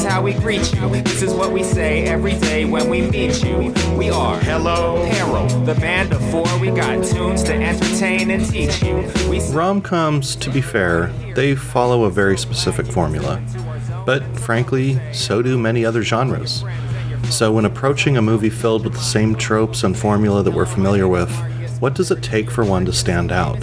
is 0.00 0.06
how 0.06 0.22
we 0.22 0.32
greet 0.34 0.72
you. 0.74 0.88
This 1.02 1.22
is 1.22 1.34
what 1.34 1.52
we 1.52 1.62
say 1.62 2.04
every 2.04 2.34
day 2.38 2.64
when 2.64 2.88
we 2.88 3.02
meet 3.02 3.42
you. 3.42 3.72
We 3.96 4.08
are 4.10 4.38
Hello. 4.40 5.04
Harold, 5.04 5.66
the 5.66 5.74
band 5.74 6.12
of 6.12 6.30
four. 6.30 6.46
We 6.58 6.70
got 6.70 7.04
tunes 7.04 7.42
to 7.44 7.54
entertain 7.54 8.30
and 8.30 8.44
teach 8.44 8.82
you. 8.82 9.10
We 9.28 9.40
Rom 9.50 9.82
coms, 9.82 10.36
to 10.36 10.50
be 10.50 10.60
fair, 10.60 11.08
they 11.34 11.54
follow 11.54 12.04
a 12.04 12.10
very 12.10 12.38
specific 12.38 12.86
formula. 12.86 13.42
But 14.06 14.22
frankly, 14.38 14.98
so 15.12 15.42
do 15.42 15.58
many 15.58 15.84
other 15.84 16.02
genres. 16.02 16.64
So 17.28 17.52
when 17.52 17.64
approaching 17.64 18.16
a 18.16 18.22
movie 18.22 18.50
filled 18.50 18.84
with 18.84 18.94
the 18.94 19.00
same 19.00 19.34
tropes 19.34 19.84
and 19.84 19.96
formula 19.96 20.42
that 20.42 20.52
we're 20.52 20.66
familiar 20.66 21.08
with, 21.08 21.30
what 21.80 21.94
does 21.94 22.10
it 22.10 22.22
take 22.22 22.50
for 22.50 22.64
one 22.64 22.86
to 22.86 22.92
stand 22.92 23.32
out? 23.32 23.62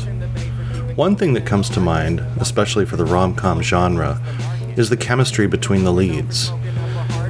One 0.95 1.15
thing 1.15 1.33
that 1.33 1.45
comes 1.45 1.69
to 1.71 1.79
mind, 1.79 2.19
especially 2.39 2.85
for 2.85 2.95
the 2.95 3.05
rom 3.05 3.35
com 3.35 3.61
genre, 3.61 4.21
is 4.77 4.89
the 4.89 4.97
chemistry 4.97 5.47
between 5.47 5.83
the 5.83 5.91
leads. 5.91 6.51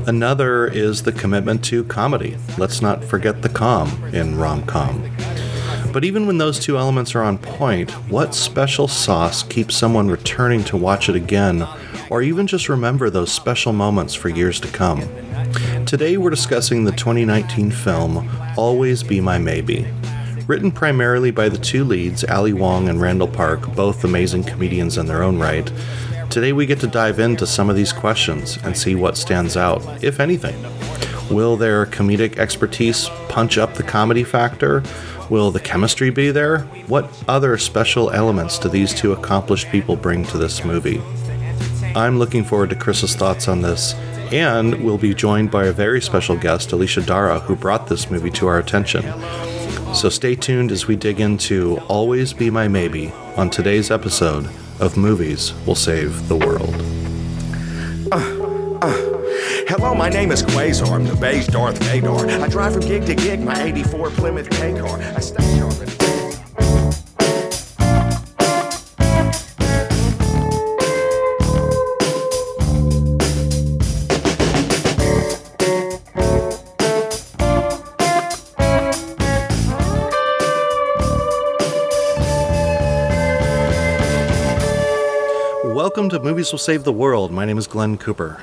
Another 0.06 0.68
is 0.68 1.04
the 1.04 1.12
commitment 1.12 1.64
to 1.66 1.84
comedy. 1.86 2.38
Let's 2.58 2.82
not 2.82 3.04
forget 3.04 3.42
the 3.42 3.50
com 3.50 4.04
in 4.14 4.38
rom 4.38 4.64
com. 4.66 5.10
But 5.94 6.04
even 6.06 6.28
when 6.28 6.38
those 6.38 6.60
two 6.60 6.78
elements 6.78 7.16
are 7.16 7.24
on 7.24 7.38
point, 7.38 7.90
what 8.10 8.36
special 8.36 8.88
sauce 8.88 9.44
keeps 9.44 9.76
someone 9.76 10.10
returning 10.10 10.64
to 10.66 10.78
watch 10.78 11.10
it 11.10 11.16
again, 11.16 11.68
or 12.10 12.22
even 12.22 12.46
just 12.48 12.70
remember 12.70 13.10
those 13.10 13.32
special 13.32 13.74
moments 13.74 14.14
for 14.14 14.30
years 14.30 14.60
to 14.60 14.68
come? 14.68 15.02
Today 15.86 16.18
we're 16.18 16.30
discussing 16.30 16.84
the 16.84 16.92
2019 16.92 17.72
film 17.72 18.30
Always 18.58 19.04
Be 19.04 19.22
My 19.22 19.38
Maybe. 19.38 19.88
Written 20.48 20.72
primarily 20.72 21.32
by 21.32 21.50
the 21.50 21.58
two 21.58 21.84
leads, 21.84 22.24
Ali 22.26 22.54
Wong 22.54 22.88
and 22.90 23.02
Randall 23.02 23.28
Park, 23.28 23.74
both 23.76 24.04
amazing 24.04 24.44
comedians 24.44 24.98
in 24.98 25.06
their 25.06 25.24
own 25.24 25.40
right, 25.40 25.72
today 26.38 26.54
we 26.54 26.68
get 26.68 26.80
to 26.80 26.86
dive 26.86 27.18
into 27.18 27.48
some 27.48 27.68
of 27.68 27.76
these 27.76 27.92
questions 27.92 28.60
and 28.64 28.78
see 28.78 28.94
what 28.94 29.18
stands 29.18 29.58
out, 29.58 29.82
if 30.04 30.20
anything. 30.20 30.56
Will 31.36 31.58
their 31.58 31.88
comedic 31.88 32.38
expertise 32.38 33.10
punch 33.28 33.58
up 33.58 33.74
the 33.74 33.82
comedy 33.82 34.24
factor? 34.24 34.84
Will 35.32 35.50
the 35.50 35.60
chemistry 35.60 36.12
be 36.12 36.30
there? 36.30 36.60
What 36.86 37.12
other 37.28 37.58
special 37.58 38.12
elements 38.12 38.60
do 38.60 38.70
these 38.70 38.94
two 38.94 39.14
accomplished 39.14 39.70
people 39.70 39.96
bring 39.96 40.26
to 40.26 40.38
this 40.38 40.64
movie? 40.64 41.02
I'm 41.96 42.20
looking 42.20 42.44
forward 42.44 42.70
to 42.70 42.76
Chris's 42.76 43.16
thoughts 43.16 43.48
on 43.48 43.64
this, 43.64 43.96
and 44.32 44.86
we'll 44.86 45.00
be 45.00 45.16
joined 45.16 45.50
by 45.50 45.66
a 45.66 45.74
very 45.74 46.00
special 46.00 46.38
guest, 46.38 46.72
Alicia 46.72 47.02
Dara, 47.02 47.40
who 47.40 47.56
brought 47.56 47.88
this 47.88 48.12
movie 48.12 48.30
to 48.30 48.46
our 48.46 48.60
attention. 48.60 49.02
So 49.96 50.10
stay 50.10 50.36
tuned 50.36 50.72
as 50.72 50.86
we 50.86 50.98
dig 50.98 51.20
into 51.20 51.80
Always 51.88 52.32
Be 52.32 52.52
My 52.52 52.68
Maybe 52.68 53.12
on 53.36 53.50
today's 53.50 53.90
episode 53.90 54.48
of 54.80 54.98
Movies 54.98 55.54
Will 55.66 55.76
Save 55.76 56.28
the 56.28 56.36
World. 56.36 56.76
Hello, 59.70 59.94
my 59.94 60.10
name 60.10 60.32
is 60.32 60.44
Quasar. 60.44 60.92
I'm 60.92 61.04
the 61.04 61.16
beige 61.16 61.48
Darth 61.48 61.78
Vader. 61.84 62.10
I 62.10 62.48
drive 62.48 62.74
from 62.74 62.84
gig 62.84 63.06
to 63.06 63.16
gig, 63.16 63.42
my 63.42 63.62
84 63.62 64.12
Plymouth 64.12 64.50
K 64.50 64.78
car. 64.80 65.00
I 65.00 65.20
stack 65.20 65.44
Welcome 86.08 86.24
to 86.24 86.30
Movies 86.30 86.54
Will 86.54 86.58
Save 86.60 86.86
the 86.86 86.94
World. 86.94 87.34
My 87.34 87.44
name 87.44 87.58
is 87.58 87.68
Glenn 87.68 87.98
Cooper. 87.98 88.42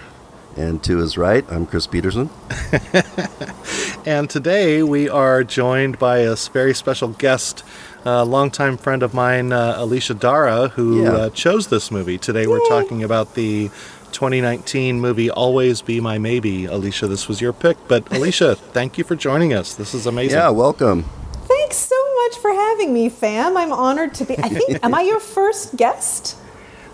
And 0.54 0.84
to 0.84 0.98
his 0.98 1.16
right, 1.16 1.46
I'm 1.50 1.64
Chris 1.64 1.86
Peterson. 1.86 2.28
And 4.04 4.28
today 4.28 4.82
we 4.82 5.08
are 5.08 5.42
joined 5.42 5.98
by 5.98 6.18
a 6.18 6.36
very 6.52 6.74
special 6.74 7.08
guest, 7.08 7.64
a 8.04 8.22
longtime 8.22 8.76
friend 8.76 9.02
of 9.02 9.14
mine, 9.14 9.50
uh, 9.50 9.76
Alicia 9.78 10.12
Dara, 10.12 10.68
who 10.68 11.04
Yeah. 11.04 11.10
uh, 11.12 11.30
chose 11.30 11.68
this 11.68 11.90
movie. 11.90 12.18
Today 12.18 12.46
we're 12.46 12.68
talking 12.68 13.02
about 13.02 13.34
the 13.34 13.70
2019 14.12 15.00
movie 15.00 15.30
Always 15.30 15.80
Be 15.80 16.00
My 16.02 16.18
Maybe. 16.18 16.66
Alicia, 16.66 17.06
this 17.06 17.28
was 17.28 17.40
your 17.40 17.54
pick, 17.54 17.78
but 17.88 18.12
Alicia, 18.14 18.56
thank 18.56 18.98
you 18.98 19.04
for 19.04 19.16
joining 19.16 19.54
us. 19.54 19.74
This 19.74 19.94
is 19.94 20.04
amazing. 20.04 20.36
Yeah, 20.36 20.50
welcome. 20.50 21.04
Thanks 21.48 21.76
so 21.78 21.96
much 22.24 22.36
for 22.42 22.52
having 22.52 22.92
me, 22.92 23.08
fam. 23.08 23.56
I'm 23.56 23.72
honored 23.72 24.12
to 24.16 24.26
be. 24.26 24.36
I 24.38 24.50
think, 24.50 24.80
am 24.84 24.94
I 24.94 25.00
your 25.00 25.18
first 25.20 25.76
guest? 25.76 26.36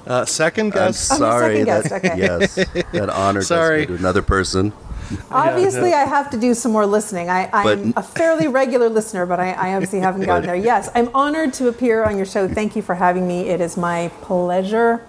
Uh, 0.06 0.24
second 0.24 0.66
I'm 0.66 0.86
guest. 0.86 1.12
I'm 1.12 1.18
the 1.18 1.24
sorry 1.26 1.64
second 1.64 1.66
that 1.66 1.82
guest, 1.82 2.04
okay. 2.04 2.18
yes, 2.18 2.54
that 2.92 3.10
honor 3.10 3.42
Sorry. 3.42 3.86
to 3.86 3.94
another 3.94 4.22
person. 4.22 4.72
Obviously, 5.30 5.92
I 5.92 6.04
have 6.04 6.30
to 6.30 6.36
do 6.38 6.54
some 6.54 6.70
more 6.72 6.86
listening. 6.86 7.28
I, 7.28 7.50
I'm 7.52 7.92
But- 7.92 8.00
a 8.00 8.02
fairly 8.02 8.46
regular 8.46 8.88
listener, 8.88 9.26
but 9.26 9.40
I, 9.40 9.52
I 9.52 9.74
obviously 9.74 10.00
haven't 10.00 10.22
gotten 10.22 10.46
there. 10.46 10.54
Yes, 10.56 10.88
I'm 10.94 11.10
honored 11.14 11.52
to 11.54 11.68
appear 11.68 12.04
on 12.04 12.16
your 12.16 12.26
show. 12.26 12.46
Thank 12.48 12.76
you 12.76 12.82
for 12.82 12.94
having 12.94 13.26
me. 13.26 13.48
It 13.48 13.60
is 13.60 13.76
my 13.76 14.10
pleasure. 14.22 15.04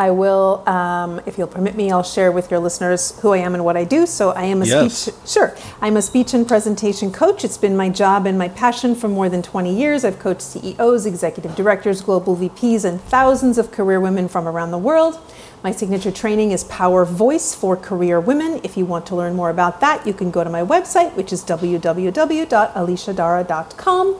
I 0.00 0.10
will, 0.12 0.62
um, 0.66 1.20
if 1.26 1.36
you'll 1.36 1.46
permit 1.46 1.74
me, 1.76 1.90
I'll 1.92 2.02
share 2.02 2.32
with 2.32 2.50
your 2.50 2.58
listeners 2.58 3.12
who 3.20 3.34
I 3.34 3.38
am 3.38 3.54
and 3.54 3.66
what 3.66 3.76
I 3.76 3.84
do. 3.84 4.06
So 4.06 4.30
I 4.30 4.44
am 4.44 4.62
a 4.62 4.64
Yes. 4.64 4.94
speech 4.94 5.14
Sure. 5.26 5.52
I'm 5.82 5.98
a 5.98 6.00
speech 6.00 6.32
and 6.32 6.48
presentation 6.48 7.12
coach. 7.12 7.44
It's 7.44 7.58
been 7.58 7.76
my 7.76 7.90
job 7.90 8.24
and 8.24 8.38
my 8.38 8.48
passion 8.48 8.94
for 8.94 9.08
more 9.08 9.28
than 9.28 9.42
20 9.42 9.74
years. 9.74 10.02
I've 10.02 10.18
coached 10.18 10.40
CEOs, 10.40 11.04
executive 11.04 11.54
directors, 11.54 12.00
global 12.00 12.34
VPs, 12.34 12.86
and 12.86 12.98
thousands 12.98 13.58
of 13.58 13.72
career 13.72 14.00
women 14.00 14.26
from 14.26 14.48
around 14.48 14.70
the 14.70 14.78
world. 14.78 15.18
My 15.62 15.70
signature 15.70 16.10
training 16.10 16.52
is 16.52 16.64
Power 16.64 17.04
Voice 17.04 17.54
for 17.54 17.76
Career 17.76 18.18
Women. 18.18 18.60
If 18.62 18.78
you 18.78 18.86
want 18.86 19.04
to 19.08 19.14
learn 19.14 19.36
more 19.36 19.50
about 19.50 19.82
that, 19.82 20.06
you 20.06 20.14
can 20.14 20.30
go 20.30 20.42
to 20.42 20.48
my 20.48 20.62
website, 20.64 21.14
which 21.14 21.30
is 21.30 21.44
www.aliciadara.com. 21.44 24.16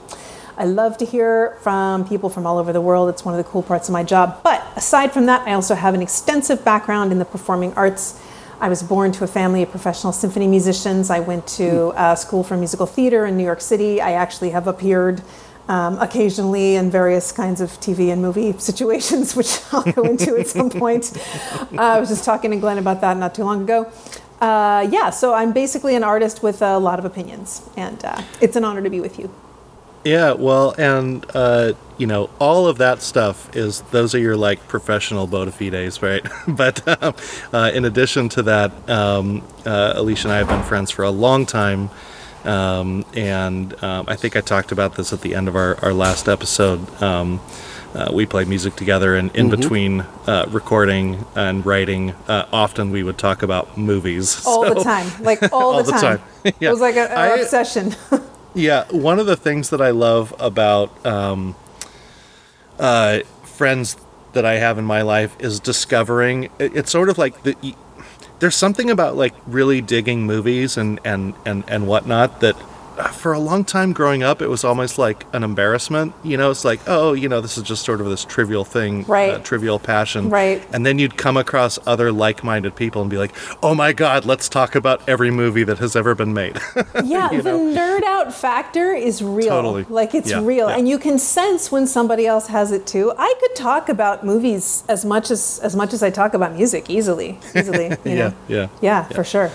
I 0.61 0.65
love 0.65 0.95
to 0.99 1.05
hear 1.05 1.57
from 1.61 2.07
people 2.07 2.29
from 2.29 2.45
all 2.45 2.59
over 2.59 2.71
the 2.71 2.81
world. 2.81 3.09
It's 3.09 3.25
one 3.25 3.33
of 3.33 3.43
the 3.43 3.49
cool 3.49 3.63
parts 3.63 3.89
of 3.89 3.93
my 3.93 4.03
job. 4.03 4.41
But 4.43 4.63
aside 4.75 5.11
from 5.11 5.25
that, 5.25 5.47
I 5.47 5.53
also 5.53 5.73
have 5.73 5.95
an 5.95 6.03
extensive 6.03 6.63
background 6.63 7.11
in 7.11 7.17
the 7.17 7.25
performing 7.25 7.73
arts. 7.73 8.21
I 8.59 8.69
was 8.69 8.83
born 8.83 9.11
to 9.13 9.23
a 9.23 9.27
family 9.27 9.63
of 9.63 9.71
professional 9.71 10.13
symphony 10.13 10.45
musicians. 10.45 11.09
I 11.09 11.19
went 11.19 11.47
to 11.57 11.87
uh, 11.95 12.13
school 12.13 12.43
for 12.43 12.57
musical 12.57 12.85
theater 12.85 13.25
in 13.25 13.37
New 13.37 13.43
York 13.43 13.59
City. 13.59 14.01
I 14.01 14.11
actually 14.11 14.51
have 14.51 14.67
appeared 14.67 15.23
um, 15.67 15.97
occasionally 15.97 16.75
in 16.75 16.91
various 16.91 17.31
kinds 17.31 17.59
of 17.59 17.71
TV 17.79 18.13
and 18.13 18.21
movie 18.21 18.53
situations, 18.59 19.35
which 19.39 19.61
I'll 19.73 19.81
go 19.81 20.03
into 20.03 20.37
at 20.37 20.45
some 20.45 20.69
point. 20.83 21.11
Uh, 21.75 21.81
I 21.81 21.99
was 21.99 22.09
just 22.09 22.23
talking 22.23 22.51
to 22.51 22.57
Glenn 22.57 22.77
about 22.77 23.01
that 23.01 23.17
not 23.17 23.33
too 23.33 23.45
long 23.45 23.63
ago. 23.63 23.91
Uh, 24.39 24.87
yeah, 24.91 25.09
so 25.09 25.33
I'm 25.33 25.53
basically 25.53 25.95
an 25.95 26.03
artist 26.03 26.43
with 26.43 26.61
a 26.61 26.77
lot 26.77 26.99
of 26.99 27.05
opinions, 27.05 27.67
and 27.75 28.05
uh, 28.05 28.21
it's 28.39 28.55
an 28.55 28.63
honor 28.63 28.83
to 28.83 28.91
be 28.91 28.99
with 28.99 29.17
you. 29.17 29.33
Yeah, 30.03 30.33
well, 30.33 30.73
and 30.79 31.23
uh, 31.35 31.73
you 31.97 32.07
know, 32.07 32.29
all 32.39 32.67
of 32.67 32.79
that 32.79 33.01
stuff 33.03 33.55
is 33.55 33.81
those 33.91 34.15
are 34.15 34.19
your 34.19 34.35
like 34.35 34.67
professional 34.67 35.27
bona 35.27 35.51
fides, 35.51 36.01
right? 36.01 36.25
but 36.47 37.03
um, 37.03 37.13
uh, 37.53 37.69
in 37.73 37.85
addition 37.85 38.27
to 38.29 38.41
that, 38.43 38.89
um, 38.89 39.43
uh, 39.65 39.93
Alicia 39.95 40.27
and 40.27 40.33
I 40.33 40.37
have 40.37 40.47
been 40.47 40.63
friends 40.63 40.89
for 40.89 41.03
a 41.03 41.11
long 41.11 41.45
time, 41.45 41.91
um, 42.45 43.05
and 43.13 43.75
um, 43.83 44.05
I 44.07 44.15
think 44.15 44.35
I 44.35 44.41
talked 44.41 44.71
about 44.71 44.95
this 44.95 45.13
at 45.13 45.21
the 45.21 45.35
end 45.35 45.47
of 45.47 45.55
our, 45.55 45.77
our 45.85 45.93
last 45.93 46.27
episode. 46.27 46.79
Um, 47.01 47.39
uh, 47.93 48.09
we 48.11 48.25
played 48.25 48.47
music 48.47 48.75
together, 48.77 49.15
and 49.15 49.35
in 49.35 49.49
between 49.51 49.99
uh, 50.25 50.45
recording 50.49 51.25
and 51.35 51.63
writing, 51.65 52.11
uh, 52.27 52.45
often 52.51 52.89
we 52.89 53.03
would 53.03 53.17
talk 53.19 53.43
about 53.43 53.77
movies. 53.77 54.43
all 54.47 54.63
So- 54.65 54.73
the 54.73 54.83
time, 54.83 55.07
like 55.23 55.43
all, 55.53 55.61
All 55.75 55.83
the 55.83 55.91
the 55.91 55.99
time. 55.99 56.17
time. 56.17 56.53
Yeah. 56.59 56.69
It 56.69 56.71
was 56.71 56.79
like 56.81 56.95
an 56.95 57.11
I- 57.11 57.35
obsession. 57.35 57.93
Yeah, 58.53 58.85
one 58.91 59.19
of 59.19 59.25
the 59.27 59.37
things 59.37 59.69
that 59.69 59.81
I 59.81 59.91
love 59.91 60.33
about 60.39 61.05
um, 61.05 61.55
uh, 62.77 63.19
friends 63.43 63.95
that 64.33 64.45
I 64.45 64.55
have 64.55 64.77
in 64.77 64.83
my 64.85 65.01
life 65.03 65.35
is 65.39 65.59
discovering. 65.59 66.49
It's 66.59 66.91
sort 66.91 67.09
of 67.09 67.17
like 67.17 67.43
the. 67.43 67.55
There's 68.39 68.55
something 68.55 68.89
about 68.89 69.15
like 69.15 69.33
really 69.45 69.81
digging 69.81 70.25
movies 70.25 70.75
and 70.75 70.99
and 71.05 71.33
and 71.45 71.63
and 71.67 71.87
whatnot 71.87 72.41
that. 72.41 72.55
Uh, 73.01 73.07
For 73.09 73.33
a 73.33 73.39
long 73.39 73.63
time 73.65 73.93
growing 73.93 74.23
up, 74.23 74.41
it 74.41 74.47
was 74.47 74.63
almost 74.63 74.97
like 74.97 75.25
an 75.33 75.43
embarrassment. 75.43 76.13
You 76.23 76.37
know, 76.37 76.51
it's 76.51 76.63
like, 76.65 76.79
oh, 76.87 77.13
you 77.13 77.27
know, 77.29 77.41
this 77.41 77.57
is 77.57 77.63
just 77.63 77.83
sort 77.83 78.01
of 78.01 78.07
this 78.07 78.23
trivial 78.25 78.63
thing, 78.65 79.03
Right. 79.05 79.33
uh, 79.33 79.39
trivial 79.39 79.79
passion. 79.79 80.29
Right. 80.29 80.61
And 80.73 80.85
then 80.85 80.99
you'd 80.99 81.17
come 81.17 81.37
across 81.37 81.79
other 81.85 82.11
like 82.11 82.43
minded 82.43 82.75
people 82.75 83.01
and 83.01 83.09
be 83.09 83.17
like, 83.17 83.31
oh 83.63 83.75
my 83.75 83.93
God, 83.93 84.25
let's 84.25 84.47
talk 84.49 84.75
about 84.75 85.01
every 85.07 85.31
movie 85.31 85.63
that 85.63 85.79
has 85.79 85.95
ever 85.95 86.15
been 86.15 86.33
made. 86.33 86.57
Yeah, 87.03 87.29
the 87.29 87.43
know? 87.43 87.59
nerd 87.59 88.03
out 88.03 88.33
factor 88.33 88.93
is 88.93 89.23
real. 89.23 89.49
Totally. 89.49 89.85
Like 89.89 90.13
it's 90.15 90.29
Yeah, 90.29 90.43
real, 90.43 90.69
yeah. 90.69 90.77
and 90.77 90.87
you 90.87 90.97
can 90.99 91.17
sense 91.19 91.71
when 91.71 91.87
somebody 91.87 92.25
else 92.27 92.47
has 92.47 92.71
it 92.71 92.85
too. 92.87 93.11
I 93.17 93.33
could 93.39 93.55
talk 93.55 93.89
about 93.89 94.23
movies 94.25 94.83
as 94.87 95.03
much 95.03 95.31
as 95.31 95.59
as 95.63 95.75
much 95.75 95.93
as 95.93 96.03
I 96.03 96.09
talk 96.09 96.33
about 96.33 96.53
music 96.55 96.89
easily, 96.89 97.39
easily. 97.55 97.89
You 98.05 98.11
yeah, 98.11 98.15
know? 98.29 98.33
yeah. 98.47 98.67
yeah, 98.81 99.03
for 99.03 99.23
sure. 99.23 99.51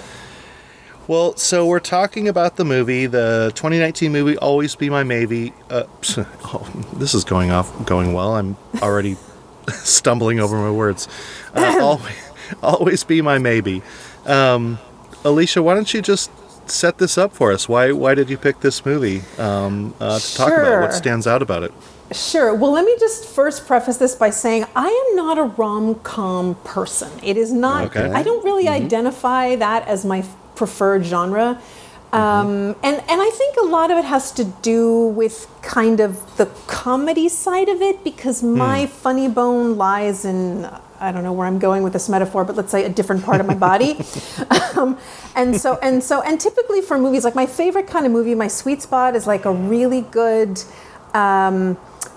Well, 1.08 1.37
so 1.37 1.67
we're 1.67 1.81
talking 1.81 2.26
about 2.29 2.56
the 2.56 2.64
movie, 2.64 3.06
the 3.06 3.53
2019 3.55 4.12
movie 4.12 4.37
"Always 4.38 4.75
Be 4.75 4.91
My 4.91 5.05
Maybe." 5.05 5.53
Uh, 5.70 5.85
oh, 6.19 6.69
this 6.94 7.14
is 7.14 7.25
going 7.25 7.50
off, 7.50 7.87
going 7.87 8.12
well. 8.12 8.35
I'm 8.35 8.56
already 8.82 9.17
stumbling 9.69 10.41
over 10.41 10.56
my 10.56 10.70
words. 10.70 11.08
Uh, 11.55 11.79
always, 11.82 12.32
always 12.62 13.05
be 13.05 13.23
my 13.23 13.38
maybe. 13.38 13.82
Alicia, 15.25 15.62
why 15.62 15.75
don't 15.75 15.93
you 15.93 16.03
just 16.03 16.31
set 16.69 16.99
this 16.99 17.17
up 17.19 17.32
for 17.32 17.52
us? 17.52 17.69
Why 17.69 17.93
why 17.93 18.14
did 18.14 18.31
you 18.31 18.38
pick 18.38 18.61
this 18.61 18.85
movie 18.85 19.23
um, 19.38 19.94
uh, 20.00 20.19
to 20.19 20.35
talk 20.37 20.49
about? 20.52 20.82
What 20.82 20.94
stands 20.94 21.26
out 21.26 21.43
about 21.43 21.62
it? 21.62 21.73
Sure. 22.12 22.55
Well, 22.55 22.70
let 22.70 22.85
me 22.85 22.97
just 23.00 23.26
first 23.26 23.67
preface 23.67 23.97
this 23.97 24.14
by 24.14 24.31
saying 24.31 24.64
I 24.76 24.88
am 24.88 25.17
not 25.17 25.38
a 25.38 25.44
rom 25.44 25.97
com 25.97 26.55
person. 26.64 27.11
It 27.23 27.37
is 27.37 27.52
not, 27.52 27.87
Okay. 27.87 28.11
I 28.12 28.23
don't 28.23 28.44
really 28.44 28.69
identify 28.69 29.56
that 29.56 29.88
as 29.88 30.05
my 30.05 30.25
preferred 30.56 31.05
genre. 31.05 31.61
Um, 32.12 32.76
and, 32.82 32.97
and 32.97 33.20
I 33.20 33.31
think 33.35 33.56
a 33.58 33.67
lot 33.67 33.91
of 33.91 33.99
it 33.99 34.05
has 34.05 34.32
to 34.32 34.44
do 34.44 35.08
with 35.08 35.49
kind 35.61 36.00
of 36.00 36.37
the 36.37 36.47
comedy 36.67 37.29
side 37.29 37.69
of 37.69 37.82
it 37.82 38.03
because 38.05 38.43
my 38.43 38.87
funny 38.87 39.29
bone 39.29 39.76
lies 39.76 40.25
in, 40.25 40.64
I 40.99 41.12
don't 41.12 41.25
know 41.25 41.32
where 41.32 41.47
I'm 41.47 41.58
going 41.58 41.82
with 41.82 41.93
this 41.93 42.08
metaphor, 42.08 42.44
but 42.44 42.56
let's 42.56 42.70
say 42.70 42.85
a 42.85 42.88
different 42.88 43.23
part 43.23 43.41
of 43.41 43.47
my 43.47 43.55
body. 43.55 43.99
um, 44.76 44.99
and 45.35 45.61
so, 45.61 45.79
and 45.82 46.03
so, 46.03 46.23
and 46.23 46.41
typically 46.41 46.81
for 46.81 46.97
movies, 46.97 47.25
like 47.25 47.35
my 47.35 47.47
favorite 47.47 47.88
kind 47.88 48.06
of 48.06 48.12
movie, 48.12 48.35
my 48.35 48.49
sweet 48.49 48.81
spot 48.81 49.14
is 49.14 49.26
like 49.26 49.44
a 49.44 49.52
really 49.52 50.02
good, 50.02 50.62
um, 51.12 51.76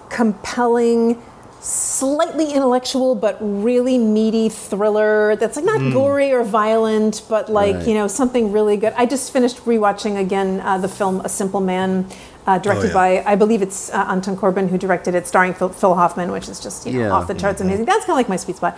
compelling, 0.09 1.21
slightly 1.61 2.53
intellectual 2.53 3.15
but 3.15 3.37
really 3.41 3.97
meaty 3.97 4.49
thriller 4.49 5.35
that's 5.35 5.55
like 5.57 5.65
not 5.65 5.79
gory 5.91 6.31
or 6.31 6.43
violent, 6.43 7.21
but 7.29 7.49
like 7.49 7.75
Right. 7.75 7.87
you 7.87 7.93
know 7.93 8.07
something 8.07 8.51
really 8.51 8.77
good. 8.77 8.93
I 8.95 9.05
just 9.05 9.31
finished 9.33 9.57
rewatching 9.65 10.17
again 10.19 10.61
uh, 10.61 10.77
the 10.77 10.87
film 10.87 11.21
A 11.21 11.29
Simple 11.29 11.61
Man. 11.61 12.07
Uh, 12.47 12.57
directed 12.57 12.87
yeah. 12.87 12.93
by, 12.93 13.23
I 13.27 13.35
believe 13.35 13.61
it's 13.61 13.91
uh, 13.91 14.05
Anton 14.09 14.35
Corbijn 14.35 14.69
who 14.69 14.77
directed 14.79 15.13
it, 15.13 15.27
starring 15.27 15.53
Phil, 15.53 15.69
Phil 15.69 15.93
Hoffman, 15.93 16.31
which 16.31 16.49
is 16.49 16.59
just 16.59 16.87
you 16.87 16.93
know, 16.93 16.99
Yeah. 17.01 17.11
off 17.11 17.27
the 17.27 17.35
charts 17.35 17.61
amazing. 17.61 17.85
That's 17.85 18.05
kind 18.05 18.11
of 18.11 18.15
like 18.15 18.29
my 18.29 18.37
sweet 18.37 18.57
spot. 18.57 18.75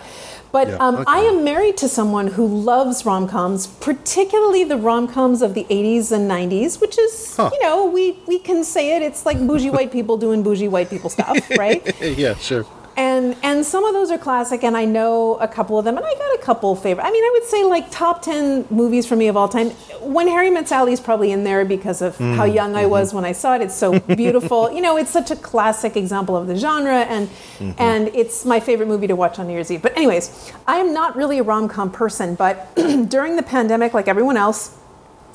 But 0.50 0.68
Yeah, 0.68 0.76
um, 0.76 1.04
I 1.06 1.20
am 1.20 1.42
married 1.42 1.78
to 1.78 1.88
someone 1.88 2.26
who 2.26 2.46
loves 2.46 3.06
rom 3.06 3.26
coms, 3.28 3.68
particularly 3.68 4.64
the 4.64 4.76
rom 4.76 5.08
coms 5.08 5.40
of 5.40 5.54
the 5.54 5.64
80s 5.70 6.12
and 6.12 6.30
90s, 6.30 6.80
which 6.82 6.98
is, 6.98 7.34
Huh. 7.36 7.48
you 7.50 7.60
know, 7.62 7.86
we, 7.86 8.18
we 8.26 8.38
can 8.38 8.62
say 8.62 8.94
it. 8.96 9.00
It's 9.00 9.24
like 9.24 9.38
bougie 9.46 9.70
white 9.70 9.90
people 9.90 10.18
doing 10.18 10.42
bougie 10.42 10.68
white 10.68 10.90
people 10.90 11.08
stuff, 11.08 11.38
right? 11.58 11.82
yeah, 12.02 12.34
sure. 12.34 12.66
And 12.96 13.36
and 13.42 13.64
some 13.64 13.84
of 13.84 13.94
those 13.94 14.10
are 14.10 14.18
classic, 14.18 14.64
and 14.64 14.76
I 14.76 14.84
know 14.84 15.36
a 15.36 15.48
couple 15.48 15.78
of 15.78 15.84
them, 15.84 15.96
and 15.96 16.04
I 16.04 16.14
got 16.14 16.34
a 16.34 16.42
couple 16.42 16.74
favorite. 16.76 17.04
I 17.04 17.10
mean, 17.10 17.24
I 17.24 17.30
would 17.32 17.44
say 17.44 17.64
like 17.64 17.90
top 17.90 18.22
10 18.22 18.66
movies 18.70 19.06
for 19.06 19.16
me 19.16 19.28
of 19.28 19.36
all 19.36 19.48
time. 19.48 19.70
When 20.00 20.28
Harry 20.28 20.50
Met 20.50 20.68
Sally 20.68 20.92
is 20.92 21.00
probably 21.00 21.32
in 21.32 21.44
there 21.44 21.64
because 21.64 22.02
of 22.02 22.18
mm, 22.18 22.34
how 22.36 22.44
young 22.44 22.74
I 22.74 22.82
mm-hmm. 22.82 22.90
was 22.90 23.14
when 23.14 23.24
I 23.24 23.32
saw 23.32 23.54
it. 23.54 23.62
It's 23.62 23.74
so 23.74 23.98
beautiful. 24.16 24.72
you 24.72 24.80
know, 24.80 24.96
it's 24.96 25.10
such 25.10 25.30
a 25.30 25.36
classic 25.36 25.96
example 25.96 26.36
of 26.36 26.46
the 26.46 26.56
genre, 26.56 27.00
and 27.02 27.28
mm-hmm. 27.28 27.72
and 27.78 28.08
it's 28.08 28.44
my 28.44 28.60
favorite 28.60 28.88
movie 28.88 29.06
to 29.06 29.16
watch 29.16 29.38
on 29.38 29.46
New 29.46 29.54
Year's 29.54 29.70
Eve. 29.70 29.82
But 29.82 29.96
anyways, 29.96 30.52
I 30.66 30.76
am 30.76 30.92
not 30.92 31.16
really 31.16 31.38
a 31.38 31.42
rom 31.42 31.68
com 31.68 31.90
person, 31.90 32.34
but 32.34 32.74
during 33.08 33.36
the 33.36 33.42
pandemic, 33.42 33.94
like 33.94 34.08
everyone 34.08 34.36
else. 34.36 34.78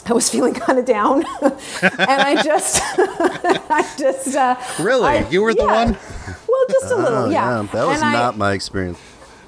I 0.09 0.13
was 0.13 0.29
feeling 0.33 0.53
kind 0.53 0.79
of 0.79 0.85
down, 0.85 1.25
and 1.41 2.21
I 2.21 2.41
just, 2.41 2.81
I 2.97 3.93
just, 3.97 4.35
uh, 4.35 4.55
Really? 4.79 5.05
I- 5.05 5.29
You 5.29 5.41
were 5.41 5.53
the 5.53 5.63
yeah. 5.63 5.85
one? 5.85 5.97
Just 6.69 6.91
a 6.91 6.95
little, 6.95 7.17
Oh, 7.25 7.29
yeah. 7.29 7.65
That 7.73 7.87
was 7.87 7.97
And 8.01 8.09
I- 8.09 8.13
not 8.13 8.37
my 8.37 8.53
experience. 8.53 8.99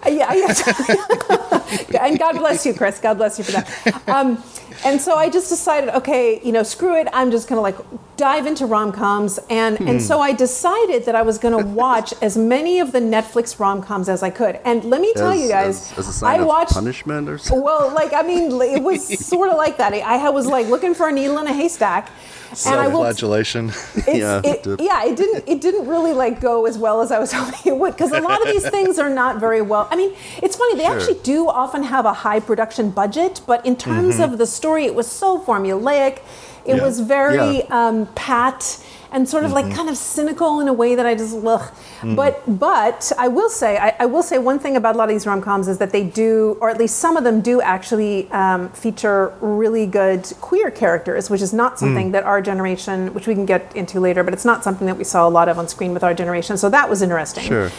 yeah, 0.08 0.34
yes. 0.34 1.90
and 2.00 2.18
God 2.18 2.38
bless 2.38 2.66
you, 2.66 2.74
Chris. 2.74 3.00
God 3.00 3.18
bless 3.18 3.38
you 3.38 3.44
for 3.44 3.52
that. 3.52 4.08
Um, 4.08 4.42
and 4.86 5.02
so 5.02 5.16
I 5.16 5.30
just 5.30 5.50
decided, 5.50 5.90
okay, 5.90 6.40
you 6.42 6.54
know, 6.54 6.64
screw 6.64 6.96
it. 6.96 7.10
I'm 7.12 7.32
just 7.32 7.50
gonna 7.50 7.60
like 7.60 7.76
dive 8.16 8.46
into 8.48 8.66
rom 8.66 8.94
coms, 8.94 9.38
and 9.50 9.78
Hmm. 9.78 9.88
and 9.90 10.02
so 10.02 10.22
I 10.22 10.32
decided 10.32 11.04
that 11.06 11.16
I 11.16 11.22
was 11.22 11.38
gonna 11.38 11.58
watch 11.66 12.14
as 12.22 12.38
many 12.38 12.80
of 12.80 12.94
the 12.94 13.00
Netflix 13.02 13.60
rom 13.60 13.82
coms 13.84 14.08
as 14.08 14.24
I 14.24 14.30
could. 14.30 14.58
And 14.64 14.86
let 14.86 15.02
me 15.02 15.12
tell 15.16 15.32
as, 15.32 15.42
you 15.42 15.50
guys, 15.50 15.92
as, 15.98 16.08
as 16.08 16.24
I 16.24 16.42
watched. 16.42 16.74
punishment 16.76 17.28
or 17.28 17.38
something. 17.38 17.62
Well, 17.62 17.94
like 17.94 18.14
I 18.14 18.22
mean, 18.22 18.52
it 18.62 18.82
was 18.82 19.06
sort 19.28 19.50
of 19.50 19.58
like 19.58 19.76
that. 19.80 19.92
I 19.94 20.30
was 20.30 20.46
like 20.48 20.68
looking 20.68 20.94
for 20.94 21.10
a 21.10 21.12
needle 21.12 21.38
in 21.40 21.48
a 21.48 21.54
haystack, 21.54 22.08
I 22.08 22.12
Self-flagellation. 22.54 23.70
it's, 23.96 24.08
Yeah, 24.08 24.42
it, 24.44 24.82
yeah, 24.82 25.04
it 25.06 25.16
didn't. 25.16 25.44
It 25.48 25.62
didn't 25.62 25.88
really 25.88 26.14
like 26.14 26.42
go 26.42 26.66
as 26.66 26.78
well 26.78 27.02
as 27.02 27.12
I 27.12 27.20
was 27.20 27.32
hoping 27.40 27.60
it 27.74 27.78
would 27.78 27.94
because 27.94 28.12
a 28.12 28.22
lot 28.22 28.42
of 28.42 28.48
these 28.52 28.68
things 28.78 29.00
are 29.00 29.10
not 29.10 29.40
very 29.40 29.62
well. 29.62 29.88
I 29.92 29.96
mean, 29.96 30.14
it's 30.42 30.56
funny. 30.56 30.76
They 30.78 30.84
Sure. 30.86 30.96
actually 30.98 31.20
do 31.24 31.48
often 31.50 31.84
have 31.84 32.06
a 32.06 32.14
high 32.14 32.40
production 32.40 32.90
budget, 32.92 33.42
but 33.46 33.66
in 33.66 33.76
terms 33.76 34.20
of 34.20 34.38
the 34.38 34.46
story, 34.48 34.86
it 34.86 34.96
was 34.96 35.08
so 35.08 35.40
formulaic. 35.40 36.20
It 36.66 36.76
Yeah. 36.76 36.84
was 36.84 37.00
very 37.00 37.58
Yeah. 37.60 37.88
um, 37.88 38.08
pat 38.16 38.78
and 39.12 39.28
sort 39.28 39.44
of 39.44 39.52
like 39.52 39.74
kind 39.74 39.90
of 39.90 39.98
cynical 39.98 40.60
in 40.60 40.68
a 40.68 40.74
way 40.74 40.96
that 40.96 41.06
I 41.06 41.16
just 41.16 41.36
ugh. 41.46 41.72
But 42.04 42.42
but 42.60 43.12
I 43.18 43.28
will 43.28 43.50
say 43.50 43.78
I, 43.78 43.96
I 44.00 44.06
will 44.06 44.24
say 44.24 44.38
one 44.38 44.60
thing 44.60 44.76
about 44.76 44.96
a 44.96 44.98
lot 44.98 45.10
of 45.10 45.16
these 45.16 45.26
rom 45.26 45.42
coms 45.42 45.68
is 45.68 45.78
that 45.80 45.92
they 45.92 46.04
do, 46.04 46.58
or 46.62 46.70
at 46.70 46.78
least 46.78 46.98
some 46.98 47.18
of 47.18 47.24
them 47.24 47.42
do, 47.42 47.62
actually 47.62 48.30
um, 48.32 48.70
feature 48.70 49.34
really 49.42 49.86
good 49.86 50.32
queer 50.42 50.72
characters, 50.72 51.30
which 51.30 51.42
is 51.42 51.54
not 51.54 51.80
something 51.80 52.12
that 52.12 52.24
our 52.24 52.42
generation, 52.42 53.14
which 53.14 53.28
we 53.28 53.34
can 53.34 53.46
get 53.46 53.76
into 53.76 54.00
later, 54.00 54.24
but 54.24 54.34
it's 54.34 54.46
not 54.46 54.64
something 54.64 54.88
that 54.88 54.98
we 54.98 55.04
saw 55.04 55.28
a 55.28 55.30
lot 55.30 55.50
of 55.50 55.58
on 55.60 55.68
screen 55.68 55.94
with 55.94 56.04
our 56.04 56.14
generation. 56.14 56.58
So 56.58 56.70
that 56.70 56.90
was 56.90 57.02
interesting. 57.02 57.44
Sure. 57.44 57.72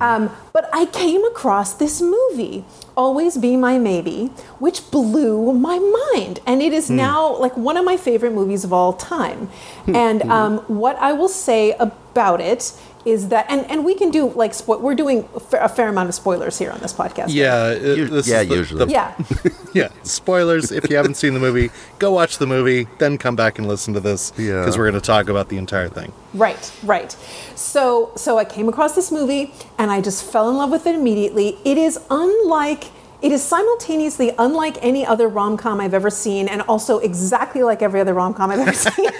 Um, 0.00 0.30
but 0.52 0.68
I 0.72 0.86
came 0.86 1.24
across 1.24 1.74
this 1.74 2.00
movie, 2.00 2.64
Always 2.96 3.36
Be 3.36 3.56
My 3.56 3.78
Maybe, 3.78 4.26
which 4.58 4.90
blew 4.90 5.52
my 5.52 5.78
mind. 5.78 6.40
And 6.46 6.62
it 6.62 6.72
is 6.72 6.90
now 6.90 7.36
like 7.36 7.56
one 7.56 7.76
of 7.76 7.84
my 7.84 7.96
favorite 7.96 8.32
movies 8.32 8.64
of 8.64 8.72
all 8.72 8.92
time. 8.92 9.48
And 9.86 10.22
um, 10.22 10.58
what 10.68 10.96
I 10.96 11.12
will 11.12 11.28
say 11.28 11.72
about 11.78 12.40
it 12.40 12.72
is 13.04 13.28
that, 13.28 13.46
and, 13.48 13.68
and 13.70 13.84
we 13.84 13.94
can 13.94 14.10
do 14.10 14.30
like, 14.30 14.52
spo- 14.52 14.80
we're 14.80 14.94
doing 14.94 15.28
a 15.34 15.40
fair, 15.40 15.60
a 15.62 15.68
fair 15.68 15.88
amount 15.88 16.08
of 16.08 16.14
spoilers 16.14 16.58
here 16.58 16.70
on 16.70 16.80
this 16.80 16.92
podcast. 16.92 17.18
right? 17.26 17.30
Yeah, 17.30 17.54
uh, 17.54 17.70
it- 17.70 18.10
this 18.10 18.26
yeah, 18.28 18.40
is 18.40 18.48
the- 18.48 18.54
usually. 18.56 18.84
the- 18.86 18.90
Yeah. 18.92 19.14
yeah. 19.74 19.88
Spoilers. 20.02 20.72
If 20.72 20.88
you 20.88 20.96
haven't 20.96 21.14
seen 21.16 21.34
the 21.34 21.40
movie, 21.40 21.70
go 21.98 22.10
watch 22.12 22.38
the 22.38 22.46
movie, 22.46 22.86
then 22.98 23.18
come 23.18 23.36
back 23.36 23.58
and 23.58 23.68
listen 23.68 23.92
to 23.94 24.00
this 24.00 24.32
Yeah. 24.38 24.60
because 24.60 24.78
we're 24.78 24.90
going 24.90 25.00
to 25.00 25.06
talk 25.06 25.28
about 25.28 25.48
the 25.48 25.56
entire 25.58 25.88
thing. 25.88 26.12
Right, 26.32 26.72
right. 26.82 27.12
So 27.54 28.10
so 28.16 28.38
I 28.38 28.44
came 28.44 28.68
across 28.68 28.94
this 28.94 29.12
movie 29.12 29.52
and 29.78 29.90
I 29.90 30.00
just 30.00 30.24
fell 30.24 30.48
in 30.50 30.56
love 30.56 30.70
with 30.70 30.86
it 30.86 30.94
immediately. 30.94 31.58
It 31.64 31.78
is 31.78 31.98
unlike 32.10 32.84
it 33.24 33.32
is 33.32 33.42
simultaneously 33.42 34.32
unlike 34.38 34.76
any 34.82 35.04
other 35.06 35.28
rom-com 35.28 35.80
I've 35.80 35.94
ever 35.94 36.10
seen 36.10 36.46
and 36.46 36.60
also 36.62 36.98
exactly 36.98 37.62
like 37.62 37.80
every 37.80 37.98
other 37.98 38.12
rom-com 38.12 38.50
I've 38.50 38.60
ever 38.60 38.72
seen. 38.88 39.10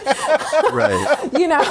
right. 0.72 1.30
you 1.40 1.48
know 1.48 1.62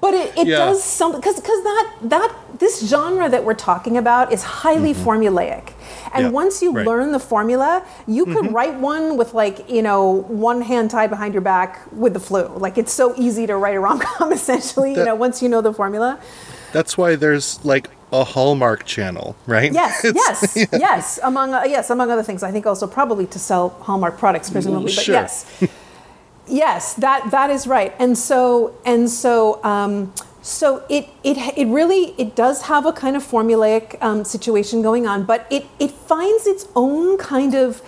but 0.00 0.14
it, 0.14 0.38
it 0.38 0.46
Yeah. 0.46 0.58
does 0.58 0.82
something 0.84 1.20
because 1.20 1.36
because 1.40 1.62
that 1.64 1.92
that 2.02 2.30
this 2.60 2.86
genre 2.88 3.28
that 3.28 3.42
we're 3.44 3.54
talking 3.70 3.96
about 3.96 4.32
is 4.32 4.42
highly 4.44 4.94
mm-hmm. 4.94 5.08
formulaic 5.08 5.72
and 6.14 6.26
Yeah, 6.26 6.30
once 6.30 6.62
you 6.62 6.70
right. 6.72 6.86
learn 6.86 7.10
the 7.10 7.18
formula 7.18 7.84
you 8.06 8.26
could 8.26 8.44
mm-hmm. 8.44 8.54
write 8.54 8.74
one 8.78 9.16
with 9.16 9.34
like 9.34 9.68
you 9.68 9.82
know 9.82 10.22
one 10.28 10.60
hand 10.62 10.90
tied 10.92 11.10
behind 11.10 11.34
your 11.34 11.42
back 11.42 11.80
with 11.90 12.12
the 12.14 12.20
flu 12.20 12.46
like 12.66 12.78
it's 12.78 12.92
so 12.92 13.12
easy 13.16 13.44
to 13.48 13.56
write 13.56 13.74
a 13.74 13.80
rom-com 13.80 14.32
essentially 14.40 14.92
you 14.94 15.04
know 15.04 15.16
once 15.16 15.42
you 15.42 15.48
know 15.48 15.60
the 15.60 15.72
formula 15.74 16.20
That's 16.72 16.96
why 16.96 17.16
there's 17.16 17.62
like 17.64 17.90
a 18.12 18.24
Hallmark 18.24 18.84
channel, 18.84 19.34
right? 19.46 19.72
yes 19.72 20.04
yes 20.14 20.56
yes 20.72 21.18
among 21.22 21.54
uh, 21.54 21.64
yes 21.66 21.90
among 21.90 22.10
other 22.10 22.22
things. 22.22 22.42
I 22.42 22.50
think 22.50 22.66
also 22.66 22.86
probably 22.86 23.26
to 23.26 23.38
sell 23.38 23.70
hallmark 23.80 24.18
products 24.18 24.50
presumably 24.50 24.94
but 24.94 25.08
yes. 25.08 25.46
Yes 26.48 26.94
that 26.94 27.30
that 27.30 27.50
is 27.50 27.66
right. 27.66 27.94
And 27.98 28.18
so 28.18 28.74
and 28.84 29.08
so 29.08 29.62
um, 29.64 30.12
so 30.42 30.84
it, 30.88 31.08
it 31.22 31.36
it 31.56 31.66
really 31.68 32.14
it 32.18 32.34
does 32.34 32.62
have 32.62 32.84
a 32.84 32.92
kind 32.92 33.16
of 33.16 33.22
formulaic 33.22 33.96
um, 34.02 34.24
situation 34.24 34.82
going 34.82 35.06
on 35.06 35.24
but 35.24 35.46
it 35.50 35.64
it 35.78 35.92
finds 35.92 36.46
its 36.46 36.66
own 36.74 37.16
kind 37.16 37.54
of 37.54 37.80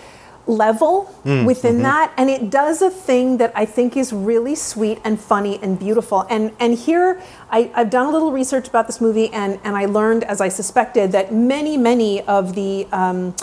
level 0.47 1.13
mm, 1.25 1.45
within 1.45 1.75
mm-hmm. 1.75 1.83
that 1.83 2.13
and 2.17 2.29
it 2.29 2.49
does 2.49 2.81
a 2.81 2.89
thing 2.89 3.37
that 3.37 3.51
i 3.55 3.65
think 3.65 3.97
is 3.97 4.13
really 4.13 4.53
sweet 4.53 4.99
and 5.03 5.19
funny 5.19 5.59
and 5.63 5.79
beautiful 5.79 6.25
and 6.29 6.51
and 6.59 6.75
here 6.75 7.19
I, 7.49 7.71
i've 7.73 7.89
done 7.89 8.05
a 8.05 8.11
little 8.11 8.31
research 8.31 8.67
about 8.67 8.85
this 8.85 9.01
movie 9.01 9.33
and 9.33 9.59
and 9.63 9.75
i 9.75 9.85
learned 9.85 10.23
as 10.23 10.41
i 10.41 10.49
suspected 10.49 11.11
that 11.13 11.33
many 11.33 11.77
many 11.77 12.21
of 12.21 12.53
the 12.53 12.87
um, 12.91 13.33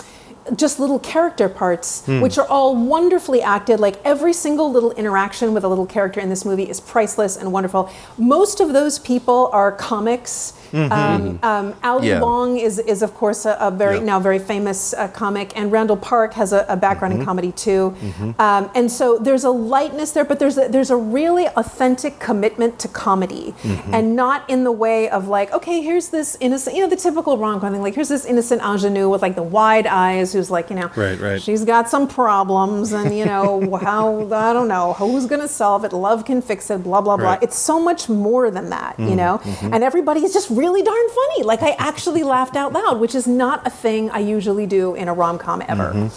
just 0.55 0.79
little 0.79 0.99
character 0.99 1.47
parts, 1.47 2.03
mm. 2.05 2.21
which 2.21 2.37
are 2.37 2.47
all 2.47 2.75
wonderfully 2.75 3.41
acted. 3.41 3.79
Like 3.79 3.95
every 4.03 4.33
single 4.33 4.71
little 4.71 4.91
interaction 4.91 5.53
with 5.53 5.63
a 5.63 5.67
little 5.67 5.85
character 5.85 6.19
in 6.19 6.29
this 6.29 6.45
movie 6.45 6.69
is 6.69 6.79
priceless 6.79 7.37
and 7.37 7.51
wonderful. 7.51 7.89
Most 8.17 8.59
of 8.59 8.73
those 8.73 8.99
people 8.99 9.49
are 9.53 9.71
comics. 9.71 10.53
Um, 10.73 11.39
um, 11.43 11.73
Ali 11.83 12.07
Yeah. 12.09 12.19
Wong 12.21 12.57
is, 12.57 12.79
is 12.79 13.01
of 13.01 13.13
course 13.13 13.45
a, 13.45 13.55
a 13.59 13.69
very 13.71 13.97
Yeah. 13.97 14.03
now 14.11 14.19
very 14.19 14.39
famous 14.39 14.93
uh, 14.93 15.07
comic, 15.09 15.53
and 15.55 15.71
Randall 15.71 15.97
Park 15.97 16.33
has 16.33 16.51
a, 16.53 16.65
a 16.67 16.75
background 16.75 17.13
in 17.13 17.23
comedy 17.25 17.51
too. 17.51 17.93
Um, 18.39 18.69
and 18.75 18.91
so 18.91 19.17
there's 19.19 19.43
a 19.43 19.49
lightness 19.51 20.11
there, 20.11 20.25
but 20.25 20.39
there's 20.39 20.57
a, 20.57 20.67
there's 20.67 20.89
a 20.89 20.97
really 20.97 21.47
authentic 21.55 22.19
commitment 22.19 22.79
to 22.79 22.87
comedy, 22.87 23.53
and 23.91 24.15
not 24.15 24.49
in 24.49 24.63
the 24.63 24.71
way 24.71 25.09
of 25.09 25.27
like, 25.27 25.51
okay, 25.53 25.81
here's 25.81 26.09
this 26.09 26.35
innocent, 26.39 26.75
you 26.75 26.81
know, 26.81 26.89
the 26.89 26.95
typical 26.95 27.37
rom 27.37 27.59
com 27.59 27.71
thing. 27.73 27.81
Like 27.81 27.95
here's 27.95 28.09
this 28.09 28.25
innocent 28.25 28.61
ingenue 28.63 29.09
with 29.09 29.21
like 29.21 29.35
the 29.35 29.43
wide 29.43 29.85
eyes, 29.87 30.33
who's 30.33 30.49
like, 30.49 30.69
you 30.69 30.75
know, 30.75 30.89
Right, 30.95 31.19
right. 31.19 31.41
she's 31.41 31.63
got 31.65 31.89
some 31.89 32.07
problems, 32.07 32.91
and 32.93 33.15
you 33.17 33.25
know 33.25 33.75
how 33.81 34.21
I 34.33 34.53
don't 34.53 34.67
know 34.67 34.93
who's 34.93 35.25
gonna 35.27 35.47
solve 35.47 35.85
it. 35.85 35.93
Love 35.93 36.25
can 36.25 36.41
fix 36.41 36.69
it. 36.71 36.83
Blah 36.83 37.01
blah 37.01 37.17
blah. 37.17 37.31
Right. 37.33 37.43
It's 37.43 37.57
so 37.57 37.79
much 37.79 38.09
more 38.09 38.49
than 38.51 38.69
that, 38.69 38.97
you 38.99 39.15
know. 39.15 39.39
And 39.61 39.83
everybody 39.83 40.23
is 40.23 40.33
just 40.33 40.49
really 40.49 40.62
darn 40.71 41.09
funny. 41.09 41.43
Like 41.43 41.61
I 41.61 41.71
actually 41.77 42.23
laughed 42.23 42.55
out 42.55 42.73
loud, 42.73 42.99
which 42.99 43.15
is 43.15 43.27
not 43.27 43.65
a 43.65 43.69
thing 43.69 44.09
I 44.11 44.19
usually 44.19 44.65
do 44.65 44.95
in 44.95 45.07
a 45.07 45.13
rom 45.13 45.37
com 45.37 45.61
ever. 45.67 46.09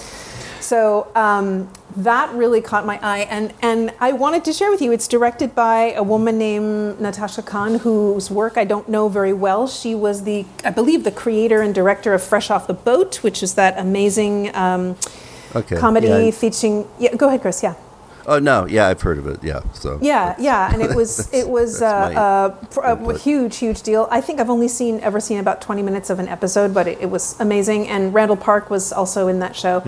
So 0.60 1.06
um, 1.14 1.68
that 1.96 2.34
really 2.34 2.60
caught 2.60 2.84
my 2.84 2.98
eye, 3.00 3.20
and 3.30 3.52
and 3.62 3.92
I 4.00 4.12
wanted 4.12 4.44
to 4.46 4.52
share 4.52 4.70
with 4.70 4.82
you. 4.82 4.92
It's 4.92 5.06
directed 5.06 5.54
by 5.54 5.92
a 5.92 6.02
woman 6.02 6.38
named 6.38 7.00
Natasha 7.00 7.42
Khan, 7.42 7.76
whose 7.76 8.30
work 8.30 8.56
I 8.56 8.64
don't 8.64 8.88
know 8.88 9.08
very 9.08 9.32
well. 9.32 9.68
She 9.68 9.94
was 9.94 10.24
the, 10.24 10.44
I 10.64 10.70
believe, 10.70 11.04
the 11.04 11.12
creator 11.12 11.62
and 11.62 11.74
director 11.74 12.14
of 12.14 12.22
Fresh 12.22 12.50
Off 12.50 12.66
the 12.66 12.74
Boat, 12.74 13.22
which 13.22 13.42
is 13.42 13.54
that 13.54 13.78
amazing 13.78 14.54
um, 14.56 14.96
Okay. 15.54 15.76
comedy 15.76 16.08
yeah. 16.08 16.30
featuring. 16.32 16.86
Yeah, 16.98 17.14
go 17.14 17.28
ahead, 17.28 17.40
Chris. 17.40 17.62
Yeah. 17.62 17.74
Oh 18.26 18.38
no, 18.40 18.66
yeah, 18.66 18.88
I've 18.88 19.00
heard 19.00 19.18
of 19.18 19.26
it. 19.26 19.42
Yeah, 19.42 19.60
so 19.72 19.98
Yeah, 20.02 20.34
yeah, 20.38 20.72
and 20.72 20.82
it 20.82 20.94
was 20.94 21.32
it 21.34 21.48
was 21.48 21.80
uh, 21.80 22.08
that's 22.60 22.78
uh, 22.78 22.96
a, 22.96 23.18
huge, 23.18 23.56
huge 23.56 23.82
deal. 23.82 24.08
I 24.10 24.20
think 24.20 24.40
I've 24.40 24.50
only 24.50 24.68
seen 24.68 25.00
ever 25.00 25.20
seen 25.20 25.38
about 25.38 25.60
twenty 25.60 25.82
minutes 25.82 26.10
of 26.10 26.18
an 26.18 26.28
episode, 26.28 26.74
but 26.74 26.88
it, 26.88 27.00
it 27.00 27.10
was 27.10 27.38
amazing. 27.40 27.88
And 27.88 28.12
Randall 28.12 28.36
Park 28.36 28.68
was 28.68 28.92
also 28.92 29.28
in 29.28 29.38
that 29.40 29.54
show. 29.54 29.82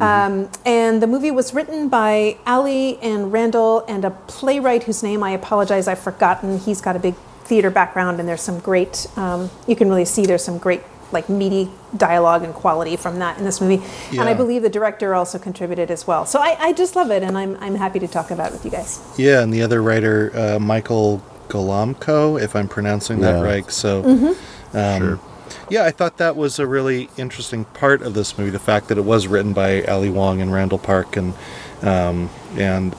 Um, 0.00 0.50
and 0.64 1.02
the 1.02 1.06
movie 1.06 1.30
was 1.30 1.54
written 1.54 1.88
by 1.88 2.36
Ali 2.46 2.98
and 3.00 3.32
Randall 3.32 3.84
and 3.88 4.04
a 4.04 4.10
playwright 4.10 4.84
whose 4.84 5.02
name 5.02 5.22
I 5.22 5.30
apologize 5.30 5.88
I've 5.88 5.98
forgotten. 5.98 6.58
He's 6.58 6.80
got 6.80 6.96
a 6.96 6.98
big 6.98 7.14
theater 7.44 7.70
background, 7.70 8.20
and 8.20 8.28
there's 8.28 8.40
some 8.40 8.60
great. 8.60 9.06
Um, 9.16 9.50
you 9.66 9.76
can 9.76 9.88
really 9.88 10.04
see 10.04 10.26
there's 10.26 10.44
some 10.44 10.58
great 10.58 10.82
like 11.12 11.28
meaty 11.28 11.70
dialogue 11.96 12.42
and 12.42 12.54
quality 12.54 12.96
from 12.96 13.18
that 13.18 13.38
in 13.38 13.44
this 13.44 13.60
movie. 13.60 13.82
And 14.10 14.22
I 14.28 14.34
believe 14.34 14.62
the 14.62 14.68
director 14.70 15.14
also 15.14 15.38
contributed 15.38 15.90
as 15.90 16.06
well. 16.06 16.26
So 16.26 16.38
I, 16.40 16.56
I 16.60 16.72
just 16.72 16.96
love 16.96 17.10
it, 17.10 17.22
and 17.22 17.36
I'm 17.38 17.56
I'm 17.60 17.74
happy 17.74 17.98
to 18.00 18.08
talk 18.08 18.30
about 18.30 18.48
it 18.48 18.52
with 18.52 18.64
you 18.64 18.70
guys. 18.70 19.00
Yeah, 19.18 19.42
and 19.42 19.52
the 19.52 19.62
other 19.62 19.82
writer, 19.82 20.30
uh, 20.34 20.58
Michael 20.58 21.22
Golamco, 21.48 22.40
if 22.40 22.56
I'm 22.56 22.68
pronouncing 22.68 23.20
that 23.20 23.42
right. 23.42 23.70
So, 23.70 24.02
Mm-hmm. 24.02 24.76
um, 24.76 25.00
Sure. 25.00 25.20
yeah, 25.68 25.84
I 25.84 25.90
thought 25.90 26.16
that 26.18 26.34
was 26.36 26.58
a 26.58 26.66
really 26.66 27.10
interesting 27.16 27.64
part 27.66 28.00
of 28.02 28.14
this 28.14 28.38
movie. 28.38 28.50
The 28.50 28.58
fact 28.58 28.88
that 28.88 28.96
it 28.98 29.04
was 29.04 29.26
written 29.26 29.52
by 29.52 29.82
Ali 29.84 30.08
Wong 30.10 30.40
and 30.40 30.52
Randall 30.52 30.78
Park, 30.78 31.16
and 31.16 31.34
um, 31.82 32.30
and 32.56 32.94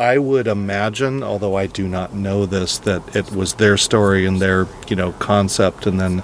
I 0.00 0.18
would 0.18 0.48
imagine, 0.48 1.22
although 1.22 1.54
I 1.56 1.66
do 1.68 1.86
not 1.86 2.12
know 2.12 2.44
this, 2.44 2.76
that 2.78 3.14
it 3.14 3.30
was 3.32 3.54
their 3.54 3.76
story 3.76 4.26
and 4.26 4.40
their 4.40 4.66
you 4.88 4.96
know 4.96 5.12
concept, 5.12 5.86
and 5.86 5.98
then 6.00 6.22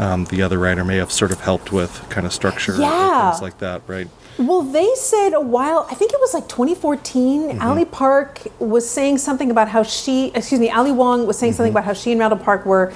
um, 0.00 0.24
the 0.26 0.42
other 0.42 0.58
writer 0.58 0.84
may 0.84 0.96
have 0.96 1.12
sort 1.12 1.30
of 1.30 1.40
helped 1.40 1.72
with 1.72 2.04
kind 2.08 2.26
of 2.26 2.32
structure 2.32 2.74
Yeah. 2.76 3.26
and 3.26 3.32
things 3.32 3.42
like 3.42 3.58
that, 3.58 3.82
right? 3.86 4.08
Well, 4.38 4.62
they 4.62 4.94
said 4.94 5.34
a 5.34 5.40
while, 5.40 5.86
I 5.90 5.94
think 5.94 6.12
it 6.12 6.20
was 6.20 6.32
like 6.32 6.48
2014, 6.48 7.42
mm-hmm. 7.42 7.62
Ali 7.62 7.84
Park 7.84 8.40
was 8.58 8.88
saying 8.88 9.18
something 9.18 9.50
about 9.50 9.68
how 9.68 9.82
she, 9.82 10.32
excuse 10.34 10.58
me, 10.58 10.70
Ali 10.70 10.92
Wong 10.92 11.26
was 11.26 11.38
saying 11.38 11.52
something 11.52 11.72
mm-hmm. 11.72 11.78
about 11.78 11.84
how 11.84 11.92
she 11.92 12.12
and 12.12 12.20
Randall 12.20 12.38
Park 12.38 12.64
were 12.64 12.92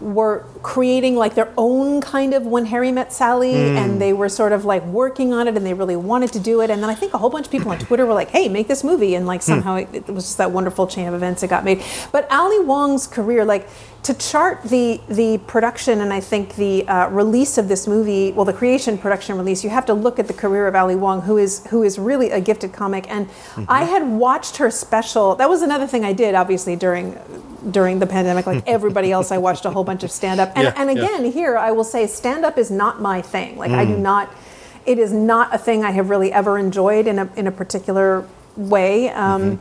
were 0.00 0.46
creating 0.62 1.14
like 1.14 1.34
their 1.34 1.52
own 1.56 2.00
kind 2.00 2.34
of 2.34 2.46
when 2.46 2.66
Harry 2.66 2.90
met 2.90 3.12
Sally 3.12 3.52
mm. 3.52 3.76
and 3.76 4.00
they 4.00 4.12
were 4.12 4.28
sort 4.28 4.52
of 4.52 4.64
like 4.64 4.84
working 4.86 5.32
on 5.32 5.46
it 5.46 5.56
and 5.56 5.64
they 5.64 5.74
really 5.74 5.96
wanted 5.96 6.32
to 6.32 6.40
do 6.40 6.62
it. 6.62 6.70
And 6.70 6.82
then 6.82 6.88
I 6.88 6.94
think 6.94 7.12
a 7.12 7.18
whole 7.18 7.30
bunch 7.30 7.46
of 7.46 7.52
people 7.52 7.70
on 7.70 7.78
Twitter 7.86 8.06
were 8.06 8.14
like 8.14 8.30
hey 8.30 8.48
make 8.48 8.66
this 8.66 8.82
movie 8.82 9.14
and 9.14 9.26
like 9.26 9.40
hmm. 9.40 9.52
somehow 9.52 9.76
it, 9.76 9.88
it 9.92 10.08
was 10.08 10.24
just 10.24 10.38
that 10.38 10.50
wonderful 10.50 10.86
chain 10.86 11.06
of 11.06 11.14
events 11.14 11.42
that 11.42 11.50
got 11.50 11.64
made. 11.64 11.82
But 12.12 12.30
Ali 12.30 12.60
Wong's 12.60 13.06
career 13.06 13.44
like 13.44 13.68
to 14.02 14.14
chart 14.14 14.62
the 14.62 15.00
the 15.08 15.38
production 15.46 16.00
and 16.00 16.12
I 16.12 16.20
think 16.20 16.56
the 16.56 16.88
uh, 16.88 17.08
release 17.10 17.58
of 17.58 17.68
this 17.68 17.86
movie, 17.86 18.32
well, 18.32 18.46
the 18.46 18.52
creation, 18.52 18.96
production, 18.96 19.36
release, 19.36 19.62
you 19.62 19.70
have 19.70 19.84
to 19.86 19.94
look 19.94 20.18
at 20.18 20.26
the 20.26 20.32
career 20.32 20.66
of 20.66 20.74
Ali 20.74 20.96
Wong, 20.96 21.22
who 21.22 21.36
is 21.36 21.66
who 21.66 21.82
is 21.82 21.98
really 21.98 22.30
a 22.30 22.40
gifted 22.40 22.72
comic. 22.72 23.10
And 23.10 23.28
I 23.68 23.84
had 23.84 24.06
watched 24.06 24.56
her 24.56 24.70
special. 24.70 25.34
That 25.34 25.50
was 25.50 25.60
another 25.60 25.86
thing 25.86 26.04
I 26.04 26.14
did, 26.14 26.34
obviously 26.34 26.76
during 26.76 27.18
during 27.70 27.98
the 27.98 28.06
pandemic, 28.06 28.46
like 28.46 28.64
everybody 28.66 29.12
else. 29.12 29.30
I 29.30 29.38
watched 29.38 29.66
a 29.66 29.70
whole 29.70 29.84
bunch 29.84 30.02
of 30.02 30.10
stand 30.10 30.40
up. 30.40 30.50
And, 30.56 30.64
Yeah, 30.64 30.74
and 30.76 30.96
yeah. 30.96 31.04
again, 31.04 31.32
here 31.32 31.58
I 31.58 31.70
will 31.72 31.84
say, 31.84 32.06
stand 32.06 32.44
up 32.44 32.56
is 32.56 32.70
not 32.70 33.02
my 33.02 33.20
thing. 33.20 33.58
Like 33.58 33.70
I 33.72 33.84
do 33.84 33.98
not. 33.98 34.30
It 34.86 34.98
is 34.98 35.12
not 35.12 35.54
a 35.54 35.58
thing 35.58 35.84
I 35.84 35.90
have 35.90 36.08
really 36.08 36.32
ever 36.32 36.58
enjoyed 36.58 37.06
in 37.06 37.18
a 37.18 37.30
in 37.36 37.46
a 37.46 37.52
particular 37.52 38.26
way. 38.56 39.10
Um, 39.10 39.60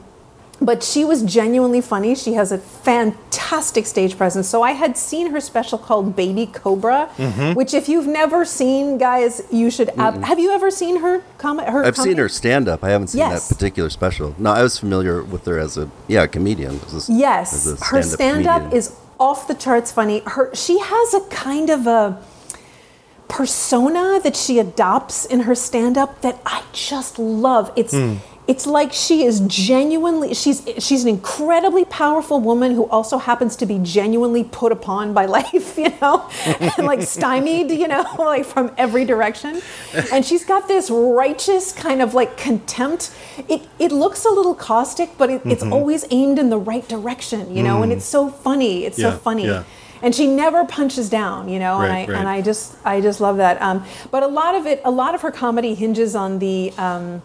but 0.61 0.83
she 0.83 1.05
was 1.05 1.23
genuinely 1.23 1.81
funny. 1.81 2.15
She 2.15 2.33
has 2.33 2.51
a 2.51 2.57
fantastic 2.57 3.85
stage 3.85 4.17
presence. 4.17 4.47
So 4.47 4.61
I 4.61 4.71
had 4.71 4.97
seen 4.97 5.31
her 5.31 5.39
special 5.39 5.77
called 5.77 6.15
Baby 6.15 6.45
Cobra, 6.47 7.05
which 7.55 7.73
if 7.73 7.87
you've 7.89 8.07
never 8.07 8.43
seen, 8.45 8.97
guys, 8.97 9.41
you 9.51 9.71
should. 9.71 9.89
Ab- 9.97 10.21
have 10.23 10.37
you 10.39 10.51
ever 10.51 10.69
seen 10.71 10.99
her 11.01 11.21
comment? 11.37 11.69
Her 11.69 11.85
I've 11.85 11.97
seen 11.97 12.17
her 12.17 12.29
stand 12.29 12.67
up. 12.67 12.83
I 12.83 12.89
haven't 12.89 13.07
seen 13.07 13.19
Yes. 13.19 13.47
that 13.47 13.55
particular 13.55 13.89
special. 13.89 14.35
No, 14.37 14.51
I 14.51 14.61
was 14.63 14.77
familiar 14.77 15.23
with 15.23 15.45
her 15.45 15.57
as 15.59 15.77
a 15.77 15.89
yeah 16.07 16.27
comedian. 16.27 16.79
As 16.87 17.09
a- 17.09 17.13
Yes, 17.13 17.53
as 17.53 17.81
a 17.81 17.85
her 17.85 18.01
stand-up 18.03 18.61
stand-up 18.61 18.73
is 18.73 18.93
off 19.19 19.47
the 19.47 19.53
charts 19.55 19.91
funny. 19.91 20.21
Her 20.25 20.53
she 20.53 20.79
has 20.79 21.13
a 21.13 21.21
kind 21.29 21.69
of 21.69 21.87
a 21.87 22.21
persona 23.27 24.19
that 24.23 24.35
she 24.35 24.59
adopts 24.59 25.25
in 25.25 25.41
her 25.41 25.53
stand-up 25.55 26.21
that 26.21 26.39
I 26.45 26.63
just 26.73 27.19
love. 27.19 27.71
It's 27.75 27.93
Hmm. 27.93 28.15
It's 28.51 28.65
like 28.65 28.91
she 29.05 29.17
is 29.29 29.41
genuinely 29.41 30.33
she's 30.33 30.59
she's 30.85 31.03
an 31.03 31.09
incredibly 31.17 31.85
powerful 31.85 32.39
woman 32.49 32.71
who 32.77 32.85
also 32.95 33.17
happens 33.29 33.55
to 33.61 33.65
be 33.73 33.77
genuinely 33.97 34.43
put 34.43 34.71
upon 34.71 35.13
by 35.13 35.25
life, 35.37 35.77
you 35.77 35.91
know, 36.01 36.15
and 36.59 36.85
like 36.91 37.01
stymied, 37.03 37.69
you 37.81 37.87
know, 37.87 38.03
like 38.31 38.45
from 38.53 38.71
every 38.85 39.05
direction. 39.05 39.61
And 40.13 40.25
she's 40.25 40.45
got 40.53 40.67
this 40.67 40.89
righteous 40.89 41.71
kind 41.85 42.01
of 42.01 42.13
like 42.19 42.31
contempt. 42.37 43.11
It 43.47 43.61
it 43.85 43.91
looks 43.91 44.25
a 44.25 44.29
little 44.39 44.55
caustic, 44.55 45.09
but 45.17 45.29
it, 45.29 45.41
it's 45.45 45.63
always 45.63 46.05
aimed 46.19 46.39
in 46.39 46.49
the 46.49 46.57
right 46.71 46.87
direction, 46.95 47.55
you 47.55 47.63
know, 47.67 47.83
and 47.83 47.91
it's 47.91 48.05
so 48.17 48.29
funny. 48.29 48.73
It's 48.85 48.97
Yeah, 48.97 49.11
so 49.11 49.17
funny. 49.17 49.45
yeah. 49.45 49.63
And 50.01 50.15
she 50.15 50.27
never 50.27 50.63
punches 50.63 51.09
down, 51.09 51.49
you 51.49 51.59
know, 51.59 51.73
Right, 51.77 51.87
and 51.89 51.93
I 51.93 51.99
right. 52.13 52.19
and 52.19 52.27
I 52.35 52.41
just 52.41 52.63
I 52.85 53.01
just 53.01 53.19
love 53.19 53.35
that. 53.45 53.61
Um, 53.61 53.83
but 54.11 54.23
a 54.23 54.27
lot 54.41 54.55
of 54.55 54.65
it, 54.65 54.79
a 54.85 54.91
lot 55.01 55.13
of 55.15 55.21
her 55.25 55.31
comedy 55.31 55.75
hinges 55.75 56.15
on 56.15 56.39
the 56.39 56.71
um, 56.77 57.21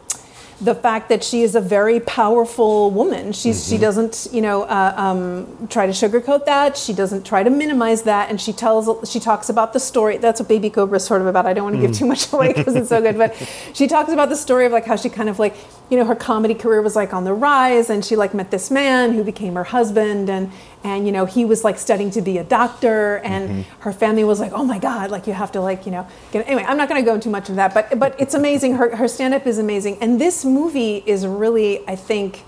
the 0.65 0.75
fact 0.75 1.09
that 1.11 1.23
she 1.23 1.43
is 1.43 1.55
a 1.55 1.61
very 1.61 2.01
powerful 2.01 2.91
woman. 2.91 3.33
She's 3.33 3.55
Mm-hmm. 3.61 3.71
she 3.71 3.79
doesn't 3.79 4.15
you 4.33 4.41
know 4.41 4.63
uh, 4.63 4.95
um, 4.97 5.69
try 5.69 5.85
to 5.87 5.93
sugarcoat 5.93 6.47
that. 6.47 6.77
She 6.77 6.93
doesn't 6.93 7.25
try 7.25 7.43
to 7.43 7.51
minimize 7.51 8.03
that, 8.05 8.31
and 8.31 8.41
she 8.41 8.53
tells 8.53 8.85
she 9.11 9.21
talks 9.21 9.49
about 9.49 9.73
the 9.73 9.81
story. 9.81 10.17
That's 10.17 10.41
what 10.41 10.49
Baby 10.49 10.71
Cobra 10.71 10.97
is 10.97 11.05
sort 11.05 11.21
of 11.21 11.27
about. 11.27 11.47
I 11.47 11.53
don't 11.53 11.65
want 11.65 11.77
to 11.77 11.83
Mm. 11.83 11.87
give 11.89 11.97
too 11.99 12.07
much 12.07 12.33
away 12.33 12.53
because 12.53 12.75
it's 12.77 12.89
so 12.89 13.01
good, 13.03 13.19
but 13.19 13.31
she 13.75 13.87
talks 13.87 14.11
about 14.13 14.29
the 14.31 14.37
story 14.37 14.65
of 14.67 14.73
like 14.73 14.87
how 14.87 14.97
she 14.97 15.09
kind 15.11 15.29
of 15.29 15.39
like 15.39 15.55
you 15.95 16.01
know 16.01 16.07
her 16.07 16.17
comedy 16.17 16.55
career 16.55 16.83
was 16.83 16.97
like 16.97 17.15
on 17.15 17.23
the 17.23 17.33
rise, 17.33 17.89
and 17.89 18.05
she 18.05 18.17
like 18.17 18.35
met 18.35 18.51
this 18.51 18.69
man 18.69 19.13
who 19.13 19.23
became 19.23 19.55
her 19.55 19.63
husband, 19.79 20.29
and 20.29 20.51
and 20.83 21.07
you 21.07 21.13
know 21.13 21.25
he 21.25 21.45
was 21.45 21.63
like 21.63 21.79
studying 21.79 22.11
to 22.11 22.21
be 22.21 22.37
a 22.39 22.45
doctor, 22.59 23.19
and 23.19 23.45
Mm-hmm. 23.45 23.83
her 23.87 23.93
family 23.93 24.25
was 24.25 24.41
like, 24.41 24.53
oh 24.53 24.65
my 24.65 24.79
god, 24.81 25.11
like 25.13 25.25
you 25.29 25.35
have 25.35 25.53
to 25.53 25.61
like 25.61 25.87
you 25.87 25.93
know 25.93 26.05
get 26.33 26.47
anyway. 26.49 26.65
I'm 26.67 26.77
not 26.77 26.89
going 26.89 27.01
to 27.01 27.07
go 27.11 27.15
into 27.15 27.29
much 27.29 27.49
of 27.49 27.55
that, 27.61 27.71
but 27.75 27.85
but 28.03 28.11
it's 28.19 28.35
amazing. 28.35 28.75
Her 28.81 28.97
her 28.97 29.07
stand 29.07 29.35
up 29.35 29.47
is 29.47 29.59
amazing, 29.59 29.99
and 30.03 30.21
this 30.21 30.45
movie 30.45 30.97
is 31.07 31.21
really 31.45 31.87
I 31.89 31.95
think 31.95 32.43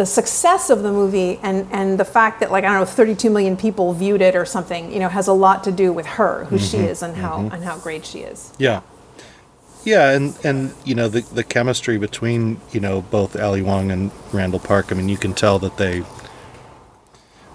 the 0.00 0.06
success 0.06 0.70
of 0.70 0.82
the 0.82 0.92
movie 0.92 1.38
and 1.42 1.66
and 1.70 1.98
the 2.02 2.04
fact 2.04 2.40
that 2.40 2.50
like 2.50 2.64
I 2.64 2.68
don't 2.68 2.80
know 2.80 2.84
32 2.84 3.30
million 3.30 3.56
people 3.56 3.92
viewed 3.92 4.22
it 4.22 4.34
or 4.34 4.44
something 4.56 4.92
you 4.94 5.00
know 5.02 5.08
has 5.18 5.28
a 5.28 5.32
lot 5.46 5.62
to 5.64 5.72
do 5.72 5.92
with 5.92 6.06
her 6.18 6.34
who 6.50 6.58
she 6.58 6.78
is 6.78 7.02
and 7.02 7.14
how 7.16 7.34
and 7.52 7.62
how 7.62 7.76
great 7.78 8.04
she 8.06 8.20
is. 8.32 8.52
Yeah. 8.58 8.80
Yeah, 9.84 10.10
and, 10.10 10.36
and 10.44 10.74
you 10.84 10.94
know 10.94 11.08
the 11.08 11.20
the 11.20 11.42
chemistry 11.42 11.98
between 11.98 12.60
you 12.70 12.80
know 12.80 13.02
both 13.02 13.38
Ali 13.38 13.62
Wong 13.62 13.90
and 13.90 14.10
Randall 14.32 14.60
Park. 14.60 14.92
I 14.92 14.94
mean, 14.94 15.08
you 15.08 15.16
can 15.16 15.34
tell 15.34 15.58
that 15.58 15.76
they. 15.76 16.04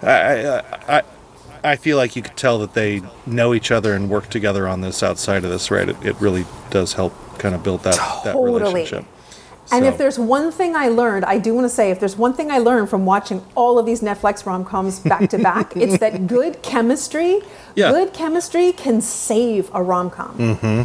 I 0.02 0.60
I 0.88 1.02
I, 1.64 1.76
feel 1.76 1.96
like 1.96 2.14
you 2.14 2.22
could 2.22 2.36
tell 2.36 2.58
that 2.60 2.74
they 2.74 3.02
know 3.26 3.52
each 3.54 3.72
other 3.72 3.94
and 3.94 4.08
work 4.08 4.28
together 4.28 4.68
on 4.68 4.80
this 4.80 5.02
outside 5.02 5.44
of 5.44 5.50
this, 5.50 5.70
right? 5.70 5.88
It, 5.88 5.96
it 6.04 6.20
really 6.20 6.44
does 6.70 6.92
help 6.92 7.14
kind 7.38 7.54
of 7.54 7.62
build 7.62 7.82
that 7.84 7.96
that 8.24 8.36
relationship. 8.36 9.04
And 9.70 9.84
So- 9.84 9.88
if 9.90 9.98
there's 9.98 10.18
one 10.18 10.50
thing 10.50 10.74
I 10.76 10.88
learned, 10.88 11.24
I 11.24 11.38
do 11.38 11.54
want 11.54 11.64
to 11.66 11.74
say, 11.74 11.90
if 11.90 12.00
there's 12.00 12.16
one 12.16 12.32
thing 12.32 12.50
I 12.50 12.58
learned 12.58 12.88
from 12.88 13.04
watching 13.06 13.42
all 13.54 13.78
of 13.78 13.86
these 13.86 14.00
Netflix 14.00 14.46
rom 14.46 14.64
coms 14.64 14.98
back 15.00 15.28
to 15.30 15.38
back, 15.38 15.76
it's 15.76 15.98
that 15.98 16.26
good 16.26 16.62
chemistry, 16.62 17.40
Yeah. 17.74 17.90
good 17.90 18.12
chemistry 18.12 18.72
can 18.72 19.00
save 19.00 19.70
a 19.74 19.82
rom 19.82 20.10
com. 20.10 20.34
Mm-hmm. 20.38 20.82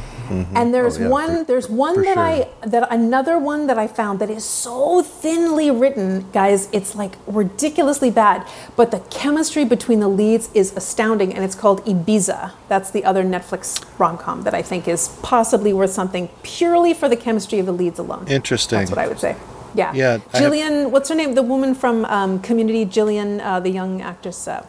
And 0.56 0.74
there's 0.74 0.98
Oh, 0.98 1.02
yeah, 1.02 1.08
one, 1.10 1.38
for- 1.40 1.44
there's 1.44 1.70
one 1.70 2.02
that 2.04 2.14
sure. 2.16 2.20
I, 2.24 2.48
that 2.66 2.88
another 2.92 3.38
one 3.38 3.68
that 3.68 3.78
I 3.78 3.88
found 3.88 4.20
that 4.20 4.30
is 4.30 4.44
so 4.44 5.02
thinly 5.04 5.70
written, 5.70 6.26
guys. 6.34 6.70
It's 6.72 6.96
like 6.96 7.14
ridiculously 7.28 8.10
bad, 8.10 8.46
but 8.76 8.92
the 8.92 9.00
chemistry 9.10 9.64
between 9.66 10.00
the 10.00 10.08
leads 10.08 10.50
is 10.54 10.74
astounding, 10.76 11.34
and 11.34 11.44
it's 11.44 11.56
called 11.56 11.86
Ibiza. 11.86 12.52
That's 12.68 12.90
the 12.90 13.04
other 13.06 13.24
Netflix 13.24 13.84
rom 14.00 14.18
com 14.18 14.44
that 14.44 14.54
I 14.54 14.62
think 14.62 14.88
is 14.88 15.10
possibly 15.22 15.74
worth 15.74 15.92
something 15.92 16.30
purely 16.42 16.94
for 16.94 17.08
the 17.10 17.16
chemistry 17.18 17.60
of 17.60 17.66
the 17.66 17.72
leads 17.74 18.00
alone. 18.00 18.26
Interesting. 18.28 18.73
That's 18.80 18.90
what 18.92 19.00
I 19.00 19.08
would 19.08 19.20
say. 19.20 19.36
Yeah. 19.76 19.92
Yeah, 19.94 20.08
I 20.10 20.12
have- 20.12 20.42
Gillian, 20.42 20.92
what's 20.92 21.10
her 21.10 21.16
name? 21.16 21.34
The 21.34 21.42
woman 21.42 21.74
from 21.76 22.06
um, 22.06 22.40
Community, 22.40 22.86
Gillian, 22.86 23.42
uh, 23.42 23.60
the 23.60 23.70
young 23.72 24.02
actress. 24.02 24.48
Uh, 24.48 24.64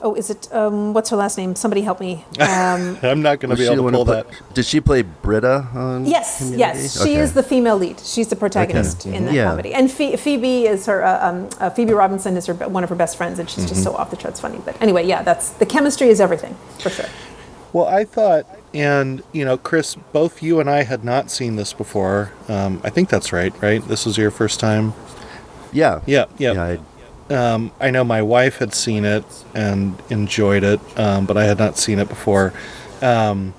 oh, 0.00 0.14
is 0.14 0.30
it? 0.30 0.48
Um, 0.50 0.94
what's 0.94 1.10
her 1.10 1.16
last 1.16 1.36
name? 1.36 1.54
Somebody 1.54 1.82
help 1.82 2.00
me. 2.00 2.24
Um, 2.40 2.96
I'm 3.02 3.20
not 3.20 3.38
going 3.40 3.48
to 3.48 3.48
Was 3.48 3.58
be 3.58 3.64
she 3.64 3.68
the 3.68 3.72
able 3.74 3.84
one 3.84 3.92
to 3.92 3.98
who 3.98 4.04
pull 4.06 4.14
that. 4.14 4.28
played- 4.28 4.54
Did 4.54 4.64
she 4.64 4.80
play 4.80 5.02
Britta 5.02 5.68
on? 5.74 6.06
yes, 6.06 6.38
Community? 6.38 6.58
yes. 6.60 6.94
She 6.96 7.10
Okay. 7.10 7.16
is 7.20 7.34
the 7.34 7.42
female 7.42 7.76
lead. 7.76 8.00
She's 8.00 8.28
the 8.28 8.36
protagonist 8.36 9.04
in 9.04 9.26
that 9.26 9.34
Yeah. 9.34 9.50
comedy. 9.50 9.74
And 9.74 9.90
Phe- 9.90 10.16
Phoebe 10.16 10.66
is 10.66 10.86
her. 10.86 11.04
Uh, 11.04 11.28
um, 11.28 11.48
uh, 11.60 11.68
Phoebe 11.68 11.92
Robinson 11.92 12.36
is 12.38 12.46
her 12.46 12.54
one 12.54 12.82
of 12.82 12.88
her 12.88 12.96
best 12.96 13.18
friends, 13.18 13.38
and 13.38 13.48
she's 13.50 13.64
just 13.66 13.82
Mm-hmm. 13.82 13.92
so 13.92 13.96
off 13.96 14.08
the 14.10 14.16
charts 14.16 14.40
funny. 14.40 14.58
But 14.64 14.74
anyway, 14.80 15.06
yeah, 15.06 15.22
that's 15.22 15.50
the 15.50 15.66
chemistry 15.66 16.08
is 16.08 16.18
everything 16.20 16.56
for 16.78 16.88
sure. 16.88 17.06
Well, 17.74 17.86
I 17.86 18.04
thought 18.04 18.46
and 18.74 19.22
you 19.32 19.44
know, 19.44 19.56
Chris, 19.56 19.94
both 20.12 20.42
you 20.42 20.60
and 20.60 20.68
I 20.68 20.82
had 20.82 21.04
not 21.04 21.30
seen 21.30 21.56
this 21.56 21.72
before. 21.72 22.32
Um, 22.48 22.80
I 22.84 22.90
think 22.90 23.08
that's 23.08 23.32
right, 23.32 23.54
right? 23.62 23.86
This 23.88 24.04
was 24.04 24.18
your 24.18 24.30
first 24.30 24.60
time. 24.60 24.92
Yeah. 25.72 26.00
Yeah, 26.06 26.26
yeah. 26.38 26.52
Yeah. 26.52 26.62
I, 27.30 27.34
Um, 27.34 27.72
I 27.80 27.90
know 27.90 28.04
my 28.04 28.20
wife 28.20 28.58
had 28.58 28.74
seen 28.74 29.04
it 29.06 29.24
and 29.54 29.96
enjoyed 30.10 30.62
it, 30.62 30.78
um, 30.98 31.24
but 31.24 31.36
I 31.38 31.44
had 31.44 31.58
not 31.58 31.78
seen 31.78 31.98
it 31.98 32.08
before. 32.08 32.52
Um, 33.00 33.54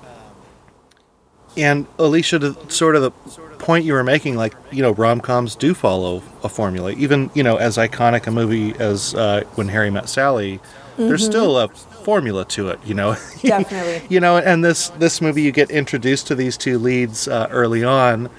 and 1.56 1.86
Alicia, 1.98 2.38
to 2.40 2.70
sort 2.70 2.96
of 2.96 3.02
the 3.02 3.10
point 3.58 3.84
you 3.84 3.94
were 3.94 4.04
making, 4.04 4.36
like 4.36 4.54
you 4.70 4.82
know, 4.82 4.92
rom 4.92 5.20
coms 5.20 5.56
do 5.56 5.74
follow 5.74 6.22
a 6.44 6.48
formula. 6.48 6.92
Even 6.92 7.30
you 7.34 7.42
know, 7.42 7.56
as 7.56 7.76
iconic 7.76 8.26
a 8.26 8.30
movie 8.30 8.74
as 8.78 9.14
uh, 9.14 9.42
When 9.54 9.68
Harry 9.68 9.90
Met 9.90 10.08
Sally, 10.08 10.60
there's 10.96 11.24
still 11.24 11.58
a 11.58 11.68
formula 12.06 12.44
to 12.44 12.68
it. 12.68 12.78
You 12.84 12.94
know, 12.94 13.16
Definitely. 13.42 14.06
you 14.08 14.20
know, 14.20 14.38
and 14.38 14.64
this 14.64 14.90
this 14.90 15.20
movie, 15.20 15.42
you 15.42 15.50
get 15.52 15.70
introduced 15.70 16.28
to 16.28 16.34
these 16.36 16.56
two 16.56 16.78
leads 16.78 17.26
uh, 17.26 17.48
early 17.50 17.82
on, 17.84 18.30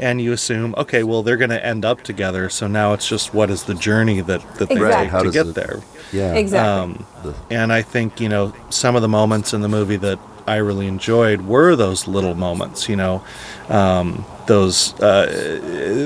and 0.00 0.20
you 0.20 0.32
assume, 0.32 0.74
okay, 0.76 1.02
well, 1.04 1.22
they're 1.22 1.36
going 1.36 1.50
to 1.58 1.64
end 1.64 1.84
up 1.84 2.02
together. 2.02 2.50
So 2.50 2.66
now 2.66 2.92
it's 2.94 3.08
just 3.08 3.32
what 3.32 3.48
is 3.50 3.62
the 3.64 3.74
journey 3.74 4.20
that 4.22 4.40
that 4.58 4.68
they 4.68 4.74
Exactly. 4.74 5.04
take 5.04 5.10
How 5.12 5.18
to 5.20 5.24
does 5.30 5.34
get 5.34 5.46
it- 5.46 5.54
there. 5.54 5.78
yeah. 6.12 6.34
Exactly. 6.34 7.04
Um, 7.28 7.34
and 7.50 7.72
I 7.72 7.82
think 7.82 8.20
you 8.20 8.28
know 8.28 8.52
some 8.70 8.96
of 8.96 9.02
the 9.02 9.08
moments 9.08 9.54
in 9.54 9.60
the 9.62 9.68
movie 9.68 9.98
that 9.98 10.18
I 10.46 10.56
really 10.56 10.88
enjoyed 10.88 11.42
were 11.42 11.76
those 11.76 12.08
little 12.08 12.34
moments. 12.34 12.88
You 12.88 12.96
know, 12.96 13.22
um, 13.68 14.24
those. 14.48 14.94
Uh, 15.00 15.26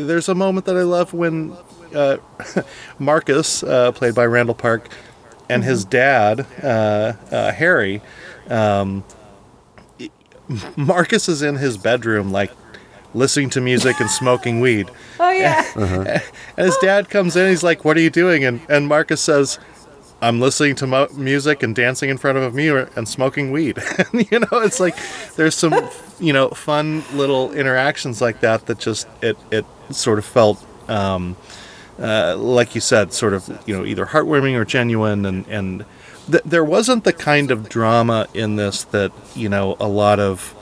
there's 0.06 0.28
a 0.28 0.34
moment 0.34 0.66
that 0.66 0.76
I 0.76 0.82
love 0.82 1.14
when 1.14 1.56
uh, 1.94 2.18
Marcus, 2.98 3.62
uh, 3.62 3.92
played 3.92 4.14
by 4.14 4.26
Randall 4.26 4.54
Park, 4.54 4.88
and 5.48 5.64
his 5.64 5.84
dad, 5.84 6.46
uh, 6.62 7.14
uh, 7.30 7.52
Harry. 7.52 8.02
Um, 8.48 9.04
Marcus 10.76 11.28
is 11.28 11.42
in 11.42 11.56
his 11.56 11.76
bedroom, 11.76 12.30
like 12.30 12.52
listening 13.14 13.50
to 13.50 13.60
music 13.60 13.98
and 14.00 14.10
smoking 14.10 14.60
weed. 14.60 14.90
oh 15.20 15.30
yeah. 15.30 16.20
And 16.56 16.66
his 16.66 16.76
dad 16.78 17.10
comes 17.10 17.36
in. 17.36 17.48
He's 17.48 17.62
like, 17.62 17.84
"What 17.84 17.96
are 17.96 18.00
you 18.00 18.10
doing?" 18.10 18.44
And 18.44 18.60
and 18.68 18.88
Marcus 18.88 19.20
says, 19.20 19.58
"I'm 20.22 20.40
listening 20.40 20.74
to 20.76 20.86
mo- 20.86 21.08
music 21.14 21.62
and 21.62 21.74
dancing 21.74 22.08
in 22.08 22.16
front 22.16 22.38
of 22.38 22.44
a 22.44 22.50
mirror 22.50 22.88
and 22.96 23.08
smoking 23.08 23.50
weed." 23.50 23.78
and, 24.12 24.30
you 24.30 24.38
know, 24.40 24.58
it's 24.60 24.80
like 24.80 24.96
there's 25.36 25.54
some 25.54 25.74
you 26.20 26.32
know 26.32 26.48
fun 26.50 27.04
little 27.12 27.52
interactions 27.52 28.20
like 28.20 28.40
that 28.40 28.66
that 28.66 28.78
just 28.78 29.08
it 29.22 29.36
it 29.50 29.66
sort 29.90 30.18
of 30.18 30.24
felt. 30.24 30.64
Um, 30.88 31.36
uh, 31.98 32.36
like 32.36 32.74
you 32.74 32.80
said, 32.80 33.12
sort 33.12 33.32
of 33.34 33.48
you 33.66 33.76
know 33.76 33.84
either 33.84 34.06
heartwarming 34.06 34.54
or 34.56 34.64
genuine, 34.64 35.24
and 35.26 35.46
and 35.48 35.84
th- 36.30 36.42
there 36.44 36.64
wasn't 36.64 37.04
the 37.04 37.12
kind 37.12 37.50
of 37.50 37.68
drama 37.68 38.26
in 38.34 38.56
this 38.56 38.84
that 38.84 39.12
you 39.34 39.48
know 39.48 39.76
a 39.80 39.88
lot 39.88 40.18
of 40.20 40.54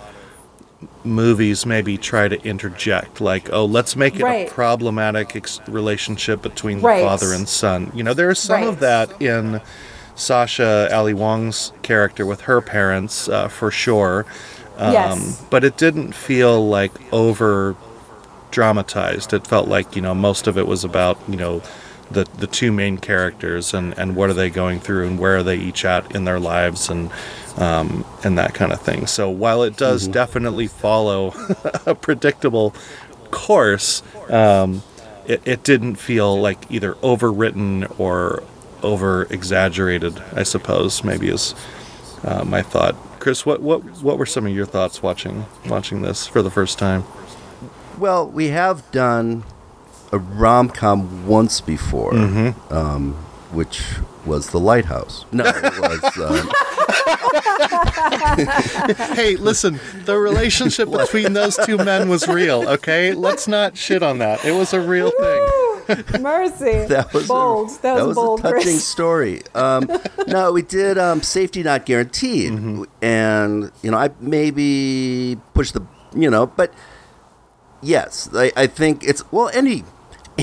movies 1.03 1.67
maybe 1.67 1.97
try 1.99 2.29
to 2.29 2.43
interject 2.45 3.21
like 3.21 3.51
oh 3.53 3.65
let's 3.65 3.95
make 3.97 4.17
it 4.17 4.23
Right. 4.23 4.49
a 4.49 4.51
problematic 4.51 5.37
ex- 5.37 5.61
relationship 5.69 6.41
between 6.43 6.79
the 6.81 6.87
Right. 6.87 7.03
father 7.05 7.33
and 7.33 7.49
son 7.49 7.91
you 7.95 8.03
know 8.03 8.15
there 8.15 8.31
is 8.31 8.39
some 8.39 8.63
of 8.65 8.81
that 8.81 9.21
in 9.21 9.61
sasha 10.15 10.89
ali 10.93 11.13
wong's 11.15 11.73
character 11.83 12.25
with 12.27 12.43
her 12.43 12.61
parents 12.61 13.29
uh, 13.29 13.49
for 13.49 13.71
sure 13.71 14.25
um, 14.79 14.93
Yes. 14.93 15.43
but 15.51 15.63
it 15.65 15.77
didn't 15.77 16.13
feel 16.15 16.67
like 16.69 16.93
over 17.13 17.77
dramatized 18.55 19.33
it 19.33 19.47
felt 19.47 19.67
like 19.67 19.97
you 19.97 20.01
know 20.01 20.15
most 20.15 20.47
of 20.47 20.57
it 20.57 20.67
was 20.67 20.85
about 20.85 21.19
you 21.29 21.37
know 21.37 21.61
the 22.11 22.25
the 22.39 22.47
two 22.47 22.71
main 22.71 22.99
characters 22.99 23.75
and 23.75 23.99
and 23.99 24.15
what 24.15 24.31
are 24.31 24.35
they 24.35 24.49
going 24.49 24.79
through 24.79 25.07
and 25.07 25.19
where 25.19 25.39
are 25.39 25.43
they 25.43 25.57
each 25.57 25.85
at 25.85 26.15
in 26.15 26.25
their 26.25 26.39
lives 26.39 26.89
and 26.89 27.11
um, 27.57 28.05
and 28.25 28.37
that 28.39 28.55
kind 28.55 28.73
of 28.73 28.81
thing. 28.81 29.07
So 29.07 29.31
while 29.31 29.63
it 29.63 29.77
does 29.77 30.09
definitely 30.09 30.67
follow 30.67 31.29
a 31.87 31.95
predictable 31.95 32.75
course, 33.31 34.03
um, 34.29 34.83
it, 35.27 35.41
it 35.45 35.63
didn't 35.63 35.97
feel 35.97 36.41
like 36.41 36.71
either 36.71 36.95
overwritten 36.95 37.99
or 37.99 38.43
over 38.83 39.25
exaggerated. 39.25 40.23
I 40.33 40.43
suppose 40.43 41.05
maybe 41.05 41.29
is 41.29 41.55
uh, 42.25 42.45
my 42.45 42.63
thought. 42.63 42.97
Chris, 43.21 43.47
what, 43.47 43.63
what 43.63 43.83
what 44.03 44.19
were 44.19 44.27
some 44.27 44.47
of 44.47 44.53
your 44.53 44.67
thoughts 44.67 45.03
watching 45.03 45.47
watching 45.67 46.03
this 46.03 46.27
for 46.27 46.43
the 46.43 46.51
first 46.51 46.79
time? 46.79 47.05
Well, 47.99 48.29
we 48.29 48.49
have 48.49 48.91
done 48.91 49.45
a 50.13 50.19
rom 50.19 50.69
com 50.69 51.27
once 51.27 51.61
before, 51.61 52.13
Mm-hmm. 52.13 52.73
um, 52.75 53.13
which 53.53 53.83
was 54.27 54.51
The 54.51 54.61
Lighthouse. 54.61 55.25
No, 55.33 55.45
it 55.47 55.63
was. 55.81 56.03
Um, 56.19 56.51
hey, 59.15 59.37
listen, 59.37 59.79
the 60.05 60.17
relationship 60.19 60.91
between 60.91 61.33
those 61.35 61.57
two 61.65 61.77
men 61.79 62.09
was 62.09 62.27
real. 62.27 62.69
Okay, 62.69 63.13
let's 63.13 63.47
not 63.49 63.77
shit 63.77 64.03
on 64.03 64.19
that. 64.19 64.45
It 64.45 64.53
was 64.53 64.73
a 64.73 64.81
real 64.81 65.11
thing. 65.11 66.23
Mercy. 66.23 66.87
that 66.89 67.13
was 67.13 67.29
bold. 67.29 67.71
A, 67.79 67.83
that, 67.83 68.07
was, 68.07 68.15
bold, 68.17 68.41
a 68.41 68.43
touching 68.45 68.63
Chris. 68.63 68.85
story. 68.87 69.43
Um, 69.55 69.89
no, 70.27 70.53
we 70.53 70.63
did 70.63 70.97
um, 70.99 71.23
safety 71.23 71.63
not 71.63 71.87
guaranteed, 71.87 72.53
Mm-hmm. 72.53 72.85
and 73.03 73.71
you 73.83 73.91
know 73.91 73.99
I 73.99 74.11
maybe 74.21 75.39
pushed 75.53 75.75
the 75.75 75.83
you 76.17 76.31
know, 76.31 76.47
but 76.47 76.73
yes, 77.85 78.29
I, 78.35 78.53
I 78.57 78.67
think 78.67 79.05
it's 79.05 79.31
well 79.33 79.51
any 79.53 79.85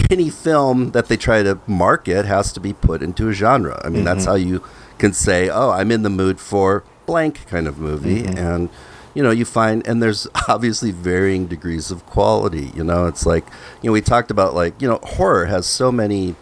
any 0.10 0.30
film 0.30 0.92
that 0.92 1.08
they 1.08 1.18
try 1.18 1.44
to 1.44 1.60
market 1.68 2.26
has 2.26 2.54
to 2.54 2.60
be 2.60 2.74
put 2.74 3.02
into 3.02 3.28
a 3.30 3.34
genre. 3.34 3.82
I 3.84 3.90
mean, 3.90 4.04
that's 4.04 4.22
mm-hmm. 4.22 4.30
how 4.30 4.36
you 4.36 4.64
can 4.98 5.14
say, 5.14 5.50
oh, 5.50 5.72
I'm 5.72 5.92
in 5.92 6.04
the 6.04 6.10
mood 6.10 6.40
for 6.40 6.84
blank 7.06 7.46
kind 7.48 7.68
of 7.68 7.78
movie, 7.78 8.24
mm-hmm. 8.24 8.38
and 8.38 8.70
you 9.14 9.22
know, 9.22 9.32
you 9.32 9.44
find, 9.44 9.86
and 9.86 10.02
there's 10.02 10.28
obviously 10.48 10.92
varying 10.92 11.48
degrees 11.48 11.92
of 11.92 12.06
quality. 12.06 12.72
You 12.76 12.84
know, 12.84 13.08
it's 13.08 13.26
like 13.26 13.46
you 13.82 13.90
know 13.90 13.94
we 13.94 14.02
talked 14.02 14.32
about 14.32 14.54
like 14.54 14.82
you 14.82 14.88
know 14.88 15.00
horror 15.04 15.46
has 15.46 15.66
so 15.66 15.92
many 15.92 16.36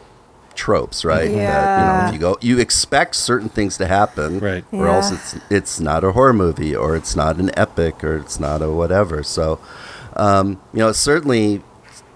tropes, 0.60 1.06
right? 1.06 1.32
That, 1.32 1.80
you 1.80 1.86
know, 1.86 2.08
if 2.08 2.14
you 2.14 2.20
go, 2.20 2.38
you 2.42 2.60
expect 2.60 3.16
certain 3.16 3.50
things 3.50 3.78
to 3.78 3.88
happen, 3.88 4.40
Right. 4.40 4.66
Or 4.72 4.88
else 4.88 5.12
it's 5.12 5.38
it's 5.50 5.80
not 5.80 6.04
a 6.04 6.12
horror 6.12 6.34
movie, 6.34 6.76
or 6.76 6.96
it's 6.96 7.16
not 7.16 7.38
an 7.38 7.50
epic, 7.58 8.04
or 8.04 8.18
it's 8.18 8.40
not 8.40 8.62
a 8.62 8.70
whatever. 8.70 9.24
So, 9.24 9.60
um, 10.20 10.62
you 10.74 10.80
know, 10.80 10.92
certainly, 10.92 11.62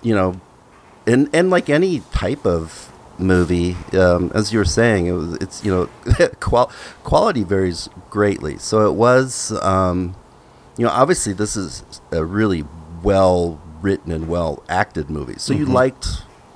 you 0.02 0.14
know, 0.14 0.40
and 1.08 1.30
and 1.34 1.50
like 1.50 1.70
any 1.70 2.02
type 2.12 2.46
of 2.46 2.92
movie, 3.18 3.78
um, 3.94 4.32
as 4.34 4.52
you 4.52 4.60
were 4.60 4.66
saying, 4.66 5.06
it 5.08 5.12
was 5.14 5.34
it's 5.36 5.64
you 5.64 5.72
know, 5.72 6.28
qual- 6.40 6.72
quality 7.04 7.44
varies 7.44 7.90
greatly. 8.10 8.58
So 8.58 8.88
it 8.88 8.94
was, 8.94 9.52
um, 9.62 10.16
you 10.78 10.86
know, 10.86 10.92
obviously 10.92 11.34
this 11.34 11.56
is 11.56 11.84
a 12.12 12.24
really 12.26 12.66
well 13.02 13.62
written 13.82 14.12
and 14.12 14.28
well 14.28 14.64
acted 14.70 15.10
movie. 15.10 15.36
So 15.38 15.54
you 15.54 15.66
liked. 15.66 16.08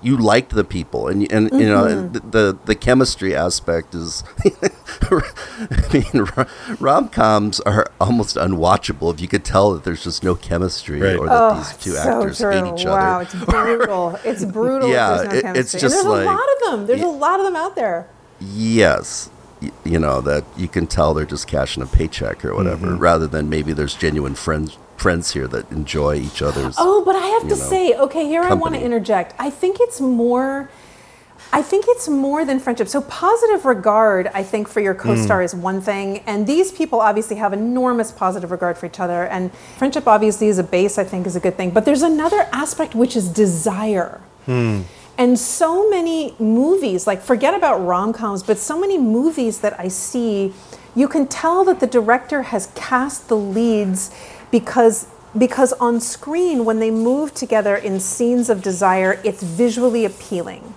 You 0.08 0.16
liked 0.18 0.52
the 0.56 0.64
people, 0.64 1.08
and 1.10 1.30
and 1.32 1.52
you 1.52 1.68
know 1.68 2.08
the, 2.08 2.20
the 2.20 2.58
the 2.66 2.76
chemistry 2.76 3.36
aspect 3.36 3.94
is. 3.94 4.24
I 5.10 5.90
mean, 5.94 6.26
rom 6.80 7.10
coms 7.10 7.60
are 7.62 7.88
almost 8.00 8.36
unwatchable 8.36 9.14
if 9.14 9.20
you 9.22 9.28
could 9.28 9.44
tell 9.46 9.72
that 9.74 9.84
there's 9.84 10.04
just 10.04 10.24
no 10.24 10.36
chemistry 10.36 11.02
Right. 11.02 11.18
or 11.18 11.28
that 11.28 11.38
Oh, 11.42 11.56
these 11.58 11.78
two 11.78 11.92
so 11.92 12.00
actors 12.00 12.38
true. 12.40 12.52
hate 12.52 12.74
each 12.80 12.86
wow, 12.86 13.20
other. 13.22 13.24
it's 13.24 13.46
brutal. 13.46 14.20
It's 14.24 14.46
brutal. 14.46 14.90
Yeah, 14.90 15.10
there's 15.18 15.28
no 15.30 15.36
it- 15.38 15.42
chemistry. 15.44 15.60
it's 15.62 15.74
and 15.74 15.82
just 15.82 15.96
there's 15.96 16.06
like- 16.06 16.26
a 16.28 16.32
lot 16.32 16.40
of 16.56 16.72
them. 16.72 16.88
There's 16.88 17.00
Yeah. 17.02 17.08
a 17.08 17.18
lot 17.26 17.40
of 17.40 17.46
them 17.46 17.56
out 17.56 17.76
there. 17.76 18.08
Yes. 18.40 19.30
You 19.84 20.00
know, 20.00 20.22
that 20.22 20.44
you 20.56 20.68
can 20.68 20.88
tell 20.88 21.14
they're 21.14 21.26
just 21.26 21.48
cashing 21.48 21.82
a 21.84 21.88
paycheck 21.88 22.46
or 22.46 22.54
whatever, 22.56 22.88
Mm-hmm. 22.88 22.98
rather 23.00 23.28
than 23.28 23.50
maybe 23.50 23.74
there's 23.74 23.96
genuine 23.96 24.36
friends 24.36 24.78
friends 24.98 25.32
here 25.32 25.48
that 25.48 25.72
enjoy 25.72 26.16
each 26.16 26.42
other's. 26.42 26.76
Oh, 26.78 27.04
but 27.06 27.16
I 27.16 27.28
have 27.28 27.44
to 27.44 27.50
know, 27.50 27.56
say, 27.56 27.94
okay, 27.94 28.26
here 28.26 28.42
I 28.42 28.54
want 28.54 28.76
to 28.76 28.82
interject. 28.82 29.34
I 29.40 29.50
think 29.50 29.78
it's 29.80 30.02
more. 30.02 30.70
I 31.54 31.62
think 31.62 31.86
it's 31.88 32.10
more 32.10 32.44
than 32.44 32.60
friendship. 32.60 32.90
So 32.90 33.00
positive 33.00 33.64
regard, 33.64 34.28
I 34.34 34.44
think, 34.44 34.68
for 34.68 34.82
your 34.82 34.94
co-star 34.94 35.40
mm. 35.40 35.46
is 35.46 35.56
one 35.56 35.80
thing, 35.80 36.18
and 36.28 36.46
these 36.46 36.74
people 36.74 37.00
obviously 37.00 37.38
have 37.38 37.54
enormous 37.54 38.12
positive 38.12 38.52
regard 38.52 38.78
for 38.78 38.86
each 38.86 39.00
other, 39.00 39.26
and 39.28 39.54
friendship 39.78 40.08
obviously 40.08 40.48
is 40.48 40.58
a 40.58 40.64
base. 40.64 40.98
I 40.98 41.06
think 41.06 41.26
is 41.26 41.38
a 41.38 41.40
good 41.40 41.56
thing, 41.56 41.70
but 41.72 41.86
there's 41.86 42.02
another 42.02 42.50
aspect 42.52 42.96
which 42.96 43.16
is 43.16 43.30
desire. 43.30 44.20
Hmm. 44.46 44.82
And 45.18 45.40
so 45.40 45.90
many 45.90 46.36
movies, 46.38 47.08
like 47.08 47.22
forget 47.22 47.54
about 47.54 47.78
rom 47.78 48.14
coms, 48.14 48.44
but 48.44 48.58
so 48.58 48.80
many 48.80 48.98
movies 48.98 49.62
that 49.62 49.80
I 49.80 49.88
see, 49.88 50.54
you 50.96 51.08
can 51.08 51.28
tell 51.28 51.64
that 51.64 51.80
the 51.80 51.88
director 51.88 52.44
has 52.44 52.68
cast 52.76 53.28
the 53.28 53.38
leads 53.38 54.12
because 54.52 55.08
because 55.38 55.74
on 55.74 56.00
screen 56.00 56.66
when 56.66 56.80
they 56.80 56.90
move 56.90 57.34
together 57.34 57.76
in 57.76 58.00
scenes 58.00 58.50
of 58.50 58.62
desire 58.64 59.20
it's 59.24 59.44
visually 59.44 60.06
appealing. 60.06 60.74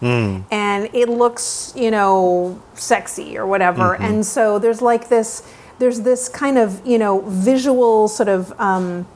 And 0.50 0.90
it 0.94 1.08
looks 1.08 1.72
you 1.76 1.90
know 1.90 2.60
sexy 2.74 3.38
or 3.38 3.46
whatever. 3.46 3.94
And 4.02 4.26
so 4.26 4.58
there's 4.58 4.82
like 4.82 5.08
this 5.08 5.42
there's 5.78 6.00
this 6.02 6.28
kind 6.28 6.58
of 6.58 6.84
you 6.86 6.98
know 6.98 7.20
visual 7.20 8.08
sort 8.08 8.28
of 8.28 8.52
um, 8.60 9.06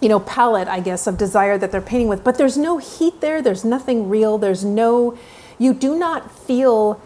you 0.00 0.08
know 0.08 0.20
palette 0.20 0.68
i 0.68 0.80
guess 0.80 1.06
of 1.06 1.16
desire 1.16 1.56
that 1.56 1.70
they're 1.72 1.80
painting 1.80 2.08
with. 2.08 2.22
But 2.22 2.36
there's 2.36 2.58
no 2.58 2.78
heat 2.78 3.20
there. 3.20 3.40
There's 3.40 3.64
nothing 3.64 4.08
real. 4.08 4.38
There's 4.38 4.64
no 4.64 5.16
you 5.58 5.72
do 5.72 5.96
not 5.96 6.30
feel 6.30 7.00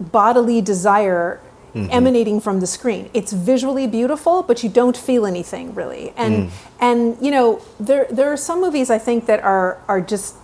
bodily 0.00 0.60
desire 0.60 1.40
emanating 1.74 2.40
from 2.40 2.60
the 2.60 2.66
screen. 2.66 3.10
It's 3.12 3.32
visually 3.32 3.86
beautiful, 3.86 4.42
but 4.42 4.62
you 4.62 4.68
don't 4.68 4.96
feel 4.96 5.26
anything 5.26 5.74
really. 5.74 6.12
And 6.16 6.50
and 6.80 7.16
you 7.20 7.30
know 7.30 7.60
there 7.80 8.06
there 8.10 8.32
are 8.32 8.36
some 8.36 8.60
movies 8.60 8.90
I 8.90 8.98
think 8.98 9.26
that 9.26 9.40
are 9.42 9.78
are 9.88 10.00
just 10.00 10.36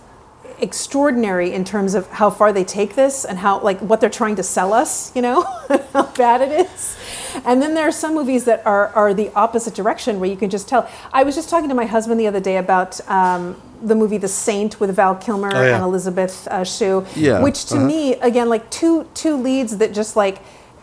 extraordinary 0.59 1.51
in 1.53 1.63
terms 1.65 1.95
of 1.95 2.07
how 2.11 2.29
far 2.29 2.53
they 2.53 2.63
take 2.63 2.93
this 2.95 3.25
and 3.25 3.39
how 3.39 3.59
like 3.61 3.79
what 3.79 3.99
they're 3.99 4.09
trying 4.09 4.35
to 4.35 4.43
sell 4.43 4.73
us. 4.73 5.15
You 5.15 5.21
know 5.21 5.41
how 5.93 6.05
bad 6.13 6.41
it 6.41 6.51
is. 6.69 6.97
And 7.45 7.61
then 7.61 7.73
there 7.73 7.87
are 7.87 7.91
some 7.93 8.13
movies 8.13 8.43
that 8.45 8.65
are, 8.65 8.87
are 8.89 9.13
the 9.13 9.31
opposite 9.33 9.73
direction 9.73 10.19
where 10.19 10.29
you 10.29 10.35
can 10.35 10.49
just 10.49 10.67
tell. 10.67 10.89
I 11.13 11.23
was 11.23 11.35
just 11.35 11.49
talking 11.49 11.69
to 11.69 11.75
my 11.75 11.85
husband 11.85 12.19
the 12.19 12.27
other 12.27 12.41
day 12.41 12.57
about 12.57 12.99
um, 13.09 13.59
the 13.81 13.95
movie 13.95 14.17
The 14.17 14.27
Saint 14.27 14.79
with 14.79 14.93
Val 14.95 15.15
Kilmer 15.15 15.51
Oh, 15.53 15.63
yeah. 15.63 15.75
and 15.75 15.83
Elizabeth 15.83 16.47
uh, 16.49 16.63
Shue, 16.63 17.05
Yeah, 17.15 17.41
which 17.41 17.65
to 17.67 17.75
uh-huh. 17.77 17.85
me, 17.85 18.13
again, 18.15 18.49
like 18.49 18.69
two 18.69 19.07
two 19.13 19.35
leads 19.37 19.77
that 19.77 19.93
just 19.93 20.15
like 20.15 20.39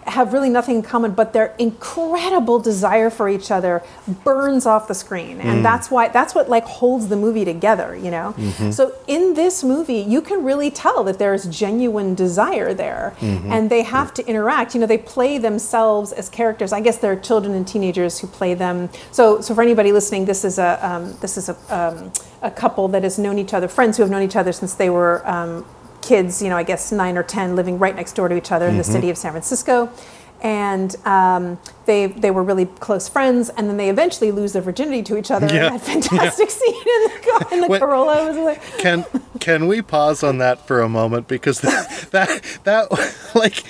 have 0.08 0.32
really 0.32 0.50
nothing 0.50 0.76
in 0.76 0.82
common, 0.82 1.12
but 1.12 1.32
their 1.32 1.54
incredible 1.58 2.58
desire 2.58 3.10
for 3.10 3.28
each 3.28 3.50
other 3.50 3.82
burns 4.24 4.66
off 4.66 4.88
the 4.88 4.94
screen, 4.94 5.38
Mm. 5.38 5.44
and 5.44 5.64
that's 5.64 5.90
why 5.90 6.08
that's 6.08 6.34
what 6.34 6.48
like 6.48 6.64
holds 6.64 7.08
the 7.08 7.16
movie 7.16 7.44
together, 7.44 7.96
you 7.96 8.10
know. 8.10 8.34
Mm-hmm. 8.36 8.70
So 8.70 8.92
in 9.06 9.34
this 9.34 9.62
movie, 9.64 10.00
you 10.14 10.20
can 10.20 10.44
really 10.44 10.70
tell 10.70 11.04
that 11.04 11.18
there 11.18 11.34
is 11.34 11.44
genuine 11.46 12.14
desire 12.14 12.72
there, 12.74 13.14
Mm-hmm. 13.20 13.52
and 13.52 13.70
they 13.70 13.82
have 13.82 14.12
to 14.14 14.26
interact. 14.26 14.74
You 14.74 14.80
know, 14.80 14.86
they 14.86 14.98
play 14.98 15.38
themselves 15.38 16.12
as 16.12 16.28
characters. 16.28 16.72
I 16.72 16.80
guess 16.80 16.98
there 16.98 17.12
are 17.12 17.16
children 17.30 17.54
and 17.54 17.66
teenagers 17.66 18.18
who 18.20 18.26
play 18.26 18.54
them. 18.54 18.88
So, 19.12 19.40
so 19.40 19.54
for 19.54 19.62
anybody 19.62 19.92
listening, 19.92 20.24
this 20.26 20.44
is 20.44 20.58
a 20.58 20.78
um, 20.88 21.16
this 21.20 21.36
is 21.36 21.48
a 21.48 21.56
um, 21.70 22.12
a 22.42 22.50
couple 22.50 22.86
that 22.88 23.02
has 23.02 23.18
known 23.18 23.38
each 23.38 23.52
other, 23.52 23.66
friends 23.68 23.96
who 23.96 24.02
have 24.04 24.10
known 24.10 24.22
each 24.22 24.36
other 24.36 24.52
since 24.52 24.74
they 24.74 24.90
were. 24.90 25.22
Um, 25.28 25.64
kids, 26.02 26.40
you 26.42 26.48
know, 26.48 26.56
I 26.56 26.62
guess 26.62 26.92
nine 26.92 27.16
or 27.18 27.22
ten, 27.22 27.56
living 27.56 27.78
right 27.78 27.94
next 27.94 28.12
door 28.14 28.28
to 28.28 28.36
each 28.36 28.52
other 28.52 28.66
in 28.68 28.76
the 28.76 28.82
Mm-hmm. 28.82 28.92
city 28.92 29.10
of 29.10 29.18
San 29.18 29.32
Francisco, 29.32 29.90
and 30.40 30.94
um, 31.04 31.58
they 31.86 32.06
they 32.06 32.30
were 32.30 32.42
really 32.44 32.66
close 32.66 33.08
friends, 33.08 33.48
and 33.50 33.68
then 33.68 33.76
they 33.76 33.90
eventually 33.90 34.30
lose 34.30 34.52
their 34.52 34.62
virginity 34.62 35.02
to 35.04 35.16
each 35.16 35.30
other. 35.30 35.46
Yeah. 35.46 35.66
in 35.66 35.72
that 35.74 35.80
fantastic 35.82 36.50
scene 36.58 36.74
in 36.74 37.04
the, 37.04 37.48
in 37.52 37.60
the 37.62 37.68
Wait. 37.68 37.80
Corolla. 37.80 38.26
Was 38.28 38.36
like, 38.36 38.62
Can 38.78 39.04
can 39.40 39.66
we 39.66 39.82
pause 39.82 40.22
on 40.22 40.38
that 40.38 40.66
for 40.66 40.80
a 40.80 40.88
moment 40.88 41.26
because 41.28 41.60
that 41.60 42.08
that, 42.12 42.58
that 42.64 42.90
like 43.34 43.64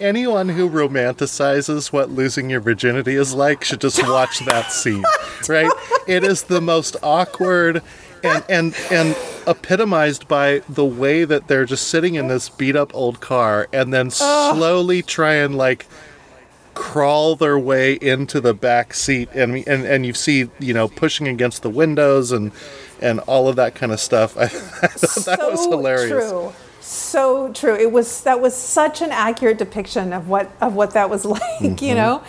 anyone 0.00 0.48
who 0.50 0.68
romanticizes 0.70 1.92
what 1.92 2.10
losing 2.10 2.48
your 2.50 2.60
virginity 2.60 3.14
is 3.16 3.34
like 3.34 3.64
should 3.64 3.80
just 3.80 4.02
watch 4.06 4.40
that 4.40 4.70
scene, 4.72 5.04
right? 5.48 5.70
It 6.06 6.22
is 6.24 6.44
the 6.44 6.60
most 6.60 6.96
awkward 7.02 7.82
and 8.24 8.44
and 8.48 8.74
and 8.90 9.16
epitomized 9.46 10.26
by 10.26 10.60
the 10.68 10.84
way 10.84 11.24
that 11.24 11.48
they're 11.48 11.64
just 11.64 11.88
sitting 11.88 12.14
in 12.14 12.28
this 12.28 12.48
beat 12.48 12.76
up 12.76 12.94
old 12.94 13.20
car 13.20 13.68
and 13.72 13.92
then 13.92 14.10
slowly 14.10 15.02
try 15.02 15.34
and 15.34 15.56
like 15.56 15.86
crawl 16.74 17.36
their 17.36 17.58
way 17.58 17.94
into 17.94 18.40
the 18.40 18.54
back 18.54 18.94
seat. 18.94 19.28
And 19.32 19.56
and 19.66 19.84
and 19.84 20.04
you 20.06 20.14
see 20.14 20.48
you 20.58 20.74
know 20.74 20.88
pushing 20.88 21.28
against 21.28 21.62
the 21.62 21.70
windows 21.70 22.32
and 22.32 22.52
and 23.00 23.20
all 23.20 23.48
of 23.48 23.56
that 23.56 23.74
kind 23.74 23.92
of 23.92 24.00
stuff. 24.00 24.36
I, 24.38 24.46
that 24.46 25.38
was 25.40 25.66
hilarious. 25.66 26.30
True. 26.30 26.52
So 26.86 27.50
true. 27.52 27.74
It 27.74 27.90
was 27.92 28.20
that 28.22 28.40
was 28.42 28.54
such 28.54 29.00
an 29.00 29.10
accurate 29.10 29.56
depiction 29.56 30.12
of 30.12 30.28
what 30.28 30.50
of 30.60 30.74
what 30.74 30.90
that 30.92 31.08
was 31.08 31.24
like, 31.36 31.40
Mm-hmm. 31.60 31.82
you 31.84 31.94
know. 31.94 32.22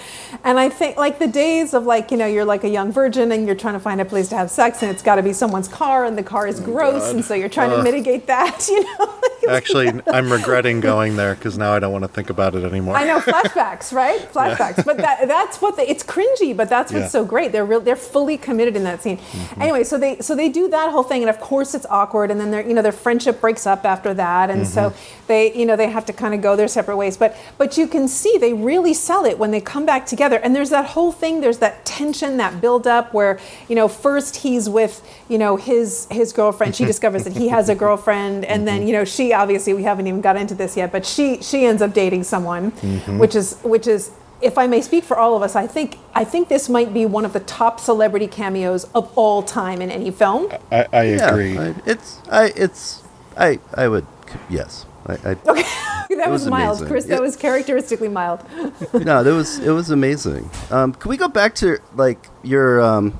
And 0.43 0.57
I 0.59 0.69
think 0.69 0.95
like 0.97 1.19
the 1.19 1.27
days 1.27 1.73
of 1.73 1.85
like 1.85 2.09
you 2.11 2.17
know 2.17 2.25
you're 2.25 2.45
like 2.45 2.63
a 2.63 2.69
young 2.69 2.91
virgin 2.91 3.31
and 3.33 3.45
you're 3.45 3.55
trying 3.55 3.73
to 3.73 3.79
find 3.79 3.99
a 3.99 4.05
place 4.05 4.29
to 4.29 4.37
have 4.37 4.49
sex 4.49 4.81
and 4.81 4.89
it's 4.91 5.01
got 5.03 5.15
to 5.15 5.23
be 5.23 5.33
someone's 5.33 5.67
car 5.67 6.05
and 6.05 6.17
the 6.17 6.23
car 6.23 6.45
Oh 6.47 6.49
is 6.49 6.59
gross 6.61 7.11
and 7.11 7.23
so 7.25 7.33
you're 7.33 7.49
trying 7.49 7.71
to 7.71 7.83
mitigate 7.83 8.27
that, 8.27 8.65
you 8.69 8.83
know. 8.83 9.19
actually 9.49 9.87
i'm 10.07 10.31
regretting 10.39 10.79
going 10.79 11.15
there 11.15 11.35
because 11.35 11.57
now 11.57 11.71
i 11.73 11.79
don't 11.79 11.91
want 11.91 12.03
to 12.03 12.07
think 12.07 12.29
about 12.29 12.55
it 12.55 12.63
anymore 12.63 12.95
I 12.95 13.05
know 13.05 13.19
flashbacks, 13.19 13.91
right? 13.93 14.19
Flashbacks, 14.33 14.83
but 14.85 14.97
that, 14.97 15.27
that's 15.27 15.61
what 15.61 15.75
they, 15.77 15.87
it's 15.87 16.03
cringy, 16.03 16.55
but 16.55 16.69
that's 16.69 16.91
what's 16.91 17.03
Yeah. 17.05 17.09
so 17.09 17.25
great. 17.25 17.51
They're 17.51 17.65
real, 17.65 17.79
they're 17.81 17.95
fully 17.95 18.37
committed 18.37 18.75
in 18.75 18.83
that 18.85 19.01
scene. 19.03 19.19
Anyway, 19.59 19.83
so 19.83 19.97
they 19.97 20.17
so 20.19 20.35
they 20.35 20.49
do 20.49 20.67
that 20.69 20.91
whole 20.91 21.03
thing, 21.03 21.21
and 21.23 21.29
of 21.29 21.39
course 21.39 21.73
it's 21.75 21.85
awkward, 21.89 22.31
and 22.31 22.39
then 22.39 22.51
their 22.51 22.65
you 22.65 22.73
know 22.73 22.81
their 22.81 22.91
friendship 23.05 23.41
breaks 23.41 23.65
up 23.67 23.85
after 23.85 24.13
that, 24.13 24.44
and 24.49 24.67
so 24.67 24.89
mm-hmm. 24.89 25.25
they 25.27 25.53
you 25.53 25.65
know 25.65 25.75
they 25.75 25.89
have 25.89 26.05
to 26.05 26.13
kind 26.13 26.33
of 26.33 26.41
go 26.41 26.55
their 26.55 26.67
separate 26.67 26.97
ways. 26.97 27.17
But 27.17 27.35
but 27.57 27.77
you 27.77 27.87
can 27.87 28.07
see 28.07 28.37
they 28.37 28.53
really 28.53 28.93
sell 28.93 29.25
it 29.25 29.37
when 29.37 29.51
they 29.51 29.61
come 29.61 29.85
back 29.85 30.05
together, 30.05 30.37
and 30.37 30.55
there's 30.55 30.69
that 30.69 30.87
whole 30.87 31.11
thing. 31.11 31.41
There's 31.41 31.59
that 31.59 31.85
tension, 31.85 32.37
that 32.37 32.61
build 32.61 32.87
up 32.87 33.13
where 33.13 33.39
you 33.67 33.75
know 33.75 33.87
first 33.87 34.37
he's 34.37 34.69
with 34.69 35.01
you 35.29 35.37
know 35.37 35.55
his 35.55 36.07
his 36.11 36.33
girlfriend. 36.33 36.75
She 36.75 36.85
discovers 36.85 37.23
that 37.23 37.33
he 37.33 37.47
has 37.49 37.69
a 37.69 37.75
girlfriend, 37.85 38.45
and 38.45 38.67
then 38.67 38.79
mm-hmm. 38.79 38.87
you 38.87 38.93
know 38.93 39.05
she 39.05 39.33
obviously 39.33 39.73
we 39.73 39.83
haven't 39.83 40.07
even 40.07 40.21
got 40.21 40.35
into 40.35 40.55
this 40.55 40.77
yet, 40.77 40.91
but 40.91 41.05
she 41.05 41.41
she 41.41 41.65
ends 41.65 41.81
up 41.81 41.93
dating 41.93 42.23
someone, 42.23 42.71
mm-hmm. 42.71 43.17
which 43.17 43.35
is 43.35 43.59
which 43.63 43.87
is 43.87 44.11
if 44.41 44.57
I 44.57 44.67
may 44.67 44.81
speak 44.81 45.03
for 45.03 45.17
all 45.17 45.35
of 45.35 45.41
us, 45.41 45.55
I 45.55 45.67
think 45.67 45.97
I 46.13 46.23
think 46.23 46.49
this 46.49 46.69
might 46.69 46.93
be 46.93 47.05
one 47.05 47.25
of 47.25 47.33
the 47.33 47.39
top 47.41 47.79
celebrity 47.79 48.27
cameos 48.27 48.85
of 48.93 49.11
all 49.17 49.41
time 49.41 49.81
in 49.81 49.89
any 49.89 50.11
film. 50.11 50.51
i, 50.71 50.85
I 50.91 51.03
Yeah, 51.03 51.29
agree 51.29 51.57
I, 51.57 51.75
it's 51.85 52.19
I 52.29 52.53
it's 52.55 53.03
I 53.37 53.59
I 53.73 53.87
would 53.87 54.05
yes. 54.49 54.85
I, 55.07 55.13
I 55.13 55.31
Okay, 56.05 56.15
that 56.15 56.29
was, 56.29 56.43
was 56.43 56.51
mild, 56.51 56.77
amazing. 56.77 56.87
Chris. 56.87 57.05
Yeah. 57.07 57.15
That 57.15 57.21
was 57.21 57.35
characteristically 57.35 58.09
mild. 58.09 58.43
no, 58.93 59.23
that 59.23 59.33
was 59.33 59.57
it 59.59 59.71
was 59.71 59.89
amazing. 59.89 60.49
Um, 60.69 60.93
can 60.93 61.09
we 61.09 61.17
go 61.17 61.27
back 61.27 61.55
to 61.55 61.79
like 61.95 62.29
your 62.43 62.79
um, 62.81 63.19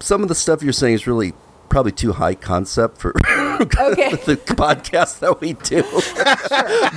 some 0.00 0.22
of 0.22 0.28
the 0.28 0.34
stuff 0.34 0.62
you're 0.62 0.72
saying 0.74 0.94
is 0.94 1.06
really 1.06 1.32
probably 1.68 1.92
too 1.92 2.12
high 2.12 2.34
concept 2.34 2.98
for 2.98 3.14
Okay. 3.60 4.10
the 4.26 4.36
podcast 4.36 5.20
that 5.20 5.40
we 5.40 5.54
do. 5.54 5.82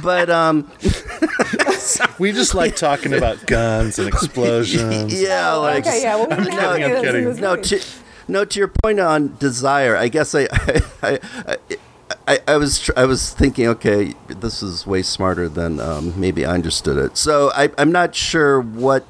but 0.03 0.29
um, 0.29 0.69
we 2.19 2.33
just 2.33 2.53
like 2.53 2.75
talking 2.75 3.13
about 3.13 3.45
guns 3.47 3.97
and 3.97 4.07
explosions 4.09 5.19
yeah, 5.21 5.53
like 5.53 5.87
okay, 5.87 6.01
yeah. 6.01 6.15
Well, 6.17 6.27
we 6.27 6.35
didn't 6.35 6.51
kidding, 6.51 6.83
I'm 6.85 6.91
of 6.91 7.03
those 7.03 7.15
in 7.15 7.23
kidding. 7.23 7.41
no, 7.41 7.55
to, 7.55 7.81
no. 8.27 8.45
To 8.45 8.59
your 8.59 8.67
point 8.83 8.99
on 8.99 9.37
desire, 9.37 9.95
I 9.95 10.09
guess 10.09 10.35
I, 10.35 10.47
I, 10.51 10.81
I, 11.01 11.19
I, 11.47 11.57
I 12.47 12.57
was, 12.57 12.79
tr- 12.79 12.91
I 12.95 13.05
was 13.05 13.33
thinking, 13.33 13.67
okay, 13.67 14.13
this 14.27 14.61
is 14.61 14.85
way 14.85 15.01
smarter 15.01 15.49
than 15.49 15.79
um, 15.79 16.19
maybe 16.19 16.45
I 16.45 16.53
understood 16.53 16.97
it. 16.97 17.17
So 17.17 17.51
I, 17.55 17.71
I'm 17.77 17.91
not 17.91 18.13
sure 18.13 18.59
what, 18.61 19.03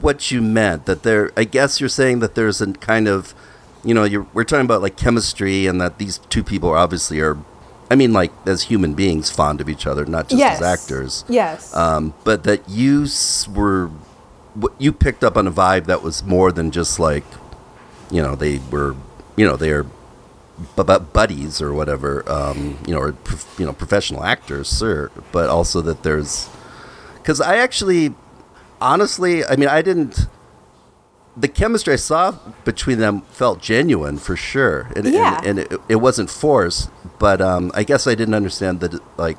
what 0.00 0.30
you 0.30 0.42
meant. 0.42 0.86
That 0.86 1.02
there, 1.04 1.30
I 1.36 1.44
guess 1.44 1.80
you're 1.80 1.88
saying 1.88 2.18
that 2.20 2.34
there's 2.34 2.60
a 2.60 2.72
kind 2.72 3.06
of, 3.08 3.34
you 3.84 3.94
know, 3.94 4.04
you're, 4.04 4.26
we're 4.34 4.44
talking 4.44 4.64
about 4.64 4.82
like 4.82 4.96
chemistry, 4.96 5.66
and 5.66 5.80
that 5.80 5.98
these 5.98 6.18
two 6.18 6.42
people 6.42 6.70
obviously 6.70 7.20
are, 7.20 7.38
I 7.90 7.94
mean, 7.94 8.12
like 8.12 8.32
as 8.44 8.62
human 8.64 8.94
beings, 8.94 9.30
fond 9.30 9.60
of 9.60 9.68
each 9.68 9.86
other, 9.86 10.04
not 10.04 10.28
just 10.28 10.40
yes. 10.40 10.60
as 10.60 10.80
actors 10.80 11.24
Yes. 11.28 11.74
um, 11.74 12.14
but 12.24 12.42
that 12.44 12.68
you 12.68 13.06
were 13.54 13.90
you 14.78 14.92
picked 14.92 15.22
up 15.22 15.36
on 15.36 15.46
a 15.46 15.52
vibe 15.52 15.86
that 15.86 16.02
was 16.02 16.24
more 16.24 16.50
than 16.50 16.70
just 16.72 16.98
like 16.98 17.24
you 18.10 18.20
know 18.20 18.34
they 18.34 18.58
were 18.72 18.96
you 19.36 19.46
know 19.46 19.56
they're 19.56 19.84
bu- 19.84 19.90
bu- 20.76 20.98
buddies 21.00 21.60
or 21.62 21.72
whatever 21.72 22.28
um, 22.30 22.78
you 22.86 22.94
know 22.94 23.00
or 23.00 23.12
prof- 23.12 23.54
you 23.58 23.66
know 23.66 23.72
professional 23.72 24.24
actors 24.24 24.68
sir 24.68 25.10
but 25.32 25.48
also 25.48 25.80
that 25.80 26.02
there's 26.02 26.48
because 27.16 27.40
I 27.40 27.56
actually 27.56 28.14
honestly 28.80 29.44
I 29.44 29.56
mean 29.56 29.68
I 29.68 29.82
didn't 29.82 30.26
the 31.36 31.48
chemistry 31.48 31.92
I 31.92 31.96
saw 31.96 32.32
between 32.64 32.98
them 32.98 33.20
felt 33.30 33.60
genuine 33.62 34.18
for 34.18 34.34
sure 34.36 34.88
and, 34.96 35.06
and- 35.06 35.14
Yeah. 35.14 35.40
and, 35.44 35.58
it, 35.60 35.72
it 35.88 35.96
wasn't 35.96 36.30
forced 36.30 36.90
but 37.18 37.40
um, 37.40 37.70
I 37.74 37.82
guess 37.84 38.06
I 38.06 38.14
didn't 38.14 38.34
understand 38.34 38.80
that 38.80 39.00
like 39.18 39.38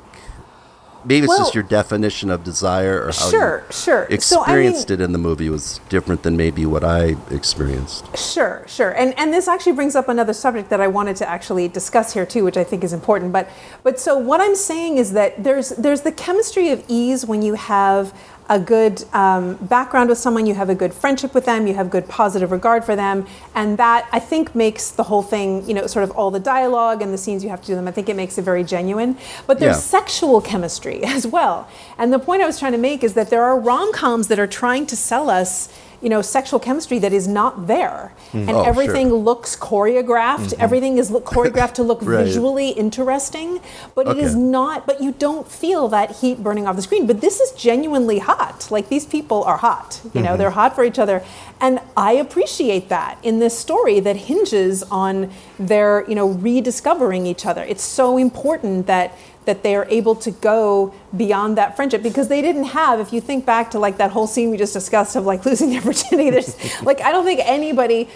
maybe 1.04 1.24
it's 1.24 1.28
Well- 1.28 1.38
just 1.38 1.54
your 1.54 1.64
definition 1.64 2.30
of 2.30 2.44
desire 2.44 3.02
or 3.02 3.06
how 3.06 3.30
Sure, 3.30 3.64
you 3.68 3.74
sure. 3.74 4.06
So, 4.06 4.06
I 4.06 4.08
mean- 4.08 4.14
experienced 4.14 4.90
it 4.90 5.00
in 5.00 5.12
the 5.12 5.18
movie 5.18 5.48
was 5.48 5.80
different 5.88 6.22
than 6.22 6.36
maybe 6.36 6.66
what 6.66 6.84
I 6.84 7.16
experienced. 7.30 8.04
Sure, 8.16 8.62
sure. 8.66 8.90
And 8.90 9.14
and 9.18 9.32
this 9.32 9.48
actually 9.48 9.72
brings 9.72 9.96
up 9.96 10.08
another 10.08 10.32
subject 10.32 10.70
that 10.70 10.80
I 10.80 10.88
wanted 10.88 11.16
to 11.16 11.28
actually 11.28 11.68
discuss 11.68 12.12
here 12.12 12.26
too, 12.26 12.44
which 12.44 12.56
I 12.56 12.64
think 12.64 12.84
is 12.84 12.92
important. 12.92 13.32
But 13.32 13.48
but 13.82 13.98
so 13.98 14.16
what 14.16 14.40
I'm 14.40 14.56
saying 14.56 14.98
is 14.98 15.12
that 15.12 15.42
there's 15.42 15.70
there's 15.70 16.02
the 16.02 16.12
chemistry 16.12 16.70
of 16.70 16.82
ease 16.88 17.24
when 17.26 17.42
you 17.42 17.54
have 17.54 18.12
a 18.50 18.58
good 18.58 19.04
um, 19.14 19.54
background 19.62 20.08
with 20.10 20.18
someone, 20.18 20.44
you 20.44 20.54
have 20.54 20.68
a 20.68 20.74
good 20.74 20.92
friendship 20.92 21.34
with 21.34 21.44
them, 21.44 21.68
you 21.68 21.74
have 21.74 21.88
good 21.88 22.08
positive 22.08 22.50
regard 22.50 22.84
for 22.84 22.96
them, 22.96 23.24
and 23.54 23.78
that 23.78 24.08
I 24.10 24.18
think 24.18 24.56
makes 24.56 24.90
the 24.90 25.04
whole 25.04 25.22
thing, 25.22 25.66
you 25.68 25.72
know, 25.72 25.86
sort 25.86 26.02
of 26.02 26.10
all 26.10 26.32
the 26.32 26.40
dialogue 26.40 27.00
and 27.00 27.14
the 27.14 27.18
scenes 27.18 27.44
you 27.44 27.50
have 27.50 27.60
to 27.60 27.66
do 27.68 27.76
them. 27.76 27.86
I 27.86 27.92
think 27.92 28.08
it 28.08 28.16
makes 28.16 28.38
it 28.38 28.42
very 28.42 28.64
genuine. 28.64 29.16
But 29.46 29.60
there's 29.60 29.76
Yeah. 29.76 29.80
sexual 30.00 30.40
chemistry 30.40 31.04
as 31.16 31.28
well. 31.28 31.68
And 31.96 32.12
the 32.12 32.18
point 32.18 32.42
I 32.42 32.46
was 32.46 32.58
trying 32.58 32.72
to 32.72 32.78
make 32.78 33.04
is 33.04 33.14
that 33.14 33.30
there 33.30 33.44
are 33.44 33.56
rom 33.58 33.92
coms 33.92 34.26
that 34.26 34.40
are 34.40 34.48
trying 34.48 34.84
to 34.86 34.96
sell 34.96 35.30
us 35.30 35.68
you 36.00 36.08
know, 36.08 36.22
sexual 36.22 36.58
chemistry 36.58 36.98
that 36.98 37.12
is 37.12 37.28
not 37.28 37.66
there, 37.66 38.12
mm-hmm. 38.28 38.48
and 38.48 38.50
Oh, 38.50 38.62
sure. 38.62 38.68
everything 38.68 39.12
looks 39.12 39.56
choreographed. 39.56 40.50
Mm-hmm. 40.50 40.62
Everything 40.62 40.98
is 40.98 41.10
look, 41.10 41.24
choreographed 41.24 41.74
to 41.74 41.82
look 41.82 42.00
Right. 42.02 42.24
visually 42.24 42.70
interesting, 42.70 43.60
but 43.94 44.08
it 44.08 44.16
is 44.18 44.34
not. 44.34 44.86
But 44.86 45.00
you 45.02 45.12
don't 45.12 45.46
feel 45.46 45.88
that 45.88 46.16
heat 46.16 46.42
burning 46.42 46.66
off 46.66 46.76
the 46.76 46.82
screen. 46.82 47.06
But 47.06 47.20
this 47.20 47.40
is 47.40 47.52
genuinely 47.52 48.18
hot. 48.18 48.68
Like 48.70 48.88
these 48.88 49.06
people 49.06 49.44
are 49.44 49.58
hot. 49.58 50.00
You 50.14 50.22
know, 50.22 50.30
mm-hmm. 50.30 50.38
they're 50.38 50.50
hot 50.50 50.74
for 50.74 50.84
each 50.84 50.98
other, 50.98 51.22
and 51.60 51.80
I 51.96 52.12
appreciate 52.12 52.88
that 52.88 53.18
in 53.22 53.38
this 53.38 53.58
story 53.58 54.00
that 54.00 54.16
hinges 54.16 54.82
on 54.84 55.30
their, 55.58 56.04
you 56.08 56.14
know, 56.14 56.28
rediscovering 56.28 57.26
each 57.26 57.44
other. 57.46 57.62
It's 57.62 57.82
so 57.82 58.16
important 58.16 58.86
that 58.86 59.16
that 59.44 59.62
they 59.62 59.74
are 59.74 59.86
able 59.88 60.14
to 60.14 60.30
go 60.30 60.94
beyond 61.16 61.56
that 61.56 61.76
friendship. 61.76 62.02
Because 62.02 62.28
they 62.28 62.42
didn't 62.42 62.64
have 62.64 63.00
if 63.00 63.12
you 63.12 63.20
think 63.20 63.46
back 63.46 63.70
to 63.72 63.78
like 63.78 63.96
that 63.98 64.10
whole 64.10 64.26
scene 64.26 64.50
we 64.50 64.56
just 64.56 64.72
discussed 64.72 65.16
of 65.16 65.24
like 65.24 65.44
losing 65.46 65.70
their 65.70 65.80
virginity 65.80 66.30
there's 66.30 66.82
like 66.82 67.00
i 67.00 67.10
don't 67.10 67.24
think 67.24 67.40
anybody 67.44 68.08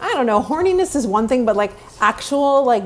i 0.00 0.12
don't 0.14 0.26
know 0.26 0.40
horniness 0.40 0.94
is 0.94 1.06
one 1.06 1.28
thing 1.28 1.44
but 1.44 1.56
like 1.56 1.72
actual 2.00 2.64
like 2.64 2.82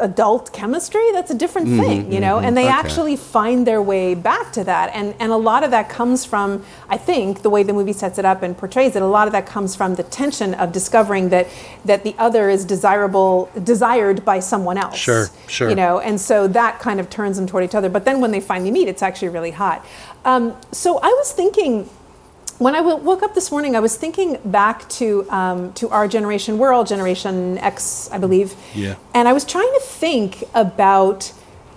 adult 0.00 0.52
chemistry 0.52 1.10
that's 1.12 1.30
a 1.30 1.34
different 1.34 1.68
thing 1.68 2.12
you 2.12 2.20
know? 2.20 2.38
And 2.38 2.56
they 2.56 2.64
Okay. 2.68 2.72
actually 2.82 3.16
find 3.16 3.66
their 3.66 3.82
way 3.82 4.14
back 4.14 4.52
to 4.52 4.64
that. 4.64 4.90
And 4.94 5.14
and 5.20 5.32
a 5.32 5.36
lot 5.36 5.62
of 5.64 5.70
that 5.70 5.88
comes 5.88 6.24
from 6.24 6.62
i 6.88 6.96
think 6.96 7.42
the 7.42 7.50
way 7.50 7.62
the 7.62 7.72
movie 7.72 7.92
sets 7.92 8.18
it 8.18 8.24
up 8.24 8.42
and 8.42 8.56
portrays 8.56 8.94
it 8.96 9.02
a 9.02 9.06
lot 9.18 9.26
of 9.28 9.32
that 9.32 9.46
comes 9.46 9.74
from 9.76 9.94
the 9.96 10.02
tension 10.02 10.54
of 10.54 10.72
discovering 10.72 11.28
that 11.30 11.46
that 11.84 12.04
the 12.04 12.14
other 12.18 12.48
is 12.50 12.64
desirable 12.64 13.48
desired 13.64 14.24
by 14.24 14.38
someone 14.40 14.78
else 14.78 14.96
Sure, 14.96 15.26
sure. 15.46 15.68
you 15.70 15.74
know? 15.74 15.98
And 16.00 16.20
so 16.20 16.46
that 16.48 16.78
kind 16.80 16.98
of 17.00 17.08
turns 17.10 17.36
them 17.36 17.46
toward 17.46 17.64
each 17.64 17.74
other. 17.74 17.88
But 17.88 18.04
then 18.04 18.20
when 18.20 18.30
they 18.30 18.40
finally 18.40 18.70
meet 18.70 18.88
it's 18.88 19.02
actually 19.02 19.28
really 19.30 19.50
hot. 19.52 19.84
Um, 20.24 20.54
so 20.72 20.98
i 20.98 21.08
was 21.20 21.32
thinking 21.32 21.88
when 22.58 22.74
I 22.74 22.78
w- 22.78 22.96
woke 22.96 23.22
up 23.22 23.34
this 23.34 23.50
morning, 23.50 23.76
I 23.76 23.80
was 23.80 23.96
thinking 23.96 24.38
back 24.44 24.88
to 24.90 25.28
um, 25.30 25.72
to 25.74 25.88
our 25.90 26.08
generation. 26.08 26.58
We're 26.58 26.72
all 26.72 26.84
Generation 26.84 27.58
X, 27.58 28.08
I 28.12 28.18
mm. 28.18 28.20
believe. 28.20 28.54
Yeah. 28.74 28.96
And 29.14 29.28
I 29.28 29.32
was 29.32 29.44
trying 29.44 29.72
to 29.74 29.80
think 29.80 30.44
about. 30.54 31.32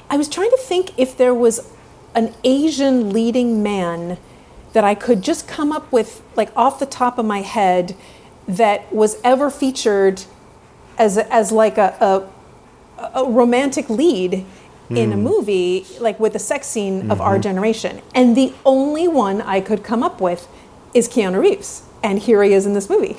I 0.09 0.17
was 0.17 0.27
trying 0.27 0.49
to 0.49 0.57
think 0.57 0.91
if 0.97 1.15
there 1.15 1.33
was 1.33 1.71
an 2.13 2.33
Asian 2.43 3.11
leading 3.11 3.63
man 3.63 4.17
that 4.73 4.83
I 4.83 4.95
could 4.95 5.21
just 5.21 5.47
come 5.47 5.71
up 5.71 5.89
with, 5.91 6.21
like 6.35 6.51
off 6.55 6.79
the 6.79 6.85
top 6.85 7.17
of 7.17 7.25
my 7.25 7.41
head, 7.41 7.95
that 8.47 8.91
was 8.91 9.21
ever 9.23 9.49
featured 9.49 10.23
as 10.97 11.17
a, 11.17 11.31
as 11.31 11.51
like 11.51 11.77
a, 11.77 11.95
a 12.01 12.27
a 13.13 13.29
romantic 13.29 13.89
lead 13.89 14.45
in 14.89 15.13
a 15.13 15.15
hmm. 15.15 15.21
movie, 15.21 15.85
like 15.99 16.19
with 16.19 16.35
a 16.35 16.39
sex 16.39 16.67
scene 16.67 17.09
of 17.09 17.21
our 17.21 17.35
mm-hmm. 17.35 17.43
generation. 17.43 18.01
And 18.13 18.35
the 18.35 18.53
only 18.65 19.07
one 19.07 19.41
I 19.41 19.61
could 19.61 19.83
come 19.83 20.03
up 20.03 20.19
with 20.19 20.47
is 20.93 21.07
Keanu 21.07 21.39
Reeves. 21.39 21.83
And 22.03 22.19
here 22.19 22.41
he 22.43 22.53
is 22.53 22.65
in 22.65 22.73
this 22.73 22.89
movie. 22.89 23.15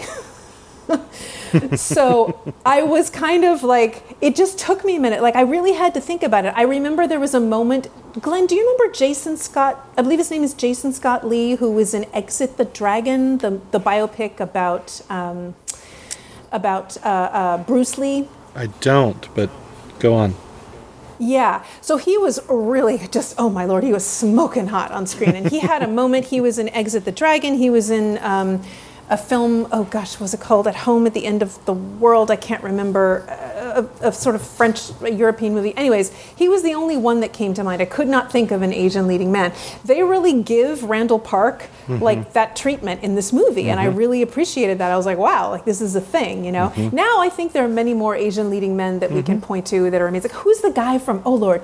so 1.77 2.53
I 2.65 2.83
was 2.83 3.11
kind 3.11 3.45
of 3.45 3.63
like, 3.63 4.17
it 4.21 4.35
just 4.35 4.59
took 4.59 4.85
me 4.85 4.97
a 4.97 5.01
minute. 5.01 5.23
Like, 5.23 5.37
I 5.37 5.43
really 5.43 5.73
had 5.73 5.95
to 5.95 6.01
think 6.01 6.23
about 6.23 6.45
it. 6.45 6.53
I 6.57 6.63
remember 6.63 7.07
there 7.07 7.21
was 7.21 7.35
a 7.35 7.41
moment. 7.41 7.89
Glenn, 8.21 8.47
do 8.47 8.55
you 8.55 8.63
remember 8.63 8.93
Jason 8.93 9.37
Scott? 9.37 9.89
I 9.97 10.03
believe 10.03 10.19
his 10.19 10.31
name 10.31 10.43
is 10.43 10.55
Jason 10.55 10.93
Scott 10.93 11.27
Lee, 11.27 11.55
who 11.57 11.71
was 11.71 11.95
in 11.95 12.07
Exit 12.13 12.57
the 12.57 12.65
Dragon, 12.65 13.39
the, 13.39 13.61
the 13.71 13.81
biopic 13.81 14.41
about, 14.41 15.01
um, 15.09 15.55
about 16.51 16.97
uh, 17.05 17.09
uh, 17.09 17.59
Bruce 17.59 17.99
Lee. 17.99 18.29
I 18.55 18.67
don't, 18.67 19.35
but 19.35 19.51
go 19.99 20.15
on. 20.15 20.35
Yeah. 21.19 21.65
So 21.81 21.97
he 21.97 22.19
was 22.19 22.41
really 22.49 22.99
just, 23.11 23.35
oh 23.39 23.49
my 23.51 23.65
lord, 23.65 23.85
he 23.85 23.93
was 23.93 24.05
smoking 24.07 24.69
hot 24.69 24.91
on 24.91 25.07
screen. 25.07 25.35
And 25.37 25.51
he 25.51 25.61
had 25.61 25.83
a 25.83 25.89
moment, 25.89 26.27
he 26.27 26.41
was 26.41 26.59
in 26.59 26.69
Exit 26.71 27.05
the 27.05 27.13
Dragon, 27.13 27.55
he 27.55 27.71
was 27.71 27.91
in 27.91 28.19
um, 28.19 28.63
a 29.09 29.17
film, 29.17 29.69
oh 29.73 29.85
gosh, 29.85 30.19
was 30.19 30.33
it 30.35 30.41
called? 30.41 30.67
At 30.67 30.77
Home 30.77 31.07
at 31.07 31.15
the 31.15 31.27
End 31.27 31.43
of 31.43 31.65
the 31.67 31.75
World, 31.75 32.31
I 32.31 32.37
can't 32.37 32.63
remember, 32.63 33.27
a, 33.79 34.09
a 34.09 34.13
sort 34.13 34.35
of 34.35 34.43
French 34.43 34.91
European 35.01 35.55
movie. 35.55 35.77
Anyways, 35.77 36.13
he 36.37 36.49
was 36.49 36.63
the 36.63 36.75
only 36.75 36.97
one 36.97 37.21
that 37.21 37.33
came 37.33 37.55
to 37.55 37.65
mind. 37.65 37.83
I 37.83 37.87
could 37.87 38.09
not 38.09 38.31
think 38.31 38.51
of 38.51 38.63
an 38.63 38.73
Asian 38.73 39.07
leading 39.07 39.33
man. 39.33 39.53
They 39.85 40.03
really 40.03 40.43
give 40.43 40.85
Randall 40.85 41.19
Park 41.19 41.69
mm-hmm. 41.87 42.03
like 42.03 42.33
that 42.33 42.57
treatment 42.57 43.03
in 43.03 43.15
this 43.15 43.33
movie. 43.33 43.71
And 43.71 43.81
I 43.81 43.87
mm-hmm. 43.87 43.97
really 43.97 44.23
appreciated 44.23 44.79
that. 44.79 44.91
I 44.91 44.97
was 44.97 45.07
like, 45.07 45.19
wow, 45.19 45.51
like 45.51 45.65
this 45.65 45.81
is 45.81 45.97
a 45.97 46.01
thing, 46.01 46.45
you 46.45 46.53
know? 46.53 46.73
Mm-hmm. 46.75 46.95
Now 46.97 47.21
I 47.21 47.29
think 47.29 47.53
there 47.53 47.65
are 47.65 47.69
many 47.69 47.95
more 47.95 48.15
Asian 48.15 48.51
leading 48.51 48.77
men 48.77 49.01
that 49.01 49.11
we 49.11 49.23
can 49.23 49.41
point 49.41 49.67
to 49.69 49.91
that 49.91 50.01
are 50.01 50.07
amazing. 50.07 50.31
Like, 50.31 50.41
who's 50.41 50.61
the 50.61 50.71
guy 50.71 50.99
from, 50.99 51.23
oh 51.25 51.35
Lord, 51.35 51.63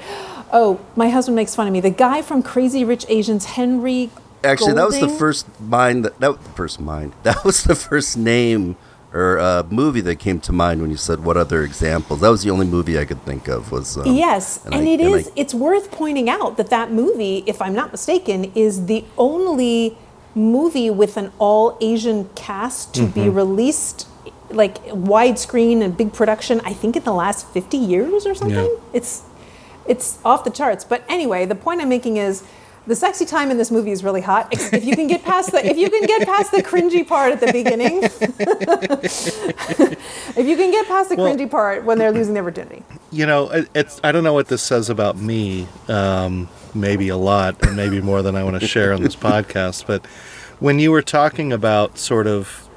oh, 0.53 0.81
my 0.97 1.09
husband 1.09 1.37
makes 1.37 1.55
fun 1.55 1.67
of 1.67 1.73
me. 1.73 1.81
The 1.81 1.91
guy 1.91 2.23
from 2.23 2.43
Crazy 2.43 2.85
Rich 2.85 3.07
Asians, 3.09 3.45
Henry. 3.45 4.11
Actually, 4.45 4.75
that 4.75 4.87
was 4.87 5.01
the 5.01 5.09
first 5.09 5.47
mind 5.61 6.05
that, 6.05 6.19
that 6.21 6.39
first 6.55 6.81
mind. 6.81 7.13
That 7.23 7.45
was 7.45 7.65
the 7.65 7.75
first 7.75 8.17
name 8.17 8.77
or 9.13 9.39
a 9.39 9.65
movie 9.71 10.03
that 10.03 10.17
came 10.19 10.39
to 10.41 10.53
mind 10.53 10.81
when 10.83 10.91
you 10.91 10.97
said 10.97 11.25
what 11.25 11.37
other 11.37 11.63
examples. 11.63 12.21
That 12.21 12.29
was 12.29 12.43
the 12.43 12.51
only 12.51 12.67
movie 12.67 12.99
I 12.99 13.05
could 13.07 13.23
think 13.25 13.49
of. 13.49 13.73
Was 13.73 13.97
um, 13.97 14.05
Yes, 14.07 14.65
and, 14.67 14.75
I- 14.75 14.79
it 14.81 15.01
and 15.01 15.15
I- 15.17 15.25
it's 15.35 15.55
worth 15.55 15.91
pointing 15.91 16.29
out 16.29 16.57
that 16.59 16.69
that 16.71 16.93
movie, 16.93 17.43
if 17.47 17.63
I'm 17.63 17.75
not 17.75 17.91
mistaken, 17.93 18.53
is 18.55 18.87
the 18.87 19.05
only 19.17 19.97
movie 20.35 20.91
with 20.91 21.17
an 21.17 21.33
all 21.39 21.77
Asian 21.81 22.29
cast 22.35 22.95
to 22.95 23.07
be 23.07 23.29
released, 23.29 24.07
like 24.51 24.85
widescreen 24.89 25.83
and 25.83 25.97
big 25.97 26.13
production. 26.13 26.61
I 26.65 26.73
think 26.75 26.95
in 26.97 27.05
the 27.05 27.13
last 27.15 27.47
50 27.49 27.77
years 27.79 28.27
or 28.27 28.35
something. 28.35 28.57
Yeah. 28.57 28.81
It's 28.93 29.23
it's 29.87 30.19
off 30.23 30.45
the 30.45 30.51
charts. 30.51 30.85
But 30.85 31.03
anyway, 31.09 31.47
the 31.47 31.55
point 31.55 31.81
I'm 31.81 31.89
making 31.89 32.19
is. 32.19 32.43
The 32.89 32.97
sexy 32.97 33.27
time 33.27 33.51
in 33.51 33.59
this 33.59 33.71
movie 33.71 33.91
is 33.91 34.03
really 34.03 34.23
hot. 34.23 34.49
If 34.73 34.83
you 34.85 34.97
can 34.97 35.09
get 35.09 35.23
past 35.23 35.53
the 35.53 35.65
if 35.65 35.77
you 35.77 35.91
can 35.91 36.07
get 36.07 36.27
past 36.27 36.53
the 36.53 36.63
cringy 36.63 37.07
part 37.07 37.33
at 37.33 37.41
the 37.41 37.53
beginning, 37.53 38.03
if 40.37 40.47
you 40.47 40.57
can 40.57 40.71
get 40.71 40.87
past 40.89 41.11
the 41.11 41.17
Well- 41.17 41.35
cringy 41.37 41.51
part 41.51 41.85
when 41.85 41.99
they're 41.99 42.13
losing 42.13 42.35
their 42.35 42.43
virginity, 42.43 42.83
you 43.11 43.27
know, 43.27 43.49
it- 43.51 43.69
it's 43.75 44.01
I 44.03 44.13
don't 44.13 44.25
know 44.25 44.33
what 44.33 44.49
this 44.49 44.63
says 44.63 44.89
about 44.89 45.17
me. 45.19 45.67
Um, 45.89 46.49
maybe 46.75 47.09
a 47.09 47.17
lot, 47.17 47.57
and 47.67 47.77
maybe 47.77 48.01
more 48.01 48.23
than 48.23 48.37
I 48.37 48.45
want 48.45 48.61
to 48.61 48.67
share 48.67 48.93
on 48.93 49.03
this 49.03 49.17
podcast. 49.31 49.87
But 49.87 50.05
when 50.59 50.79
you 50.79 50.91
were 50.91 51.03
talking 51.03 51.53
about 51.53 51.99
sort 51.99 52.27
of 52.27 52.69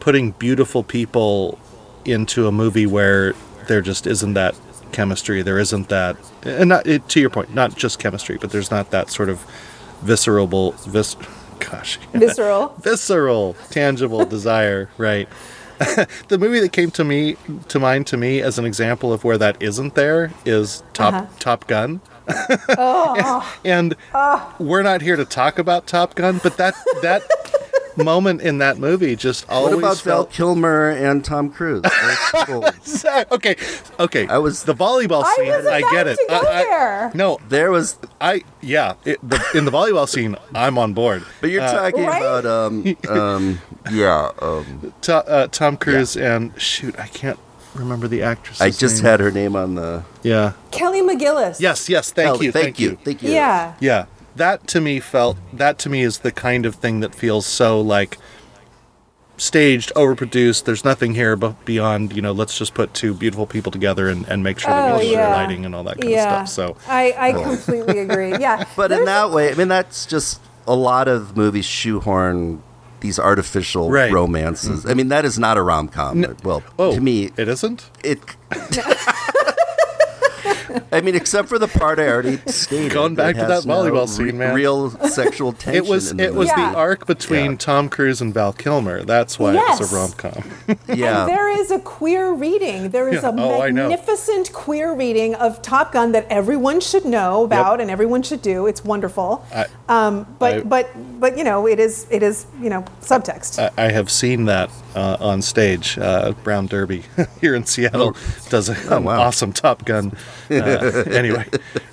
putting 0.00 0.32
beautiful 0.32 0.82
people 0.82 1.58
into 2.04 2.46
a 2.46 2.52
movie 2.52 2.86
where 2.86 3.34
there 3.66 3.82
just 3.82 4.06
isn't 4.06 4.34
that 4.34 4.54
chemistry, 4.92 5.42
there 5.42 5.58
isn't 5.58 5.88
that, 5.88 6.16
and 6.42 6.68
not 6.68 6.86
it, 6.86 7.08
to 7.10 7.20
your 7.20 7.30
point, 7.30 7.54
not 7.54 7.76
just 7.76 7.98
chemistry, 7.98 8.38
but 8.40 8.50
there's 8.50 8.70
not 8.70 8.90
that 8.90 9.10
sort 9.10 9.28
of 9.28 9.44
visceral, 10.02 10.72
vis, 10.86 11.16
gosh, 11.60 11.98
visceral. 12.12 12.68
visceral, 12.80 13.54
tangible 13.70 14.24
desire, 14.36 14.88
right? 14.98 15.28
the 16.28 16.38
movie 16.38 16.58
that 16.60 16.72
came 16.72 16.90
to 16.90 17.04
me 17.04 17.36
to 17.68 17.78
mind 17.78 18.06
to 18.08 18.16
me 18.16 18.40
as 18.42 18.58
an 18.58 18.64
example 18.64 19.12
of 19.12 19.22
where 19.22 19.38
that 19.38 19.60
isn't 19.62 19.94
there 19.94 20.32
is 20.44 20.82
Top 20.92 21.14
Uh-huh. 21.14 21.26
Top 21.38 21.66
Gun. 21.68 22.00
and 23.64 23.94
we're 24.58 24.82
not 24.82 25.02
here 25.02 25.16
to 25.16 25.24
talk 25.24 25.58
about 25.58 25.86
Top 25.86 26.14
Gun, 26.14 26.40
but 26.42 26.56
that 26.56 26.74
that 27.02 27.22
moment 28.04 28.40
in 28.42 28.58
that 28.58 28.78
movie 28.78 29.16
just 29.16 29.46
What 29.48 29.54
always 29.54 29.78
about 29.78 29.96
Val 29.98 30.14
felt 30.16 30.32
Kilmer 30.32 30.90
and 30.90 31.24
Tom 31.24 31.50
Cruise? 31.50 31.82
That's 31.82 32.30
cool. 32.46 32.64
okay, 33.32 33.56
okay. 34.00 34.26
I 34.28 34.38
was- 34.38 34.64
the 34.64 34.74
volleyball 34.74 35.24
I 35.24 35.34
scene. 35.36 35.48
was 35.48 35.66
I 35.66 35.80
get 35.80 36.06
it. 36.06 36.16
to 36.16 36.24
go 36.28 36.34
I- 36.36 36.38
I- 36.38 36.62
there. 36.64 37.10
no, 37.14 37.38
There 37.48 37.70
was, 37.70 37.98
I 38.20 38.42
yeah. 38.60 38.94
It, 39.04 39.18
the, 39.28 39.42
in 39.54 39.64
the 39.64 39.70
volleyball 39.70 40.08
scene, 40.08 40.36
I'm 40.54 40.78
on 40.78 40.92
board. 40.94 41.24
but 41.40 41.50
you're 41.50 41.60
talking 41.62 42.04
Right? 42.04 42.20
about, 42.22 42.46
um, 42.46 42.96
um, 43.08 43.60
yeah. 43.90 44.30
Um, 44.40 44.92
To, 45.02 45.16
uh, 45.16 45.46
Tom 45.48 45.76
Cruise 45.76 46.16
and 46.16 46.52
shoot, 46.60 46.98
I 46.98 47.06
can't 47.08 47.38
remember 47.74 48.08
the 48.08 48.22
actress. 48.22 48.60
I 48.60 48.70
just 48.70 49.02
had 49.02 49.20
her 49.20 49.30
name 49.30 49.54
on 49.54 49.74
the. 49.76 50.02
yeah. 50.22 50.52
Kelly 50.70 51.00
McGillis. 51.02 51.60
Yes, 51.60 51.88
yes. 51.88 52.10
Thank 52.12 52.38
Oh, 52.38 52.40
you. 52.40 52.50
Thank, 52.52 52.78
you. 52.80 52.98
Thank 53.04 53.22
you. 53.22 53.30
Yeah. 53.30 53.74
Yeah, 53.80 54.06
that 54.38 54.66
to 54.68 54.80
me 54.80 54.98
felt 55.00 55.36
that 55.52 55.78
to 55.80 55.88
me 55.90 56.02
is 56.02 56.18
the 56.20 56.32
kind 56.32 56.66
of 56.66 56.74
thing 56.76 57.00
that 57.00 57.14
feels 57.14 57.46
so 57.46 57.80
like 57.80 58.18
staged, 59.36 59.92
overproduced. 59.94 60.64
There's 60.64 60.84
nothing 60.84 61.14
here 61.14 61.36
but 61.36 61.64
beyond 61.64 62.14
you 62.16 62.22
know. 62.22 62.32
Let's 62.32 62.56
just 62.58 62.74
put 62.74 62.92
two 62.94 63.14
beautiful 63.14 63.46
people 63.46 63.70
together 63.70 64.08
and, 64.08 64.26
and 64.28 64.42
make 64.42 64.58
sure 64.58 64.70
that 64.70 64.94
Oh 64.94 64.98
we 64.98 65.12
yeah. 65.12 65.28
lighting 65.34 65.64
and 65.64 65.74
all 65.74 65.84
that 65.84 66.00
kind 66.00 66.10
yeah. 66.12 66.42
of 66.42 66.48
stuff. 66.48 66.76
So 66.84 66.90
I, 66.92 67.14
I 67.16 67.32
completely 67.32 67.98
agree. 68.00 68.30
Yeah. 68.38 68.64
But 68.76 68.90
in 68.92 69.04
There's- 69.04 69.06
that 69.06 69.30
way, 69.30 69.50
I 69.52 69.54
mean, 69.54 69.68
that's 69.68 70.06
just 70.06 70.40
a 70.66 70.74
lot 70.74 71.06
of 71.08 71.36
movies 71.36 71.64
shoehorn 71.64 72.62
these 73.00 73.18
artificial 73.20 73.90
Right. 73.90 74.12
romances. 74.12 74.84
Mm. 74.84 74.90
I 74.90 74.94
mean, 74.94 75.08
that 75.08 75.24
is 75.24 75.38
not 75.38 75.56
a 75.56 75.62
rom 75.62 75.86
com. 75.88 76.26
well, 76.42 76.62
oh, 76.78 76.94
to 76.94 77.00
me, 77.00 77.30
it 77.36 77.46
isn't. 77.48 77.88
it. 78.02 78.18
I 80.92 81.00
mean, 81.00 81.14
except 81.14 81.48
for 81.48 81.58
the 81.58 81.68
part 81.68 81.98
I 81.98 82.08
already 82.08 82.36
stated. 82.46 82.92
Going 82.92 83.14
back 83.14 83.34
to 83.36 83.46
that 83.46 83.64
volleyball 83.64 83.92
no 83.94 84.06
scene, 84.06 84.38
man. 84.38 84.54
Real 84.54 84.90
sexual 85.08 85.52
tension. 85.52 85.74
It 85.84 85.86
was 85.88 86.10
in 86.10 86.16
the 86.18 86.24
it 86.24 86.34
was 86.34 86.48
movie. 86.48 86.60
Yeah. 86.60 86.72
the 86.72 86.76
arc 86.78 87.06
between 87.06 87.52
Yeah. 87.52 87.56
Tom 87.58 87.88
Cruise 87.88 88.20
and 88.20 88.32
Val 88.34 88.52
Kilmer. 88.52 89.02
That's 89.04 89.38
why 89.38 89.52
it 89.54 89.56
was 89.56 89.92
a 89.92 89.96
rom 89.96 90.12
com. 90.12 90.50
yeah. 90.94 91.20
And 91.22 91.28
there 91.30 91.48
is 91.60 91.70
a 91.70 91.78
queer 91.78 92.32
reading. 92.32 92.90
There 92.90 93.08
is 93.08 93.22
Yeah. 93.22 93.28
a 93.30 93.32
Oh, 93.32 93.70
magnificent 93.70 94.52
queer 94.52 94.92
reading 94.94 95.34
of 95.34 95.62
Top 95.62 95.92
Gun 95.92 96.12
that 96.12 96.26
everyone 96.30 96.80
should 96.80 97.04
know 97.04 97.44
about 97.44 97.80
and 97.80 97.90
everyone 97.90 98.22
should 98.22 98.42
do. 98.42 98.66
It's 98.66 98.84
wonderful. 98.84 99.44
I- 99.54 99.66
um, 99.88 100.26
but 100.38 100.54
I- 100.54 100.60
but 100.62 100.88
but 101.20 101.36
you 101.38 101.44
know 101.44 101.66
it 101.66 101.78
is 101.80 102.06
it 102.10 102.22
is 102.22 102.46
you 102.60 102.70
know 102.70 102.84
subtext. 103.00 103.58
I, 103.58 103.86
I 103.86 103.90
have 103.92 104.10
seen 104.10 104.44
that 104.46 104.70
uh, 104.94 105.16
on 105.20 105.42
stage. 105.42 105.98
Uh, 105.98 106.32
Brown 106.44 106.66
Derby 106.66 107.04
here 107.40 107.54
in 107.54 107.64
Seattle 107.64 108.16
does 108.48 108.68
a, 108.68 108.94
an 108.96 109.04
wow. 109.04 109.20
awesome 109.20 109.52
Top 109.52 109.84
Gun. 109.84 110.12
Uh, 110.50 110.54
anyway, 111.10 111.44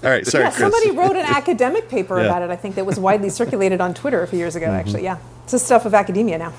all 0.03 0.10
right. 0.10 0.25
Sorry, 0.25 0.45
yeah, 0.45 0.51
Chris. 0.51 0.60
somebody 0.60 0.91
wrote 0.97 1.15
an 1.15 1.25
academic 1.25 1.89
paper 1.89 2.15
Yeah. 2.17 2.23
Mm-hmm. 2.23 2.29
about 2.29 2.41
it. 2.43 2.49
I 2.51 2.55
think 2.55 2.75
that 2.75 2.86
was 2.86 2.99
widely 2.99 3.29
circulated 3.29 3.81
on 3.81 3.93
Twitter 3.93 4.21
a 4.21 4.27
few 4.27 4.39
years 4.39 4.55
ago. 4.55 4.67
Actually, 4.67 5.03
yeah, 5.03 5.17
it's 5.43 5.51
the 5.51 5.60
stuff 5.60 5.86
of 5.86 5.93
academia 5.93 6.38
now. 6.38 6.53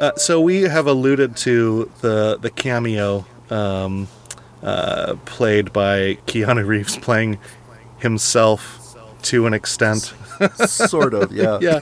Uh, 0.00 0.16
so 0.16 0.40
we 0.40 0.62
have 0.62 0.88
alluded 0.88 1.36
to 1.36 1.88
the 2.00 2.36
the 2.40 2.50
cameo 2.50 3.24
um, 3.50 4.08
uh, 4.60 5.14
played 5.24 5.72
by 5.72 6.18
Keanu 6.26 6.66
Reeves 6.66 6.96
playing 6.96 7.38
himself 7.98 8.96
to 9.22 9.46
an 9.46 9.54
extent. 9.54 10.12
Sort 10.66 11.14
of, 11.14 11.32
yeah. 11.32 11.58
yeah, 11.62 11.78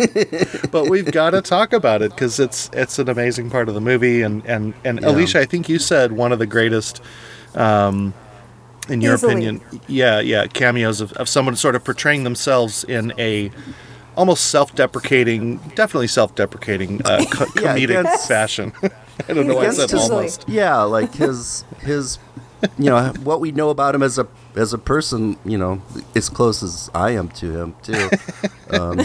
but 0.71 0.89
we've 0.89 1.11
got 1.11 1.31
to 1.31 1.43
talk 1.43 1.73
about 1.73 2.03
it 2.03 2.11
because 2.11 2.39
it's 2.41 2.71
it's 2.73 2.99
an 2.99 3.09
amazing 3.09 3.51
part 3.51 3.69
of 3.69 3.75
the 3.75 3.81
movie. 3.81 4.23
And 4.23 4.45
and 4.47 4.75
and 4.85 5.01
Yeah. 5.01 5.09
Alicia, 5.11 5.41
I 5.41 5.45
think 5.47 5.69
you 5.69 5.79
said 5.79 6.13
one 6.13 6.33
of 6.33 6.39
the 6.39 6.47
greatest. 6.47 7.03
Um, 7.55 8.15
in 8.89 9.01
your 9.03 9.15
Easily. 9.15 9.33
opinion, 9.35 9.61
yeah, 9.87 10.19
yeah, 10.19 10.47
cameos 10.49 11.01
of, 11.01 11.13
of 11.13 11.29
someone 11.29 11.55
sort 11.55 11.77
of 11.77 11.85
portraying 11.85 12.25
themselves 12.25 12.83
in 12.85 13.13
a 13.19 13.53
almost 14.17 14.47
self-deprecating, 14.51 15.59
definitely 15.77 16.09
self-deprecating 16.09 17.01
uh, 17.05 17.25
co- 17.31 17.45
Yeah, 17.55 17.77
comedic 17.77 18.01
against- 18.01 18.27
fashion. 18.27 18.73
I 19.29 19.33
don't 19.33 19.47
know 19.47 19.55
why 19.55 19.61
I 19.61 19.65
Against 19.67 19.81
said 19.81 19.91
his- 19.91 20.11
almost. 20.11 20.49
Yeah, 20.49 20.79
like 20.83 21.15
his 21.15 21.65
his 21.81 22.19
you 22.79 22.91
know 22.91 23.13
what 23.23 23.41
we 23.41 23.53
know 23.53 23.71
about 23.71 23.95
him 23.95 24.03
as 24.03 24.19
a 24.19 24.27
as 24.57 24.73
a 24.73 24.79
person, 24.79 25.39
you 25.45 25.57
know, 25.57 25.83
as 26.15 26.29
close 26.29 26.63
as 26.63 26.91
I 26.95 27.11
am 27.13 27.29
to 27.31 27.57
him 27.59 27.77
too. 27.83 28.11
Um, 28.71 28.99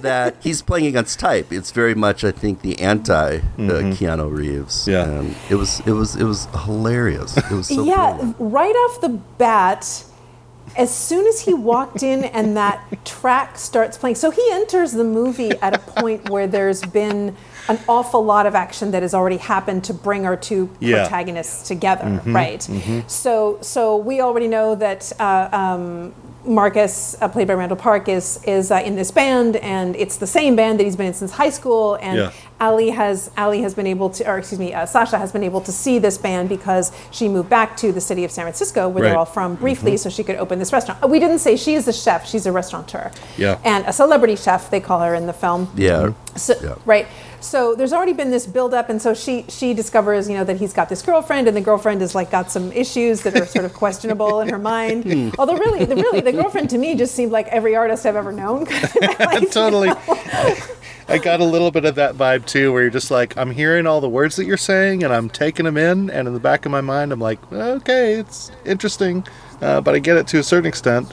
that 0.00 0.36
he's 0.40 0.62
playing 0.62 0.86
against 0.86 1.20
type. 1.20 1.52
It's 1.52 1.72
very 1.72 1.94
much, 1.94 2.24
I 2.24 2.32
think, 2.32 2.62
the 2.62 2.80
anti 2.80 3.36
uh, 3.36 3.40
Keanu 3.58 4.34
Reeves. 4.34 4.86
Mm-hmm. 4.86 4.90
Yeah. 4.90 5.20
and 5.20 5.36
it 5.50 5.56
was 5.56 5.80
it 5.80 5.90
was 5.90 6.16
it 6.16 6.24
was 6.24 6.46
hilarious. 6.64 7.36
It 7.36 7.50
was 7.50 7.68
so 7.68 7.84
yeah, 7.84 8.12
brilliant. 8.14 8.36
right 8.38 8.74
off 8.74 9.02
the 9.02 9.10
bat, 9.10 10.04
as 10.76 10.94
soon 10.94 11.26
as 11.26 11.40
he 11.40 11.54
walked 11.54 12.02
in 12.02 12.24
and 12.24 12.56
that 12.56 13.04
track 13.04 13.58
starts 13.58 13.96
playing, 13.96 14.16
so 14.16 14.30
he 14.30 14.46
enters 14.52 14.92
the 14.92 15.04
movie 15.04 15.56
at 15.58 15.72
a 15.72 15.78
point 15.78 16.24
where 16.26 16.46
there's 16.46 16.82
been 16.82 17.36
an 17.68 17.78
awful 17.88 18.22
lot 18.24 18.44
of 18.46 18.54
action 18.54 18.90
that 18.90 19.02
has 19.02 19.14
already 19.14 19.38
happened 19.38 19.84
to 19.84 19.94
bring 19.94 20.26
our 20.26 20.36
two 20.36 20.68
Yeah. 20.80 21.06
protagonists 21.06 21.66
together, 21.68 22.20
right? 22.26 22.66
So, 23.06 23.58
so 23.60 23.96
we 23.96 24.20
already 24.20 24.48
know 24.48 24.74
that. 24.74 25.12
Uh, 25.18 25.48
um, 25.52 26.14
Marcus, 26.46 27.16
uh, 27.22 27.28
played 27.28 27.48
by 27.48 27.54
Randall 27.54 27.78
Park, 27.78 28.06
is 28.06 28.38
is 28.44 28.70
uh, 28.70 28.82
in 28.84 28.96
this 28.96 29.10
band, 29.10 29.56
and 29.56 29.96
it's 29.96 30.18
the 30.18 30.26
same 30.26 30.54
band 30.56 30.78
that 30.78 30.84
he's 30.84 30.94
been 30.94 31.06
in 31.06 31.14
since 31.14 31.32
high 31.32 31.48
school. 31.48 31.94
And 32.02 32.18
Yeah. 32.18 32.30
Ali 32.60 32.90
has 32.90 33.30
Ali 33.36 33.62
has 33.62 33.74
been 33.74 33.86
able 33.86 34.10
to, 34.10 34.28
or 34.28 34.38
excuse 34.38 34.58
me, 34.58 34.72
uh, 34.72 34.86
Sasha 34.86 35.18
has 35.18 35.32
been 35.32 35.42
able 35.42 35.60
to 35.62 35.72
see 35.72 35.98
this 35.98 36.16
band 36.18 36.48
because 36.48 36.92
she 37.10 37.28
moved 37.28 37.48
back 37.50 37.76
to 37.78 37.92
the 37.92 38.00
city 38.00 38.24
of 38.24 38.30
San 38.30 38.44
Francisco, 38.44 38.88
where 38.88 39.02
Right. 39.02 39.08
they're 39.10 39.18
all 39.18 39.24
from, 39.24 39.56
briefly, 39.56 39.96
so 39.96 40.08
she 40.08 40.22
could 40.22 40.36
open 40.36 40.58
this 40.58 40.72
restaurant. 40.72 41.02
Uh, 41.02 41.08
We 41.08 41.18
didn't 41.18 41.40
say 41.40 41.56
she 41.56 41.74
is 41.74 41.88
a 41.88 41.92
chef; 41.92 42.26
she's 42.26 42.46
a 42.46 42.52
restaurateur, 42.52 43.10
Yeah. 43.36 43.56
and 43.64 43.84
a 43.86 43.92
celebrity 43.92 44.36
chef. 44.36 44.70
They 44.70 44.80
call 44.80 45.00
her 45.00 45.14
in 45.14 45.26
the 45.26 45.32
film. 45.32 45.68
Yeah, 45.76 46.10
So, 46.36 46.54
yeah. 46.62 46.74
Right. 46.84 47.06
So 47.40 47.74
there's 47.74 47.92
already 47.92 48.14
been 48.14 48.30
this 48.30 48.46
build 48.46 48.72
up, 48.72 48.88
and 48.88 49.00
so 49.00 49.12
she 49.12 49.44
she 49.48 49.74
discovers, 49.74 50.28
you 50.28 50.36
know, 50.36 50.44
that 50.44 50.56
he's 50.56 50.72
got 50.72 50.88
this 50.88 51.02
girlfriend, 51.02 51.46
and 51.46 51.56
the 51.56 51.60
girlfriend 51.60 52.00
has 52.00 52.14
like 52.14 52.30
got 52.30 52.50
some 52.50 52.72
issues 52.72 53.22
that 53.22 53.36
are 53.36 53.44
sort 53.46 53.66
of 53.66 53.74
questionable 53.74 54.40
in 54.40 54.48
her 54.48 54.58
mind. 54.58 55.04
Hmm. 55.14 55.30
Although 55.38 55.56
really, 55.56 55.84
the 55.84 55.96
really 55.96 56.20
the 56.20 56.32
girlfriend 56.32 56.70
to 56.70 56.78
me 56.78 56.94
just 56.94 57.14
seemed 57.14 57.30
like 57.30 57.46
every 57.48 57.76
artist 57.76 58.06
I've 58.06 58.16
ever 58.16 58.32
known. 58.32 58.64
life, 58.64 58.94
you 59.40 59.48
totally. 59.50 59.88
know? 59.88 60.54
I 61.08 61.18
got 61.18 61.40
a 61.40 61.44
little 61.44 61.70
bit 61.70 61.84
of 61.84 61.96
that 61.96 62.14
vibe 62.14 62.46
too, 62.46 62.72
where 62.72 62.82
you're 62.82 62.90
just 62.90 63.10
like, 63.10 63.36
I'm 63.36 63.50
hearing 63.50 63.86
all 63.86 64.00
the 64.00 64.08
words 64.08 64.36
that 64.36 64.46
you're 64.46 64.56
saying, 64.56 65.04
and 65.04 65.12
I'm 65.12 65.28
taking 65.28 65.66
them 65.66 65.76
in, 65.76 66.08
and 66.10 66.26
in 66.26 66.32
the 66.34 66.40
back 66.40 66.64
of 66.64 66.72
my 66.72 66.80
mind, 66.80 67.12
I'm 67.12 67.20
like, 67.20 67.38
okay, 67.52 68.14
it's 68.14 68.50
interesting, 68.64 69.26
uh, 69.60 69.82
but 69.82 69.94
I 69.94 69.98
get 69.98 70.16
it 70.16 70.26
to 70.28 70.38
a 70.38 70.42
certain 70.42 70.66
extent. 70.66 71.12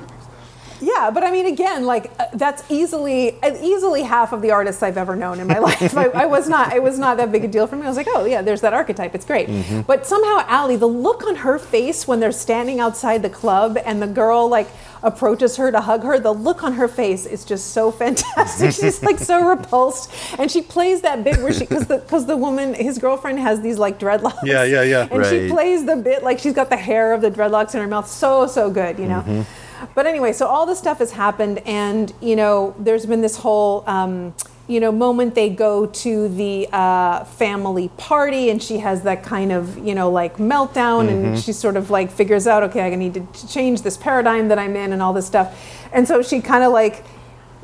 Yeah, 0.81 1.11
but 1.11 1.23
I 1.23 1.31
mean, 1.31 1.45
again, 1.45 1.85
like 1.85 2.11
uh, 2.19 2.25
that's 2.33 2.63
easily 2.69 3.41
uh, 3.41 3.55
easily 3.61 4.03
half 4.03 4.33
of 4.33 4.41
the 4.41 4.51
artists 4.51 4.81
I've 4.81 4.97
ever 4.97 5.15
known 5.15 5.39
in 5.39 5.47
my 5.47 5.59
life. 5.69 5.95
I, 5.95 6.07
I 6.07 6.25
was 6.25 6.49
not 6.49 6.73
it 6.73 6.81
was 6.81 6.97
not 6.97 7.17
that 7.17 7.31
big 7.31 7.45
a 7.45 7.47
deal 7.47 7.67
for 7.67 7.75
me. 7.75 7.83
I 7.83 7.87
was 7.87 7.97
like, 7.97 8.07
oh 8.09 8.25
yeah, 8.25 8.41
there's 8.41 8.61
that 8.61 8.73
archetype. 8.73 9.15
It's 9.15 9.25
great. 9.25 9.47
Mm-hmm. 9.47 9.81
But 9.81 10.05
somehow, 10.05 10.45
Ali, 10.49 10.75
the 10.75 10.87
look 10.87 11.23
on 11.23 11.37
her 11.37 11.59
face 11.59 12.07
when 12.07 12.19
they're 12.19 12.31
standing 12.31 12.79
outside 12.79 13.21
the 13.21 13.29
club 13.29 13.77
and 13.85 14.01
the 14.01 14.07
girl 14.07 14.49
like 14.49 14.67
approaches 15.03 15.57
her 15.57 15.71
to 15.71 15.81
hug 15.81 16.03
her, 16.03 16.19
the 16.19 16.33
look 16.33 16.63
on 16.63 16.73
her 16.73 16.87
face 16.87 17.25
is 17.25 17.43
just 17.45 17.71
so 17.71 17.91
fantastic. 17.91 18.71
She's 18.81 19.01
like 19.03 19.19
so 19.19 19.43
repulsed, 19.43 20.11
and 20.39 20.51
she 20.51 20.61
plays 20.61 21.01
that 21.01 21.23
bit 21.23 21.37
where 21.37 21.53
she 21.53 21.61
because 21.61 21.87
the 21.87 21.99
because 21.99 22.25
the 22.25 22.37
woman 22.37 22.73
his 22.73 22.97
girlfriend 22.97 23.39
has 23.39 23.61
these 23.61 23.77
like 23.77 23.99
dreadlocks. 23.99 24.43
Yeah, 24.43 24.63
yeah, 24.63 24.83
yeah. 24.83 25.07
And 25.11 25.25
she 25.25 25.49
plays 25.49 25.85
the 25.85 25.95
bit 25.95 26.23
like 26.23 26.39
she's 26.39 26.53
got 26.53 26.69
the 26.69 26.77
hair 26.77 27.13
of 27.13 27.21
the 27.21 27.29
dreadlocks 27.31 27.75
in 27.75 27.81
her 27.81 27.87
mouth. 27.87 28.07
So 28.07 28.47
so 28.47 28.69
good, 28.69 28.97
you 28.97 29.07
know. 29.07 29.21
Mm-hmm. 29.21 29.60
But 29.95 30.05
anyway, 30.07 30.33
so 30.33 30.47
all 30.47 30.65
this 30.65 30.79
stuff 30.79 30.99
has 30.99 31.11
happened, 31.11 31.59
and 31.65 32.13
you 32.21 32.35
know, 32.35 32.75
there's 32.79 33.05
been 33.05 33.21
this 33.21 33.37
whole. 33.37 33.83
Um, 33.87 34.33
you 34.67 34.79
know, 34.79 34.91
moment 34.91 35.35
they 35.35 35.49
go 35.49 35.87
to 35.87 36.29
the 36.29 36.69
uh, 36.71 37.25
family 37.25 37.89
party, 37.97 38.49
and 38.49 38.63
she 38.63 38.77
has 38.77 39.01
that 39.01 39.21
kind 39.21 39.51
of, 39.51 39.77
you 39.85 39.93
know, 39.93 40.09
like 40.09 40.37
meltdown, 40.37 41.07
Mm-hmm. 41.07 41.25
and 41.25 41.39
she 41.39 41.51
sort 41.51 41.75
of 41.75 41.89
like 41.89 42.09
figures 42.09 42.47
out, 42.47 42.63
okay, 42.63 42.81
I 42.89 42.95
need 42.95 43.15
to 43.15 43.19
to 43.21 43.47
change 43.49 43.81
this 43.81 43.97
paradigm 43.97 44.47
that 44.47 44.57
I'm 44.57 44.75
in, 44.77 44.93
and 44.93 45.01
all 45.01 45.11
this 45.11 45.25
stuff. 45.27 45.47
And 45.91 46.07
so 46.07 46.21
she 46.21 46.39
kind 46.39 46.63
of 46.63 46.71
like, 46.71 47.03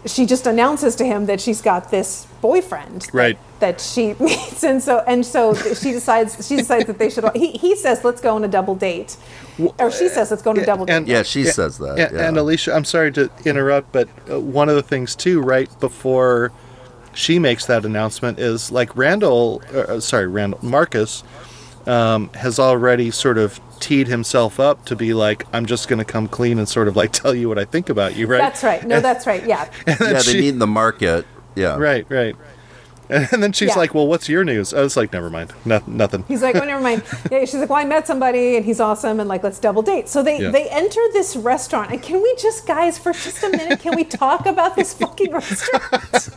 she 0.08 0.26
just 0.26 0.48
announces 0.48 0.96
to 0.96 1.06
him 1.06 1.26
that 1.28 1.40
she's 1.42 1.62
got 1.62 1.92
this 1.92 2.26
boyfriend, 2.42 3.08
Right. 3.14 3.38
that 3.60 3.80
she 3.82 4.14
meets 4.20 4.64
and 4.64 4.82
so 4.82 5.04
and 5.08 5.26
so 5.26 5.54
she 5.54 5.92
decides 5.92 6.48
she 6.48 6.56
decides 6.56 6.86
that 6.86 6.98
they 7.00 7.10
should 7.10 7.26
he, 7.36 7.52
he 7.52 7.76
says 7.76 8.04
let's 8.04 8.22
go 8.22 8.36
on 8.36 8.44
a 8.44 8.48
double 8.48 8.76
date 8.76 9.18
or 9.80 9.92
she 9.92 10.08
says 10.08 10.30
let's 10.32 10.44
go 10.44 10.52
on 10.52 10.60
a 10.60 10.66
double 10.66 10.86
date 10.86 10.94
and- 10.96 11.08
Yeah, 11.08 11.24
she 11.24 11.44
says 11.46 11.78
that. 11.80 11.98
And, 12.00 12.16
yeah. 12.18 12.28
and 12.28 12.38
Alicia, 12.38 12.74
I'm 12.74 12.86
sorry 12.86 13.12
to 13.14 13.30
interrupt, 13.46 13.92
but 13.92 14.08
uh, 14.32 14.40
one 14.40 14.70
of 14.70 14.76
the 14.76 14.84
things 14.84 15.16
too, 15.16 15.42
right 15.42 15.70
before 15.80 16.52
she 17.14 17.40
makes 17.40 17.66
that 17.66 17.84
announcement, 17.84 18.38
is 18.40 18.72
like 18.72 18.96
Randall, 18.96 19.62
uh, 19.74 20.00
sorry, 20.00 20.28
Randall 20.28 20.60
Marcus 20.62 21.24
um, 21.88 22.30
has 22.34 22.60
already 22.60 23.12
sort 23.12 23.38
of 23.38 23.60
teed 23.80 24.08
himself 24.08 24.60
up 24.60 24.86
to 24.86 24.96
be 24.96 25.14
like, 25.14 25.46
I'm 25.54 25.66
just 25.66 25.88
going 25.88 26.00
to 26.00 26.06
come 26.06 26.28
clean 26.28 26.58
and 26.60 26.68
sort 26.68 26.88
of 26.88 26.96
like 26.96 27.12
tell 27.22 27.34
you 27.34 27.48
what 27.48 27.58
I 27.60 27.66
think 27.66 27.90
about 27.90 28.16
you, 28.16 28.28
right? 28.28 28.40
that's 28.40 28.64
right 28.64 28.86
no 28.86 29.00
that's 29.00 29.26
right 29.28 29.46
yeah 29.46 29.70
yeah, 29.88 29.96
they 29.96 30.20
she- 30.22 30.42
meet 30.42 30.50
in 30.50 30.60
the 30.60 30.68
market. 30.68 31.26
Yeah, 31.56 31.78
Right, 31.78 32.06
right. 32.10 32.36
And 33.10 33.42
then 33.42 33.54
she's 33.54 33.70
Yeah. 33.70 33.76
like, 33.78 33.94
"Well, 33.96 34.06
what's 34.06 34.28
your 34.28 34.44
news?" 34.44 34.74
I 34.74 34.82
was 34.82 34.98
like, 34.98 35.14
"Never 35.14 35.30
mind, 35.30 35.54
no, 35.64 35.82
nothing." 35.88 36.26
he's 36.28 36.42
like 36.42 36.58
oh 36.58 36.66
never 36.66 36.82
mind 36.84 37.04
yeah 37.32 37.46
she's 37.46 37.56
like 37.56 37.70
well 37.70 37.80
i 37.80 37.86
met 37.86 38.06
somebody 38.06 38.58
and 38.58 38.66
he's 38.66 38.82
awesome 38.82 39.22
and 39.22 39.30
like 39.30 39.44
let's 39.44 39.60
double 39.60 39.82
date 39.82 40.10
so 40.10 40.22
they 40.22 40.42
Yeah. 40.42 40.50
they 40.52 40.68
enter 40.70 41.00
this 41.14 41.38
restaurant 41.38 41.90
and 41.94 42.04
can 42.04 42.22
we 42.22 42.36
just 42.36 42.68
guys 42.68 42.98
for 43.00 43.14
just 43.14 43.42
a 43.44 43.50
minute 43.50 43.80
can 43.80 43.96
we 43.96 44.04
talk 44.04 44.46
about 44.46 44.76
this 44.76 44.94
fucking 44.94 45.32
restaurant 45.32 46.30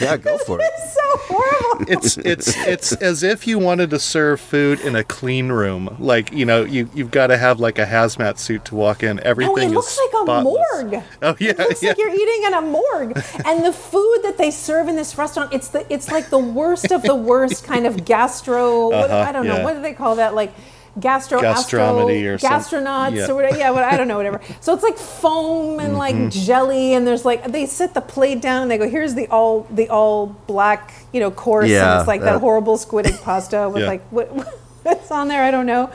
yeah, 0.00 0.16
go 0.16 0.38
for 0.38 0.60
it. 0.60 0.64
it's 0.74 0.94
so 0.94 1.00
horrible 1.34 1.92
it's 1.92 2.16
it's 2.18 2.56
it's 2.66 2.92
as 2.92 3.22
if 3.22 3.46
you 3.46 3.58
wanted 3.58 3.90
to 3.90 3.98
serve 3.98 4.40
food 4.40 4.80
in 4.80 4.94
a 4.96 5.02
clean 5.04 5.48
room. 5.50 5.96
Like 5.98 6.32
you 6.32 6.44
know, 6.46 6.62
you 6.64 6.88
you've 6.94 7.10
got 7.10 7.28
to 7.28 7.36
have 7.36 7.58
like 7.60 7.78
a 7.78 7.84
hazmat 7.86 8.38
suit 8.38 8.64
to 8.66 8.74
walk 8.74 9.02
in. 9.02 9.18
Everything 9.20 9.54
Oh, 9.54 9.58
it 9.58 9.66
is 9.66 9.72
looks 9.72 9.98
like 9.98 10.08
a 10.22 10.24
spotless. 10.24 10.44
morgue. 10.92 11.02
Oh 11.22 11.36
yeah, 11.40 11.50
It 11.50 11.58
looks 11.58 11.82
yeah. 11.82 11.88
like 11.90 11.98
you're 11.98 12.14
eating 12.14 12.44
in 12.46 12.54
a 12.54 12.60
morgue. 12.62 13.22
And 13.44 13.64
the 13.64 13.72
food 13.72 14.20
that 14.22 14.36
they 14.38 14.50
serve 14.50 14.88
in 14.88 14.96
this 14.96 15.16
restaurant, 15.18 15.52
it's 15.52 15.68
the 15.68 15.84
it's 15.92 16.10
like 16.10 16.30
the 16.30 16.38
worst 16.38 16.90
of 16.92 17.02
the 17.02 17.14
worst 17.14 17.64
kind 17.64 17.86
of 17.86 18.04
gastro. 18.04 18.90
Uh-huh, 18.92 19.16
I 19.28 19.32
don't 19.32 19.46
know 19.46 19.62
what 19.64 19.74
do 19.74 19.82
they 19.82 19.94
call 19.94 20.16
that? 20.16 20.34
Like 20.34 20.52
gastro 21.00 21.40
Gastromedy 21.40 22.24
or 22.24 22.38
gastronauts 22.38 23.16
yeah. 23.16 23.26
or 23.30 23.34
whatever. 23.34 23.56
Yeah, 23.58 23.70
what, 23.70 23.82
I 23.84 23.96
don't 23.96 24.08
know, 24.08 24.16
whatever. 24.16 24.40
So 24.60 24.72
it's 24.74 24.82
like 24.82 24.96
foam 24.96 25.80
and 25.80 25.94
Mm-hmm. 25.94 25.96
like 25.98 26.30
jelly, 26.30 26.94
and 26.94 27.06
there's 27.06 27.24
like 27.24 27.44
they 27.50 27.66
set 27.66 27.94
the 27.94 28.00
plate 28.00 28.40
down 28.40 28.62
and 28.62 28.70
they 28.70 28.78
go, 28.78 28.88
"Here's 28.88 29.14
the 29.14 29.26
all 29.28 29.66
the 29.70 29.88
all 29.88 30.26
black 30.46 30.92
you 31.12 31.20
know 31.20 31.30
course." 31.30 31.68
Yeah, 31.68 31.92
and 31.92 32.00
it's 32.00 32.08
like 32.08 32.20
that 32.20 32.34
that- 32.34 32.40
horrible 32.40 32.76
squid 32.78 33.06
egg 33.06 33.20
pasta 33.22 33.68
with 33.72 33.82
Yeah. 33.82 33.88
like 33.88 34.02
what 34.10 34.28
what's 34.84 35.10
on 35.10 35.28
there? 35.28 35.42
I 35.42 35.50
don't 35.50 35.66
know. 35.66 35.90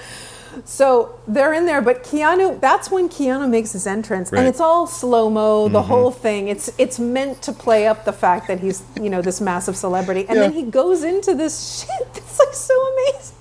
So 0.65 1.17
they're 1.27 1.53
in 1.53 1.65
there, 1.67 1.79
but 1.81 2.03
Keanu, 2.03 2.59
that's 2.59 2.89
when 2.91 3.07
Keanu 3.07 3.47
makes 3.49 3.71
his 3.71 3.85
entrance. 3.87 4.31
Right. 4.31 4.39
And 4.39 4.47
it's 4.47 4.59
all 4.59 4.87
slow 4.87 5.29
mo, 5.29 5.69
the 5.69 5.83
whole 5.83 6.11
thing. 6.11 6.47
It's 6.49 6.69
it's 6.77 6.99
meant 6.99 7.41
to 7.43 7.53
play 7.53 7.87
up 7.87 8.03
the 8.03 8.11
fact 8.11 8.47
that 8.47 8.59
he's, 8.59 8.83
you 8.99 9.09
know, 9.09 9.21
this 9.21 9.39
massive 9.39 9.77
celebrity. 9.77 10.25
And 10.27 10.37
then 10.39 10.51
he 10.51 10.63
goes 10.63 11.03
into 11.03 11.33
this 11.35 11.85
shit 11.87 12.07
It's 12.15 12.39
like 12.39 12.53
so 12.53 12.73
amazing. 12.93 13.35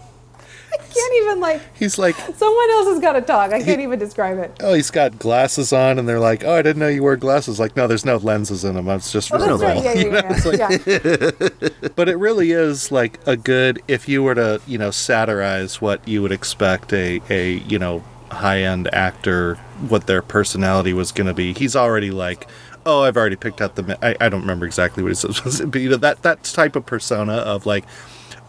I 0.81 0.87
can't 0.93 1.14
even 1.23 1.41
like 1.41 1.61
He's 1.77 1.99
like, 1.99 2.14
someone 2.17 2.70
else 2.70 2.89
has 2.89 3.01
got 3.01 3.12
to 3.12 3.20
talk. 3.20 3.53
I 3.53 3.62
can't 3.62 3.81
even 3.81 3.99
describe 3.99 4.39
it. 4.39 4.57
oh, 4.61 4.74
he's 4.74 4.91
got 4.91 5.18
glasses 5.18 5.72
on, 5.72 5.99
and 5.99 6.09
they're 6.09 6.20
like, 6.20 6.45
oh, 6.45 6.55
I 6.55 6.62
didn't 6.62 6.79
know 6.79 6.89
you 6.89 7.03
wear 7.03 7.16
glasses. 7.16 7.59
Like, 7.61 7.76
no, 7.76 7.87
there's 7.87 8.05
no 8.05 8.16
lenses 8.16 8.64
in 8.64 8.74
them. 8.74 8.89
It's 8.89 9.12
just 9.12 9.33
Oh, 9.33 9.39
that's 9.39 9.62
right. 9.62 9.83
Yeah, 9.83 9.95
yeah, 9.95 10.70
yeah. 10.91 11.89
But 11.97 12.09
it 12.09 12.16
really 12.16 12.53
is 12.53 12.91
like 12.93 13.18
a 13.26 13.37
good. 13.37 13.83
If 13.89 14.09
you 14.09 14.22
were 14.22 14.35
to, 14.35 14.61
you 14.66 14.79
know, 14.79 14.91
satirize 14.91 15.81
what 15.81 16.07
you 16.07 16.22
would 16.22 16.33
expect 16.33 16.93
a 16.93 17.20
a 17.29 17.55
you 17.68 17.79
know 17.79 18.03
high 18.31 18.62
end 18.62 18.93
actor, 18.95 19.57
what 19.89 20.07
their 20.07 20.22
personality 20.22 20.93
was 20.93 21.12
going 21.12 21.26
to 21.26 21.35
be. 21.35 21.53
He's 21.55 21.74
already 21.76 22.11
like. 22.11 22.49
Oh, 22.87 23.03
I've 23.03 23.16
already 23.18 23.37
picked 23.37 23.61
out 23.61 23.74
the. 23.74 23.99
I, 24.03 24.16
I 24.24 24.29
don't 24.31 24.41
remember 24.41 24.64
exactly 24.64 25.03
what 25.03 25.11
he 25.11 25.14
says, 25.33 25.61
but 25.61 25.81
you 25.81 25.91
know 25.91 25.97
that 25.97 26.22
that 26.22 26.45
type 26.45 26.74
of 26.76 26.87
persona 26.87 27.35
of 27.35 27.66
like, 27.66 27.85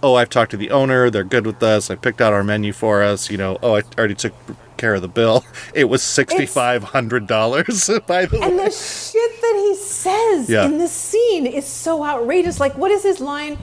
oh, 0.01 0.15
I've 0.15 0.29
talked 0.29 0.51
to 0.51 0.57
the 0.57 0.71
owner. 0.71 1.09
They're 1.09 1.23
good 1.23 1.45
with 1.45 1.61
us. 1.63 1.89
I 1.91 1.95
picked 1.95 2.21
out 2.21 2.33
our 2.33 2.43
menu 2.43 2.73
for 2.73 3.01
us. 3.03 3.29
You 3.29 3.37
know, 3.37 3.57
oh, 3.61 3.75
I 3.75 3.83
already 3.97 4.15
took 4.15 4.33
care 4.77 4.93
of 4.95 5.01
the 5.01 5.07
bill. 5.09 5.43
It 5.73 5.85
was 5.89 6.01
sixty 6.01 6.45
five 6.45 6.83
hundred 6.83 7.27
dollars. 7.27 7.89
By 8.07 8.25
the 8.25 8.35
And 8.37 8.41
way, 8.41 8.47
and 8.49 8.59
the 8.59 8.71
shit 8.71 9.41
that 9.41 9.55
he 9.57 9.75
says 9.75 10.49
Yeah. 10.49 10.65
in 10.65 10.77
this 10.77 10.91
scene 10.93 11.45
is 11.45 11.65
so 11.65 12.03
outrageous. 12.03 12.59
Like, 12.59 12.77
what 12.77 12.91
is 12.91 13.03
his 13.03 13.19
line? 13.19 13.57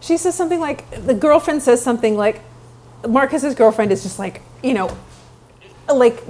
she 0.00 0.16
says 0.16 0.34
something 0.34 0.58
like 0.58 0.88
the 1.06 1.14
girlfriend 1.14 1.62
says 1.62 1.80
something 1.80 2.16
like 2.16 2.40
Marcus's 3.08 3.54
girlfriend 3.54 3.92
is 3.92 4.02
just 4.02 4.18
like 4.18 4.42
you 4.62 4.74
know, 4.74 4.96
like 5.92 6.20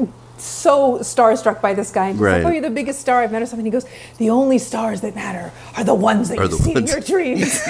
so 0.43 0.99
starstruck 0.99 1.61
by 1.61 1.73
this 1.75 1.91
guy. 1.91 2.09
And 2.09 2.17
she's 2.17 2.21
Right. 2.23 2.43
like, 2.43 2.47
"Oh, 2.47 2.51
you're 2.51 2.63
the 2.63 2.71
biggest 2.71 3.01
star 3.01 3.23
I've 3.23 3.33
met," 3.33 3.43
or 3.43 3.47
something. 3.47 3.65
He 3.65 3.71
goes, 3.71 3.87
"The 4.19 4.31
only 4.31 4.59
stars 4.59 5.01
that 5.03 5.15
matter 5.15 5.53
are 5.77 5.85
the 5.85 5.95
ones 5.95 6.29
that 6.29 6.39
Are 6.39 6.43
you 6.45 6.49
the 6.49 6.57
see 6.57 6.73
in 6.75 6.87
your 6.87 7.01
dreams." 7.01 7.61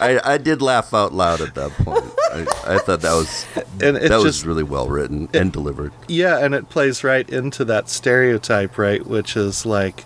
I, 0.00 0.20
I 0.24 0.38
did 0.38 0.60
laugh 0.62 0.92
out 0.92 1.12
loud 1.12 1.40
at 1.40 1.54
that 1.54 1.70
point. 1.72 2.04
I, 2.32 2.74
I 2.74 2.78
thought 2.78 3.00
that 3.02 3.12
was 3.14 3.46
And 3.80 3.96
it 3.96 4.08
that 4.08 4.16
was 4.20 4.36
just- 4.36 4.46
really 4.46 4.62
well 4.64 4.88
written 4.88 5.28
and 5.32 5.52
delivered. 5.52 5.92
Yeah, 6.08 6.38
and 6.38 6.54
it 6.54 6.68
plays 6.68 7.04
right 7.04 7.28
into 7.28 7.64
that 7.66 7.88
stereotype, 7.88 8.76
right? 8.76 9.06
Which 9.06 9.36
is 9.36 9.64
like, 9.64 10.04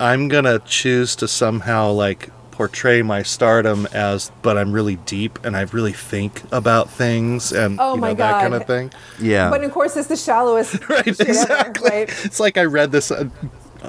I'm 0.00 0.28
gonna 0.28 0.60
choose 0.60 1.14
to 1.16 1.28
somehow 1.28 1.90
like 1.90 2.30
portray 2.58 3.02
my 3.02 3.22
stardom 3.22 3.86
as, 3.92 4.32
but 4.42 4.58
I'm 4.58 4.72
really 4.72 4.96
deep 4.96 5.38
and 5.44 5.56
I 5.56 5.60
really 5.60 5.92
think 5.92 6.42
about 6.50 6.90
things 6.90 7.52
and 7.52 7.78
Oh 7.78 7.94
you 7.94 8.00
know, 8.00 8.08
my 8.08 8.14
that 8.14 8.40
kind 8.42 8.52
of 8.52 8.66
thing. 8.66 8.90
Yeah. 9.20 9.48
But 9.48 9.62
of 9.62 9.70
course, 9.70 9.96
it's 9.96 10.08
the 10.08 10.16
shallowest 10.16 10.88
Right, 10.88 11.04
shit 11.04 11.20
ever, 11.20 11.28
exactly. 11.30 11.90
right? 11.90 12.24
It's 12.24 12.40
like 12.40 12.58
I 12.58 12.64
read 12.64 12.90
this 12.90 13.12
uh, 13.12 13.28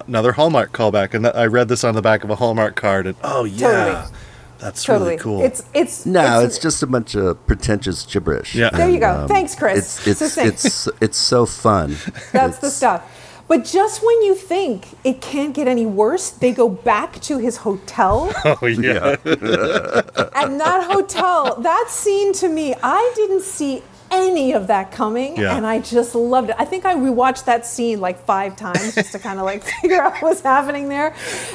another 0.07 0.33
Hallmark 0.33 0.71
callback, 0.71 1.15
and 1.15 1.25
I 1.25 1.47
read 1.47 1.67
this 1.67 1.83
on 1.83 1.95
the 1.95 2.03
back 2.03 2.23
of 2.23 2.29
a 2.29 2.35
Hallmark 2.35 2.75
card, 2.75 3.07
and 3.07 3.15
oh 3.23 3.43
yeah, 3.43 3.71
Totally. 3.71 4.17
that's 4.59 4.83
Totally. 4.83 5.09
really 5.09 5.19
cool. 5.19 5.41
It's 5.41 5.63
it's 5.73 6.05
no, 6.05 6.41
it's, 6.41 6.59
just 6.59 6.83
a 6.83 6.87
bunch 6.87 7.15
of 7.15 7.43
pretentious 7.47 8.05
gibberish. 8.05 8.53
Yeah. 8.53 8.69
There 8.69 8.87
you 8.87 8.99
go. 8.99 9.21
And, 9.21 9.27
Thanks, 9.27 9.55
Chris. 9.55 10.05
It's 10.05 10.21
it's 10.21 10.33
Succinct. 10.35 10.53
it's 10.53 10.89
it's 11.01 11.17
so 11.17 11.47
fun. 11.47 11.97
That's 12.31 12.59
the 12.59 12.69
stuff. 12.69 13.01
But 13.49 13.65
just 13.65 14.03
when 14.03 14.21
you 14.21 14.35
think 14.35 14.89
it 15.03 15.21
can't 15.21 15.55
get 15.55 15.67
any 15.67 15.87
worse, 15.87 16.29
they 16.29 16.51
go 16.51 16.69
back 16.69 17.19
to 17.21 17.39
his 17.39 17.57
hotel. 17.57 18.31
oh 18.45 18.67
yeah. 18.67 19.15
and 19.25 20.59
that 20.61 20.87
hotel, 20.91 21.59
that 21.59 21.87
scene 21.89 22.31
to 22.33 22.47
me, 22.47 22.75
I 22.83 23.11
didn't 23.15 23.41
see 23.41 23.81
any 24.11 24.53
of 24.53 24.67
that 24.67 24.91
coming, 24.91 25.37
Yeah. 25.37 25.55
and 25.55 25.65
I 25.65 25.79
just 25.79 26.15
loved 26.15 26.49
it. 26.49 26.55
I 26.59 26.65
think 26.65 26.85
I 26.85 26.95
rewatched 26.95 27.45
that 27.45 27.65
scene 27.65 27.99
like 28.01 28.19
five 28.25 28.55
times 28.55 28.95
just 28.95 29.11
to 29.13 29.19
kind 29.19 29.39
of 29.39 29.45
like 29.45 29.63
figure 29.81 30.01
out 30.01 30.21
what's 30.21 30.41
happening 30.41 30.89
there. 30.89 31.13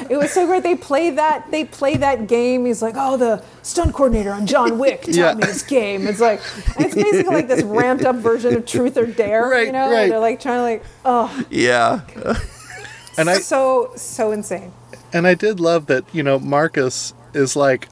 It 0.09 0.17
was 0.17 0.31
so 0.31 0.45
great. 0.45 0.63
They 0.63 0.75
play 0.75 1.09
that. 1.11 1.49
They 1.51 1.65
play 1.65 1.97
that 1.97 2.27
game. 2.27 2.65
He's 2.65 2.81
like, 2.81 2.95
"Oh, 2.97 3.17
the 3.17 3.43
stunt 3.61 3.93
coordinator 3.93 4.31
on 4.31 4.45
John 4.45 4.77
Wick 4.79 5.01
taught 5.05 5.15
Yeah. 5.15 5.33
me 5.33 5.45
this 5.45 5.63
game." 5.63 6.07
It's 6.07 6.19
like, 6.21 6.41
it's 6.79 6.95
basically 6.95 7.35
like 7.35 7.47
this 7.47 7.63
ramped 7.63 8.05
up 8.05 8.15
version 8.17 8.55
of 8.55 8.65
Truth 8.65 8.97
or 8.97 9.05
Dare. 9.05 9.47
Right, 9.47 9.67
you 9.67 9.71
know, 9.73 9.91
right. 9.91 10.09
they're 10.09 10.19
like 10.19 10.39
trying 10.39 10.57
to 10.59 10.63
like, 10.63 10.83
oh, 11.05 11.45
Yeah. 11.49 12.01
and 13.17 13.29
I 13.29 13.39
so 13.39 13.91
so 13.95 14.31
insane. 14.31 14.71
and 15.13 15.25
I 15.27 15.33
did 15.33 15.59
love 15.59 15.85
that 15.87 16.03
you 16.13 16.23
know 16.23 16.39
Marcus 16.39 17.13
is 17.33 17.55
like. 17.55 17.87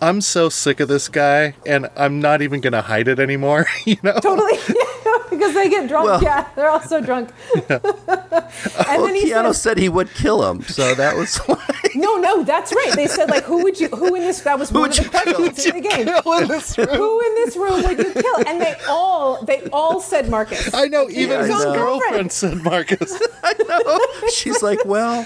I'm 0.00 0.20
so 0.20 0.48
sick 0.48 0.78
of 0.80 0.88
this 0.88 1.08
guy, 1.08 1.54
and 1.66 1.88
I'm 1.96 2.20
not 2.20 2.40
even 2.42 2.60
gonna 2.60 2.82
hide 2.82 3.08
it 3.08 3.18
anymore. 3.18 3.66
You 3.84 3.96
know, 4.02 4.18
Totally, 4.20 4.58
because 5.30 5.54
they 5.54 5.68
get 5.70 5.88
drunk. 5.88 6.04
Well- 6.06 6.22
yeah, 6.22 6.48
they're 6.54 6.68
all 6.68 6.80
so 6.80 7.00
drunk. 7.00 7.30
and 7.54 7.80
Well, 7.82 9.06
then 9.06 9.14
he 9.14 9.30
Keanu 9.30 9.46
says, 9.48 9.60
said 9.62 9.78
he 9.78 9.88
would 9.88 10.12
kill 10.12 10.48
him, 10.50 10.62
so 10.62 10.94
that 10.94 11.16
was 11.16 11.40
like, 11.48 11.94
"No, 11.94 12.16
no, 12.18 12.42
that's 12.44 12.72
right." 12.74 12.92
They 12.94 13.06
said 13.06 13.30
like, 13.30 13.44
"Who 13.44 13.62
would 13.62 13.80
you? 13.80 13.88
Who 13.88 14.14
in 14.14 14.22
this?" 14.22 14.40
That 14.42 14.58
was 14.58 14.70
one 14.72 14.90
of 14.90 14.96
the 14.96 15.02
you 15.04 15.08
kill? 15.08 15.22
questions 15.34 15.66
in 15.66 15.74
the 15.82 15.88
game. 15.88 16.06
Who 16.06 17.20
in 17.20 17.34
this 17.36 17.56
room 17.56 17.82
would 17.82 17.98
you 17.98 18.12
kill? 18.12 18.36
And 18.46 18.60
they 18.60 18.74
all, 18.88 19.42
they 19.44 19.62
all 19.72 20.00
said 20.00 20.28
Marcus. 20.28 20.74
I 20.74 20.86
know. 20.88 21.08
Even 21.08 21.40
I 21.40 21.46
his 21.46 21.64
know. 21.64 21.72
girlfriend 21.74 22.30
said 22.32 22.58
Marcus. 22.62 23.18
I 23.42 23.54
know. 23.68 24.28
She's 24.30 24.62
like, 24.62 24.84
well, 24.84 25.24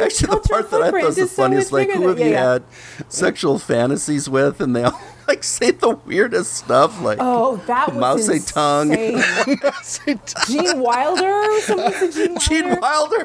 Actually, 0.00 0.34
the 0.34 0.40
part 0.48 0.70
that 0.70 0.82
I 0.82 0.90
thought 0.90 1.02
was 1.02 1.16
the 1.16 1.26
so 1.26 1.42
funniest, 1.42 1.72
much 1.72 1.88
like, 1.88 1.96
who 1.96 2.08
have 2.08 2.18
you 2.18 2.24
yeah, 2.26 2.30
yeah. 2.30 2.52
had 2.52 2.64
sexual 3.08 3.58
fantasies 3.58 4.28
with, 4.28 4.60
and 4.60 4.74
they 4.74 4.82
all 4.84 5.00
like 5.28 5.42
say 5.44 5.70
the 5.70 5.90
weirdest 6.04 6.52
stuff, 6.54 7.00
like 7.00 7.18
Oh, 7.20 7.56
that 7.66 7.88
was 7.94 8.00
Mao 8.00 8.16
Zedong. 8.16 8.94
Gene 10.46 10.80
Wilder 10.80 11.60
someone 11.60 11.92
said 11.92 12.40
Gene 12.40 12.78
Wilder. 12.80 13.24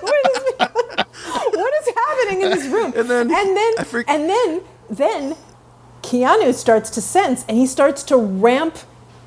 what, 0.00 0.16
is, 0.26 0.42
what 1.54 1.74
is 1.74 1.94
happening 1.96 2.42
in 2.42 2.50
this 2.50 2.66
room? 2.66 2.92
And 2.96 3.08
then- 3.10 3.30
and 3.32 3.56
then, 3.56 3.84
freak- 3.84 4.08
and 4.08 4.28
then, 4.28 4.60
then, 4.90 5.36
Keanu 6.02 6.52
starts 6.54 6.90
to 6.90 7.00
sense, 7.00 7.44
and 7.48 7.56
he 7.56 7.66
starts 7.66 8.02
to 8.04 8.16
ramp 8.16 8.78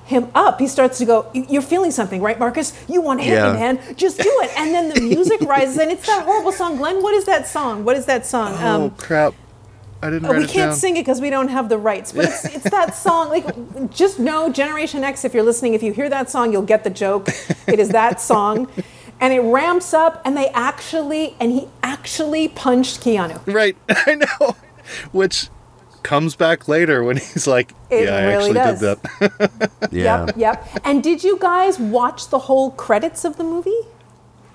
him 0.05 0.29
up. 0.35 0.59
He 0.59 0.67
starts 0.67 0.97
to 0.99 1.05
go, 1.05 1.25
"You- 1.33 1.45
"You're 1.49 1.61
feeling 1.61 1.91
something, 1.91 2.21
right, 2.21 2.39
Marcus? 2.39 2.73
You 2.87 3.01
want 3.01 3.19
to 3.21 3.25
hit 3.25 3.33
Yeah. 3.35 3.53
me, 3.53 3.59
man? 3.59 3.79
Just 3.95 4.17
do 4.19 4.31
it." 4.43 4.51
And 4.57 4.73
then 4.73 4.89
the 4.89 5.01
music 5.01 5.41
rises, 5.47 5.77
and 5.77 5.91
it's 5.91 6.05
that 6.07 6.23
horrible 6.25 6.51
song. 6.51 6.77
Glenn, 6.77 7.01
what 7.01 7.13
is 7.13 7.25
that 7.25 7.47
song? 7.47 7.83
What 7.83 7.97
is 7.97 8.05
that 8.05 8.25
song? 8.25 8.55
oh 8.61 8.67
um, 8.85 8.89
crap! 8.91 9.33
I 10.03 10.09
didn't. 10.11 10.25
Uh, 10.25 10.33
write 10.33 10.37
we 10.39 10.45
can't 10.47 10.71
down. 10.71 10.75
sing 10.75 10.97
it 10.97 11.01
because 11.01 11.19
we 11.21 11.29
don't 11.31 11.47
have 11.47 11.69
the 11.69 11.77
rights. 11.77 12.11
But 12.11 12.25
it's, 12.25 12.45
it's 12.45 12.69
that 12.69 12.93
song. 13.07 13.29
Like, 13.29 13.89
just 13.89 14.19
know 14.19 14.51
Generation 14.51 15.03
X. 15.03 15.25
If 15.25 15.33
you're 15.33 15.43
listening, 15.43 15.73
if 15.73 15.81
you 15.81 15.91
hear 15.93 16.09
that 16.09 16.29
song, 16.29 16.51
you'll 16.53 16.61
get 16.61 16.83
the 16.83 16.89
joke. 16.91 17.27
It 17.67 17.79
is 17.79 17.89
that 17.89 18.21
song, 18.21 18.67
and 19.19 19.33
it 19.33 19.39
ramps 19.41 19.93
up. 19.93 20.21
And 20.23 20.37
they 20.37 20.49
actually, 20.49 21.35
and 21.39 21.51
he 21.51 21.67
actually 21.81 22.47
punched 22.49 23.01
Keanu. 23.01 23.41
Right, 23.51 23.75
I 23.89 24.15
know. 24.15 24.55
Which 25.11 25.49
comes 26.05 26.35
back 26.35 26.67
later 26.67 27.03
when 27.03 27.17
he's 27.17 27.47
like, 27.47 27.73
It 27.89 28.05
"Yeah, 28.05 28.15
I 28.15 28.21
actually 28.33 28.53
does. 28.53 28.79
did 28.79 28.97
that." 29.19 29.71
Yeah. 29.91 30.25
Yep, 30.27 30.37
yep. 30.37 30.57
And 30.83 31.03
did 31.03 31.23
you 31.23 31.37
guys 31.39 31.79
watch 31.79 32.29
the 32.29 32.39
whole 32.47 32.71
credits 32.71 33.25
of 33.25 33.37
the 33.37 33.43
movie? 33.43 33.83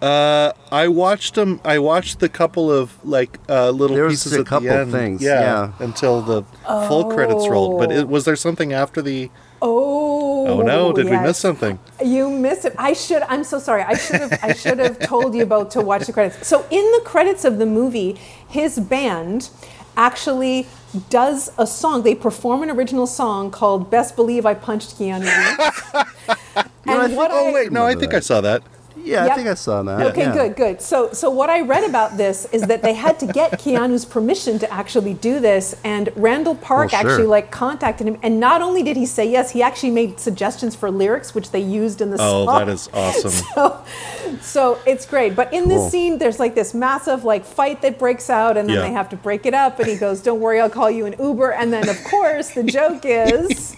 Uh, 0.00 0.52
I 0.72 0.88
watched 0.88 1.34
them. 1.34 1.60
I 1.64 1.78
watched 1.78 2.20
the 2.20 2.28
couple 2.30 2.72
of 2.72 2.84
like 3.04 3.38
uh, 3.50 3.68
little 3.70 3.96
There 3.96 4.06
was 4.06 4.14
pieces 4.24 4.32
a 4.36 4.40
at 4.40 4.46
couple 4.46 4.68
the 4.68 4.78
end. 4.80 4.92
things, 4.92 5.22
yeah, 5.22 5.40
yeah. 5.40 5.72
until 5.86 6.22
the 6.22 6.42
full 6.88 7.04
credits 7.12 7.46
rolled. 7.48 7.78
But 7.78 7.92
it, 7.92 8.08
was 8.08 8.24
there 8.24 8.36
something 8.36 8.72
after 8.72 9.02
the? 9.02 9.28
Oh. 9.60 10.46
Oh 10.48 10.62
no! 10.62 10.92
Did 10.94 11.04
we 11.10 11.18
miss 11.18 11.36
something? 11.36 11.78
You 12.02 12.30
missed 12.30 12.64
it. 12.64 12.74
I 12.78 12.94
should. 12.94 13.22
I'm 13.28 13.44
so 13.44 13.58
sorry. 13.58 13.82
I 13.82 13.94
should 13.94 14.20
have. 14.24 14.38
I 14.42 14.52
should 14.54 14.78
have 14.78 14.98
told 15.00 15.34
you 15.34 15.42
about 15.42 15.70
to 15.72 15.82
watch 15.82 16.06
the 16.06 16.14
credits. 16.14 16.46
So 16.48 16.64
in 16.70 16.84
the 16.96 17.02
credits 17.04 17.44
of 17.44 17.58
the 17.58 17.66
movie, 17.66 18.16
his 18.48 18.78
band 18.80 19.50
actually 19.96 20.66
does 21.08 21.50
a 21.58 21.66
song. 21.66 22.02
They 22.02 22.14
perform 22.14 22.62
an 22.62 22.70
original 22.70 23.06
song 23.06 23.50
called 23.50 23.90
"Best 23.90 24.16
Believe 24.16 24.44
I 24.46 24.54
Punched 24.54 24.98
Keanu." 24.98 25.20
Reeves." 25.22 25.82
and 26.86 27.00
I 27.00 27.06
think- 27.06 27.18
what 27.18 27.30
Oh 27.32 27.48
I, 27.48 27.52
wait, 27.52 27.72
no, 27.72 27.84
I 27.84 27.94
think 27.94 28.14
I 28.14 28.20
saw 28.20 28.40
that. 28.40 28.62
Yeah, 28.96 29.24
Yep. 29.24 29.32
I 29.32 29.34
think 29.36 29.48
I 29.48 29.54
saw 29.54 29.82
that. 29.82 30.06
Okay, 30.08 30.22
yeah. 30.22 30.32
good, 30.34 30.56
good. 30.56 30.82
So, 30.82 31.12
so 31.12 31.30
what 31.30 31.48
I 31.50 31.60
read 31.62 31.84
about 31.84 32.16
this 32.16 32.46
is 32.52 32.62
that 32.62 32.82
they 32.82 32.94
had 32.94 33.18
to 33.20 33.26
get 33.26 33.52
Keanu's 33.52 34.04
permission 34.04 34.58
to 34.58 34.72
actually 34.72 35.14
do 35.14 35.40
this, 35.40 35.74
and 35.84 36.10
Randall 36.16 36.52
oh, 36.60 36.64
Park 36.64 36.92
Well, 36.92 37.00
sure. 37.00 37.10
actually 37.10 37.26
like 37.26 37.50
contacted 37.50 38.06
him, 38.06 38.18
and 38.22 38.38
not 38.38 38.62
only 38.62 38.82
did 38.82 38.96
he 38.96 39.06
say 39.06 39.30
yes, 39.30 39.50
he 39.52 39.62
actually 39.62 39.90
made 39.92 40.20
suggestions 40.20 40.74
for 40.76 40.90
lyrics, 40.90 41.34
which 41.34 41.50
they 41.50 41.60
used 41.60 42.00
in 42.00 42.10
the 42.10 42.16
Oh, 42.20 42.44
song. 42.46 42.58
that 42.58 42.68
is 42.68 42.88
awesome. 42.92 43.30
So, 43.54 43.84
so 44.40 44.78
it's 44.86 45.06
great. 45.06 45.34
But 45.34 45.52
in 45.52 45.64
Cool. 45.64 45.68
this 45.82 45.90
scene, 45.92 46.18
there's 46.18 46.38
like 46.38 46.54
this 46.54 46.72
massive 46.74 47.24
like 47.24 47.44
fight 47.44 47.82
that 47.82 47.98
breaks 47.98 48.28
out, 48.30 48.56
and 48.56 48.68
then 48.68 48.76
Yeah. 48.76 48.82
they 48.82 48.92
have 48.92 49.08
to 49.10 49.16
break 49.16 49.46
it 49.46 49.54
up. 49.54 49.78
And 49.80 49.88
he 49.88 49.96
goes, 49.96 50.20
"Don't 50.20 50.40
worry, 50.40 50.60
I'll 50.60 50.70
call 50.70 50.90
you 50.90 51.06
an 51.06 51.14
Uber." 51.18 51.50
And 51.52 51.72
then, 51.72 51.88
of 51.88 52.02
course, 52.04 52.50
the 52.50 52.62
joke 52.64 53.00
is. 53.04 53.76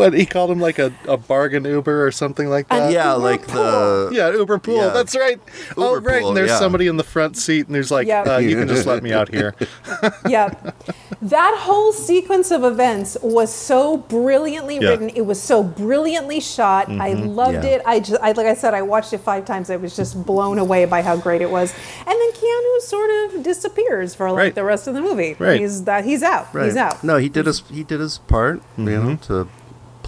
What 0.00 0.12
he 0.14 0.26
called 0.26 0.50
him 0.50 0.60
like 0.60 0.78
a, 0.78 0.92
a 1.06 1.16
bargain 1.16 1.64
Uber 1.64 2.06
or 2.06 2.10
something 2.12 2.48
like 2.48 2.68
that. 2.68 2.90
Yeah, 2.92 3.12
Uber 3.14 3.24
like 3.24 3.46
pool. 3.46 3.54
the 3.62 4.10
Yeah, 4.12 4.30
Uber 4.32 4.58
pool. 4.58 4.76
Yeah. 4.76 4.88
That's 4.88 5.14
right. 5.16 5.40
oh, 5.76 5.94
Uber 5.94 6.08
right. 6.08 6.20
pool, 6.20 6.28
and 6.28 6.36
there's 6.36 6.50
yeah. 6.50 6.58
somebody 6.58 6.86
in 6.86 6.96
the 6.96 7.04
front 7.04 7.36
seat, 7.36 7.66
and 7.66 7.74
there's 7.74 7.90
like, 7.90 8.06
Yeah. 8.06 8.22
uh, 8.22 8.38
you 8.38 8.56
can 8.56 8.68
just 8.68 8.86
let 8.86 9.02
me 9.02 9.12
out 9.12 9.28
here. 9.34 9.54
Yep. 10.28 10.76
That 11.22 11.54
whole 11.60 11.92
sequence 11.92 12.50
of 12.50 12.64
events 12.64 13.16
was 13.22 13.52
so 13.52 13.96
brilliantly 13.98 14.78
Yeah. 14.80 14.90
written. 14.90 15.10
It 15.10 15.22
was 15.26 15.40
so 15.40 15.62
brilliantly 15.62 16.40
shot. 16.40 16.88
I 16.90 17.12
loved 17.12 17.64
Yeah. 17.64 17.70
it. 17.76 17.82
I 17.84 18.00
just, 18.00 18.20
I, 18.22 18.32
like 18.32 18.46
I 18.46 18.54
said, 18.54 18.72
I 18.74 18.82
watched 18.82 19.12
it 19.12 19.18
five 19.18 19.44
times. 19.44 19.70
I 19.70 19.76
was 19.76 19.94
just 19.96 20.24
blown 20.24 20.58
away 20.58 20.84
by 20.86 21.02
how 21.02 21.16
great 21.16 21.42
it 21.42 21.50
was. 21.50 21.74
And 21.98 22.08
then 22.08 22.32
Keanu 22.32 22.80
sort 22.80 23.10
of 23.34 23.42
disappears 23.42 24.14
for 24.14 24.30
like 24.30 24.38
Right. 24.38 24.54
the 24.54 24.64
rest 24.64 24.86
of 24.88 24.94
the 24.94 25.00
movie. 25.02 25.36
Right. 25.38 25.60
He's 25.60 25.84
that 25.84 26.04
he's 26.04 26.22
out. 26.22 26.54
right. 26.54 26.64
He's 26.66 26.76
out. 26.76 27.04
No, 27.04 27.18
he 27.18 27.28
did 27.28 27.46
his 27.46 27.60
he 27.70 27.82
did 27.84 28.00
his 28.00 28.18
part. 28.18 28.62
You 28.78 28.84
know, 28.84 29.00
Mm-hmm. 29.00 29.14
to 29.26 29.48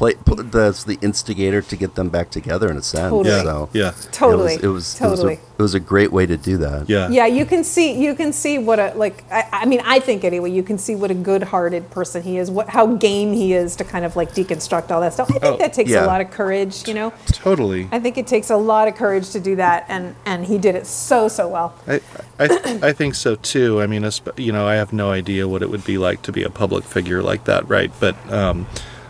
play. 0.02 0.14
Put, 0.14 0.50
that's 0.50 0.84
the 0.84 0.98
instigator 1.00 1.62
to 1.62 1.76
get 1.76 1.94
them 1.94 2.08
back 2.08 2.30
together 2.30 2.70
in 2.70 2.76
a 2.76 2.82
sense. 2.82 3.10
Totally. 3.10 3.36
Yeah, 3.36 3.42
So 3.42 3.68
yeah, 3.72 3.92
Totally. 4.10 4.54
It 4.54 4.56
was 4.56 4.64
it 4.64 4.68
was, 4.68 4.94
totally. 4.94 5.34
It 5.34 5.38
was, 5.38 5.48
a, 5.48 5.52
it 5.58 5.62
was 5.62 5.74
a 5.74 5.80
great 5.80 6.12
way 6.12 6.26
to 6.26 6.36
do 6.36 6.56
that. 6.58 6.88
yeah, 6.88 7.08
yeah, 7.08 7.26
you 7.26 7.46
can 7.46 7.62
see 7.62 7.92
you 8.02 8.14
can 8.14 8.32
see 8.32 8.58
what 8.58 8.78
a 8.78 8.92
like 8.96 9.24
I, 9.30 9.48
I 9.52 9.66
mean 9.66 9.80
I 9.84 10.00
think 10.00 10.24
anyway 10.24 10.50
you 10.50 10.62
can 10.62 10.78
see 10.78 10.94
what 10.94 11.10
a 11.10 11.14
good-hearted 11.14 11.90
person 11.90 12.22
he 12.22 12.38
is 12.38 12.50
what 12.50 12.68
how 12.68 12.86
game 12.96 13.32
he 13.32 13.52
is 13.52 13.76
to 13.76 13.84
kind 13.84 14.04
of 14.04 14.16
like 14.16 14.32
deconstruct 14.32 14.90
all 14.90 15.00
that 15.00 15.12
stuff. 15.12 15.30
I 15.30 15.38
think 15.38 15.44
Oh, 15.44 15.56
that 15.58 15.72
takes 15.72 15.90
yeah. 15.90 16.04
a 16.04 16.06
lot 16.06 16.20
of 16.20 16.30
courage, 16.30 16.88
you 16.88 16.94
know. 16.94 17.12
Totally. 17.26 17.88
I 17.92 17.98
think 18.00 18.16
it 18.16 18.26
takes 18.26 18.50
a 18.50 18.56
lot 18.56 18.88
of 18.88 18.94
courage 18.94 19.30
to 19.30 19.40
do 19.40 19.56
that, 19.56 19.84
and 19.88 20.14
and 20.24 20.44
he 20.44 20.58
did 20.58 20.74
it 20.74 20.86
so 20.86 21.28
so 21.28 21.48
well. 21.48 21.74
I, 21.86 22.00
I, 22.38 22.78
I 22.90 22.92
think 22.92 23.14
so 23.14 23.34
too. 23.36 23.80
I 23.82 23.86
mean, 23.86 24.08
you 24.36 24.52
know, 24.52 24.66
I 24.66 24.74
have 24.74 24.92
no 24.92 25.10
idea 25.10 25.46
what 25.46 25.62
it 25.62 25.70
would 25.70 25.84
be 25.84 25.98
like 25.98 26.22
to 26.22 26.32
be 26.32 26.42
a 26.42 26.50
public 26.50 26.84
figure 26.84 27.22
like 27.22 27.44
that, 27.44 27.68
right? 27.68 27.92
But 28.00 28.14
um, 28.32 28.66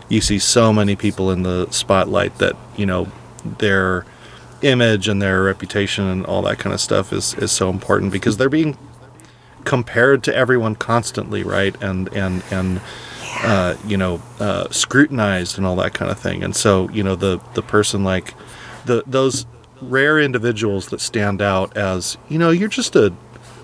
you 0.09 0.21
see 0.21 0.39
so 0.39 0.73
many 0.73 0.95
people 0.95 1.31
in 1.31 1.43
the 1.43 1.69
spotlight 1.71 2.37
that 2.39 2.55
you 2.75 2.85
know 2.85 3.07
their 3.59 4.05
image 4.61 5.07
and 5.07 5.21
their 5.21 5.43
reputation 5.43 6.05
and 6.05 6.25
all 6.25 6.41
that 6.41 6.59
kind 6.59 6.73
of 6.73 6.79
stuff 6.79 7.11
is 7.11 7.33
is 7.35 7.51
so 7.51 7.69
important 7.69 8.11
because 8.11 8.37
they're 8.37 8.49
being 8.49 8.77
compared 9.65 10.23
to 10.23 10.35
everyone 10.35 10.75
constantly, 10.75 11.43
right? 11.43 11.75
And 11.81 12.11
and 12.13 12.43
and 12.51 12.81
uh, 13.43 13.75
you 13.85 13.97
know 13.97 14.21
uh, 14.39 14.69
scrutinized 14.69 15.57
and 15.57 15.65
all 15.65 15.75
that 15.77 15.93
kind 15.93 16.11
of 16.11 16.19
thing. 16.19 16.43
And 16.43 16.55
so 16.55 16.89
you 16.89 17.03
know 17.03 17.15
the 17.15 17.39
the 17.53 17.61
person 17.61 18.03
like 18.03 18.33
the 18.85 19.03
those 19.05 19.45
rare 19.81 20.19
individuals 20.19 20.87
that 20.87 21.01
stand 21.01 21.41
out 21.41 21.75
as 21.75 22.17
you 22.29 22.37
know 22.37 22.51
you're 22.51 22.69
just 22.69 22.95
a 22.95 23.13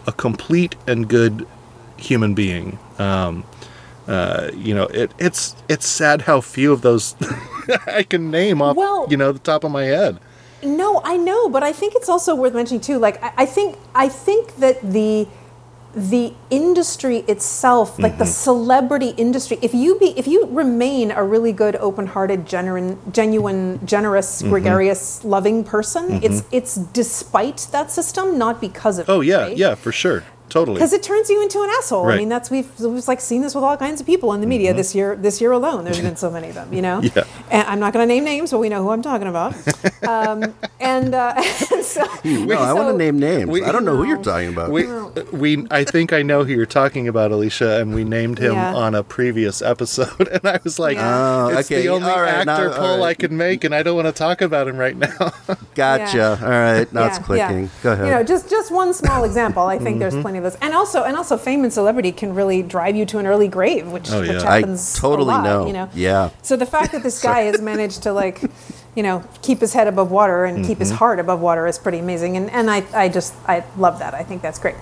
a 0.08 0.12
complete 0.12 0.76
and 0.88 1.08
good 1.08 1.48
human 1.98 2.34
being. 2.34 2.80
Um, 2.98 3.44
uh, 4.10 4.49
you 4.55 4.74
know, 4.74 4.86
it, 4.86 5.14
it's 5.20 5.55
it's 5.70 5.88
sad 5.88 6.24
how 6.24 6.41
few 6.41 6.74
of 6.74 6.82
those 6.82 7.16
I 7.86 8.03
can 8.03 8.32
name 8.32 8.62
off, 8.62 8.76
Well- 8.76 9.07
you 9.10 9.18
know, 9.18 9.32
the 9.32 9.39
top 9.39 9.64
of 9.64 9.72
my 9.72 9.84
head. 9.84 10.20
No, 10.62 10.99
I 11.05 11.16
know, 11.16 11.47
but 11.47 11.64
I 11.64 11.72
think 11.72 11.93
it's 11.95 12.10
also 12.10 12.36
worth 12.36 12.53
mentioning 12.53 12.82
too. 12.82 12.97
Like, 12.97 13.24
I, 13.24 13.32
I 13.38 13.45
think 13.45 13.78
I 13.95 14.10
think 14.10 14.57
that 14.57 14.82
the 14.82 15.28
the 15.95 16.34
industry 16.49 17.20
itself, 17.28 17.97
like 17.97 18.18
the 18.18 18.24
mm-hmm. 18.24 18.32
celebrity 18.32 19.10
industry, 19.18 19.57
if 19.62 19.74
you 19.74 19.97
be 19.99 20.18
if 20.18 20.28
you 20.28 20.45
remain 20.47 21.12
a 21.12 21.24
really 21.24 21.53
good, 21.53 21.76
open-hearted, 21.78 22.45
genuine, 22.45 22.99
genuine, 23.12 23.80
generous, 23.86 24.41
mm-hmm. 24.41 24.49
gregarious, 24.49 25.24
loving 25.24 25.64
person, 25.64 26.10
mm-hmm. 26.10 26.26
it's 26.26 26.43
it's 26.51 26.76
despite 26.76 27.68
that 27.72 27.89
system, 27.89 28.38
not 28.38 28.60
because 28.60 28.99
of 28.99 29.10
Oh 29.10 29.22
it. 29.22 29.28
yeah, 29.28 29.38
right? 29.43 29.57
yeah, 29.57 29.76
for 29.76 29.91
sure, 29.91 30.26
totally. 30.50 30.76
because 30.78 30.93
it 30.93 31.04
turns 31.04 31.30
you 31.30 31.41
into 31.41 31.62
an 31.62 31.70
asshole. 31.78 32.08
I 32.10 32.18
mean, 32.18 32.30
that's 32.30 32.50
we've 32.52 32.68
we've 32.80 33.08
like 33.08 33.22
seen 33.22 33.41
this 33.41 33.56
with 33.56 33.64
all 33.64 33.78
kinds 33.78 34.02
of 34.02 34.08
people 34.08 34.34
in 34.34 34.41
the 34.41 34.47
media 34.47 34.74
this 34.74 34.93
year. 34.95 35.16
This 35.16 35.39
year 35.41 35.52
alone, 35.52 35.84
there's 35.86 36.02
been 36.02 36.16
so 36.16 36.30
many 36.32 36.50
of 36.50 36.56
them. 36.56 36.74
You 36.74 36.82
know. 36.82 37.02
Yeah. 37.16 37.24
And 37.52 37.68
I'm 37.68 37.80
not 37.80 37.93
going 37.93 38.08
to 38.08 38.14
name 38.14 38.24
names, 38.24 38.52
but 38.52 38.60
we 38.60 38.70
know 38.70 38.84
who 38.84 38.89
I'm 38.91 39.02
talking 39.02 39.28
about. 39.28 39.56
um, 40.08 40.54
and, 40.80 41.16
uh, 41.16 41.34
and 41.36 41.84
so, 41.84 42.04
No, 42.24 42.58
I 42.60 42.74
want 42.74 42.89
to 42.89 42.97
name 42.97 43.18
names. 43.18 43.50
we- 43.50 43.64
I 43.64 43.72
don't 43.72 43.84
know 43.86 43.95
who 43.97 44.04
you're 44.06 44.22
talking 44.22 44.50
about. 44.50 44.70
we, 44.72 44.86
we, 45.32 45.66
I 45.72 45.84
think 45.84 46.14
I 46.14 46.22
know 46.22 46.43
who 46.43 46.54
you're 46.54 46.68
talking 46.68 47.08
about, 47.08 47.32
Alicia, 47.32 47.80
and 47.82 47.95
we 47.95 48.04
named 48.04 48.38
him 48.38 48.54
Yeah. 48.54 48.76
on 48.76 48.93
a 48.93 49.04
previous 49.04 49.62
episode, 49.64 50.28
and 50.32 50.45
I 50.45 50.60
was 50.64 50.78
like, 50.78 50.97
Yeah. 50.97 51.45
Oh, 51.45 51.58
"It's 51.58 51.72
okay, 51.72 51.82
the 51.82 51.89
only 51.89 52.10
all 52.10 52.22
right, 52.22 52.36
actor 52.36 52.45
now- 52.45 52.72
all 52.74 52.95
poll 52.97 53.04
I 53.04 53.14
can 53.16 53.36
make, 53.36 53.64
and 53.64 53.74
I 53.74 53.82
don't 53.82 53.95
want 53.95 54.08
to 54.08 54.12
talk 54.14 54.41
about 54.41 54.68
him 54.68 54.78
right 54.78 54.95
now." 54.95 55.32
gotcha. 55.76 56.38
All 56.41 56.50
right, 56.50 56.91
now 56.93 57.08
it's 57.08 57.20
clicking. 57.20 57.64
yeah. 57.64 57.70
Go 57.84 57.91
ahead. 57.93 58.06
You 58.06 58.12
know, 58.14 58.24
just 58.24 58.50
just 58.50 58.72
one 58.72 58.93
small 58.93 59.24
example. 59.24 59.64
I 59.64 59.78
think 59.78 59.89
Mm-hmm. 59.89 60.00
there's 60.00 60.22
plenty 60.22 60.38
of 60.40 60.44
those, 60.52 60.56
and 60.62 60.74
also 60.74 61.04
and 61.04 61.16
also 61.16 61.38
fame 61.38 61.64
and 61.64 61.72
celebrity 61.72 62.12
can 62.12 62.34
really 62.34 62.64
drive 62.64 62.96
you 62.96 63.06
to 63.06 63.20
an 63.20 63.28
early 63.28 63.48
grave, 63.48 63.88
which, 63.92 64.08
happens. 64.10 64.30
Oh, 64.30 64.34
which 64.34 64.44
yeah. 64.44 64.52
I 64.52 64.62
totally 65.00 65.34
a 65.34 65.38
lot, 65.38 65.44
know. 65.44 65.68
You 65.68 65.74
know, 65.74 65.90
Yeah. 65.94 66.30
So 66.42 66.56
the 66.56 66.66
fact 66.66 66.92
that 66.94 67.04
this 67.04 67.22
guy 67.32 67.42
has 67.42 67.62
managed 67.62 68.04
to 68.04 68.12
like, 68.14 68.42
you 68.96 69.04
know, 69.04 69.24
keep 69.42 69.60
his 69.62 69.74
head 69.74 69.88
above 69.88 70.10
water 70.12 70.46
and 70.46 70.58
keep 70.66 70.78
Mm-hmm. 70.78 70.80
his 70.80 70.92
heart 70.92 71.20
above 71.20 71.40
water 71.42 71.68
is 71.68 71.78
pretty 71.78 72.00
amazing, 72.00 72.36
and 72.38 72.50
and 72.52 72.70
I 72.72 72.84
I 72.94 73.10
just 73.10 73.34
I 73.48 73.64
love 73.78 74.00
that. 74.00 74.14
I 74.14 74.24
think 74.24 74.42
that's 74.42 74.60
great. 74.60 74.76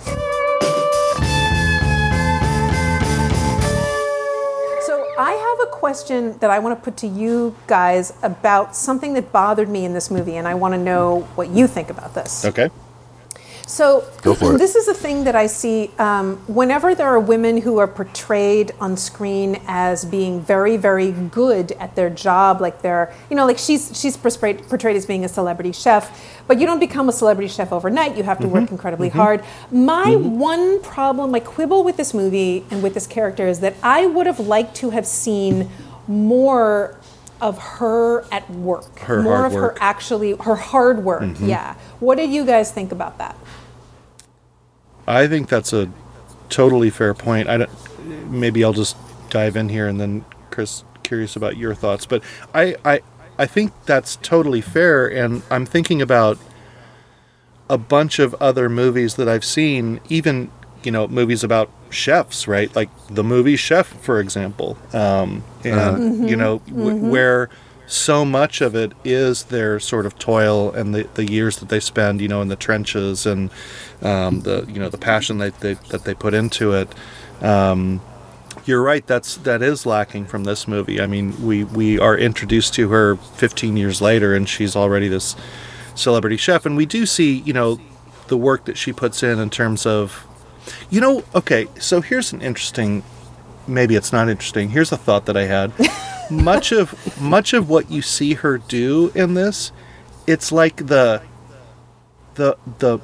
So 4.81 5.05
I 5.19 5.31
have 5.33 5.67
a 5.67 5.71
question 5.71 6.37
that 6.39 6.49
I 6.49 6.59
want 6.59 6.77
to 6.77 6.81
put 6.83 6.95
to 6.97 7.07
you 7.07 7.55
guys 7.67 8.13
about 8.23 8.75
something 8.75 9.13
that 9.15 9.31
bothered 9.33 9.67
me 9.67 9.83
in 9.83 9.93
this 9.93 10.09
movie, 10.09 10.37
and 10.37 10.47
I 10.47 10.53
want 10.55 10.73
to 10.75 10.77
know 10.77 11.21
what 11.35 11.49
you 11.49 11.67
think 11.67 11.89
about 11.89 12.13
this. 12.13 12.45
okay. 12.45 12.69
So 13.67 14.05
Go 14.21 14.33
for 14.33 14.57
this 14.57 14.75
is 14.75 14.87
a 14.87 14.93
thing 14.93 15.25
that 15.25 15.35
I 15.35 15.47
see 15.47 15.91
um, 15.99 16.37
whenever 16.47 16.95
there 16.95 17.07
are 17.07 17.19
women 17.19 17.57
who 17.57 17.79
are 17.79 17.87
portrayed 17.87 18.71
on 18.79 18.95
screen 18.95 19.61
as 19.67 20.05
being 20.05 20.39
very, 20.39 20.77
very 20.77 21.11
good 21.11 21.73
at 21.73 21.93
their 21.93 22.09
job, 22.09 22.61
like 22.61 22.81
they're, 22.81 23.13
you 23.29 23.35
know, 23.35 23.45
like 23.45 23.57
she's 23.57 23.99
she's 23.99 24.15
portrayed, 24.15 24.65
portrayed 24.69 24.95
as 24.95 25.05
being 25.05 25.25
a 25.25 25.27
celebrity 25.27 25.73
chef, 25.73 26.41
but 26.47 26.59
you 26.59 26.65
don't 26.65 26.79
become 26.79 27.09
a 27.09 27.11
celebrity 27.11 27.49
chef 27.49 27.73
overnight. 27.73 28.15
You 28.15 28.23
have 28.23 28.39
to 28.39 28.47
work 28.47 28.63
mm-hmm. 28.63 28.75
incredibly 28.75 29.09
mm-hmm. 29.09 29.19
hard. 29.19 29.43
My 29.69 30.05
mm-hmm. 30.05 30.39
one 30.39 30.81
problem, 30.81 31.31
my 31.31 31.41
quibble 31.41 31.83
with 31.83 31.97
this 31.97 32.13
movie 32.13 32.65
and 32.71 32.81
with 32.81 32.93
this 32.93 33.05
character 33.05 33.47
is 33.47 33.59
that 33.59 33.75
I 33.83 34.05
would 34.05 34.27
have 34.27 34.39
liked 34.39 34.75
to 34.77 34.91
have 34.91 35.05
seen 35.05 35.69
more 36.07 36.97
of 37.41 37.57
her 37.57 38.25
at 38.31 38.49
work, 38.49 38.97
Her 38.99 39.21
more 39.21 39.37
hard 39.37 39.45
of 39.47 39.53
work. 39.53 39.77
her 39.77 39.83
actually 39.83 40.31
her 40.37 40.55
hard 40.55 41.03
work. 41.03 41.35
Yeah. 41.39 41.75
What 41.99 42.15
did 42.15 42.31
you 42.31 42.45
guys 42.45 42.71
think 42.71 42.91
about 42.91 43.17
that? 43.19 43.35
I 45.07 45.27
think 45.27 45.47
that's 45.49 45.73
a 45.73 45.89
totally 46.49 46.89
fair 46.89 47.13
point. 47.13 47.47
I 47.49 47.57
don't, 47.57 48.29
maybe 48.29 48.63
I'll 48.63 48.73
just 48.73 48.95
dive 49.29 49.55
in 49.55 49.69
here 49.69 49.87
and 49.87 49.99
then 49.99 50.25
Chris, 50.51 50.83
curious 51.03 51.35
about 51.35 51.57
your 51.57 51.73
thoughts. 51.73 52.05
But 52.05 52.23
I, 52.53 52.75
I, 52.83 53.01
I 53.37 53.45
think 53.45 53.71
that's 53.85 54.15
totally 54.17 54.61
fair, 54.61 55.07
and 55.07 55.43
I'm 55.51 55.65
thinking 55.65 56.01
about 56.01 56.37
a 57.69 57.77
bunch 57.77 58.19
of 58.19 58.33
other 58.35 58.69
movies 58.69 59.15
that 59.15 59.27
I've 59.27 59.45
seen, 59.45 59.99
even 60.09 60.49
you 60.83 60.91
know 60.91 61.07
movies 61.07 61.43
about 61.43 61.69
chefs, 61.89 62.47
right? 62.47 62.73
Like 62.75 62.89
the 63.09 63.23
movie 63.23 63.55
Chef, 63.55 63.87
for 63.87 64.19
example, 64.19 64.77
um, 64.93 65.43
and 65.63 66.27
you 66.29 66.35
know 66.35 66.59
w- 66.67 66.95
where 67.11 67.49
so 67.87 68.25
much 68.25 68.59
of 68.59 68.75
it 68.75 68.91
is 69.05 69.45
their 69.45 69.79
sort 69.79 70.05
of 70.05 70.19
toil 70.19 70.71
and 70.71 70.93
the, 70.93 71.03
the 71.13 71.25
years 71.25 71.57
that 71.57 71.69
they 71.69 71.79
spend, 71.79 72.19
you 72.19 72.27
know, 72.27 72.41
in 72.41 72.49
the 72.49 72.57
trenches 72.57 73.25
and 73.25 73.49
um, 74.01 74.41
the 74.41 74.65
you 74.67 74.79
know 74.79 74.89
the 74.89 74.97
passion 74.97 75.37
that 75.39 75.59
they 75.61 75.75
that 75.89 76.03
they 76.03 76.13
put 76.13 76.33
into 76.33 76.73
it. 76.73 76.93
Um, 77.41 78.01
you're 78.65 78.83
right. 78.83 79.07
That's 79.07 79.37
that 79.37 79.61
is 79.61 79.85
lacking 79.85 80.25
from 80.25 80.43
this 80.43 80.67
movie. 80.67 80.99
I 80.99 81.07
mean, 81.07 81.41
we 81.45 81.63
we 81.63 81.97
are 81.97 82.17
introduced 82.17 82.73
to 82.75 82.89
her 82.89 83.15
15 83.15 83.77
years 83.77 84.01
later, 84.01 84.35
and 84.35 84.47
she's 84.49 84.75
already 84.75 85.07
this 85.07 85.37
celebrity 85.95 86.37
chef, 86.37 86.65
and 86.65 86.75
we 86.75 86.85
do 86.85 87.05
see 87.05 87.39
you 87.39 87.53
know 87.53 87.79
the 88.27 88.37
work 88.37 88.65
that 88.65 88.77
she 88.77 88.91
puts 88.91 89.23
in 89.23 89.39
in 89.39 89.49
terms 89.49 89.85
of, 89.85 90.27
you 90.89 90.99
know, 90.99 91.23
okay. 91.33 91.67
So 91.79 92.01
here's 92.01 92.33
an 92.33 92.41
interesting. 92.41 93.03
Maybe 93.65 93.95
it's 93.95 94.11
not 94.11 94.27
interesting. 94.27 94.69
Here's 94.71 94.91
a 94.91 94.97
thought 94.97 95.25
that 95.27 95.37
I 95.37 95.45
had. 95.45 95.71
much 96.31 96.71
of 96.71 97.19
much 97.21 97.53
of 97.53 97.69
what 97.69 97.89
you 97.91 98.01
see 98.01 98.33
her 98.35 98.57
do 98.57 99.11
in 99.15 99.33
this, 99.33 99.71
it's 100.25 100.51
like 100.51 100.87
the 100.87 101.21
the 102.35 102.57
the 102.79 102.99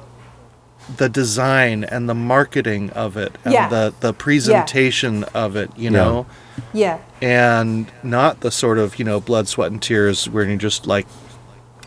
the 0.96 1.08
design 1.08 1.82
and 1.84 2.08
the 2.08 2.14
marketing 2.14 2.90
of 2.90 3.16
it 3.16 3.36
and 3.44 3.54
Yeah. 3.54 3.68
the 3.68 3.94
the 4.00 4.12
presentation 4.12 5.24
of 5.34 5.56
it, 5.56 5.70
you 5.76 5.84
Yeah. 5.84 5.90
know, 5.90 6.26
Yeah. 6.72 6.98
and 7.22 7.86
not 8.02 8.40
the 8.40 8.50
sort 8.50 8.78
of 8.78 8.98
you 8.98 9.04
know 9.04 9.20
blood, 9.20 9.48
sweat, 9.48 9.70
and 9.72 9.80
tears 9.80 10.28
where 10.28 10.44
you're 10.44 10.56
just 10.56 10.86
like 10.86 11.06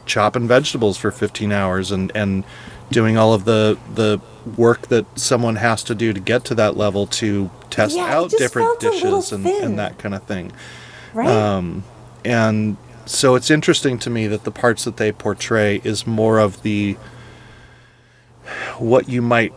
chopping 0.05 0.47
vegetables 0.47 0.97
for 0.97 1.11
15 1.11 1.51
hours 1.51 1.91
and 1.91 2.11
and 2.15 2.43
doing 2.91 3.17
all 3.17 3.33
of 3.33 3.45
the 3.45 3.77
the 3.93 4.19
work 4.55 4.88
that 4.88 5.05
someone 5.19 5.57
has 5.57 5.83
to 5.83 5.93
do 5.93 6.13
to 6.13 6.19
get 6.21 6.45
to 6.45 6.55
that 6.55 6.77
level 6.77 7.05
to 7.05 7.49
test 7.69 7.95
Yeah, 7.97 8.05
out 8.15 8.29
different 8.31 8.81
felt 8.81 8.83
a 8.83 8.89
little 8.97 9.19
dishes 9.19 9.31
and, 9.33 9.45
and 9.45 9.77
that 9.79 9.97
kind 9.99 10.15
of 10.15 10.23
thing. 10.23 10.53
Right. 11.18 11.28
Um, 11.28 11.84
and 12.24 12.78
so 13.07 13.34
it's 13.34 13.49
interesting 13.49 13.97
to 13.99 14.09
me 14.11 14.28
that 14.28 14.43
the 14.43 14.51
parts 14.51 14.84
that 14.84 14.97
they 14.97 15.11
portray 15.11 15.82
is 15.84 16.05
more 16.05 16.38
of 16.38 16.61
the 16.61 16.95
what 18.78 19.09
you 19.09 19.24
might 19.24 19.51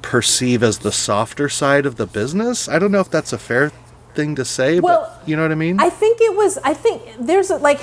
perceive 0.00 0.62
as 0.62 0.78
the 0.78 0.90
softer 0.90 1.50
side 1.50 1.84
of 1.84 1.96
the 1.96 2.06
business. 2.06 2.66
I 2.66 2.78
don't 2.78 2.90
know 2.90 3.00
if 3.00 3.10
that's 3.10 3.32
a 3.32 3.38
fair 3.38 3.72
thing 4.14 4.34
to 4.36 4.44
say, 4.44 4.80
Well, 4.80 5.12
but 5.20 5.28
you 5.28 5.36
know 5.36 5.42
what 5.42 5.52
I 5.52 5.56
mean? 5.56 5.78
I 5.80 5.90
think 5.90 6.20
it 6.22 6.34
was. 6.34 6.56
I 6.64 6.72
think 6.72 7.02
there's 7.18 7.50
a, 7.50 7.56
like, 7.56 7.80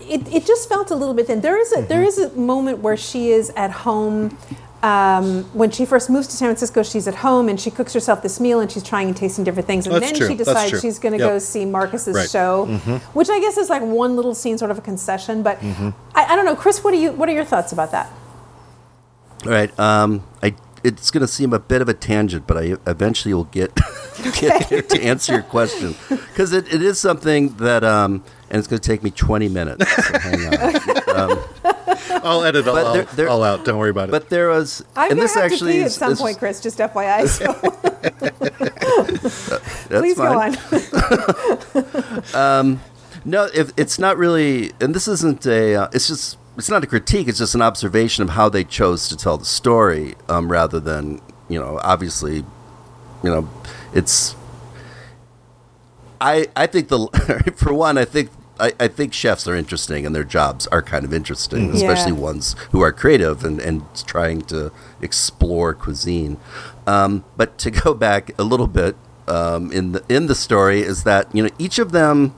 it, 0.00 0.26
it 0.34 0.44
just 0.44 0.68
felt 0.68 0.90
a 0.90 0.96
little 0.96 1.14
bit 1.14 1.28
thin. 1.28 1.40
There 1.40 1.60
is 1.60 1.72
a 1.76 1.82
there 1.82 2.02
is 2.02 2.18
a 2.18 2.30
moment 2.30 2.78
where 2.78 2.96
she 2.96 3.30
is 3.30 3.50
at 3.50 3.70
home. 3.70 4.36
Um, 4.84 5.44
when 5.54 5.70
she 5.70 5.86
first 5.86 6.10
moves 6.10 6.26
to 6.26 6.36
San 6.36 6.48
Francisco, 6.48 6.82
she's 6.82 7.08
at 7.08 7.14
home 7.14 7.48
and 7.48 7.58
she 7.58 7.70
cooks 7.70 7.94
herself 7.94 8.22
this 8.22 8.38
meal 8.38 8.60
and 8.60 8.70
she's 8.70 8.82
trying 8.82 9.08
and 9.08 9.16
tasting 9.16 9.42
different 9.42 9.66
things. 9.66 9.86
And 9.86 9.94
That's 9.94 10.06
then 10.10 10.14
true. 10.14 10.28
she 10.28 10.34
decides 10.34 10.78
she's 10.82 10.98
going 10.98 11.12
to 11.14 11.18
Yep. 11.18 11.28
go 11.30 11.38
see 11.38 11.64
Marcus's 11.64 12.14
Right. 12.14 12.26
Mm-hmm. 12.28 12.90
show, 12.90 12.98
which 13.14 13.30
I 13.30 13.40
guess 13.40 13.56
is 13.56 13.70
like 13.70 13.80
one 13.82 14.14
little 14.14 14.34
scene, 14.34 14.58
sort 14.58 14.70
of 14.70 14.76
a 14.76 14.82
concession. 14.82 15.42
But 15.42 15.58
I, 15.62 15.92
I 16.14 16.36
don't 16.36 16.44
know, 16.44 16.54
Chris. 16.54 16.84
What 16.84 16.90
do 16.90 16.98
you? 16.98 17.12
What 17.12 17.30
are 17.30 17.32
your 17.32 17.46
thoughts 17.46 17.72
about 17.72 17.92
that? 17.92 18.12
All 19.46 19.52
right. 19.52 19.76
Um, 19.80 20.22
I 20.42 20.54
it's 20.82 21.10
going 21.10 21.22
to 21.22 21.26
seem 21.32 21.54
a 21.54 21.58
bit 21.58 21.80
of 21.80 21.88
a 21.88 21.94
tangent, 21.94 22.46
but 22.46 22.58
I 22.58 22.76
eventually 22.86 23.32
will 23.32 23.44
get 23.44 23.74
get 24.34 24.68
there 24.68 24.82
to 24.82 25.02
answer 25.02 25.32
your 25.32 25.42
question 25.42 25.94
because 26.10 26.52
it, 26.52 26.70
it 26.72 26.82
is 26.82 26.98
something 26.98 27.56
that 27.56 27.84
um, 27.84 28.22
and 28.50 28.58
it's 28.58 28.68
going 28.68 28.80
to 28.82 28.86
take 28.86 29.02
me 29.02 29.10
20 29.10 29.48
minutes. 29.48 29.86
So 30.08 30.18
hang 30.18 30.46
on. 30.46 31.38
I'll 32.28 32.44
edit 32.44 32.66
all, 32.66 32.74
But 32.74 32.92
there- 32.92 33.04
there- 33.16 33.28
all 33.28 33.42
out. 33.42 33.64
Don't 33.64 33.78
worry 33.78 33.90
about 33.90 34.08
it. 34.08 34.12
But 34.12 34.28
there 34.30 34.48
was, 34.48 34.84
I'm 34.96 35.12
and 35.12 35.20
this 35.20 35.34
have 35.34 35.44
actually 35.44 35.72
to 35.74 35.78
pee 35.78 35.82
at 35.82 35.86
is, 35.88 35.94
some 35.94 36.12
is- 36.12 36.20
point, 36.20 36.38
Chris. 36.38 36.60
Just 36.60 36.78
FYI. 36.78 37.28
So 37.28 37.52
that's 39.88 39.88
please 39.88 40.16
go 40.16 40.40
on. 40.40 40.56
No, 43.26 43.48
if 43.54 43.72
it's 43.78 43.98
not 43.98 44.18
really, 44.18 44.72
and 44.82 44.94
this 44.94 45.08
isn't 45.08 45.46
a. 45.46 45.74
Uh, 45.76 45.88
it's 45.94 46.08
just. 46.08 46.36
It's 46.58 46.68
not 46.68 46.84
a 46.84 46.86
critique. 46.86 47.26
It's 47.26 47.38
just 47.38 47.54
an 47.54 47.62
observation 47.62 48.22
of 48.22 48.28
how 48.30 48.50
they 48.50 48.64
chose 48.64 49.08
to 49.08 49.16
tell 49.16 49.38
the 49.38 49.46
story, 49.46 50.14
um, 50.28 50.52
rather 50.52 50.78
than 50.78 51.22
you 51.48 51.58
know. 51.58 51.80
Obviously, 51.82 52.44
you 53.22 53.30
know, 53.30 53.48
it's. 53.94 54.36
I 56.20 56.48
I 56.54 56.66
think 56.66 56.88
the 56.88 57.08
for 57.56 57.72
one, 57.72 57.96
I 57.96 58.04
think 58.04 58.28
I, 58.64 58.72
I 58.80 58.88
think 58.88 59.12
chefs 59.12 59.46
are 59.48 59.54
interesting 59.54 60.04
and 60.06 60.14
their 60.14 60.24
jobs 60.24 60.66
are 60.68 60.82
kind 60.82 61.04
of 61.04 61.12
interesting, 61.12 61.68
Mm-hmm. 61.68 61.76
especially 61.76 62.12
Yeah. 62.12 62.18
ones 62.30 62.56
who 62.72 62.80
are 62.82 62.92
creative 62.92 63.44
and, 63.44 63.60
and 63.60 63.82
trying 64.06 64.40
to 64.52 64.72
explore 65.00 65.74
cuisine. 65.74 66.36
Um, 66.86 67.24
but 67.36 67.58
to 67.58 67.70
go 67.70 67.94
back 67.94 68.30
a 68.38 68.44
little 68.44 68.66
bit 68.66 68.96
um, 69.28 69.72
in 69.72 69.92
the 69.92 70.02
in 70.08 70.26
the 70.26 70.34
story 70.34 70.80
is 70.80 71.04
that 71.04 71.34
you 71.34 71.42
know 71.42 71.50
each 71.58 71.78
of 71.78 71.92
them 71.92 72.34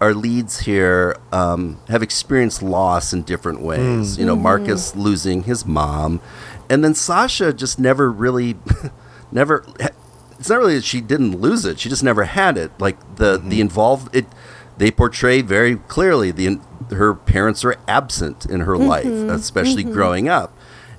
our 0.00 0.12
leads 0.12 0.60
here 0.60 1.16
um, 1.32 1.78
have 1.88 2.02
experienced 2.02 2.62
loss 2.62 3.12
in 3.12 3.22
different 3.22 3.62
ways. 3.62 4.18
You 4.18 4.26
know, 4.26 4.36
Marcus 4.36 4.94
losing 4.96 5.44
his 5.44 5.64
mom, 5.64 6.20
and 6.68 6.82
then 6.84 6.94
Sasha 6.94 7.52
just 7.52 7.78
never 7.78 8.10
really, 8.12 8.56
never. 9.32 9.64
It's 10.38 10.50
not 10.50 10.58
really 10.58 10.74
that 10.74 10.84
she 10.84 11.00
didn't 11.00 11.40
lose 11.40 11.64
it; 11.64 11.80
she 11.80 11.88
just 11.88 12.02
never 12.04 12.24
had 12.24 12.58
it. 12.58 12.72
Like 12.78 12.98
the 13.16 13.38
the 13.38 13.60
involved 13.60 14.14
it. 14.14 14.26
They 14.78 14.90
portray 14.90 15.40
very 15.42 15.76
clearly 15.76 16.30
the 16.30 16.60
her 16.90 17.14
parents 17.14 17.64
are 17.64 17.76
absent 17.88 18.46
in 18.46 18.60
her 18.60 18.74
mm-hmm. 18.74 18.88
life, 18.88 19.06
especially 19.06 19.84
mm-hmm. 19.84 19.92
growing 19.92 20.28
up 20.28 20.52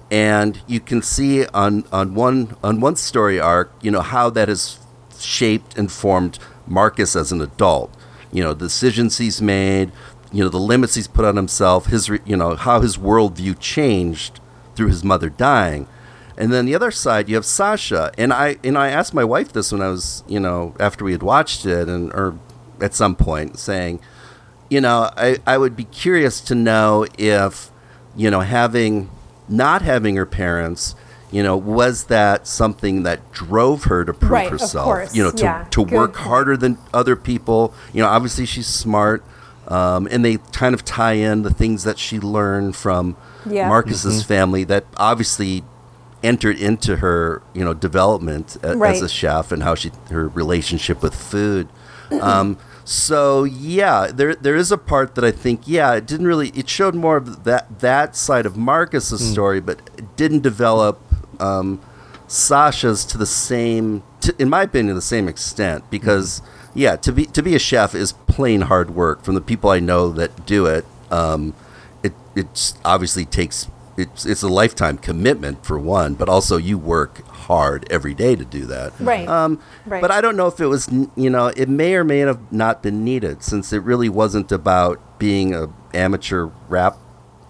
and 0.10 0.62
you 0.68 0.80
can 0.80 1.02
see 1.02 1.46
on 1.48 1.84
on 1.92 2.16
one 2.16 2.56
on 2.64 2.80
one 2.80 2.96
story 2.96 3.40
arc, 3.40 3.72
you 3.82 3.92
know 3.92 4.02
how 4.02 4.30
that 4.30 4.48
has 4.48 4.80
shaped 5.20 5.78
and 5.78 5.92
formed 5.92 6.40
Marcus 6.66 7.16
as 7.16 7.32
an 7.32 7.42
adult. 7.42 7.94
You 8.32 8.44
know, 8.44 8.54
the 8.54 8.66
decisions 8.66 9.18
he's 9.18 9.42
made, 9.42 9.92
you 10.32 10.44
know, 10.44 10.50
the 10.50 10.60
limits 10.60 10.96
he's 10.96 11.08
put 11.08 11.26
on 11.26 11.36
himself, 11.36 11.88
his 11.88 12.10
you 12.26 12.38
know 12.38 12.56
how 12.56 12.82
his 12.82 12.98
worldview 12.98 13.60
changed 13.60 14.40
through 14.76 14.88
his 14.88 15.04
mother 15.04 15.30
dying. 15.30 15.88
And 16.40 16.54
then 16.54 16.68
the 16.68 16.76
other 16.76 16.92
side, 16.92 17.30
you 17.30 17.36
have 17.36 17.46
Sasha, 17.46 18.12
and 18.18 18.32
I 18.32 18.58
and 18.64 18.78
I 18.78 18.90
asked 18.90 19.14
my 19.14 19.24
wife 19.24 19.52
this 19.52 19.72
when 19.72 19.82
I 19.82 19.90
was, 19.90 20.24
you 20.28 20.40
know, 20.40 20.76
after 20.80 21.04
we 21.04 21.12
had 21.12 21.24
watched 21.24 21.66
it, 21.66 21.90
and 21.90 22.14
or 22.14 22.38
at 22.82 22.94
some 22.94 23.16
point, 23.16 23.60
saying, 23.60 24.00
you 24.70 24.82
know, 24.82 25.10
I, 25.16 25.38
I 25.46 25.58
would 25.58 25.76
be 25.76 25.86
curious 25.86 26.42
to 26.42 26.56
know 26.56 27.06
if, 27.18 27.72
you 28.16 28.30
know, 28.30 28.42
having 28.42 29.10
not 29.50 29.82
having 29.82 30.16
her 30.18 30.26
parents, 30.26 30.94
you 31.32 31.42
know, 31.44 31.56
was 31.56 32.06
that 32.06 32.48
something 32.48 33.04
that 33.04 33.32
drove 33.32 33.86
her 33.86 34.04
to 34.04 34.14
prove 34.14 34.32
Right, 34.32 34.50
herself? 34.50 34.86
course, 34.86 35.16
You 35.16 35.24
know, 35.24 35.32
to, 35.32 35.44
yeah, 35.44 35.66
to 35.72 35.86
good 35.86 35.94
work 35.94 36.16
harder 36.18 36.58
than 36.58 36.78
other 36.94 37.16
people. 37.16 37.74
You 37.94 38.02
know, 38.02 38.10
obviously 38.10 38.46
she's 38.46 38.68
smart, 38.68 39.24
um, 39.68 40.08
and 40.12 40.24
they 40.24 40.38
kind 40.52 40.74
of 40.74 40.84
tie 40.86 41.14
in 41.14 41.44
the 41.44 41.54
things 41.54 41.84
that 41.84 41.98
she 41.98 42.20
learned 42.20 42.76
from 42.76 43.16
Yeah. 43.46 43.68
Marcus's 43.70 44.24
family 44.24 44.64
that 44.66 44.86
obviously 44.98 45.64
entered 46.24 46.58
into 46.60 46.98
her, 46.98 47.42
you 47.54 47.64
know, 47.64 47.74
development 47.74 48.58
a, 48.64 48.70
as 48.70 49.02
a 49.02 49.10
chef 49.10 49.52
and 49.52 49.64
how 49.64 49.76
she 49.76 49.92
her 50.10 50.28
relationship 50.28 51.02
with 51.04 51.14
food. 51.16 51.68
Um, 52.22 52.58
so 52.86 53.44
yeah, 53.44 54.08
there 54.08 54.34
there 54.36 54.56
is 54.56 54.72
a 54.72 54.78
part 54.78 55.16
that 55.16 55.26
I 55.26 55.32
think 55.32 55.68
yeah, 55.68 55.94
it 55.96 56.06
didn't 56.06 56.28
really 56.28 56.50
it 56.50 56.70
showed 56.70 56.96
more 56.96 57.18
of 57.18 57.44
that 57.44 57.80
that 57.80 58.16
side 58.16 58.46
of 58.46 58.56
Marcus's 58.56 59.30
story, 59.30 59.60
but 59.60 59.82
it 59.98 60.16
didn't 60.16 60.42
develop 60.42 61.02
um, 61.42 61.82
Sasha's 62.28 63.06
to 63.06 63.18
the 63.18 63.26
same, 63.26 64.04
to, 64.22 64.36
in 64.40 64.50
my 64.50 64.64
opinion, 64.64 64.96
the 64.96 65.02
same 65.02 65.28
extent 65.28 65.90
because 65.90 66.42
yeah, 66.74 66.96
to 66.98 67.12
be 67.12 67.26
to 67.26 67.42
be 67.42 67.56
a 67.56 67.60
chef 67.60 67.96
is 67.96 68.12
plain 68.12 68.62
hard 68.62 68.92
work. 68.92 69.24
From 69.24 69.36
the 69.36 69.42
people 69.42 69.70
I 69.70 69.80
know 69.80 70.12
that 70.12 70.46
do 70.46 70.66
it, 70.66 70.86
um, 71.10 71.54
it 72.04 72.14
it 72.36 72.74
obviously 72.86 73.26
takes 73.26 73.68
it's 73.98 74.26
it's 74.26 74.44
a 74.44 74.48
lifetime 74.48 74.98
commitment 74.98 75.66
for 75.66 75.78
one, 75.80 76.14
but 76.14 76.30
also 76.30 76.58
you 76.58 76.78
work 76.78 77.26
hard 77.28 77.88
every 77.92 78.14
day 78.14 78.36
to 78.36 78.46
do 78.46 78.66
that. 78.68 78.94
Right. 79.00 79.28
Um, 79.28 79.60
Right. 79.86 80.02
But 80.02 80.12
I 80.12 80.22
don't 80.22 80.36
know 80.38 80.48
if 80.48 80.60
it 80.60 80.68
was 80.68 80.88
you 81.16 81.30
know 81.30 81.48
it 81.48 81.68
may 81.70 81.96
or 81.96 82.04
may 82.04 82.20
have 82.20 82.52
not 82.52 82.84
been 82.84 83.04
needed 83.04 83.42
since 83.44 83.74
it 83.74 83.82
really 83.84 84.10
wasn't 84.10 84.52
about 84.52 85.18
being 85.20 85.56
a 85.56 85.68
amateur 85.94 86.50
rap 86.70 86.98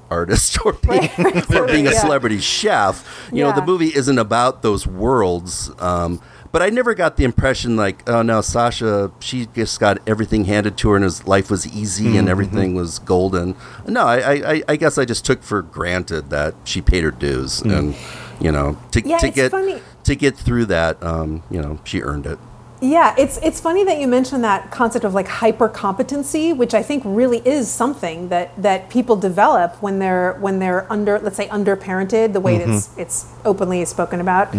artist 0.09 0.57
or 0.65 0.71
being, 0.73 1.09
or 1.53 1.65
being 1.67 1.85
a 1.87 1.91
Yeah. 1.91 1.99
celebrity 1.99 2.39
chef. 2.39 3.29
You 3.33 3.43
know, 3.43 3.51
the 3.51 3.65
movie 3.65 3.93
isn't 3.93 4.17
about 4.17 4.61
those 4.61 4.87
worlds. 4.87 5.69
Um, 5.79 6.21
but 6.51 6.61
I 6.61 6.69
never 6.69 6.93
got 6.93 7.17
the 7.17 7.23
impression 7.23 7.75
like, 7.75 8.07
oh 8.09 8.21
no, 8.21 8.41
Sasha, 8.41 9.11
she 9.19 9.47
just 9.47 9.79
got 9.79 9.97
everything 10.07 10.45
handed 10.45 10.77
to 10.77 10.89
her 10.89 10.95
and 10.95 11.03
his 11.03 11.27
life 11.27 11.49
was 11.49 11.67
easy 11.67 12.05
Mm-hmm. 12.05 12.17
and 12.19 12.29
everything 12.29 12.73
was 12.75 12.99
golden. 12.99 13.55
No, 13.87 14.01
I, 14.05 14.17
I, 14.17 14.51
I- 14.53 14.63
I 14.69 14.75
guess 14.75 14.97
I 14.97 15.05
just 15.05 15.25
took 15.25 15.43
for 15.43 15.61
granted 15.61 16.29
that 16.29 16.55
she 16.63 16.81
paid 16.81 17.03
her 17.03 17.11
dues 17.11 17.61
and, 17.61 17.95
you 18.39 18.51
know, 18.51 18.77
to, 18.91 19.01
Yeah, 19.07 19.17
to 19.17 19.29
get 19.29 19.51
funny. 19.51 19.81
to 20.03 20.15
get 20.15 20.35
through 20.37 20.65
that, 20.65 21.01
um, 21.03 21.43
you 21.49 21.61
know, 21.61 21.79
she 21.83 22.01
earned 22.01 22.25
it. 22.25 22.39
Yeah, 22.79 23.15
it's 23.17 23.37
it's 23.39 23.59
funny 23.59 23.83
that 23.85 23.99
you 23.99 24.07
mentioned 24.07 24.43
that 24.43 24.69
concept 24.69 25.03
of 25.03 25.15
like 25.15 25.27
hyper 25.27 25.67
competency, 25.67 26.53
which 26.53 26.75
I 26.75 26.83
think 26.83 27.01
really 27.05 27.39
is 27.39 27.69
something 27.69 28.29
that 28.29 28.51
that 28.61 28.89
people 28.89 29.15
develop 29.15 29.81
when 29.81 29.97
they're 29.97 30.33
when 30.33 30.59
they're 30.59 30.91
under 30.91 31.17
let's 31.17 31.37
say 31.37 31.49
under 31.49 31.75
parented, 31.75 32.33
the 32.33 32.39
way 32.39 32.57
it's 32.57 32.95
it's 32.97 33.25
openly 33.45 33.83
spoken 33.85 34.21
about 34.21 34.53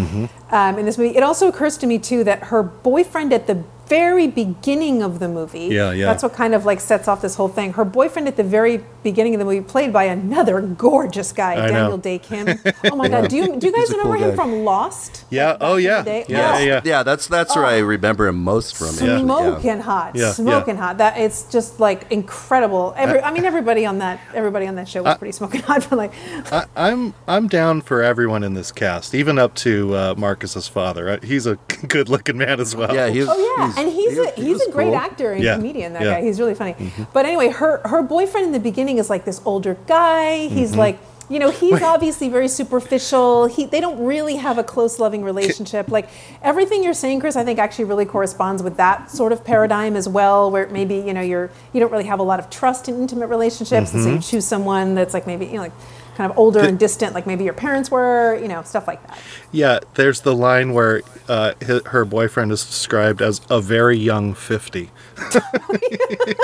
um, 0.50 0.78
in 0.78 0.84
this 0.84 0.98
movie. 0.98 1.16
It 1.16 1.22
also 1.22 1.46
occurs 1.46 1.76
to 1.78 1.86
me 1.86 1.98
too 1.98 2.24
that 2.24 2.44
her 2.44 2.62
boyfriend 2.62 3.32
at 3.32 3.46
the 3.46 3.62
very 3.89 4.26
beginning 4.26 5.03
of 5.03 5.18
the 5.18 5.28
movie, 5.28 5.66
Yeah, 5.66 5.93
yeah. 5.93 6.07
that's 6.07 6.22
what 6.22 6.32
kind 6.34 6.55
of 6.55 6.64
like 6.64 6.80
sets 6.80 7.09
off 7.09 7.20
this 7.22 7.34
whole 7.36 7.49
thing. 7.49 7.72
Her 7.72 7.84
boyfriend 7.84 8.28
at 8.28 8.36
the 8.36 8.43
very 8.45 8.84
beginning 9.03 9.34
of 9.34 9.39
the 9.39 9.45
movie, 9.45 9.61
played 9.61 9.93
by 9.93 10.05
another 10.05 10.61
gorgeous 10.61 11.32
guy, 11.32 11.55
I 11.55 11.66
know. 11.68 11.72
Daniel 11.72 11.99
Dae 11.99 12.18
Kim. 12.18 12.47
Oh 12.91 12.97
my 12.97 13.09
God, 13.09 13.28
do 13.28 13.36
you 13.36 13.57
do 13.57 13.66
you 13.66 13.72
guys 13.72 13.91
remember 13.91 14.16
cool 14.16 14.24
him 14.24 14.30
guy. 14.30 14.36
from 14.36 14.64
Lost? 14.64 15.24
Yeah. 15.30 15.53
Like, 15.53 15.59
Oh, 15.61 15.74
back 15.76 15.84
yeah. 15.84 16.03
day? 16.03 16.24
Yeah, 16.28 16.55
Oh, 16.55 16.59
yeah. 16.59 16.80
Yeah, 16.84 17.03
that's 17.03 17.26
that's 17.26 17.55
where 17.57 17.64
I 17.64 17.78
remember 17.78 18.26
him 18.28 18.43
most 18.43 18.76
from. 18.76 18.89
actually, 18.89 19.20
smoking 19.20 19.66
yeah. 19.78 19.80
hot, 19.82 20.14
Yeah, 20.16 20.32
smoking 20.32 20.74
yeah. 20.76 20.80
hot. 20.82 20.99
That 20.99 21.18
it's 21.18 21.45
just 21.51 21.80
like 21.80 22.11
incredible. 22.11 22.95
Every, 22.97 23.20
I 23.20 23.30
mean, 23.32 23.45
everybody 23.45 23.84
on 23.86 23.99
that, 23.99 24.20
everybody 24.34 24.66
on 24.66 24.74
that 24.76 24.89
show 24.89 25.03
was 25.03 25.16
pretty 25.18 25.32
smoking 25.32 25.62
hot. 25.62 25.78
But 25.91 25.97
like, 25.97 26.12
I, 26.53 26.64
I'm 26.76 27.14
I'm 27.26 27.49
down 27.49 27.80
for 27.82 28.03
everyone 28.03 28.43
in 28.45 28.55
this 28.55 28.70
cast, 28.72 29.14
even 29.14 29.39
up 29.39 29.55
to 29.57 29.95
uh, 29.95 30.14
Marcus's 30.16 30.68
father. 30.68 31.09
Uh, 31.11 31.18
He's 31.22 31.47
a 31.47 31.57
good-looking 31.89 32.36
man 32.36 32.61
as 32.61 32.74
well. 32.76 32.95
Yeah, 32.95 33.09
He's, 33.09 33.26
oh 33.28 33.55
yeah, 33.59 33.78
and 33.79 33.89
he's 33.91 34.12
he- 34.14 34.18
a 34.20 34.31
he 34.33 34.45
he's 34.49 34.61
a 34.66 34.70
great 34.70 34.87
cool. 34.87 34.97
actor 34.97 35.33
and 35.33 35.43
Yeah, 35.43 35.57
comedian. 35.57 35.93
That 35.95 36.03
yeah. 36.03 36.14
guy, 36.20 36.22
he's 36.26 36.39
really 36.41 36.55
funny. 36.55 36.74
But 37.12 37.24
anyway, 37.26 37.49
her 37.51 37.81
her 37.87 38.03
boyfriend 38.03 38.47
in 38.47 38.53
the 38.53 38.61
beginning 38.61 38.99
is 38.99 39.09
like 39.11 39.24
this 39.24 39.41
older 39.45 39.76
guy. 39.87 40.49
He's 40.49 40.70
Mm-hmm. 40.70 40.79
like. 40.81 40.99
You 41.31 41.39
know, 41.39 41.51
he's 41.51 41.83
obviously 41.83 42.31
very 42.31 42.49
superficial. 42.49 43.45
He, 43.49 43.66
they 43.66 43.83
don't 43.83 44.03
really 44.03 44.37
have 44.37 44.57
a 44.57 44.64
close, 44.64 44.99
loving 44.99 45.22
relationship. 45.22 45.89
Like 45.89 46.09
everything 46.43 46.83
you're 46.83 46.95
saying, 46.95 47.20
Chris, 47.20 47.37
I 47.37 47.45
think 47.45 47.59
actually 47.59 47.85
really 47.85 48.07
corresponds 48.07 48.62
with 48.62 48.79
that 48.79 49.11
sort 49.11 49.33
of 49.33 49.45
paradigm 49.45 49.95
as 49.95 50.09
well, 50.09 50.51
where 50.51 50.66
maybe 50.68 50.95
you 50.97 51.12
know 51.12 51.20
you're 51.20 51.51
you 51.74 51.81
don't 51.81 51.93
really 51.93 52.07
have 52.07 52.18
a 52.18 52.22
lot 52.22 52.41
of 52.41 52.49
trust 52.49 52.89
in 52.89 52.99
intimate 52.99 53.26
relationships, 53.26 53.93
and 53.93 54.03
so 54.03 54.09
Mm-hmm. 54.09 54.16
you 54.16 54.22
choose 54.22 54.47
someone 54.47 54.95
that's 54.95 55.12
like 55.12 55.26
maybe 55.26 55.45
you 55.45 55.57
know 55.57 55.62
like 55.64 55.72
kind 56.18 56.30
of 56.32 56.36
older 56.36 56.58
and 56.58 56.80
distant, 56.80 57.14
like 57.14 57.28
maybe 57.28 57.44
your 57.44 57.52
parents 57.54 57.92
were, 57.92 58.36
you 58.42 58.48
know, 58.48 58.60
stuff 58.64 58.88
like 58.88 59.00
that. 59.06 59.16
Yeah, 59.52 59.78
there's 59.94 60.22
the 60.22 60.34
line 60.34 60.72
where 60.72 61.02
uh, 61.28 61.54
hi 61.64 61.80
her 61.86 62.04
boyfriend 62.04 62.50
is 62.50 62.66
described 62.66 63.22
as 63.22 63.40
a 63.48 63.60
very 63.60 63.96
young 63.96 64.34
50. 64.34 64.90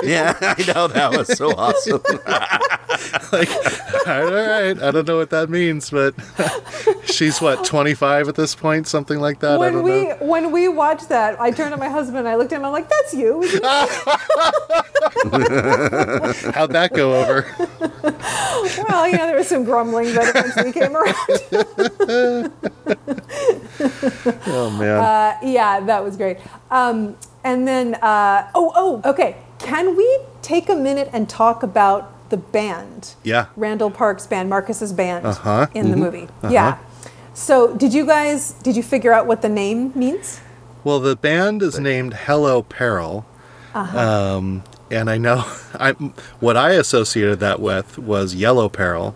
Yeah, 0.03 0.37
I 0.41 0.73
know 0.75 0.87
that 0.89 1.17
was 1.17 1.29
so 1.39 1.51
awesome. 1.57 2.03
like, 3.33 3.49
all 4.07 4.31
right, 4.31 4.77
I 4.83 4.91
don't 4.91 5.09
know 5.09 5.17
what 5.17 5.31
that 5.31 5.49
means, 5.49 5.89
but 5.91 6.15
she's 7.07 7.41
what 7.41 7.65
25 7.65 8.29
at 8.29 8.35
this 8.35 8.55
point, 8.55 8.87
something 8.87 9.19
like 9.19 9.41
that. 9.41 9.53
I 9.53 9.57
when 9.57 9.73
don't 9.73 9.83
we 9.83 10.09
know. 10.09 10.17
when 10.21 10.53
we 10.53 10.69
watched 10.69 11.09
that, 11.09 11.41
I 11.41 11.51
turned 11.51 11.73
to 11.73 11.79
my 11.79 11.89
husband. 11.89 12.19
and 12.19 12.29
I 12.29 12.37
looked 12.37 12.53
at 12.53 12.59
him. 12.61 12.67
I'm 12.67 12.73
like, 12.73 12.89
"That's 12.89 13.15
you." 13.15 13.41
How'd 16.53 16.73
that 16.73 16.91
go 16.95 17.15
over? 17.21 17.47
well, 18.89 19.09
you 19.09 19.17
know, 19.17 19.27
there 19.27 19.37
was 19.37 19.49
some 19.49 19.64
grumbling 19.65 20.13
that 20.15 20.29
eventually 20.35 20.73
came 20.73 20.95
around. 20.97 22.53
Oh 24.47 24.71
man. 24.79 24.99
Uh, 25.01 25.39
yeah, 25.43 25.81
that 25.81 26.03
was 26.05 26.17
great. 26.17 26.39
Um, 26.71 27.17
and 27.43 27.67
then, 27.67 27.95
uh, 27.97 28.49
oh, 28.55 28.73
oh, 28.75 29.03
okay. 29.11 29.37
Can 29.59 29.97
we 29.97 30.21
take 30.43 30.69
a 30.69 30.75
minute 30.75 31.11
and 31.13 31.29
talk 31.29 31.63
about 31.63 32.31
the 32.31 32.37
band? 32.37 33.15
Yeah. 33.23 33.47
Randall 33.57 33.91
Park's 33.91 34.27
band, 34.27 34.49
Marcus's 34.49 34.93
band 34.93 35.27
Uh-huh. 35.27 35.67
in 35.75 35.91
the 35.91 35.97
movie. 35.97 36.29
Yeah. 36.49 36.79
So, 37.35 37.75
did 37.77 37.93
you 37.93 38.07
guys 38.07 38.53
did 38.63 38.77
you 38.77 38.83
figure 38.83 39.13
out 39.13 39.27
what 39.27 39.43
the 39.43 39.49
name 39.49 39.93
means? 39.95 40.41
Well, 40.85 41.01
the 41.01 41.17
band 41.17 41.63
is 41.63 41.79
named 41.79 42.15
Hello 42.15 42.63
Peril. 42.63 43.27
Uh-huh. 43.75 43.99
Um, 43.99 44.63
and 44.91 45.11
I 45.11 45.19
know 45.19 45.45
I, 45.75 45.93
what 46.41 46.57
I 46.57 46.73
associated 46.73 47.41
that 47.41 47.59
with 47.61 47.99
was 47.99 48.35
Yellow 48.35 48.69
Peril. 48.69 49.15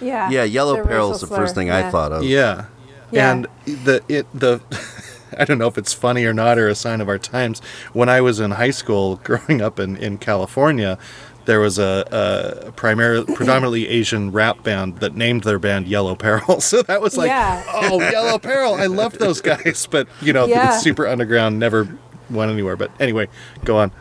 Yeah. 0.00 0.30
yeah, 0.30 0.44
Yellow 0.44 0.76
the 0.76 0.84
Peril 0.84 1.10
is 1.12 1.22
racial 1.22 1.28
the 1.28 1.36
first 1.42 1.54
thing 1.54 1.68
yeah. 1.68 1.78
I 1.88 1.90
thought 1.90 2.12
of. 2.12 2.24
Yeah. 2.24 2.66
Yeah. 3.10 3.32
And 3.32 3.46
the 3.64 4.02
it 4.08 4.26
the 4.34 4.60
I 5.38 5.44
don't 5.44 5.58
know 5.58 5.66
if 5.68 5.76
it's 5.78 5.92
funny 5.92 6.24
or 6.24 6.32
not 6.32 6.58
or 6.58 6.68
a 6.68 6.74
sign 6.74 7.00
of 7.00 7.08
our 7.08 7.18
times. 7.18 7.60
When 7.92 8.08
I 8.08 8.20
was 8.20 8.40
in 8.40 8.52
high 8.52 8.70
school 8.70 9.16
growing 9.24 9.60
up 9.60 9.78
in, 9.78 9.96
in 9.96 10.18
California, 10.18 10.98
there 11.46 11.60
was 11.60 11.78
a, 11.78 12.64
a 12.66 12.72
primarily 12.72 13.32
predominantly 13.34 13.88
Asian 13.88 14.32
rap 14.32 14.62
band 14.62 14.98
that 14.98 15.14
named 15.14 15.44
their 15.44 15.58
band 15.58 15.86
Yellow 15.88 16.14
Peril. 16.14 16.60
So 16.66 16.82
that 16.82 17.00
was 17.00 17.16
like, 17.16 17.28
Yeah. 17.28 17.62
oh, 17.72 18.00
Yellow 18.00 18.38
Peril. 18.50 18.74
I 18.74 18.86
loved 18.86 19.18
those 19.18 19.40
guys, 19.40 19.86
but 19.90 20.08
you 20.20 20.32
know, 20.32 20.46
Yeah. 20.46 20.78
super 20.78 21.06
underground, 21.06 21.58
never 21.58 21.88
went 22.30 22.50
anywhere. 22.50 22.76
But 22.76 22.90
anyway, 23.00 23.28
go 23.64 23.78
on. 23.78 23.92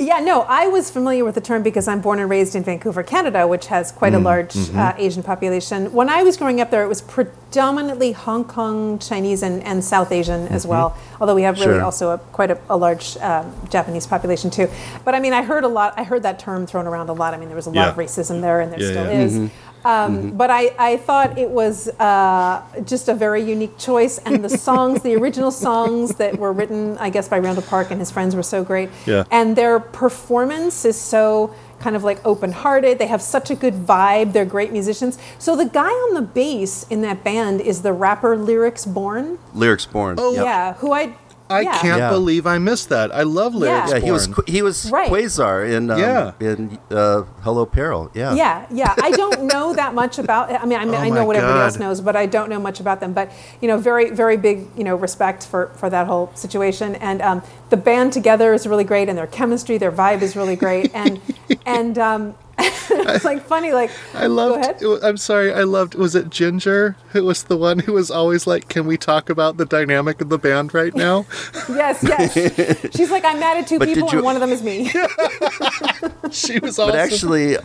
Yeah, 0.00 0.20
no, 0.20 0.42
I 0.42 0.68
was 0.68 0.90
familiar 0.92 1.24
with 1.24 1.34
the 1.34 1.40
term 1.40 1.64
because 1.64 1.88
I'm 1.88 2.00
born 2.00 2.20
and 2.20 2.30
raised 2.30 2.54
in 2.54 2.62
Vancouver, 2.62 3.02
Canada, 3.02 3.48
which 3.48 3.66
has 3.66 3.90
quite 3.90 4.14
a 4.14 4.18
large 4.20 4.54
uh, 4.70 4.94
Asian 4.96 5.24
population. 5.24 5.92
When 5.92 6.08
I 6.08 6.22
was 6.22 6.36
growing 6.36 6.60
up 6.60 6.70
there, 6.70 6.84
it 6.84 6.88
was 6.88 7.02
predominantly 7.02 8.12
Hong 8.12 8.44
Kong, 8.44 9.00
Chinese, 9.00 9.42
and, 9.42 9.60
and 9.64 9.82
South 9.82 10.12
Asian 10.12 10.46
as 10.48 10.64
well. 10.64 10.96
Although 11.20 11.34
we 11.34 11.42
have 11.42 11.58
really 11.58 11.72
Sure. 11.74 11.82
also 11.82 12.10
a, 12.10 12.18
quite 12.18 12.52
a, 12.52 12.58
a 12.70 12.76
large 12.76 13.16
um, 13.16 13.52
Japanese 13.70 14.06
population 14.06 14.50
too. 14.50 14.68
But 15.04 15.16
I 15.16 15.20
mean, 15.20 15.32
I 15.32 15.42
heard 15.42 15.64
a 15.64 15.68
lot. 15.68 15.94
I 15.96 16.04
heard 16.04 16.22
that 16.22 16.38
term 16.38 16.64
thrown 16.64 16.86
around 16.86 17.08
a 17.08 17.12
lot. 17.12 17.34
I 17.34 17.36
mean, 17.36 17.48
there 17.48 17.56
was 17.56 17.66
a 17.66 17.70
lot 17.70 17.88
of 17.88 17.96
racism 17.96 18.40
there, 18.40 18.60
and 18.60 18.72
there 18.72 18.80
Yeah, 18.80 18.90
still 18.90 19.04
yeah. 19.06 19.20
is. 19.46 19.50
Um, 19.84 20.30
But 20.36 20.50
I, 20.50 20.74
I 20.78 20.96
thought 20.98 21.38
it 21.38 21.48
was 21.50 21.88
uh, 22.00 22.62
just 22.84 23.08
a 23.08 23.14
very 23.14 23.42
unique 23.42 23.78
choice, 23.78 24.18
and 24.18 24.44
the 24.44 24.48
songs, 24.68 25.02
the 25.02 25.14
original 25.16 25.50
songs 25.50 26.16
that 26.16 26.38
were 26.38 26.52
written, 26.52 26.98
I 26.98 27.10
guess, 27.10 27.28
by 27.28 27.38
Randall 27.38 27.62
Park 27.64 27.90
and 27.90 28.00
his 28.00 28.10
friends 28.10 28.34
were 28.36 28.42
so 28.42 28.62
great. 28.64 28.90
Yeah. 29.06 29.24
And 29.30 29.56
their 29.56 29.78
performance 29.80 30.84
is 30.84 31.00
so 31.00 31.54
kind 31.80 31.94
of 31.94 32.02
like 32.02 32.18
open-hearted. 32.26 32.98
They 32.98 33.06
have 33.06 33.22
such 33.22 33.50
a 33.50 33.54
good 33.54 33.74
vibe. 33.74 34.32
They're 34.32 34.44
great 34.44 34.72
musicians. 34.72 35.16
So 35.38 35.54
the 35.54 35.64
guy 35.66 35.90
on 35.90 36.14
the 36.14 36.22
bass 36.22 36.84
in 36.90 37.02
that 37.02 37.22
band 37.22 37.60
is 37.60 37.82
the 37.82 37.92
rapper 37.92 38.36
Lyrics 38.36 38.84
Born. 38.84 39.38
Lyrics 39.54 39.86
born. 39.86 40.16
Oh, 40.18 40.32
Yep. 40.34 40.44
Yeah, 40.44 40.72
who 40.74 40.92
I 40.92 41.14
I 41.50 41.60
yeah. 41.62 41.78
can't 41.78 41.98
Yeah. 41.98 42.10
believe 42.10 42.46
I 42.46 42.58
missed 42.58 42.88
that. 42.90 43.14
I 43.14 43.22
love 43.22 43.54
lyrics. 43.54 43.90
Yeah. 43.90 43.96
Yeah, 43.96 44.04
he 44.04 44.10
was 44.10 44.28
he 44.46 44.62
was 44.62 44.90
Right. 44.90 45.10
Quasar 45.10 45.70
in 45.70 45.90
um, 45.90 45.98
Yeah. 45.98 46.32
in 46.40 46.78
uh, 46.90 47.22
Hello 47.42 47.64
Peril. 47.66 48.10
Yeah. 48.14 48.34
Yeah, 48.34 48.66
yeah. 48.70 48.94
I 49.02 49.10
don't 49.12 49.44
know 49.44 49.72
that 49.74 49.94
much 49.94 50.18
about. 50.18 50.50
I 50.50 50.64
mean, 50.66 50.78
I, 50.78 50.84
mean, 50.90 50.94
Oh 50.94 50.98
I 50.98 51.08
know 51.08 51.20
my 51.20 51.24
what 51.24 51.36
everybody 51.36 51.60
else 51.60 51.78
knows, 51.78 52.00
but 52.00 52.16
I 52.16 52.26
don't 52.26 52.48
know 52.50 52.60
much 52.60 52.80
about 52.80 53.00
them. 53.00 53.12
But 53.12 53.30
you 53.60 53.68
know, 53.68 53.78
very, 53.78 54.10
very 54.10 54.36
big, 54.36 54.66
you 54.76 54.84
know, 54.84 54.96
respect 54.96 55.46
for 55.46 55.68
for 55.76 55.88
that 55.90 56.06
whole 56.06 56.30
situation. 56.34 56.94
And 56.96 57.22
um, 57.22 57.42
the 57.70 57.76
band 57.76 58.12
together 58.12 58.52
is 58.54 58.66
really 58.66 58.84
great, 58.84 59.08
and 59.08 59.16
their 59.16 59.26
chemistry, 59.26 59.78
their 59.78 59.92
vibe 59.92 60.22
is 60.22 60.36
really 60.36 60.56
great. 60.56 60.90
And 60.94 61.20
and 61.66 61.98
um, 61.98 62.34
it's 62.90 63.24
like 63.24 63.42
funny, 63.44 63.72
like 63.72 63.90
I 64.14 64.26
loved. 64.26 64.54
Go 64.54 64.60
ahead. 64.60 64.82
it 64.82 65.04
I'm 65.06 65.16
sorry. 65.16 65.52
I 65.52 65.62
loved. 65.62 65.94
Was 65.94 66.14
it 66.14 66.30
Ginger 66.30 66.96
who 67.10 67.24
was 67.24 67.44
the 67.44 67.56
one 67.56 67.78
who 67.80 67.92
was 67.92 68.10
always 68.10 68.46
like, 68.46 68.68
"Can 68.68 68.86
we 68.86 68.96
talk 68.96 69.30
about 69.30 69.56
the 69.58 69.64
dynamic 69.64 70.20
of 70.20 70.28
the 70.28 70.38
band 70.38 70.74
right 70.74 70.94
now?" 70.94 71.26
Yes, 71.68 72.02
yes. 72.02 72.96
She's 72.96 73.10
like, 73.10 73.24
I'm 73.24 73.38
mad 73.38 73.58
at 73.58 73.66
two 73.68 73.78
But 73.78 73.88
people, 73.88 74.08
you- 74.10 74.18
and 74.18 74.24
one 74.24 74.34
of 74.36 74.40
them 74.40 74.50
is 74.50 74.62
me. 74.62 74.88
she 76.32 76.58
was. 76.58 76.76
But 76.76 76.94
actually, 76.96 77.56
uh, 77.58 77.62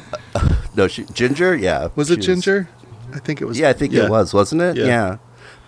no, 0.75 0.87
she, 0.87 1.03
Ginger. 1.05 1.55
Yeah. 1.55 1.89
was 1.95 2.11
it 2.11 2.17
Ginger? 2.17 2.67
I 3.13 3.19
think 3.19 3.41
it 3.41 3.45
was. 3.45 3.57
Yeah, 3.57 3.69
I 3.69 3.73
think 3.73 3.93
it 3.93 4.09
was, 4.09 4.33
wasn't 4.33 4.61
it? 4.61 4.75
Yeah. 4.77 4.85
Yeah. 4.85 5.17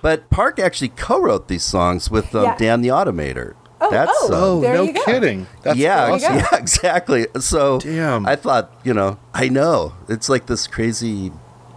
But 0.01 0.29
Park 0.29 0.59
actually 0.59 0.89
co-wrote 0.89 1.47
these 1.47 1.63
songs 1.63 2.11
with 2.11 2.35
um, 2.35 2.43
Yeah. 2.43 2.57
Dan 2.57 2.81
the 2.81 2.89
Automator. 2.89 3.55
Oh, 3.81 3.91
That's 3.91 4.11
oh. 4.13 4.27
uh, 4.33 4.35
Oh 4.35 4.61
There 4.61 4.73
no 4.75 4.83
you 4.83 4.93
go. 4.93 5.03
kidding! 5.05 5.47
That's 5.63 5.77
yeah, 5.77 6.11
awesome. 6.11 6.35
yeah, 6.37 6.55
exactly. 6.55 7.27
So 7.39 7.79
Damn. 7.79 8.25
I 8.25 8.35
thought, 8.35 8.71
you 8.83 8.93
know, 8.93 9.19
I 9.33 9.49
know 9.49 9.93
it's 10.07 10.29
like 10.29 10.45
this 10.45 10.65
crazy 10.67 11.31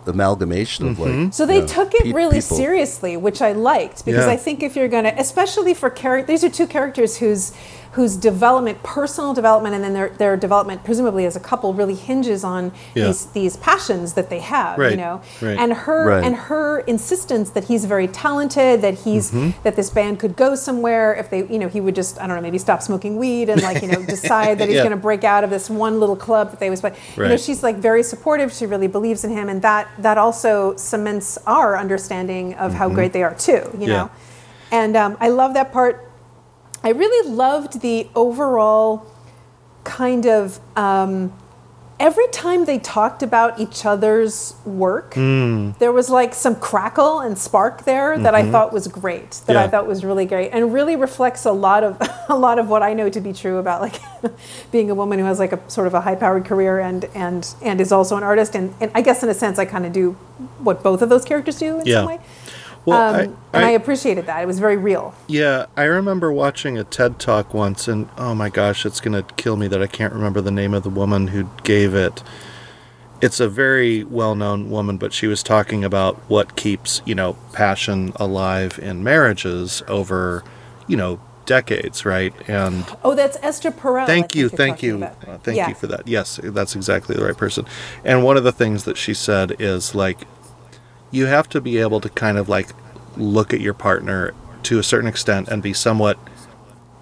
amalgamation 0.07 0.89
of 0.89 0.99
like. 0.99 1.33
So 1.35 1.45
they 1.45 1.61
know, 1.61 1.67
took 1.67 1.93
it 1.95 2.05
pe- 2.05 2.13
really 2.13 2.41
people. 2.41 2.57
seriously, 2.57 3.17
which 3.17 3.43
I 3.43 3.53
liked 3.53 4.05
because 4.05 4.25
Yeah. 4.27 4.33
I 4.33 4.37
think 4.37 4.63
if 4.63 4.75
you're 4.77 4.89
going 4.89 5.05
to, 5.05 5.19
especially 5.21 5.75
for 5.75 5.91
characters, 5.91 6.29
these 6.41 6.45
are 6.45 6.55
two 6.55 6.67
characters 6.67 7.19
whose 7.19 7.53
whose 7.93 8.17
development, 8.17 8.83
personal 8.83 9.33
development, 9.35 9.75
and 9.75 9.83
then 9.83 9.95
their 9.95 10.11
their 10.11 10.37
development, 10.37 10.85
presumably 10.85 11.25
as 11.27 11.37
a 11.37 11.41
couple, 11.41 11.73
really 11.75 11.95
hinges 11.95 12.45
on 12.45 12.71
Yeah. 12.95 13.07
these 13.07 13.27
these 13.27 13.57
passions 13.57 14.13
that 14.13 14.29
they 14.31 14.41
have, 14.41 14.79
Right, 14.79 14.91
you 14.93 14.97
know. 14.99 15.21
right. 15.41 15.59
And 15.59 15.73
her 15.73 16.07
Right. 16.09 16.25
and 16.25 16.37
her 16.37 16.81
insistence 16.81 17.51
that 17.51 17.65
he's 17.65 17.85
very 17.87 18.07
talented, 18.07 18.83
that 18.83 18.95
he's 18.95 19.31
Mm-hmm. 19.31 19.51
that 19.63 19.75
this 19.77 19.91
band 19.91 20.19
could 20.21 20.37
go 20.37 20.55
somewhere 20.55 21.15
if 21.15 21.31
they, 21.31 21.45
you 21.47 21.59
know, 21.59 21.69
he 21.69 21.81
would 21.81 21.95
just 21.95 22.21
I 22.21 22.27
don't 22.27 22.37
know, 22.37 22.43
maybe 22.43 22.59
stop 22.59 22.83
smoking 22.83 23.17
weed 23.17 23.49
and 23.49 23.63
like 23.63 23.81
you 23.83 23.89
know 23.89 24.03
decide 24.17 24.59
that 24.59 24.69
he's 24.69 24.77
Yeah. 24.77 24.83
going 24.83 24.91
to 24.97 25.03
break 25.03 25.25
out 25.25 25.43
of 25.45 25.51
this 25.51 25.69
one 25.71 25.99
little 25.99 26.17
club 26.17 26.51
that 26.51 26.61
they 26.61 26.71
was, 26.71 26.81
but 26.81 26.95
you 27.17 27.25
know, 27.29 27.37
she's 27.37 27.63
like 27.63 27.77
very 27.77 28.03
supportive. 28.03 28.53
She 28.53 28.67
really 28.67 28.87
believes 28.89 29.25
in 29.25 29.31
him, 29.31 29.49
and 29.49 29.63
that 29.63 29.89
that 29.99 30.19
also 30.19 30.77
cements 30.77 31.39
our 31.47 31.77
understanding 31.79 32.55
of 32.55 32.75
how 32.75 32.89
great 32.89 33.13
they 33.13 33.23
are 33.23 33.35
too. 33.35 33.63
You 33.79 33.87
Yeah. 33.87 33.97
know, 33.97 34.11
and 34.71 34.97
um, 34.97 35.17
I 35.21 35.29
love 35.31 35.55
that 35.55 35.73
part. 35.73 36.05
I 36.83 36.91
really 36.91 37.29
loved 37.31 37.81
the 37.81 38.09
overall 38.15 39.07
kind 39.85 40.27
of 40.27 40.61
um, 40.77 41.33
every 41.99 42.29
time 42.29 42.65
they 42.67 42.79
talked 42.79 43.23
about 43.23 43.59
each 43.59 43.85
other's 43.85 44.55
work, 44.65 45.15
there 45.15 45.93
was 45.93 46.09
like 46.09 46.35
some 46.35 46.55
crackle 46.55 47.19
and 47.21 47.37
spark 47.37 47.85
there 47.85 48.19
that 48.19 48.35
I 48.35 48.49
thought 48.51 48.73
was 48.73 48.87
great. 48.87 49.41
That 49.47 49.57
I 49.57 49.67
thought 49.69 49.87
was 49.87 50.05
really 50.05 50.25
great, 50.25 50.51
and 50.53 50.73
really 50.73 50.95
reflects 50.97 51.45
a 51.45 51.53
lot 51.53 51.83
of 51.83 51.99
a 52.29 52.37
lot 52.37 52.59
of 52.59 52.69
what 52.69 52.83
I 52.83 52.93
know 52.95 53.09
to 53.11 53.21
be 53.21 53.33
true 53.33 53.59
about 53.59 53.81
like 53.81 54.01
being 54.71 54.91
a 54.91 54.95
woman 54.95 55.19
who 55.19 55.25
has 55.25 55.39
like 55.39 55.53
a 55.53 55.71
sort 55.71 55.87
of 55.87 55.95
a 55.95 56.01
high 56.01 56.15
powered 56.15 56.45
career 56.45 56.79
and 56.79 57.05
and 57.15 57.55
and 57.63 57.81
is 57.81 57.91
also 57.93 58.17
an 58.17 58.23
artist. 58.23 58.55
And, 58.55 58.75
and 58.81 58.91
I 58.95 59.03
guess 59.03 59.23
in 59.23 59.29
a 59.29 59.35
sense, 59.35 59.59
I 59.59 59.65
kind 59.65 59.85
of 59.85 59.93
do 59.93 60.13
what 60.61 60.83
both 60.83 61.03
of 61.03 61.09
those 61.09 61.25
characters 61.25 61.59
do 61.59 61.81
in 61.81 61.87
Yeah. 61.87 61.95
some 62.01 62.07
way. 62.07 62.21
Well, 62.89 63.15
Um, 63.15 63.15
I, 63.17 63.21
and 63.23 63.65
I 63.67 63.69
I- 63.69 63.71
appreciated 63.73 64.27
that. 64.27 64.43
It 64.43 64.47
was 64.47 64.59
very 64.59 64.77
real. 64.77 65.15
Yeah, 65.27 65.67
I 65.77 65.85
remember 65.85 66.33
watching 66.33 66.79
a 66.79 66.85
TED 66.85 67.19
talk 67.19 67.53
once, 67.53 67.87
and 67.89 68.09
oh 68.17 68.35
my 68.35 68.49
gosh, 68.49 68.87
it's 68.87 69.01
gonna 69.01 69.25
kill 69.37 69.57
me 69.57 69.69
that 69.69 69.83
I 69.83 69.87
can't 69.87 70.13
remember 70.13 70.41
the 70.41 70.51
name 70.51 70.75
of 70.75 70.83
the 70.83 70.91
woman 70.91 71.29
who 71.29 71.49
gave 71.65 71.95
it. 71.95 72.23
It's 73.21 73.41
a 73.41 73.49
very 73.49 74.05
well-known 74.05 74.71
woman, 74.71 74.97
but 74.97 75.13
she 75.13 75.27
was 75.27 75.43
talking 75.43 75.85
about 75.85 76.17
what 76.29 76.55
keeps 76.57 77.03
you 77.05 77.15
know 77.15 77.37
passion 77.53 78.13
alive 78.17 78.79
in 78.81 79.03
marriages 79.03 79.83
over, 79.89 80.45
you 80.87 80.97
know, 80.97 81.21
decades, 81.45 82.05
right? 82.05 82.33
And 82.47 82.85
Oh, 83.03 83.15
that's 83.15 83.37
Esther 83.43 83.71
Perel. 83.71 84.07
Thank 84.07 84.35
you, 84.35 84.49
thank 84.49 84.83
you, 84.83 85.03
uh, 85.03 85.39
thank 85.43 85.57
Yeah. 85.57 85.69
you 85.69 85.75
for 85.75 85.87
that. 85.89 86.07
Yes, 86.07 86.39
that's 86.43 86.77
exactly 86.77 87.17
the 87.17 87.25
right 87.25 87.37
person. 87.37 87.65
And 88.05 88.23
one 88.23 88.37
of 88.37 88.45
the 88.45 88.53
things 88.53 88.85
that 88.85 88.97
she 88.99 89.15
said 89.15 89.57
is 89.59 89.95
like, 89.95 90.19
you 91.11 91.27
have 91.27 91.49
to 91.51 91.61
be 91.61 91.79
able 91.79 92.01
to 92.01 92.09
kind 92.11 92.39
of 92.39 92.49
like 92.49 92.69
look 93.17 93.53
at 93.55 93.61
your 93.61 93.75
partner 93.75 94.35
to 94.65 94.79
a 94.79 94.83
certain 94.83 95.09
extent 95.09 95.49
and 95.49 95.63
be 95.63 95.73
somewhat 95.73 96.19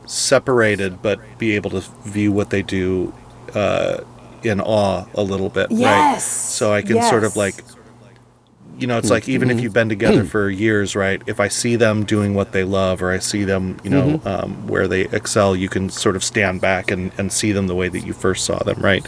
separated, 0.07 1.02
but 1.02 1.20
be 1.38 1.57
able 1.57 1.70
to 1.70 1.80
view 2.04 2.32
what 2.32 2.50
they 2.50 2.62
do 2.62 3.12
uh, 3.54 3.98
in 4.42 4.61
awe 4.61 5.04
a 5.14 5.22
little 5.22 5.48
bit, 5.48 5.68
right? 5.70 5.78
Yes, 5.80 6.24
So 6.24 6.72
I 6.72 6.82
can 6.82 7.02
sort 7.02 7.24
of 7.24 7.36
like 7.36 7.54
you 8.78 8.86
know, 8.86 8.98
it's 8.98 9.10
like 9.10 9.28
even 9.28 9.50
if 9.50 9.60
you've 9.60 9.72
been 9.72 9.88
together 9.88 10.24
for 10.24 10.50
years, 10.50 10.94
right? 10.96 11.22
If 11.26 11.40
I 11.40 11.48
see 11.48 11.76
them 11.76 12.04
doing 12.04 12.34
what 12.34 12.52
they 12.52 12.64
love, 12.64 13.02
or 13.02 13.10
I 13.10 13.18
see 13.18 13.44
them, 13.44 13.78
you 13.82 13.90
know, 13.90 14.20
um, 14.24 14.66
where 14.66 14.86
they 14.88 15.02
excel, 15.02 15.56
you 15.56 15.68
can 15.68 15.88
sort 15.90 16.16
of 16.16 16.22
stand 16.24 16.60
back 16.60 16.90
and, 16.90 17.12
and 17.18 17.32
see 17.32 17.52
them 17.52 17.66
the 17.68 17.74
way 17.74 17.88
that 17.88 18.00
you 18.00 18.12
first 18.12 18.44
saw 18.44 18.58
them, 18.62 18.80
right? 18.80 19.06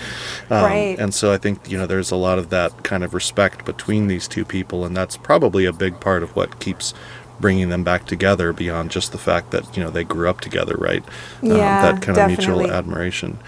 Um, 0.51 0.61
Right. 0.65 0.99
And 0.99 1.15
so 1.15 1.33
I 1.33 1.39
think 1.39 1.71
you 1.71 1.79
know 1.79 1.87
there's 1.87 2.11
a 2.11 2.17
lot 2.17 2.39
of 2.39 2.51
that 2.51 2.83
kind 2.85 3.05
of 3.05 3.15
respect 3.15 3.65
between 3.65 4.07
these 4.09 4.29
two 4.29 4.45
people, 4.45 4.85
and 4.85 4.97
that's 4.97 5.17
probably 5.17 5.65
a 5.65 5.73
big 5.73 6.01
part 6.01 6.23
of 6.23 6.35
what 6.37 6.61
keeps 6.61 6.95
bringing 7.41 7.69
them 7.69 7.85
back 7.85 8.05
together 8.07 8.53
beyond 8.53 8.91
just 8.91 9.13
the 9.13 9.19
fact 9.19 9.51
that 9.53 9.77
you 9.77 9.83
know 9.83 9.91
they 9.91 10.05
grew 10.05 10.29
up 10.29 10.41
together, 10.41 10.75
right? 10.79 11.05
Um, 11.49 11.49
Yeah, 11.49 11.77
that 11.79 12.01
kind 12.01 12.19
of 12.19 12.25
mutual 12.25 12.63
definitely. 12.63 12.71
admiration. 12.71 13.39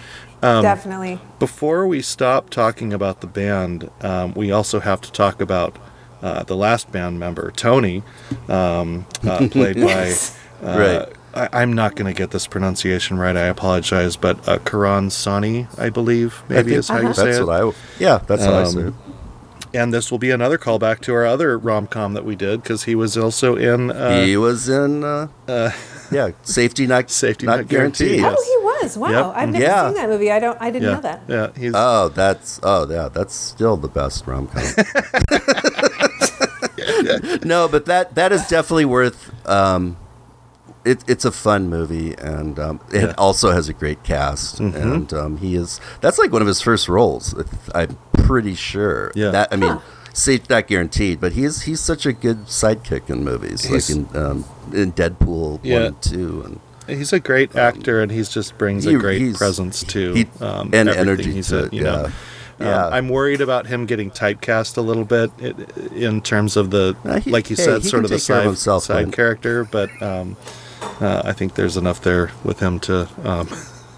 Definitely. 0.59 1.19
Before 1.39 1.87
we 1.87 2.01
stop 2.01 2.49
talking 2.49 2.93
about 2.93 3.21
the 3.21 3.27
band, 3.27 3.89
um, 4.01 4.33
we 4.33 4.51
also 4.51 4.79
have 4.79 5.01
to 5.01 5.11
talk 5.11 5.41
about 5.41 5.77
uh, 6.21 6.43
the 6.43 6.55
last 6.55 6.91
band 6.91 7.19
member, 7.19 7.51
Tony, 7.51 8.03
um, 8.47 9.05
uh, 9.23 9.47
played 9.51 9.75
by. 9.81 10.11
Uh, 10.11 10.17
Right. 10.63 11.09
I, 11.33 11.61
I'm 11.63 11.73
not 11.73 11.95
going 11.95 12.13
to 12.13 12.17
get 12.17 12.29
this 12.31 12.45
pronunciation 12.45 13.17
right. 13.17 13.35
I 13.35 13.45
apologize, 13.47 14.15
but 14.15 14.47
uh, 14.47 14.59
Karan 14.59 15.07
Soni, 15.07 15.65
I 15.79 15.89
believe, 15.89 16.43
I 16.49 16.53
maybe 16.53 16.69
think 16.71 16.79
is 16.79 16.87
how 16.89 16.97
you 16.99 17.05
Uh-huh. 17.05 17.13
say 17.13 17.25
That's 17.25 17.37
it. 17.39 17.45
what 17.47 17.63
I. 17.63 17.71
Yeah, 17.99 18.17
that's 18.27 18.43
how 18.45 18.53
I 18.59 18.63
say 18.65 18.79
it. 18.81 18.85
Um, 18.87 18.95
and 19.73 19.93
this 19.93 20.11
will 20.11 20.19
be 20.19 20.29
another 20.29 20.57
callback 20.59 20.99
to 21.01 21.13
our 21.15 21.25
other 21.25 21.57
rom 21.57 21.87
com 21.87 22.13
that 22.13 22.25
we 22.25 22.35
did 22.35 22.61
because 22.61 22.83
he 22.83 22.93
was 22.93 23.17
also 23.17 23.55
in. 23.55 23.89
Uh, 23.89 24.21
he 24.23 24.35
was 24.37 24.67
in. 24.69 25.03
Uh, 25.05 25.29
yeah, 26.11 26.31
safety 26.43 26.85
not 26.85 27.09
Safety 27.09 27.45
not 27.47 27.55
Not 27.61 27.67
Guaranteed, 27.69 28.19
guaranteed. 28.19 28.37
Oh, 28.37 28.75
he 28.79 28.83
was. 28.85 28.97
Wow. 28.97 29.09
Yep. 29.09 29.33
I've 29.37 29.49
never 29.49 29.63
Yeah. 29.63 29.87
seen 29.87 29.95
that 29.95 30.09
movie. 30.09 30.29
I 30.31 30.39
don't. 30.39 30.57
I 30.61 30.69
didn't 30.69 30.89
yeah, 30.89 30.93
know 30.95 31.01
that. 31.01 31.21
yeah, 31.27 31.47
he's 31.57 31.71
Oh, 31.73 32.09
that's 32.09 32.59
oh 32.61 32.87
yeah, 32.87 33.07
that's 33.07 33.33
still 33.33 33.77
the 33.77 33.87
best 33.87 34.27
rom 34.27 34.47
com. 34.47 34.61
no, 37.43 37.67
but 37.67 37.85
that 37.85 38.15
that 38.15 38.31
is 38.31 38.45
definitely 38.47 38.85
worth. 38.85 39.31
Um, 39.47 39.97
it, 40.83 41.03
it's 41.07 41.25
a 41.25 41.31
fun 41.31 41.69
movie, 41.69 42.15
and 42.17 42.57
um, 42.59 42.79
it 42.91 43.01
Yeah. 43.03 43.13
also 43.17 43.51
has 43.51 43.69
a 43.69 43.73
great 43.73 44.03
cast. 44.03 44.59
And 44.59 45.13
um, 45.13 45.37
he 45.37 45.55
is 45.55 45.79
that's 46.01 46.17
like 46.17 46.31
one 46.31 46.41
of 46.41 46.47
his 46.47 46.59
first 46.61 46.89
roles. 46.89 47.35
I'm 47.75 47.97
pretty 48.13 48.55
sure. 48.55 49.11
Yeah. 49.13 49.29
That 49.29 49.49
I 49.51 49.57
mean, 49.57 49.79
safe 50.13 50.49
not 50.49 50.67
guaranteed, 50.67 51.19
but 51.21 51.33
he's 51.33 51.63
he's 51.63 51.79
such 51.81 52.05
a 52.07 52.13
good 52.13 52.45
sidekick 52.45 53.09
in 53.09 53.23
movies, 53.23 53.63
He's- 53.63 53.89
like 53.89 53.97
in 54.11 54.15
um, 54.17 54.45
in 54.73 54.91
Deadpool 54.93 55.59
Yeah. 55.63 55.73
one 55.75 55.83
and 55.83 56.01
two, 56.01 56.41
and 56.45 56.59
He's 56.87 57.13
a 57.13 57.19
great 57.19 57.55
actor, 57.55 58.01
and 58.01 58.11
he's 58.11 58.27
just 58.27 58.57
brings 58.57 58.83
he- 58.83 58.95
a 58.95 58.97
great 58.97 59.35
presence 59.35 59.83
to 59.83 60.13
he- 60.13 60.27
um, 60.41 60.71
and 60.73 60.89
everything 60.89 60.97
energy 60.99 61.31
he's 61.31 61.47
to 61.49 61.59
in, 61.59 61.65
it, 61.65 61.73
you 61.73 61.83
know. 61.83 62.09
Yeah. 62.61 62.85
Um, 62.87 62.93
I'm 62.93 63.09
worried 63.09 63.41
about 63.41 63.67
him 63.67 63.85
getting 63.85 64.11
typecast 64.11 64.77
a 64.77 64.81
little 64.81 65.05
bit 65.05 65.31
in 65.93 66.21
terms 66.21 66.55
of 66.57 66.69
the, 66.71 66.95
Uh, 67.05 67.19
he- 67.19 67.31
like 67.31 67.49
you 67.49 67.55
hey, 67.55 67.63
said, 67.63 67.83
sort 67.83 68.03
of 68.05 68.09
the 68.11 68.15
care 68.17 68.37
of 68.37 68.41
side, 68.41 68.45
himself, 68.45 68.83
side 68.83 69.05
man. 69.07 69.11
character. 69.11 69.63
But 69.65 69.89
um, 70.01 70.37
uh, 70.99 71.21
I 71.25 71.33
think 71.33 71.55
there's 71.55 71.77
enough 71.77 72.01
there 72.01 72.31
with 72.43 72.59
him 72.59 72.79
to 72.81 73.07
um, 73.23 73.47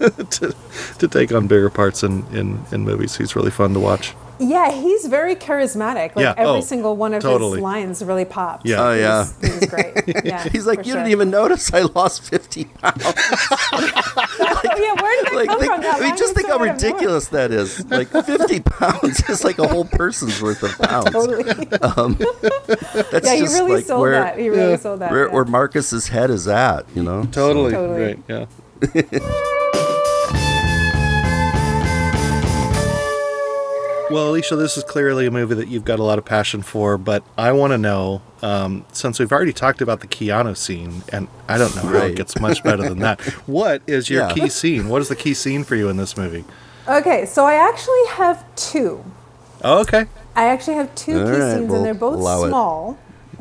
to, 0.00 0.54
to 0.98 1.08
take 1.08 1.32
on 1.32 1.46
bigger 1.46 1.70
parts 1.70 2.02
in, 2.02 2.24
in, 2.34 2.60
in 2.72 2.82
movies. 2.82 3.16
He's 3.16 3.36
really 3.36 3.50
fun 3.50 3.72
to 3.74 3.80
watch. 3.80 4.14
Yeah, 4.38 4.72
he's 4.72 5.06
very 5.06 5.36
charismatic. 5.36 6.16
Like 6.16 6.24
Yeah, 6.24 6.34
every 6.36 6.44
oh, 6.46 6.60
sinof 6.60 6.96
one 6.96 7.14
of 7.14 7.22
totally. 7.22 7.52
his 7.58 7.60
lines 7.62 8.04
really 8.04 8.24
popped. 8.24 8.66
Yeah. 8.66 8.82
Oh, 8.88 8.92
yeah. 8.92 9.24
He 9.40 9.46
was, 9.48 9.54
he 9.54 9.60
was 9.60 9.66
great. 9.70 10.24
Yeah, 10.24 10.48
He's 10.48 10.66
like, 10.66 10.78
you 10.80 10.92
sure. 10.92 10.94
didn't 10.96 11.12
even 11.12 11.30
notice 11.30 11.72
I 11.72 11.82
lost 11.82 12.22
50 12.24 12.64
pounds. 12.64 13.04
Oh, 14.36 14.60
yeah, 14.78 15.00
where 15.00 15.24
did 15.24 15.32
that 15.32 15.36
like, 15.36 15.48
come 15.48 15.60
think, 15.60 15.72
from? 15.72 15.82
That 15.82 15.96
I 15.96 16.00
mean, 16.00 16.16
just 16.16 16.34
think 16.34 16.48
how 16.48 16.54
out 16.54 16.60
of 16.62 16.66
nowhere. 16.66 16.74
ridiculous 16.74 17.28
that 17.28 17.50
is. 17.52 17.84
Like 17.90 18.08
50 18.08 18.60
pounds 18.64 19.28
is 19.28 19.44
like 19.44 19.58
a 19.58 19.68
whole 19.68 19.84
person's 19.84 20.40
worth 20.42 20.62
of 20.62 20.76
pounds. 20.78 21.10
Totally. 21.10 21.44
Um, 21.82 22.16
that's 23.10 23.26
yeah, 23.26 23.34
he 23.34 23.40
just 23.42 23.58
really 23.58 23.76
like 23.76 23.84
sold 23.84 24.00
where, 24.00 24.12
that. 24.12 24.38
He 24.38 24.48
really 24.48 24.70
Yeah. 24.72 24.76
sold 24.76 25.00
that. 25.00 25.10
where, 25.12 25.26
yeah. 25.28 25.32
where 25.34 25.44
Marcus's 25.44 26.08
head 26.08 26.30
is 26.30 26.48
at, 26.48 26.84
you 26.94 27.02
know? 27.02 27.24
Totally. 27.26 27.72
Totally. 27.72 28.02
Right. 28.02 28.18
Yeah. 28.28 28.46
Well, 34.10 34.30
Alicia, 34.30 34.56
this 34.56 34.76
is 34.76 34.84
clearly 34.84 35.26
a 35.26 35.30
movie 35.30 35.54
that 35.54 35.68
you've 35.68 35.84
got 35.84 35.98
a 35.98 36.02
lot 36.02 36.18
of 36.18 36.24
passion 36.26 36.62
for, 36.62 36.98
but 36.98 37.24
I 37.38 37.52
want 37.52 37.72
to 37.72 37.78
know, 37.78 38.20
um, 38.42 38.84
since 38.92 39.18
we've 39.18 39.32
already 39.32 39.52
talked 39.54 39.80
about 39.80 40.00
the 40.00 40.06
Keanu 40.06 40.56
scene, 40.56 41.02
and 41.10 41.26
I 41.48 41.56
don't 41.56 41.74
know 41.74 41.82
how 41.82 42.04
it 42.04 42.14
gets 42.14 42.38
much 42.38 42.62
better 42.62 42.82
than 42.82 42.98
that. 43.00 43.20
What 43.46 43.82
is 43.86 44.10
your 44.10 44.22
Yeah. 44.28 44.34
key 44.34 44.48
scene? 44.50 44.88
What 44.88 45.00
is 45.00 45.08
the 45.08 45.16
key 45.16 45.32
scene 45.34 45.64
for 45.64 45.74
you 45.74 45.88
in 45.88 45.96
this 45.96 46.16
movie? 46.18 46.44
Okay, 46.86 47.24
so 47.24 47.46
I 47.46 47.54
actually 47.54 48.06
have 48.10 48.44
two. 48.56 49.02
Oh, 49.62 49.80
okay. 49.80 50.04
I 50.36 50.44
actually 50.48 50.74
have 50.74 50.94
two 50.94 51.18
All 51.20 51.24
key 51.26 51.32
right, 51.38 51.56
scenes, 51.56 51.68
we'll 51.68 51.76
and 51.78 51.86
they're 51.86 51.94
both 51.94 52.16
allow 52.18 52.44
it. 52.44 52.48
small. 52.48 52.98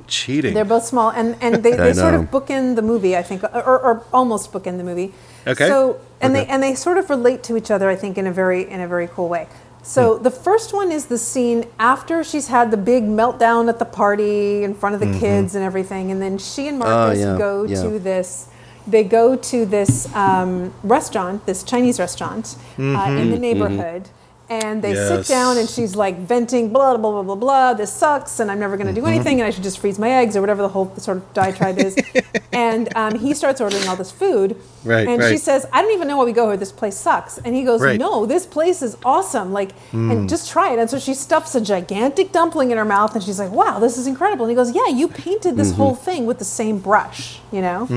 Cheating. 0.08 0.54
They're 0.54 0.64
both 0.66 0.86
small, 0.86 1.10
and, 1.12 1.36
and 1.42 1.62
they, 1.64 1.72
they 1.76 1.94
sort 1.94 2.14
know. 2.14 2.22
of 2.22 2.32
bookend 2.32 2.78
the 2.78 2.82
movie, 2.82 3.18
I 3.18 3.22
think, 3.24 3.44
or, 3.44 3.80
or 3.80 4.04
almost 4.14 4.52
bookend 4.54 4.78
the 4.78 4.84
movie. 4.84 5.14
Okay. 5.46 5.68
So 5.68 6.00
and 6.22 6.34
Okay. 6.34 6.46
they 6.46 6.50
and 6.52 6.64
they 6.64 6.74
sort 6.74 6.98
of 6.98 7.10
relate 7.10 7.44
to 7.44 7.58
each 7.58 7.70
other, 7.70 7.90
I 7.90 7.96
think, 7.98 8.18
in 8.18 8.26
a 8.28 8.32
very 8.32 8.62
in 8.70 8.80
a 8.80 8.88
very 8.88 9.08
cool 9.08 9.28
way. 9.28 9.48
So 9.84 10.16
Hmm. 10.16 10.24
the 10.24 10.32
first 10.32 10.74
one 10.74 10.92
is 10.92 11.06
the 11.08 11.18
scene 11.18 11.66
after 11.78 12.24
she's 12.24 12.48
had 12.48 12.72
the 12.72 12.78
big 12.78 13.04
meltdown 13.04 13.68
at 13.68 13.80
the 13.80 13.86
party 13.86 14.64
in 14.64 14.74
front 14.76 14.96
of 14.96 15.02
the 15.02 15.20
kids 15.20 15.56
and 15.56 15.64
everything, 15.64 16.10
and 16.12 16.22
then 16.22 16.38
she 16.38 16.68
and 16.70 16.80
Marcus 16.80 17.20
Mm-hmm. 17.20 17.30
Oh, 17.30 17.32
yeah, 17.34 17.38
go 17.38 17.64
yeah. 17.66 17.82
to 17.84 18.00
this. 18.00 18.48
They 18.88 19.04
go 19.04 19.36
to 19.36 19.66
this 19.66 20.08
um, 20.16 20.74
restaurant, 20.84 21.46
this 21.46 21.64
Chinese 21.64 22.00
restaurant 22.00 22.56
uh, 22.78 22.82
in 22.82 22.94
Mm-hmm. 22.96 23.32
the 23.32 23.40
neighborhood, 23.40 24.04
and 24.50 24.82
they 24.82 24.94
Yes. 24.94 25.08
sit 25.28 25.34
down, 25.34 25.58
and 25.58 25.70
she's 25.70 25.96
like 25.96 26.18
venting, 26.20 26.70
blah 26.74 26.96
blah 26.98 27.12
blah 27.12 27.24
blah 27.24 27.36
blah. 27.36 27.74
This 27.74 27.92
sucks, 27.92 28.40
and 28.40 28.52
I'm 28.52 28.60
never 28.60 28.78
going 28.78 28.88
to 28.88 28.94
Mm-hmm. 28.94 29.06
do 29.10 29.14
anything, 29.14 29.40
and 29.42 29.48
I 29.48 29.52
should 29.52 29.64
just 29.64 29.80
freeze 29.80 29.98
my 29.98 30.10
eggs 30.12 30.36
or 30.36 30.42
whatever 30.42 30.62
the 30.62 30.70
whole 30.70 30.94
sort 30.98 31.18
of 31.18 31.34
diatribe 31.34 31.80
is. 31.80 31.96
and 32.52 32.96
um, 32.96 33.18
he 33.18 33.34
starts 33.34 33.60
ordering 33.62 33.88
all 33.88 33.96
this 33.96 34.12
food, 34.12 34.56
Right, 34.84 35.08
and 35.08 35.24
she 35.24 35.38
says, 35.38 35.66
"I 35.72 35.82
don't 35.82 35.92
even 35.94 36.08
know 36.08 36.18
why 36.18 36.26
we 36.26 36.34
go 36.34 36.48
here. 36.50 36.58
This 36.58 36.72
place 36.72 36.96
sucks." 36.96 37.38
And 37.40 37.56
he 37.56 37.64
goes, 37.64 37.82
Right. 37.82 38.00
"No, 38.00 38.26
this 38.26 38.46
place 38.46 38.82
is 38.82 38.98
awesome. 39.06 39.54
Like, 39.54 39.72
Hmm. 39.92 40.12
and 40.12 40.30
just 40.30 40.50
try 40.50 40.72
it." 40.74 40.80
And 40.80 40.90
so 40.90 41.00
she 41.00 41.14
stuffs 41.14 41.56
a 41.56 41.62
gigantic 41.62 42.32
dumpling 42.32 42.72
in 42.72 42.78
her 42.78 42.86
mouth, 42.86 43.16
and 43.16 43.24
she's 43.24 43.40
like, 43.40 43.52
"Wow, 43.52 43.80
this 43.80 43.98
is 43.98 44.08
incredible." 44.08 44.46
And 44.46 44.52
he 44.52 44.56
goes, 44.56 44.72
"Yeah, 44.76 44.88
you 44.88 45.08
painted 45.08 45.56
this 45.56 45.72
whole 45.72 45.96
thing 45.96 46.26
with 46.26 46.38
the 46.40 46.46
same 46.46 46.80
brush, 46.80 47.40
you 47.52 47.62
know." 47.62 47.88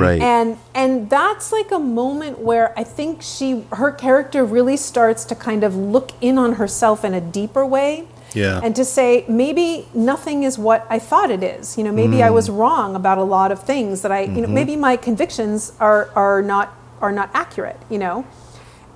Right. 0.00 0.20
and 0.22 0.56
and 0.74 1.10
that's 1.10 1.52
like 1.52 1.70
a 1.72 1.78
moment 1.78 2.38
where 2.38 2.72
I 2.76 2.84
think 2.84 3.20
she 3.22 3.64
her 3.72 3.90
character 3.92 4.44
really 4.44 4.76
starts 4.78 5.24
to 5.26 5.34
kind 5.34 5.62
of 5.62 5.76
look 5.76 5.99
in 6.20 6.38
on 6.38 6.54
herself 6.54 7.04
in 7.04 7.14
a 7.14 7.20
deeper 7.20 7.64
way. 7.64 8.06
Yeah. 8.34 8.60
And 8.62 8.76
to 8.76 8.84
say 8.84 9.24
maybe 9.28 9.88
nothing 9.92 10.44
is 10.44 10.58
what 10.58 10.86
I 10.88 10.98
thought 10.98 11.30
it 11.30 11.42
is. 11.42 11.76
You 11.76 11.84
know, 11.84 11.92
maybe 11.92 12.22
I 12.22 12.30
was 12.30 12.48
mm. 12.48 12.58
wrong 12.58 12.94
about 12.94 13.18
a 13.18 13.24
lot 13.24 13.50
of 13.50 13.62
things 13.62 14.02
that 14.02 14.12
I 14.12 14.22
you 14.22 14.28
know 14.28 14.42
mm-hmm. 14.42 14.54
maybe 14.54 14.76
my 14.76 14.96
convictions 14.96 15.72
are 15.80 16.10
are 16.14 16.42
not 16.42 16.72
are 17.00 17.12
not 17.12 17.30
accurate, 17.34 17.78
you 17.88 17.98
know. 17.98 18.24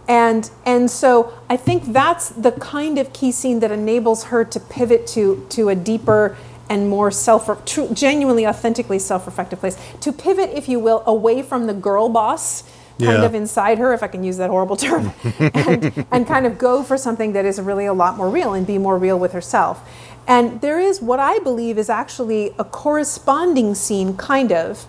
And 0.06 0.50
and 0.64 0.90
so 0.90 1.32
I 1.48 1.56
think 1.56 1.92
that's 1.92 2.28
the 2.28 2.52
kind 2.52 2.98
of 2.98 3.12
key 3.12 3.32
scene 3.32 3.60
that 3.60 3.72
enables 3.72 4.24
her 4.24 4.44
to 4.44 4.60
pivot 4.60 5.06
to 5.08 5.46
to 5.50 5.68
a 5.68 5.74
deeper 5.74 6.36
and 6.68 6.88
more 6.88 7.10
self 7.10 7.64
true, 7.64 7.88
genuinely 7.92 8.46
authentically 8.46 8.98
self-reflective 8.98 9.60
place 9.60 9.76
to 10.00 10.12
pivot 10.12 10.50
if 10.50 10.68
you 10.68 10.78
will 10.78 11.02
away 11.06 11.42
from 11.42 11.66
the 11.66 11.74
girl 11.74 12.08
boss 12.08 12.64
kind 12.98 13.18
Yeah. 13.18 13.24
of 13.24 13.34
inside 13.34 13.78
her 13.78 13.92
if 13.92 14.02
I 14.02 14.08
can 14.08 14.22
use 14.24 14.36
that 14.36 14.50
horrible 14.50 14.76
term 14.86 15.12
and, 15.40 16.06
and 16.10 16.26
kind 16.26 16.46
of 16.46 16.58
go 16.58 16.82
for 16.82 16.96
something 16.96 17.32
that 17.32 17.44
is 17.44 17.60
really 17.60 17.86
a 17.86 17.92
lot 17.92 18.16
more 18.16 18.28
real 18.30 18.54
and 18.54 18.66
be 18.66 18.78
more 18.78 18.96
real 18.98 19.18
with 19.18 19.32
herself. 19.32 19.80
And 20.26 20.60
there 20.60 20.80
is 20.80 21.02
what 21.02 21.20
I 21.20 21.38
believe 21.40 21.76
is 21.76 21.90
actually 21.90 22.54
a 22.58 22.64
corresponding 22.64 23.74
scene 23.74 24.16
kind 24.16 24.52
of 24.52 24.86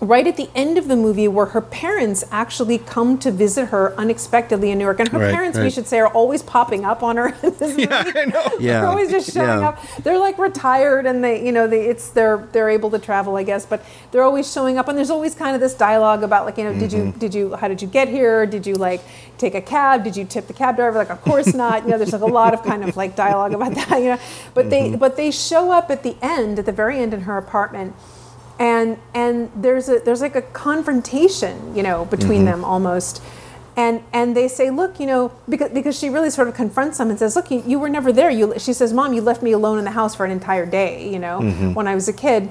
right 0.00 0.26
at 0.26 0.36
the 0.36 0.48
end 0.54 0.78
of 0.78 0.88
the 0.88 0.96
movie 0.96 1.26
where 1.28 1.46
her 1.46 1.60
parents 1.60 2.24
actually 2.30 2.78
come 2.78 3.18
to 3.18 3.30
visit 3.30 3.66
her 3.66 3.92
unexpectedly 3.98 4.70
in 4.70 4.78
New 4.78 4.84
York. 4.84 5.00
And 5.00 5.08
her 5.10 5.18
Right, 5.18 5.34
parents, 5.34 5.58
we 5.58 5.70
should 5.70 5.86
say, 5.86 5.98
are 6.00 6.08
always 6.08 6.42
popping 6.42 6.84
up 6.84 7.02
on 7.02 7.16
her 7.16 7.34
movie. 7.42 7.88
I 7.90 8.24
know. 8.26 8.44
Yeah, 8.60 8.80
They're 8.80 8.86
always 8.86 9.10
just 9.10 9.32
showing 9.32 9.60
yeah. 9.60 9.68
up. 9.70 9.82
They're 10.04 10.18
like 10.18 10.38
retired 10.38 11.06
and 11.06 11.22
they, 11.24 11.44
you 11.44 11.52
know, 11.52 11.66
they, 11.66 11.86
it's 11.86 12.10
they're 12.10 12.48
they're 12.52 12.70
able 12.70 12.90
to 12.90 12.98
travel, 12.98 13.36
I 13.36 13.42
guess, 13.42 13.66
but 13.66 13.84
they're 14.10 14.22
always 14.22 14.50
showing 14.50 14.78
up 14.78 14.88
and 14.88 14.96
there's 14.96 15.10
always 15.10 15.34
kind 15.34 15.54
of 15.54 15.60
this 15.60 15.74
dialogue 15.74 16.22
about 16.22 16.46
like, 16.46 16.56
you 16.58 16.64
know, 16.64 16.72
did 16.78 16.90
Mm-hmm. 16.92 17.06
you 17.06 17.12
did 17.18 17.34
you 17.34 17.54
how 17.56 17.68
did 17.68 17.82
you 17.82 17.88
get 17.88 18.08
here? 18.08 18.46
Did 18.46 18.66
you 18.66 18.74
like 18.74 19.00
take 19.38 19.54
a 19.54 19.60
cab? 19.62 20.04
Did 20.04 20.16
you 20.16 20.24
tip 20.24 20.46
the 20.46 20.52
cab 20.54 20.76
driver? 20.76 20.98
Like, 20.98 21.10
of 21.10 21.20
course 21.22 21.52
not. 21.54 21.84
You 21.84 21.90
know, 21.90 21.98
there's 21.98 22.12
like 22.12 22.22
a 22.22 22.26
lot 22.26 22.54
of 22.54 22.62
kind 22.62 22.84
of 22.84 22.96
like 22.96 23.16
dialogue 23.16 23.54
about 23.54 23.74
that, 23.74 23.98
you 23.98 24.10
know. 24.10 24.18
But 24.54 24.70
they 24.70 24.82
Mm-hmm. 24.90 24.98
but 24.98 25.16
they 25.16 25.30
show 25.30 25.72
up 25.72 25.90
at 25.90 26.02
the 26.02 26.16
end, 26.22 26.58
at 26.58 26.66
the 26.66 26.72
very 26.72 26.98
end 26.98 27.12
in 27.14 27.22
her 27.22 27.36
apartment 27.38 27.94
and 28.70 28.96
and 29.22 29.50
there's 29.64 29.88
a 29.88 29.96
there's 30.06 30.20
like 30.26 30.36
a 30.36 30.42
confrontation 30.42 31.54
you 31.76 31.82
know 31.82 32.04
between 32.06 32.42
Mm-hmm. 32.42 32.60
them 32.60 32.64
almost. 32.64 33.22
And 33.74 34.02
and 34.12 34.36
they 34.38 34.48
say 34.48 34.66
look 34.70 35.00
you 35.00 35.06
know 35.12 35.32
because 35.48 35.70
because 35.78 35.98
she 35.98 36.08
really 36.10 36.30
sort 36.30 36.46
of 36.48 36.54
confronts 36.54 36.98
them 36.98 37.08
and 37.10 37.18
says 37.18 37.34
look 37.36 37.50
you, 37.50 37.62
you 37.66 37.78
were 37.82 37.88
never 37.88 38.10
there. 38.12 38.30
You 38.30 38.44
she 38.58 38.72
says 38.74 38.92
mom 38.92 39.12
you 39.14 39.22
left 39.22 39.42
me 39.42 39.52
alone 39.52 39.78
in 39.78 39.84
the 39.84 39.90
house 40.00 40.14
for 40.14 40.24
an 40.26 40.30
entire 40.40 40.66
day 40.80 41.10
you 41.14 41.18
know 41.18 41.36
Mm-hmm. 41.40 41.74
when 41.74 41.86
i 41.88 41.94
was 41.94 42.06
a 42.08 42.12
kid. 42.12 42.50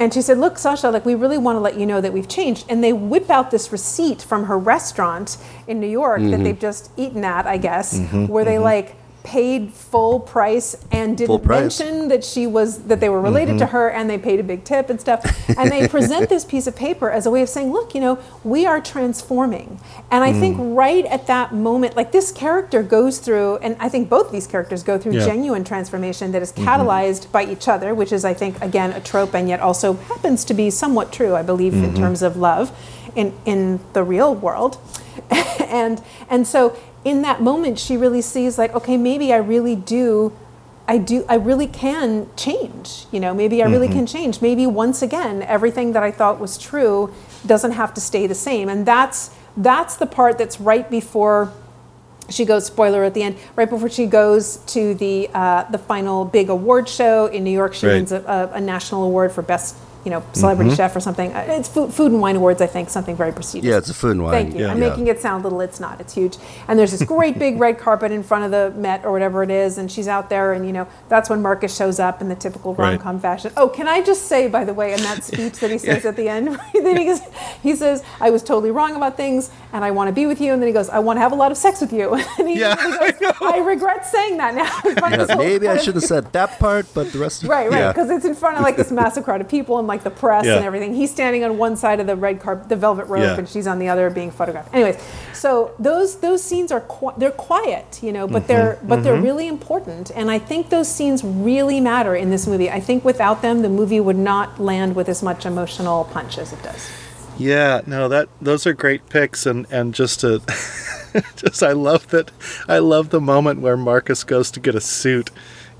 And 0.00 0.12
she 0.14 0.22
said 0.22 0.38
look 0.38 0.56
sasha 0.58 0.88
like 0.90 1.04
we 1.04 1.14
really 1.14 1.38
want 1.46 1.56
to 1.56 1.60
let 1.60 1.76
you 1.80 1.86
know 1.90 2.00
that 2.00 2.12
we've 2.16 2.28
changed. 2.38 2.64
And 2.70 2.82
they 2.82 2.92
whip 2.92 3.28
out 3.30 3.50
this 3.50 3.70
receipt 3.70 4.20
from 4.30 4.40
her 4.50 4.58
restaurant 4.58 5.36
in 5.68 5.78
new 5.84 5.92
york 6.02 6.20
that 6.32 6.40
they've 6.44 6.58
just 6.70 6.90
eaten 6.96 7.22
at 7.36 7.46
i 7.46 7.58
guess 7.68 7.88
where 8.32 8.44
they 8.50 8.58
like 8.58 8.88
paid 9.24 9.72
full 9.72 10.20
price 10.20 10.76
and 10.92 11.18
didn't 11.18 11.42
price. 11.42 11.80
mention 11.80 12.08
that 12.08 12.22
she 12.22 12.46
was 12.46 12.84
that 12.84 13.00
they 13.00 13.08
were 13.08 13.20
related 13.20 13.58
to 13.58 13.64
mm-hmm. 13.64 13.72
her 13.72 13.90
and 13.90 14.08
they 14.08 14.18
paid 14.18 14.38
a 14.38 14.42
big 14.42 14.64
tip 14.64 14.90
and 14.90 15.00
stuff. 15.00 15.24
And 15.58 15.70
they 15.72 15.88
present 15.88 16.28
this 16.28 16.44
piece 16.44 16.66
of 16.66 16.76
paper 16.76 17.10
as 17.10 17.26
a 17.26 17.30
way 17.30 17.42
of 17.42 17.48
saying 17.48 17.72
look 17.72 17.94
you 17.94 18.00
know 18.00 18.18
we 18.44 18.66
are 18.66 18.80
transforming. 18.80 19.80
And 20.10 20.22
i 20.22 20.32
think 20.32 20.58
mm. 20.58 20.76
right 20.76 21.04
at 21.06 21.26
that 21.26 21.52
moment 21.52 21.96
like 21.96 22.12
this 22.12 22.30
character 22.30 22.82
goes 22.82 23.18
through 23.18 23.56
and 23.58 23.76
i 23.80 23.88
think 23.88 24.08
both 24.08 24.30
these 24.30 24.46
characters 24.46 24.82
go 24.82 24.98
through 24.98 25.14
Yeah. 25.14 25.26
genuine 25.26 25.64
transformation 25.64 26.32
that 26.32 26.42
is 26.42 26.52
mm-hmm. 26.52 26.68
catalyzed 26.68 27.32
by 27.32 27.44
each 27.44 27.66
other 27.66 27.94
which 27.94 28.12
is 28.12 28.24
i 28.24 28.34
think 28.34 28.60
again 28.62 28.92
a 28.92 29.00
trope 29.00 29.34
and 29.34 29.48
yet 29.48 29.60
also 29.60 29.94
happens 29.94 30.44
to 30.44 30.54
be 30.54 30.70
somewhat 30.70 31.12
true 31.12 31.34
i 31.34 31.42
believe 31.42 31.74
in 31.74 31.82
mm-hmm. 31.82 31.96
terms 31.96 32.22
of 32.22 32.36
love 32.36 32.70
in 33.14 33.32
in 33.44 33.80
the 33.92 34.02
real 34.02 34.34
world. 34.34 34.78
And 35.66 36.02
and 36.30 36.46
so 36.46 36.76
in 37.04 37.22
that 37.22 37.42
moment 37.42 37.78
she 37.78 37.96
really 37.96 38.22
sees 38.22 38.56
like 38.58 38.74
okay 38.74 38.96
maybe 38.96 39.32
i 39.32 39.36
really 39.36 39.76
do 39.76 40.32
i 40.88 40.96
do 40.98 41.24
i 41.28 41.34
really 41.34 41.66
can 41.66 42.26
change 42.36 43.06
you 43.12 43.20
know 43.20 43.34
maybe 43.34 43.62
i 43.62 43.66
really 43.66 43.88
can 43.88 44.06
change. 44.06 44.40
Maybe 44.40 44.66
once 44.66 45.02
again 45.02 45.42
everything 45.42 45.92
that 45.92 46.02
i 46.02 46.10
thought 46.10 46.38
was 46.40 46.56
true 46.58 47.12
doesn't 47.46 47.72
have 47.72 47.92
to 47.94 48.00
stay 48.00 48.26
the 48.26 48.34
same. 48.34 48.68
And 48.68 48.86
that's 48.86 49.30
that's 49.56 49.96
the 49.96 50.06
part 50.06 50.38
that's 50.38 50.58
right 50.60 50.90
before 50.90 51.52
she 52.30 52.44
goes 52.46 52.64
spoiler 52.66 53.04
at 53.04 53.12
the 53.14 53.22
end 53.22 53.36
right 53.54 53.68
before 53.68 53.88
she 53.90 54.06
goes 54.06 54.56
to 54.66 54.94
the 54.94 55.28
uh, 55.34 55.64
the 55.70 55.78
final 55.78 56.24
big 56.24 56.48
award 56.48 56.88
show 56.88 57.26
in 57.26 57.44
New 57.44 57.50
York 57.50 57.74
she 57.74 57.86
Right. 57.86 57.94
wins 57.96 58.12
a, 58.12 58.20
a, 58.22 58.56
a 58.56 58.60
national 58.60 59.04
award 59.04 59.30
for 59.32 59.42
best 59.42 59.76
you 60.04 60.10
know 60.10 60.22
celebrity 60.32 60.74
chef 60.74 60.94
or 60.94 61.00
something 61.00 61.32
Uh, 61.32 61.44
it's 61.48 61.68
food, 61.68 61.92
food 61.92 62.12
and 62.12 62.20
wine 62.20 62.36
awards 62.36 62.60
I 62.60 62.66
think 62.66 62.90
something 62.90 63.16
very 63.16 63.32
prestigious 63.32 63.66
Yeah, 63.68 63.78
it's 63.78 63.90
a 63.90 63.94
food 63.94 64.12
and 64.12 64.22
wine. 64.22 64.32
Thank 64.32 64.54
you. 64.54 64.60
Yeah. 64.62 64.72
I'm 64.72 64.80
making 64.80 65.06
it 65.06 65.20
sound 65.20 65.44
little. 65.44 65.60
It's 65.60 65.80
not. 65.80 66.00
It's 66.00 66.14
huge. 66.14 66.36
And 66.68 66.78
there's 66.78 66.90
this 66.90 67.02
great 67.04 67.38
big 67.38 67.58
red 67.58 67.78
carpet 67.78 68.12
in 68.12 68.22
front 68.22 68.44
of 68.44 68.50
the 68.50 68.78
Met 68.78 69.04
or 69.04 69.12
whatever 69.12 69.42
it 69.42 69.50
is, 69.50 69.78
and 69.78 69.90
she's 69.90 70.08
out 70.08 70.28
there, 70.30 70.52
and 70.52 70.66
you 70.66 70.72
know 70.72 70.86
that's 71.08 71.28
when 71.30 71.40
Marcus 71.42 71.74
shows 71.76 71.98
up 71.98 72.20
in 72.20 72.28
the 72.28 72.34
typical 72.34 72.74
rom-com 72.74 73.18
fashion. 73.20 73.52
Oh, 73.56 73.68
can 73.68 73.86
I 73.88 74.02
just 74.02 74.22
say, 74.26 74.48
by 74.48 74.64
the 74.64 74.74
way, 74.74 74.92
in 74.92 75.00
that 75.00 75.22
speech 75.24 75.54
that 75.60 75.70
he 75.70 75.78
says 75.88 76.04
at 76.04 76.16
the 76.16 76.28
end, 76.28 76.48
then 76.74 76.96
he, 76.96 77.04
goes, 77.04 77.20
he 77.62 77.74
says, 77.76 78.02
"I 78.20 78.30
was 78.30 78.42
totally 78.42 78.70
wrong 78.70 78.96
about 78.96 79.16
things, 79.16 79.50
and 79.72 79.84
I 79.84 79.90
want 79.90 80.08
to 80.08 80.12
be 80.12 80.26
with 80.26 80.40
you," 80.40 80.52
and 80.52 80.60
then 80.60 80.66
he 80.66 80.72
goes, 80.72 80.88
"I 80.90 80.98
want 80.98 81.16
to 81.16 81.20
have 81.20 81.32
a 81.32 81.36
lot 81.36 81.50
of 81.50 81.56
sex 81.56 81.80
with 81.80 81.92
you." 81.92 82.14
And 82.38 82.48
he, 82.48 82.58
Yeah, 82.60 82.74
he 82.76 83.12
goes, 83.12 83.32
I, 83.40 83.58
regret 83.58 84.04
saying 84.06 84.36
that 84.38 84.54
now. 84.54 84.70
in 84.90 84.96
front 84.96 85.14
of 85.14 85.28
Yeah, 85.28 85.36
maybe 85.36 85.68
I 85.68 85.76
should 85.78 85.94
have 85.94 86.04
said 86.04 86.32
that 86.32 86.58
part, 86.58 86.86
but 86.94 87.12
the 87.12 87.18
rest 87.18 87.42
of 87.44 87.48
Right, 87.48 87.70
right, 87.70 87.78
Yeah. 87.78 87.92
because 87.92 88.10
it's 88.10 88.24
in 88.24 88.34
front 88.34 88.56
of 88.58 88.62
like 88.62 88.76
this 88.76 88.90
massive 88.90 89.24
crowd 89.24 89.40
of 89.40 89.48
people 89.48 89.78
and 89.78 89.86
like 89.86 89.93
the 90.02 90.10
press 90.10 90.44
Yeah. 90.44 90.56
and 90.56 90.64
everything. 90.64 90.94
He's 90.94 91.10
standing 91.10 91.44
on 91.44 91.56
one 91.58 91.76
side 91.76 92.00
of 92.00 92.06
the 92.06 92.16
red 92.16 92.40
carpet, 92.40 92.68
the 92.68 92.76
velvet 92.76 93.06
rope, 93.06 93.22
Yeah. 93.22 93.36
and 93.38 93.48
she's 93.48 93.66
on 93.66 93.78
the 93.78 93.88
other 93.88 94.10
being 94.10 94.30
photographed. 94.30 94.74
Anyways, 94.74 94.96
so 95.32 95.70
those 95.78 96.16
those 96.16 96.42
scenes 96.42 96.72
are 96.72 96.80
qui- 96.80 97.14
they're 97.18 97.30
quiet, 97.30 98.00
you 98.02 98.12
know, 98.12 98.26
but 98.26 98.42
Mm-hmm. 98.42 98.46
they're 98.48 98.78
but 98.82 99.02
they're 99.04 99.20
really 99.20 99.46
important, 99.46 100.10
and 100.16 100.30
I 100.30 100.38
think 100.38 100.70
those 100.70 100.88
scenes 100.88 101.22
really 101.22 101.80
matter 101.80 102.16
in 102.16 102.30
this 102.30 102.46
movie. 102.46 102.70
I 102.70 102.80
think 102.80 103.04
without 103.04 103.42
them, 103.42 103.62
the 103.62 103.68
movie 103.68 104.00
would 104.00 104.18
not 104.18 104.58
land 104.60 104.96
with 104.96 105.08
as 105.08 105.22
much 105.22 105.46
emotional 105.46 106.04
punch 106.12 106.38
as 106.38 106.52
it 106.52 106.62
does. 106.62 106.88
Yeah, 107.36 107.80
no, 107.86 108.08
that 108.08 108.28
those 108.40 108.66
are 108.66 108.72
great 108.72 109.08
picks, 109.08 109.44
and 109.46 109.66
and 109.70 109.92
just 109.94 110.20
to, 110.20 110.40
just 111.36 111.62
I 111.62 111.72
love 111.72 112.08
that, 112.10 112.30
I 112.68 112.78
love 112.78 113.10
the 113.10 113.20
moment 113.20 113.60
where 113.60 113.76
Marcus 113.76 114.24
goes 114.24 114.50
to 114.52 114.60
get 114.60 114.74
a 114.74 114.80
suit, 114.80 115.30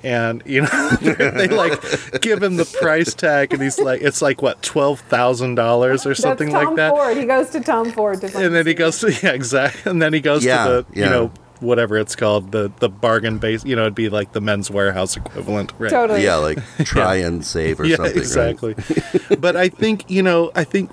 and 0.04 0.42
you 0.46 0.60
know 0.60 0.90
they 1.00 1.48
like 1.48 2.20
give 2.20 2.42
him 2.42 2.56
the 2.56 2.64
price 2.80 3.14
tag, 3.14 3.52
and 3.52 3.62
he's 3.62 3.78
like, 3.78 4.02
it's 4.02 4.22
like 4.22 4.42
what 4.42 4.62
twelve 4.62 5.00
thousand 5.00 5.56
dollars 5.56 6.06
or 6.06 6.14
something 6.14 6.50
That's 6.50 6.62
Tom 6.64 6.68
like 6.68 6.76
that, 6.76 6.90
Ford. 6.90 7.16
He 7.16 7.24
goes 7.24 7.50
to 7.50 7.60
Tom 7.60 7.90
Ford 7.90 8.20
to 8.20 8.26
and 8.38 8.54
then 8.54 8.66
he 8.66 8.74
goes 8.74 9.00
to 9.00 9.10
yeah 9.10 9.32
exactly, 9.32 9.90
and 9.90 10.00
then 10.00 10.12
he 10.12 10.20
goes 10.20 10.44
Yeah, 10.44 10.64
to 10.66 10.70
the 10.70 10.86
yeah. 10.92 11.04
you 11.04 11.10
know 11.10 11.32
whatever 11.60 11.96
it's 11.96 12.14
called 12.14 12.52
the 12.52 12.70
the 12.80 12.88
bargain 12.88 13.38
base, 13.38 13.64
you 13.64 13.74
know, 13.74 13.82
it'd 13.82 13.94
be 13.94 14.10
like 14.10 14.32
the 14.32 14.40
Men's 14.40 14.68
Wearhouse 14.68 15.16
equivalent, 15.16 15.72
right? 15.78 15.90
Totally. 15.90 16.22
Yeah, 16.22 16.36
like 16.36 16.58
try 16.84 17.16
and 17.16 17.44
save 17.44 17.80
or 17.80 17.86
yeah, 17.86 17.96
something. 17.96 18.14
right? 18.14 18.20
exactly. 18.20 18.74
but 19.38 19.56
I 19.56 19.68
think 19.70 20.10
you 20.10 20.22
know, 20.22 20.52
I 20.54 20.64
think 20.64 20.90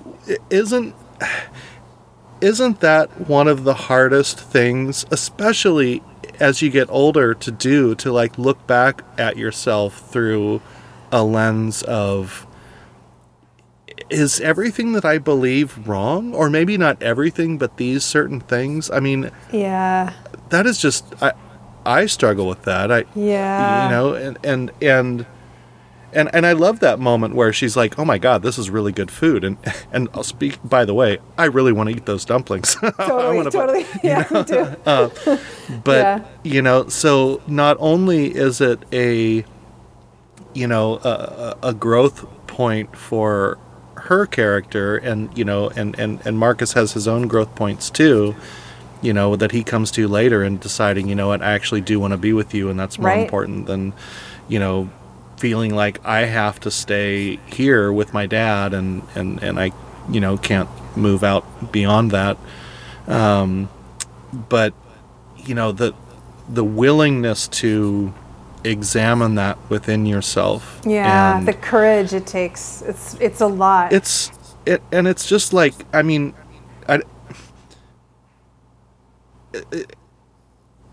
isn't 0.50 0.94
isn't 2.40 2.80
that 2.80 3.28
one 3.28 3.46
of 3.48 3.64
the 3.64 3.74
hardest 3.74 4.40
things, 4.40 5.04
especially 5.10 6.02
as 6.42 6.60
you 6.60 6.68
get 6.70 6.88
older, 6.90 7.32
to 7.34 7.50
do 7.50 7.94
to 7.94 8.12
like 8.12 8.36
look 8.36 8.66
back 8.66 9.02
at 9.16 9.36
yourself 9.36 10.10
through 10.10 10.60
a 11.10 11.22
lens 11.22 11.82
of 11.84 12.46
is 14.10 14.40
everything 14.40 14.92
that 14.92 15.04
I 15.04 15.18
believe 15.18 15.86
wrong, 15.88 16.34
or 16.34 16.50
maybe 16.50 16.76
not 16.76 17.02
everything, 17.02 17.56
but 17.58 17.76
these 17.76 18.04
certain 18.04 18.40
things. 18.40 18.90
I 18.90 19.00
mean, 19.00 19.30
Yeah. 19.52 20.12
that 20.50 20.66
is 20.66 20.78
just 20.78 21.04
I 21.22 21.32
I 21.86 22.06
struggle 22.06 22.46
with 22.46 22.62
that. 22.62 22.90
I 22.92 23.04
Yeah. 23.14 23.84
you 23.84 23.90
know 23.90 24.14
and 24.14 24.38
and 24.44 24.70
and 24.82 25.26
and 26.12 26.28
and 26.34 26.46
I 26.46 26.52
love 26.52 26.80
that 26.80 26.98
moment 26.98 27.34
where 27.34 27.52
she's 27.52 27.76
like, 27.76 27.98
"Oh 27.98 28.04
my 28.04 28.18
god, 28.18 28.42
this 28.42 28.58
is 28.58 28.70
really 28.70 28.92
good 28.92 29.10
food." 29.10 29.44
And 29.44 29.56
and 29.92 30.08
I'll 30.14 30.22
speak 30.22 30.58
by 30.64 30.84
the 30.84 30.94
way, 30.94 31.18
I 31.38 31.46
really 31.46 31.72
want 31.72 31.90
to 31.90 31.96
eat 31.96 32.06
those 32.06 32.24
dumplings. 32.24 32.76
I 32.82 32.90
Totally. 32.90 33.50
Totally. 33.50 33.86
Yeah, 34.02 34.26
me 34.30 34.44
too. 34.44 34.66
Uh, 34.86 35.08
but 35.84 35.96
Yeah. 35.96 36.24
you 36.42 36.62
know, 36.62 36.88
so 36.88 37.40
not 37.46 37.76
only 37.80 38.26
is 38.34 38.60
it 38.60 38.80
a 38.92 39.44
you 40.54 40.66
know 40.66 40.98
a, 41.04 41.56
a 41.62 41.68
a 41.68 41.74
growth 41.74 42.26
point 42.46 42.94
for 42.96 43.58
her 43.94 44.26
character, 44.26 44.96
and 44.96 45.36
you 45.38 45.44
know, 45.44 45.70
and 45.70 45.98
and 45.98 46.20
and 46.26 46.38
Marcus 46.38 46.72
has 46.74 46.92
his 46.92 47.06
own 47.08 47.28
growth 47.28 47.54
points 47.54 47.88
too. 47.90 48.34
You 49.00 49.12
know 49.12 49.34
that 49.36 49.50
he 49.52 49.64
comes 49.64 49.90
to 49.92 50.06
later 50.06 50.42
and 50.42 50.60
deciding, 50.60 51.08
you 51.08 51.14
know 51.16 51.28
what, 51.28 51.42
I 51.42 51.52
actually 51.52 51.80
do 51.80 51.98
want 51.98 52.12
to 52.12 52.16
be 52.18 52.32
with 52.32 52.54
you, 52.54 52.68
and 52.68 52.78
that's 52.78 52.98
more 52.98 53.08
Right. 53.08 53.22
important 53.22 53.66
than, 53.66 53.92
you 54.48 54.60
know, 54.60 54.90
feeling 55.42 55.74
like 55.74 55.98
I 56.04 56.20
have 56.26 56.60
to 56.60 56.70
stay 56.70 57.38
here 57.46 57.92
with 57.92 58.14
my 58.14 58.26
dad, 58.26 58.72
and 58.74 59.02
and 59.16 59.42
and 59.42 59.58
I, 59.58 59.72
you 60.08 60.20
know, 60.20 60.36
can't 60.38 60.68
move 60.96 61.24
out 61.24 61.44
beyond 61.72 62.10
that 62.12 62.36
Um, 63.08 63.68
but 64.48 64.72
you 65.48 65.54
know 65.54 65.72
the 65.72 65.92
the 66.48 66.62
willingness 66.64 67.48
to 67.62 68.12
examine 68.64 69.34
that 69.36 69.56
within 69.68 70.06
yourself 70.06 70.80
Yeah. 70.86 71.38
and 71.38 71.48
The 71.48 71.54
courage 71.54 72.12
it 72.14 72.26
takes. 72.26 72.82
It's 72.90 73.14
it's 73.20 73.40
a 73.40 73.46
lot. 73.64 73.92
it's 73.92 74.30
it 74.66 74.80
and 74.92 75.08
it's 75.08 75.26
just 75.26 75.52
like 75.52 75.74
i 75.92 76.02
mean 76.02 76.34
I, 76.88 77.00
it- 79.72 79.96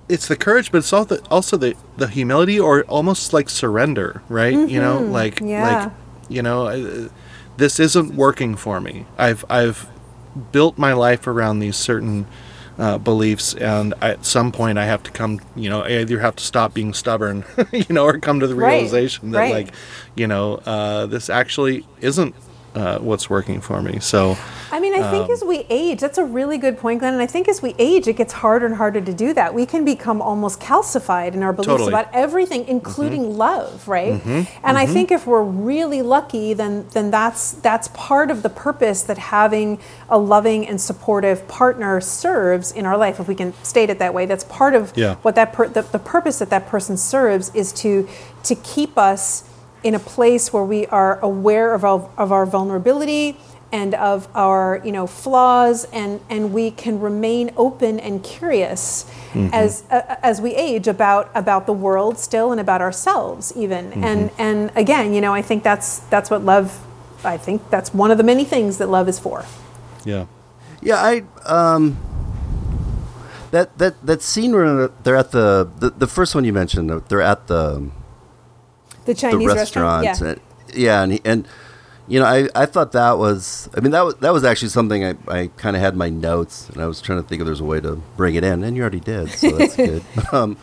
it's 0.09 0.27
the 0.27 0.35
courage 0.35 0.71
but 0.71 0.79
it's 0.79 0.91
also 0.91 1.15
the, 1.15 1.27
also 1.29 1.55
the 1.57 1.75
the 1.97 2.07
humility 2.07 2.59
or 2.59 2.83
almost 2.83 3.31
like 3.33 3.49
surrender 3.49 4.21
right 4.29 4.53
you 4.67 4.79
know 4.81 4.99
like 5.01 5.35
Mm-hmm. 5.35 5.47
Yeah. 5.47 5.83
like 5.85 5.91
you 6.29 6.41
know 6.41 6.67
uh, 6.67 7.09
this 7.57 7.79
isn't 7.79 8.15
working 8.15 8.55
for 8.55 8.79
me 8.81 9.05
i've 9.17 9.45
i've 9.49 9.87
built 10.51 10.77
my 10.77 10.93
life 10.93 11.27
around 11.27 11.59
these 11.59 11.75
certain 11.75 12.25
uh, 12.77 12.97
beliefs 12.97 13.53
and 13.55 13.93
at 14.01 14.25
some 14.25 14.51
point 14.51 14.77
i 14.77 14.85
have 14.85 15.03
to 15.03 15.11
come 15.11 15.39
you 15.55 15.69
know 15.69 15.81
I 15.81 15.99
either 15.99 16.19
have 16.19 16.35
to 16.37 16.43
stop 16.43 16.73
being 16.73 16.93
stubborn 16.93 17.43
you 17.73 17.85
know 17.89 18.05
or 18.05 18.17
come 18.19 18.39
to 18.39 18.47
the 18.47 18.55
Right, 18.55 18.73
realization 18.73 19.31
that 19.31 19.39
right. 19.39 19.51
like 19.65 19.73
you 20.15 20.27
know 20.27 20.55
uh, 20.65 21.05
this 21.07 21.29
actually 21.29 21.85
isn't 22.01 22.33
uh, 22.75 22.99
what's 22.99 23.29
working 23.29 23.59
for 23.61 23.81
me 23.81 23.99
so 23.99 24.37
I 24.71 24.79
mean, 24.79 24.93
I 24.93 24.99
Um, 24.99 25.09
think 25.09 25.29
as 25.31 25.43
we 25.43 25.65
age, 25.71 25.99
that's 25.99 26.19
a 26.19 26.23
really 26.23 26.59
good 26.59 26.77
point, 26.77 26.99
Glenn. 26.99 27.13
And 27.13 27.23
I 27.23 27.25
think 27.25 27.47
as 27.49 27.59
we 27.59 27.73
age, 27.79 28.07
it 28.07 28.13
gets 28.15 28.33
harder 28.33 28.67
and 28.67 28.75
harder 28.75 29.01
to 29.01 29.11
do 29.11 29.33
that. 29.33 29.51
We 29.55 29.65
can 29.65 29.83
become 29.83 30.21
almost 30.21 30.59
calcified 30.61 31.33
in 31.33 31.41
our 31.41 31.51
beliefs 31.51 31.71
Totally. 31.71 31.89
about 31.91 32.07
everything, 32.13 32.67
including 32.67 33.23
Mm-hmm. 33.23 33.37
love, 33.37 33.87
right? 33.87 34.21
And 34.63 34.77
I 34.77 34.85
think 34.85 35.09
if 35.11 35.25
we're 35.25 35.41
really 35.41 36.03
lucky, 36.03 36.53
then 36.53 36.85
then 36.93 37.09
that's 37.09 37.53
that's 37.53 37.87
part 37.95 38.29
of 38.29 38.43
the 38.43 38.49
purpose 38.49 39.01
that 39.01 39.17
having 39.17 39.79
a 40.07 40.19
loving 40.19 40.67
and 40.67 40.79
supportive 40.79 41.47
partner 41.47 41.99
serves 41.99 42.71
in 42.71 42.85
our 42.85 42.95
life. 42.97 43.19
If 43.19 43.27
we 43.27 43.33
can 43.35 43.53
state 43.63 43.89
it 43.89 43.97
that 43.97 44.13
way, 44.13 44.27
that's 44.27 44.43
part 44.43 44.75
of 44.75 44.93
Yeah. 44.95 45.15
what 45.23 45.33
that 45.33 45.51
per- 45.51 45.67
the, 45.67 45.81
the 45.81 45.99
purpose 45.99 46.37
that 46.37 46.51
that 46.51 46.67
person 46.67 46.95
serves 46.95 47.49
is 47.55 47.73
to 47.81 48.07
to 48.43 48.53
keep 48.55 48.99
us 48.99 49.43
in 49.83 49.95
a 49.95 49.99
place 49.99 50.51
where 50.51 50.63
we 50.63 50.85
are 50.87 51.19
aware 51.19 51.73
of 51.73 51.83
our, 51.83 52.09
of 52.17 52.31
our 52.31 52.45
vulnerability 52.45 53.37
and 53.71 53.93
of 53.95 54.27
our 54.33 54.81
you 54.83 54.91
know 54.91 55.05
flaws 55.05 55.85
and 55.93 56.19
and 56.29 56.51
we 56.53 56.71
can 56.71 56.99
remain 56.99 57.51
open 57.55 57.99
and 57.99 58.23
curious 58.23 59.05
as 59.53 59.83
uh, 59.91 60.15
as 60.23 60.41
we 60.41 60.55
age 60.55 60.87
about 60.87 61.29
about 61.35 61.65
the 61.65 61.73
world 61.73 62.17
still 62.17 62.51
and 62.51 62.59
about 62.59 62.81
ourselves 62.81 63.53
even. 63.55 63.93
And 64.03 64.31
and 64.37 64.71
again 64.75 65.13
you 65.13 65.21
know 65.21 65.33
I 65.33 65.41
think 65.41 65.63
that's 65.63 65.99
that's 66.09 66.29
what 66.29 66.43
love 66.43 66.83
I 67.23 67.37
think 67.37 67.69
that's 67.69 67.93
one 67.93 68.11
of 68.11 68.17
the 68.17 68.23
many 68.23 68.43
things 68.43 68.77
that 68.77 68.87
love 68.89 69.07
is 69.07 69.19
for. 69.19 69.45
Yeah. 70.05 70.25
Yeah, 70.81 70.95
I 70.95 71.23
um 71.45 71.97
that 73.51 73.77
that 73.77 74.03
that 74.05 74.21
scene 74.21 74.51
where 74.51 74.87
they're 75.03 75.15
at 75.15 75.31
the 75.31 75.69
the, 75.79 75.89
the 75.91 76.07
first 76.07 76.33
one 76.33 76.43
you 76.43 76.53
mentioned, 76.53 76.89
they're 77.09 77.21
at 77.21 77.47
the 77.47 77.89
the 79.09 79.13
the 79.15 79.21
Chinese 79.21 79.47
restaurant. 79.55 80.05
restaurant 80.05 80.39
yeah 80.73 80.73
And, 80.73 80.81
yeah, 80.85 81.01
and 81.03 81.11
he- 81.13 81.21
and 81.25 81.47
you 82.07 82.19
know, 82.19 82.25
I, 82.25 82.49
I 82.55 82.65
thought 82.65 82.91
that 82.93 83.19
was 83.19 83.69
I 83.77 83.81
mean 83.81 83.91
that 83.91 84.01
was 84.05 84.15
that 84.15 84.33
was 84.33 84.43
actually 84.43 84.69
something 84.69 85.05
I, 85.05 85.13
I 85.27 85.47
kind 85.57 85.75
of 85.75 85.81
had 85.81 85.95
my 85.95 86.09
notes 86.09 86.67
and 86.69 86.81
I 86.81 86.87
was 86.87 87.01
trying 87.01 87.21
to 87.21 87.27
think 87.27 87.39
if 87.41 87.45
there's 87.45 87.59
a 87.59 87.69
way 87.73 87.79
to 87.81 87.97
bring 88.17 88.33
it 88.35 88.43
in 88.43 88.63
and 88.63 88.75
you 88.75 88.81
already 88.81 88.99
did, 88.99 89.29
so 89.29 89.51
that's 89.51 89.75
good. 89.89 90.03
Um, 90.33 90.57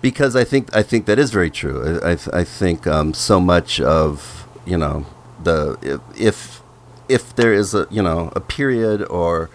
because 0.00 0.34
I 0.34 0.42
think 0.42 0.74
I 0.74 0.82
think 0.82 1.06
that 1.06 1.18
is 1.20 1.30
very 1.30 1.50
true. 1.50 2.00
I 2.02 2.12
I, 2.12 2.16
I 2.40 2.44
think 2.44 2.86
um, 2.88 3.14
so 3.14 3.38
much 3.40 3.80
of 3.80 4.44
you 4.66 4.76
know 4.76 5.06
the 5.44 5.78
if, 5.82 6.00
if 6.30 6.62
if 7.08 7.36
there 7.36 7.52
is 7.52 7.74
a 7.74 7.86
you 7.90 8.02
know 8.02 8.32
a 8.34 8.40
period 8.40 9.02
or 9.08 9.50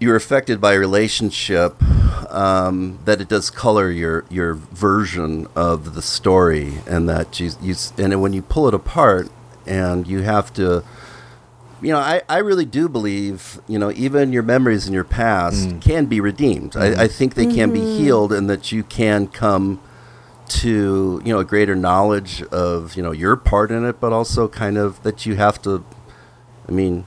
you're 0.00 0.16
affected 0.16 0.60
by 0.60 0.74
a 0.74 0.78
relationship 0.78 1.80
um, 2.30 2.98
that 3.04 3.20
it 3.20 3.28
does 3.28 3.50
color 3.50 3.90
your 3.90 4.24
your 4.30 4.54
version 4.54 5.46
of 5.56 5.94
the 5.94 6.02
story 6.02 6.74
and 6.86 7.08
that 7.08 7.40
you, 7.40 7.50
you 7.60 7.74
and 7.96 8.20
when 8.20 8.32
you 8.32 8.42
pull 8.42 8.68
it 8.68 8.74
apart 8.74 9.28
and 9.66 10.06
you 10.06 10.22
have 10.22 10.52
to 10.52 10.84
you 11.80 11.92
know 11.92 11.98
I, 11.98 12.22
I 12.28 12.38
really 12.38 12.64
do 12.64 12.88
believe 12.88 13.60
you 13.66 13.78
know 13.78 13.90
even 13.92 14.32
your 14.32 14.42
memories 14.42 14.86
in 14.86 14.92
your 14.92 15.04
past 15.04 15.80
can 15.80 16.06
be 16.06 16.20
redeemed. 16.20 16.76
I, 16.76 17.04
I 17.04 17.08
think 17.08 17.34
they 17.34 17.46
can 17.46 17.72
be 17.72 17.80
healed 17.80 18.32
and 18.32 18.48
that 18.50 18.72
you 18.72 18.82
can 18.82 19.26
come 19.28 19.80
to 20.48 21.20
you 21.24 21.32
know 21.32 21.40
a 21.40 21.44
greater 21.44 21.76
knowledge 21.76 22.42
of 22.44 22.94
you 22.96 23.02
know 23.02 23.12
your 23.12 23.36
part 23.36 23.70
in 23.70 23.84
it 23.84 24.00
but 24.00 24.12
also 24.12 24.48
kind 24.48 24.78
of 24.78 25.02
that 25.02 25.26
you 25.26 25.36
have 25.36 25.60
to 25.60 25.84
i 26.66 26.72
mean 26.72 27.04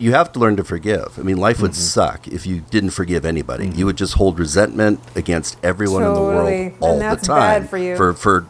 you 0.00 0.12
have 0.12 0.32
to 0.32 0.38
learn 0.38 0.56
to 0.56 0.64
forgive. 0.64 1.18
I 1.18 1.22
mean, 1.22 1.36
life 1.36 1.60
would 1.60 1.74
suck 1.74 2.26
if 2.26 2.46
you 2.46 2.62
didn't 2.70 2.90
forgive 2.90 3.26
anybody. 3.26 3.68
You 3.68 3.84
would 3.84 3.96
just 3.96 4.14
hold 4.14 4.38
resentment 4.38 4.98
against 5.14 5.58
everyone 5.62 6.02
in 6.02 6.14
the 6.14 6.20
world 6.20 6.72
all 6.80 6.92
And 6.92 7.00
that's 7.02 7.28
the 7.28 7.34
time. 7.34 7.62
bad 7.62 7.70
for 7.70 7.76
you. 7.76 7.96
For, 7.96 8.14
for, 8.14 8.46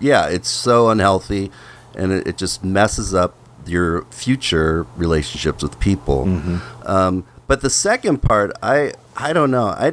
yeah, 0.00 0.28
it's 0.28 0.48
so 0.48 0.88
unhealthy, 0.88 1.50
and 1.94 2.10
it, 2.10 2.26
it 2.26 2.36
just 2.38 2.64
messes 2.64 3.14
up 3.14 3.36
your 3.66 4.04
future 4.06 4.86
relationships 4.96 5.62
with 5.62 5.78
people. 5.78 6.24
Mm-hmm. 6.24 6.86
Um, 6.86 7.26
but 7.46 7.60
the 7.60 7.70
second 7.70 8.22
part, 8.22 8.52
I, 8.62 8.94
I 9.14 9.34
don't 9.34 9.50
know. 9.50 9.66
I, 9.66 9.92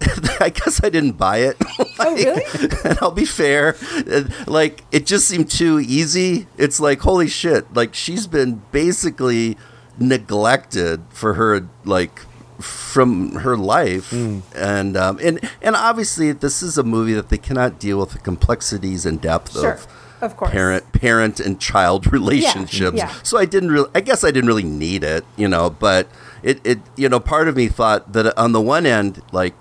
I 0.40 0.48
guess 0.48 0.82
I 0.82 0.90
didn't 0.90 1.12
buy 1.12 1.38
it. 1.38 1.56
oh 2.00 2.14
really 2.14 2.42
and 2.84 2.98
I'll 3.00 3.12
be 3.12 3.24
fair, 3.24 3.76
uh, 4.10 4.24
like 4.48 4.82
it 4.90 5.06
just 5.06 5.28
seemed 5.28 5.48
too 5.48 5.78
easy. 5.78 6.48
It's 6.58 6.80
like 6.80 7.00
holy 7.00 7.28
shit! 7.28 7.72
Like 7.72 7.94
she's 7.94 8.26
been 8.26 8.62
basically 8.72 9.56
neglected 9.98 11.02
for 11.10 11.34
her 11.34 11.68
like 11.84 12.20
from 12.60 13.32
her 13.36 13.56
life, 13.56 14.12
and 14.12 14.96
um, 14.96 15.18
and 15.22 15.40
and 15.60 15.74
obviously 15.76 16.32
this 16.32 16.62
is 16.62 16.78
a 16.78 16.82
movie 16.84 17.12
that 17.14 17.28
they 17.28 17.38
cannot 17.38 17.78
deal 17.78 17.98
with 17.98 18.10
the 18.12 18.18
complexities 18.18 19.04
and 19.04 19.20
depth 19.20 19.52
Sure. 19.52 19.72
of 19.72 19.86
Of 20.20 20.36
course. 20.36 20.52
parent 20.52 20.92
parent 20.92 21.40
and 21.40 21.60
child 21.60 22.12
relationships. 22.12 22.96
yeah. 22.96 23.12
So 23.22 23.36
I 23.38 23.44
didn't 23.44 23.72
really 23.72 23.90
I 23.94 24.00
guess 24.00 24.22
I 24.24 24.30
didn't 24.30 24.46
really 24.48 24.62
need 24.62 25.02
it, 25.04 25.24
you 25.36 25.48
know, 25.48 25.68
but 25.70 26.08
it, 26.42 26.60
it 26.64 26.78
you 26.96 27.08
know, 27.08 27.18
part 27.20 27.48
of 27.48 27.56
me 27.56 27.68
thought 27.68 28.12
that 28.12 28.36
on 28.38 28.52
the 28.52 28.60
one 28.60 28.86
end, 28.86 29.20
like 29.32 29.54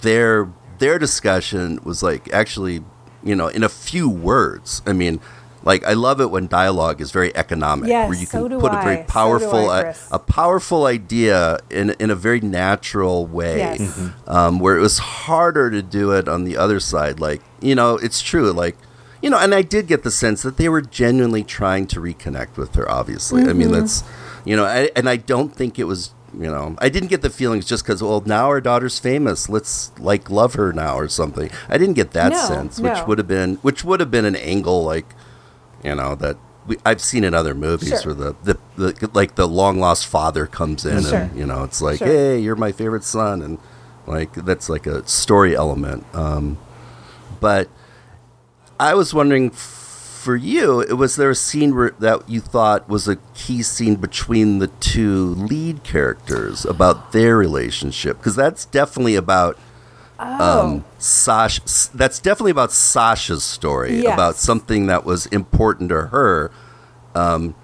their 0.00 0.48
their 0.78 0.98
discussion 0.98 1.78
was 1.84 2.02
like 2.02 2.32
actually, 2.32 2.82
you 3.22 3.34
know, 3.34 3.48
in 3.48 3.62
a 3.62 3.68
few 3.68 4.08
words. 4.08 4.80
I 4.86 4.92
mean, 4.92 5.20
Like 5.62 5.84
I 5.84 5.92
love 5.92 6.20
it 6.20 6.30
when 6.30 6.46
dialogue 6.46 7.00
is 7.00 7.10
very 7.12 7.34
economic, 7.36 7.88
Yes, 7.88 8.08
where 8.08 8.16
you 8.18 8.26
can 8.26 8.48
do 8.48 8.58
put 8.60 8.72
a 8.72 8.78
I. 8.78 8.84
very 8.84 9.04
powerful, 9.04 9.68
I, 9.70 9.80
uh, 9.82 9.94
a 10.12 10.18
powerful 10.18 10.86
idea 10.86 11.58
in 11.70 11.90
in 12.00 12.10
a 12.10 12.14
very 12.14 12.40
natural 12.40 13.26
way. 13.26 13.58
Yes. 13.58 14.10
Um, 14.26 14.58
where 14.58 14.76
it 14.76 14.80
was 14.80 14.98
harder 14.98 15.70
to 15.70 15.82
do 15.82 16.12
it 16.12 16.28
on 16.28 16.44
the 16.44 16.56
other 16.56 16.80
side. 16.80 17.20
Like 17.20 17.42
you 17.60 17.74
know, 17.74 17.96
it's 17.96 18.22
true. 18.22 18.52
Like 18.52 18.76
you 19.22 19.28
know, 19.28 19.38
and 19.38 19.54
I 19.54 19.60
did 19.62 19.86
get 19.86 20.02
the 20.02 20.10
sense 20.10 20.40
that 20.42 20.56
they 20.56 20.68
were 20.70 20.80
genuinely 20.80 21.44
trying 21.44 21.86
to 21.88 22.00
reconnect 22.00 22.56
with 22.56 22.74
her. 22.76 22.90
Obviously, 22.90 23.42
I 23.42 23.46
Mm-hmm. 23.48 23.58
mean 23.58 23.72
that's 23.72 24.02
you 24.46 24.56
know, 24.56 24.64
I, 24.64 24.90
and 24.96 25.08
I 25.08 25.16
don't 25.16 25.54
think 25.54 25.78
it 25.78 25.84
was. 25.84 26.14
You 26.32 26.46
know, 26.48 26.76
I 26.78 26.88
didn't 26.88 27.08
get 27.08 27.22
the 27.22 27.28
feelings 27.28 27.64
just 27.64 27.82
because, 27.82 28.04
well, 28.04 28.22
now 28.24 28.46
our 28.46 28.60
daughter's 28.60 29.00
famous. 29.00 29.48
Let's 29.48 29.90
like 29.98 30.30
love 30.30 30.54
her 30.54 30.72
now 30.72 30.94
or 30.96 31.08
something. 31.08 31.50
I 31.68 31.76
didn't 31.76 31.94
get 31.94 32.12
that 32.12 32.30
No, 32.30 32.38
sense, 32.38 32.78
which 32.78 33.04
would 33.08 33.18
have 33.18 33.26
been, 33.26 33.56
which 33.62 33.82
would 33.84 33.98
have 33.98 34.12
been 34.12 34.24
an 34.24 34.36
angle 34.36 34.84
like, 34.84 35.06
you 35.84 35.94
know, 35.94 36.14
that 36.16 36.36
we, 36.66 36.76
I've 36.84 37.00
seen 37.00 37.24
in 37.24 37.34
other 37.34 37.54
movies 37.54 38.02
Sure. 38.02 38.14
where 38.14 38.32
the, 38.44 38.56
the, 38.76 38.92
the 38.92 39.10
like 39.14 39.34
the 39.36 39.48
long 39.48 39.78
lost 39.78 40.06
father 40.06 40.46
comes 40.46 40.84
in 40.84 41.02
Sure. 41.04 41.18
and 41.20 41.38
you 41.38 41.46
know 41.46 41.64
it's 41.64 41.80
like, 41.80 41.98
Sure. 41.98 42.06
hey, 42.06 42.38
you're 42.38 42.56
my 42.56 42.72
favorite 42.72 43.04
son, 43.04 43.40
and 43.42 43.58
like 44.06 44.32
that's 44.34 44.68
like 44.68 44.86
a 44.86 45.06
story 45.08 45.54
element. 45.56 46.04
Um, 46.14 46.58
but 47.40 47.68
I 48.78 48.94
was 48.94 49.12
wondering, 49.14 49.50
for 49.50 50.36
you, 50.36 50.80
it 50.80 50.94
was 50.94 51.16
there 51.16 51.30
a 51.30 51.34
scene 51.34 51.74
where, 51.74 51.90
that 51.98 52.28
you 52.28 52.40
thought 52.40 52.88
was 52.88 53.08
a 53.08 53.16
key 53.34 53.62
scene 53.62 53.96
between 53.96 54.58
the 54.58 54.66
two 54.68 55.26
lead 55.34 55.82
characters 55.82 56.64
about 56.66 57.12
their 57.12 57.36
relationship? 57.38 58.18
Because 58.18 58.36
that's 58.36 58.66
definitely 58.66 59.14
about 59.16 59.58
Oh. 60.22 60.60
um, 60.68 60.84
Sasha. 60.98 61.62
That's 61.94 62.18
definitely 62.18 62.50
about 62.52 62.72
Sasha's 62.72 63.42
story 63.44 64.02
Yes. 64.02 64.12
about 64.14 64.36
something 64.36 64.86
that 64.86 65.04
was 65.04 65.26
important 65.26 65.88
to 65.90 66.02
her. 66.08 66.50
Um, 67.14 67.54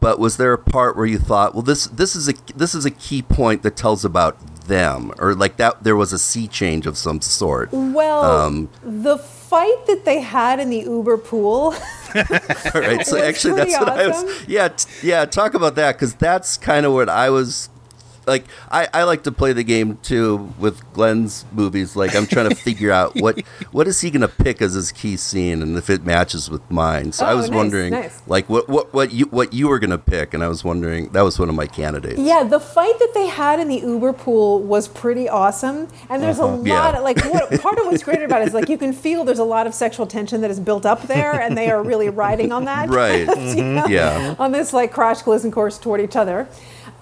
but 0.00 0.18
was 0.18 0.36
there 0.36 0.52
a 0.52 0.58
part 0.58 0.96
where 0.96 1.06
you 1.06 1.18
thought, 1.18 1.54
well, 1.54 1.62
this 1.62 1.86
this 1.86 2.14
is 2.16 2.28
a 2.28 2.34
this 2.56 2.74
is 2.74 2.84
a 2.84 2.90
key 2.90 3.22
point 3.22 3.62
that 3.62 3.76
tells 3.76 4.04
about 4.04 4.36
them, 4.66 5.12
or 5.18 5.34
like 5.34 5.56
that 5.58 5.84
there 5.84 5.94
was 5.96 6.12
a 6.12 6.18
sea 6.18 6.48
change 6.48 6.86
of 6.86 6.96
some 6.98 7.20
sort? 7.20 7.70
Well, 7.72 8.22
Um, 8.24 8.68
the 8.82 9.16
fight 9.16 9.86
that 9.86 10.04
they 10.04 10.20
had 10.20 10.58
in 10.60 10.70
the 10.70 10.80
Uber 10.80 11.18
pool. 11.18 11.72
All 11.74 11.74
right, 12.74 13.06
so 13.06 13.16
actually, 13.22 13.54
that's 13.54 13.78
what 13.78 13.88
I 13.88 14.08
was. 14.08 14.44
Yeah, 14.48 14.68
t- 14.68 15.06
yeah. 15.06 15.24
Talk 15.24 15.54
about 15.54 15.76
that 15.76 15.92
because 15.96 16.14
that's 16.14 16.58
kind 16.58 16.84
of 16.84 16.92
what 16.92 17.08
I 17.08 17.30
was. 17.30 17.68
Like, 18.26 18.44
I, 18.70 18.88
I 18.92 19.02
like 19.04 19.24
to 19.24 19.32
play 19.32 19.52
the 19.52 19.64
game 19.64 19.98
too 20.02 20.52
with 20.58 20.80
Glenn's 20.92 21.44
movies. 21.52 21.96
Like, 21.96 22.14
I'm 22.14 22.26
trying 22.26 22.48
to 22.48 22.54
figure 22.54 22.92
out 22.92 23.16
what 23.16 23.40
what 23.72 23.86
is 23.88 24.00
he 24.00 24.10
going 24.10 24.22
to 24.22 24.28
pick 24.28 24.62
as 24.62 24.74
his 24.74 24.92
key 24.92 25.16
scene, 25.16 25.62
and 25.62 25.76
if 25.76 25.90
it 25.90 26.04
matches 26.04 26.50
with 26.50 26.68
mine. 26.70 27.12
So 27.12 27.26
I 27.26 27.32
Oh, 27.32 27.36
was 27.36 27.48
nice, 27.48 27.56
wondering, 27.56 27.90
nice. 27.92 28.22
like, 28.26 28.48
what 28.48 28.68
what 28.68 28.92
what 28.92 29.12
you 29.12 29.26
what 29.26 29.52
you 29.52 29.68
were 29.68 29.78
going 29.78 29.90
to 29.90 29.98
pick, 29.98 30.34
and 30.34 30.44
I 30.44 30.48
was 30.48 30.62
wondering 30.64 31.08
that 31.10 31.22
was 31.22 31.38
one 31.38 31.48
of 31.48 31.54
my 31.54 31.66
candidates. 31.66 32.18
Yeah, 32.20 32.44
the 32.44 32.60
fight 32.60 32.98
that 32.98 33.12
they 33.14 33.26
had 33.26 33.58
in 33.60 33.68
the 33.68 33.78
Uber 33.78 34.12
pool 34.12 34.62
was 34.62 34.88
pretty 34.88 35.28
awesome, 35.28 35.88
and 36.08 36.22
there's 36.22 36.38
a 36.38 36.44
uh-huh. 36.44 36.56
lot. 36.56 36.66
Yeah. 36.66 36.98
Of, 36.98 37.02
like, 37.02 37.24
what, 37.24 37.60
part 37.60 37.78
of 37.78 37.86
what's 37.86 38.02
great 38.02 38.22
about 38.22 38.42
it 38.42 38.48
is 38.48 38.54
like 38.54 38.68
you 38.68 38.78
can 38.78 38.92
feel 38.92 39.24
there's 39.24 39.38
a 39.38 39.44
lot 39.44 39.66
of 39.66 39.74
sexual 39.74 40.06
tension 40.06 40.40
that 40.42 40.50
is 40.50 40.60
built 40.60 40.86
up 40.86 41.02
there, 41.02 41.40
and 41.40 41.56
they 41.56 41.70
are 41.70 41.82
really 41.82 42.08
riding 42.08 42.52
on 42.52 42.64
that. 42.66 42.88
Right. 42.88 43.20
you 43.26 43.26
mm-hmm. 43.26 43.74
know, 43.74 43.86
Yeah. 43.86 44.36
On 44.38 44.52
this 44.52 44.72
like 44.72 44.92
crash 44.92 45.22
collision 45.22 45.50
course 45.50 45.78
toward 45.78 46.00
each 46.00 46.16
other, 46.16 46.48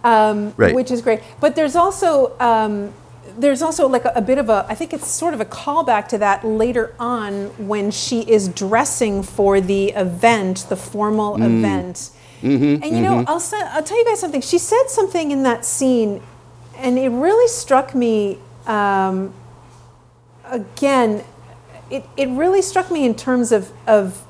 um, 0.04 0.54
Right. 0.56 0.74
which 0.74 0.90
is 0.90 1.02
great. 1.02 1.20
But 1.40 1.54
there's 1.56 1.76
also 1.76 2.38
um, 2.40 2.92
there's 3.38 3.62
also 3.62 3.86
like 3.88 4.04
a, 4.04 4.12
a 4.16 4.20
bit 4.20 4.38
of 4.38 4.48
a 4.48 4.66
I 4.68 4.74
think 4.74 4.92
it's 4.92 5.08
sort 5.08 5.34
of 5.34 5.40
a 5.40 5.44
callback 5.44 6.08
to 6.08 6.18
that 6.18 6.44
later 6.44 6.94
on 6.98 7.46
when 7.68 7.90
she 7.90 8.20
is 8.22 8.48
dressing 8.48 9.22
for 9.22 9.60
the 9.60 9.90
event, 9.90 10.66
the 10.68 10.76
formal 10.76 11.36
Mm. 11.36 11.58
event. 11.58 12.10
Mm-hmm, 12.42 12.82
and 12.82 12.96
you 12.96 13.02
know, 13.02 13.22
I'll 13.28 13.42
I'll 13.52 13.82
tell 13.82 13.98
you 13.98 14.04
guys 14.06 14.18
something. 14.20 14.40
She 14.40 14.56
said 14.58 14.84
something 14.88 15.30
in 15.30 15.42
that 15.42 15.64
scene, 15.66 16.22
and 16.76 16.98
it 16.98 17.10
really 17.10 17.48
struck 17.48 17.94
me. 17.94 18.38
Um, 18.66 19.34
again, 20.46 21.22
it, 21.90 22.04
it 22.16 22.28
really 22.30 22.62
struck 22.62 22.90
me 22.90 23.04
in 23.04 23.14
terms 23.14 23.52
of 23.52 23.72
of 23.86 24.24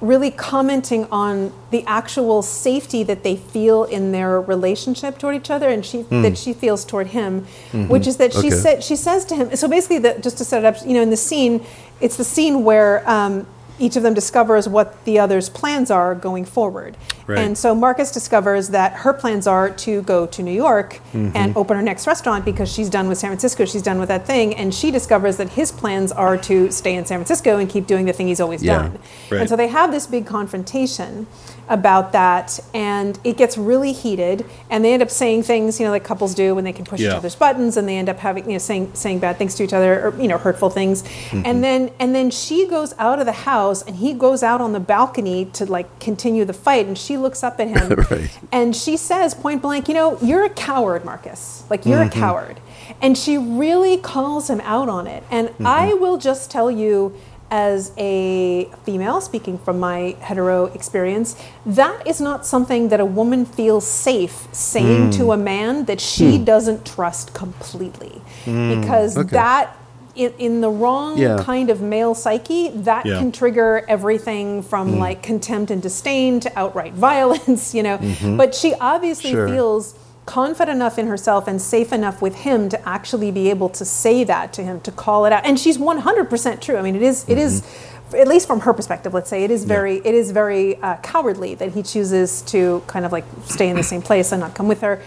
really 0.00 0.30
commenting 0.30 1.06
on 1.10 1.52
the 1.70 1.84
actual 1.86 2.40
safety 2.42 3.02
that 3.02 3.24
they 3.24 3.34
feel 3.36 3.82
in 3.84 4.12
their 4.12 4.40
relationship 4.40 5.18
toward 5.18 5.34
each 5.34 5.50
other 5.50 5.68
and 5.68 5.84
she 5.84 6.02
that 6.02 6.38
she 6.38 6.52
feels 6.52 6.84
toward 6.84 7.08
him 7.08 7.44
which 7.88 8.06
is 8.06 8.16
that 8.18 8.32
she 8.32 8.38
Okay. 8.46 8.50
said 8.50 8.84
she 8.84 8.94
says 8.94 9.24
to 9.24 9.34
him 9.34 9.56
so 9.56 9.66
basically 9.66 9.98
the, 9.98 10.16
just 10.20 10.38
to 10.38 10.44
set 10.44 10.62
it 10.62 10.66
up 10.66 10.76
you 10.86 10.94
know 10.94 11.02
in 11.02 11.10
the 11.10 11.16
scene 11.16 11.64
it's 12.00 12.16
the 12.16 12.22
scene 12.24 12.62
where 12.62 13.02
um, 13.10 13.44
each 13.78 13.96
of 13.96 14.02
them 14.02 14.14
discovers 14.14 14.68
what 14.68 15.04
the 15.04 15.18
other's 15.18 15.48
plans 15.48 15.90
are 15.90 16.14
going 16.14 16.44
forward 16.44 16.96
Right. 17.26 17.38
and 17.38 17.56
so 17.58 17.74
Marcus 17.74 18.10
discovers 18.10 18.70
that 18.70 18.92
her 19.04 19.12
plans 19.12 19.46
are 19.46 19.68
to 19.70 20.02
go 20.02 20.26
to 20.26 20.42
New 20.42 20.52
York 20.52 21.00
Mm-hmm. 21.12 21.36
and 21.36 21.56
open 21.56 21.76
her 21.76 21.82
next 21.82 22.06
restaurant 22.06 22.44
because 22.44 22.70
she's 22.72 22.90
done 22.90 23.08
with 23.08 23.16
San 23.18 23.30
Francisco. 23.30 23.64
She's 23.64 23.82
done 23.82 23.98
with 23.98 24.08
that 24.08 24.26
thing. 24.26 24.54
And 24.54 24.74
she 24.74 24.90
discovers 24.90 25.36
that 25.38 25.48
his 25.50 25.72
plans 25.72 26.12
are 26.12 26.36
to 26.38 26.70
stay 26.70 26.94
in 26.96 27.06
San 27.06 27.18
Francisco 27.18 27.56
and 27.58 27.68
keep 27.68 27.86
doing 27.86 28.04
the 28.04 28.12
thing 28.12 28.28
he's 28.28 28.40
always 28.40 28.62
Yeah. 28.62 28.78
done. 28.78 28.98
Right. 29.30 29.40
And 29.40 29.48
so 29.48 29.56
they 29.56 29.68
have 29.68 29.90
this 29.90 30.06
big 30.06 30.26
confrontation 30.26 31.26
about 31.68 32.12
that. 32.12 32.58
And 32.74 33.18
it 33.24 33.36
gets 33.36 33.58
really 33.58 33.92
heated. 33.92 34.44
And 34.70 34.84
they 34.84 34.92
end 34.92 35.02
up 35.02 35.10
saying 35.10 35.42
things, 35.44 35.78
you 35.78 35.86
know, 35.86 35.92
like 35.92 36.04
couples 36.04 36.34
do 36.34 36.54
when 36.54 36.64
they 36.64 36.72
can 36.72 36.84
push 36.84 37.00
each 37.00 37.06
other's 37.06 37.34
buttons 37.34 37.76
and 37.76 37.88
they 37.88 37.96
end 37.96 38.08
up 38.08 38.18
having, 38.18 38.46
you 38.46 38.52
know, 38.52 38.58
saying, 38.58 38.94
saying 38.94 39.18
bad 39.18 39.36
things 39.36 39.54
to 39.56 39.64
each 39.64 39.72
other 39.72 40.08
or, 40.08 40.20
you 40.20 40.28
know, 40.28 40.38
hurtful 40.38 40.70
things. 40.70 41.02
Mm-hmm. 41.02 41.42
And 41.44 41.64
then, 41.64 41.90
and 41.98 42.14
then 42.14 42.30
she 42.30 42.66
goes 42.66 42.94
out 42.98 43.18
of 43.18 43.26
the 43.26 43.32
house 43.32 43.82
and 43.82 43.96
he 43.96 44.12
goes 44.12 44.42
out 44.42 44.60
on 44.60 44.72
the 44.72 44.80
balcony 44.80 45.46
to 45.46 45.66
like 45.66 46.00
continue 46.00 46.44
the 46.44 46.52
fight. 46.52 46.86
And 46.86 46.96
she 46.96 47.16
looks 47.16 47.42
up 47.42 47.60
at 47.60 47.68
him 47.68 47.88
Right. 48.10 48.30
and 48.52 48.74
she 48.74 48.96
says 48.96 49.34
point 49.34 49.62
blank, 49.62 49.88
you 49.88 49.94
know, 49.94 50.18
you're 50.20 50.44
a 50.44 50.50
coward, 50.50 51.04
Marcus. 51.04 51.64
Like, 51.70 51.84
you're 51.84 52.02
a 52.02 52.06
mm-hmm. 52.06 52.18
coward. 52.18 52.60
And 53.00 53.16
she 53.16 53.36
really 53.36 53.98
calls 53.98 54.48
him 54.48 54.60
out 54.62 54.88
on 54.88 55.06
it. 55.06 55.22
And 55.30 55.48
mm-hmm. 55.48 55.66
I 55.66 55.92
will 55.94 56.16
just 56.16 56.50
tell 56.50 56.70
you, 56.70 57.14
as 57.50 57.92
a 57.96 58.68
female, 58.84 59.20
speaking 59.20 59.58
from 59.58 59.80
my 59.80 60.16
hetero 60.20 60.66
experience, 60.66 61.36
that 61.64 62.06
is 62.06 62.20
not 62.20 62.44
something 62.44 62.88
that 62.88 63.00
a 63.00 63.04
woman 63.04 63.44
feels 63.46 63.86
safe 63.86 64.46
saying 64.52 65.10
to 65.12 65.24
mm. 65.24 65.34
a 65.34 65.36
man 65.36 65.84
that 65.86 66.00
she 66.00 66.36
hmm. 66.38 66.44
doesn't 66.44 66.84
trust 66.84 67.32
completely. 67.34 68.20
Mm. 68.44 68.80
Because 68.80 69.16
Okay. 69.16 69.30
that. 69.30 69.74
In, 70.14 70.32
in 70.40 70.60
the 70.60 70.68
wrong 70.68 71.16
Yeah. 71.16 71.40
kind 71.44 71.70
of 71.70 71.80
male 71.80 72.12
psyche, 72.12 72.70
that 72.74 73.06
Yeah. 73.06 73.20
can 73.20 73.30
trigger 73.30 73.84
everything 73.86 74.62
from 74.62 74.94
mm. 74.94 74.98
like 74.98 75.22
contempt 75.22 75.70
and 75.70 75.80
disdain 75.80 76.40
to 76.40 76.50
outright 76.58 76.92
violence, 77.10 77.72
you 77.72 77.84
know. 77.84 77.98
Mm-hmm. 77.98 78.36
But 78.36 78.52
she 78.52 78.74
obviously 78.80 79.30
Sure. 79.30 79.48
feels 79.48 79.94
confident 80.28 80.76
enough 80.76 80.98
in 80.98 81.06
herself 81.06 81.48
and 81.48 81.60
safe 81.60 81.90
enough 81.90 82.20
with 82.20 82.34
him 82.34 82.68
to 82.68 82.78
actually 82.86 83.30
be 83.30 83.48
able 83.48 83.70
to 83.70 83.82
say 83.82 84.24
that 84.24 84.52
to 84.52 84.62
him, 84.62 84.78
to 84.82 84.92
call 84.92 85.24
it 85.24 85.32
out. 85.32 85.42
And 85.46 85.58
she's 85.58 85.78
100% 85.78 86.60
true. 86.60 86.76
I 86.76 86.82
mean, 86.82 86.94
it 86.94 87.00
is, 87.00 87.24
it 87.28 87.38
is, 87.38 87.66
at 88.14 88.28
least 88.28 88.46
from 88.46 88.60
her 88.60 88.74
perspective, 88.74 89.14
let's 89.14 89.30
say, 89.30 89.42
it 89.42 89.50
is 89.50 89.64
very, 89.64 89.96
it 89.96 90.14
is 90.14 90.30
very 90.30 90.76
uh, 90.82 90.96
cowardly 90.98 91.54
that 91.54 91.72
he 91.72 91.82
chooses 91.82 92.42
to 92.42 92.82
kind 92.86 93.06
of 93.06 93.10
like 93.10 93.24
stay 93.46 93.70
in 93.70 93.76
the 93.76 93.82
same 93.82 94.02
place 94.02 94.30
and 94.30 94.40
not 94.40 94.54
come 94.54 94.68
with 94.68 94.82
her. 94.82 95.02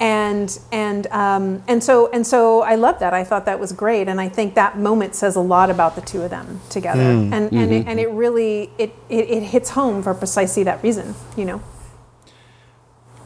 And 0.00 0.58
and 0.72 1.06
um, 1.12 1.62
and 1.68 1.82
so 1.82 2.10
and 2.10 2.26
so 2.26 2.62
I 2.62 2.74
love 2.74 2.98
that. 2.98 3.14
I 3.14 3.22
thought 3.22 3.44
that 3.44 3.60
was 3.60 3.70
great, 3.70 4.08
and 4.08 4.20
I 4.20 4.28
think 4.28 4.56
that 4.56 4.76
moment 4.76 5.14
says 5.14 5.36
a 5.36 5.40
lot 5.40 5.70
about 5.70 5.94
the 5.94 6.00
two 6.00 6.22
of 6.22 6.30
them 6.30 6.60
together. 6.68 7.00
And 7.00 7.52
and 7.52 7.72
it, 7.72 7.86
and 7.86 8.00
it 8.00 8.10
really 8.10 8.72
it, 8.76 8.92
it 9.08 9.30
it 9.30 9.42
hits 9.44 9.70
home 9.70 10.02
for 10.02 10.12
precisely 10.12 10.64
that 10.64 10.82
reason. 10.82 11.14
You 11.36 11.44
know. 11.44 11.62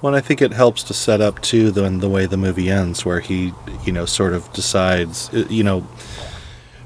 Well, 0.01 0.15
I 0.15 0.20
think 0.20 0.41
it 0.41 0.53
helps 0.53 0.83
to 0.85 0.95
set 0.95 1.20
up 1.20 1.41
too 1.43 1.70
the 1.70 1.89
the 1.91 2.09
way 2.09 2.27
the 2.27 2.37
movie 2.37 2.70
ends, 2.70 3.05
where 3.05 3.20
he, 3.20 3.53
you 3.85 3.93
know, 3.93 4.07
sort 4.07 4.33
of 4.33 4.53
decides, 4.53 5.33
uh, 5.35 5.47
you 5.51 5.65
know, 5.65 5.87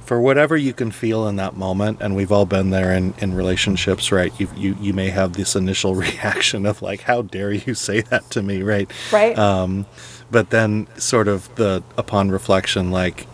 for 0.04 0.20
whatever 0.20 0.56
you 0.56 0.72
can 0.72 0.90
feel 0.90 1.28
in 1.28 1.36
that 1.36 1.56
moment, 1.56 1.98
and 2.00 2.16
we've 2.16 2.32
all 2.32 2.46
been 2.46 2.70
there 2.70 2.92
in, 2.92 3.14
in 3.18 3.34
relationships, 3.34 4.10
right? 4.10 4.32
You, 4.40 4.48
you 4.56 4.76
you 4.80 4.92
may 4.92 5.10
have 5.10 5.34
this 5.34 5.54
initial 5.54 5.94
reaction 6.06 6.64
of 6.64 6.80
like, 6.80 7.02
"How 7.02 7.22
dare 7.22 7.52
you 7.52 7.74
say 7.74 8.00
that 8.00 8.30
to 8.30 8.42
me?" 8.42 8.62
Right? 8.62 8.90
Right. 9.12 9.38
Um, 9.38 9.86
but 10.30 10.48
then, 10.48 10.86
sort 10.96 11.28
of 11.28 11.54
the 11.56 11.82
upon 11.98 12.30
reflection, 12.30 12.90
like, 12.90 13.26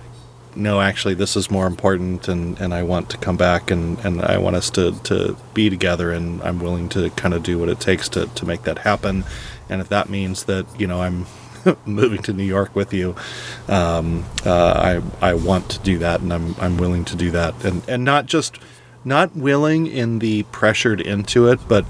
no, 0.57 0.81
actually, 0.81 1.15
this 1.15 1.37
is 1.37 1.51
more 1.51 1.67
important, 1.67 2.27
and, 2.27 2.59
and 2.61 2.75
I 2.75 2.83
want 2.83 3.11
to 3.11 3.17
come 3.17 3.37
back, 3.37 3.71
and, 3.71 3.99
and 4.05 4.21
I 4.21 4.39
want 4.39 4.57
us 4.57 4.71
to, 4.71 4.93
to 5.05 5.37
be 5.55 5.71
together, 5.71 6.11
and 6.11 6.43
I'm 6.43 6.59
willing 6.59 6.89
to 6.91 7.11
kind 7.11 7.35
of 7.35 7.45
do 7.45 7.59
what 7.59 7.69
it 7.69 7.79
takes 7.79 8.09
to, 8.11 8.27
to 8.27 8.47
make 8.47 8.63
that 8.63 8.79
happen. 8.79 9.25
And 9.69 9.81
if 9.81 9.89
that 9.89 10.09
means 10.09 10.45
that, 10.45 10.67
you 10.79 10.87
know, 10.87 11.03
I'm 11.03 11.27
moving 11.87 12.23
to 12.23 12.33
New 12.33 12.45
York 12.45 12.75
with 12.75 12.93
you, 12.93 13.15
um, 13.69 14.25
uh, 14.45 15.01
I, 15.21 15.31
I 15.31 15.35
want 15.35 15.71
to 15.71 15.79
do 15.81 15.99
that, 15.99 16.21
and 16.21 16.33
I'm, 16.33 16.55
I'm 16.59 16.77
willing 16.77 17.05
to 17.07 17.17
do 17.17 17.31
that. 17.33 17.65
And, 17.65 17.87
and 17.89 18.05
not 18.05 18.27
just, 18.27 18.59
not 19.05 19.35
willing 19.35 19.87
in 19.87 20.19
the 20.19 20.43
pressured 20.45 21.01
into 21.01 21.49
it, 21.49 21.61
but 21.69 21.85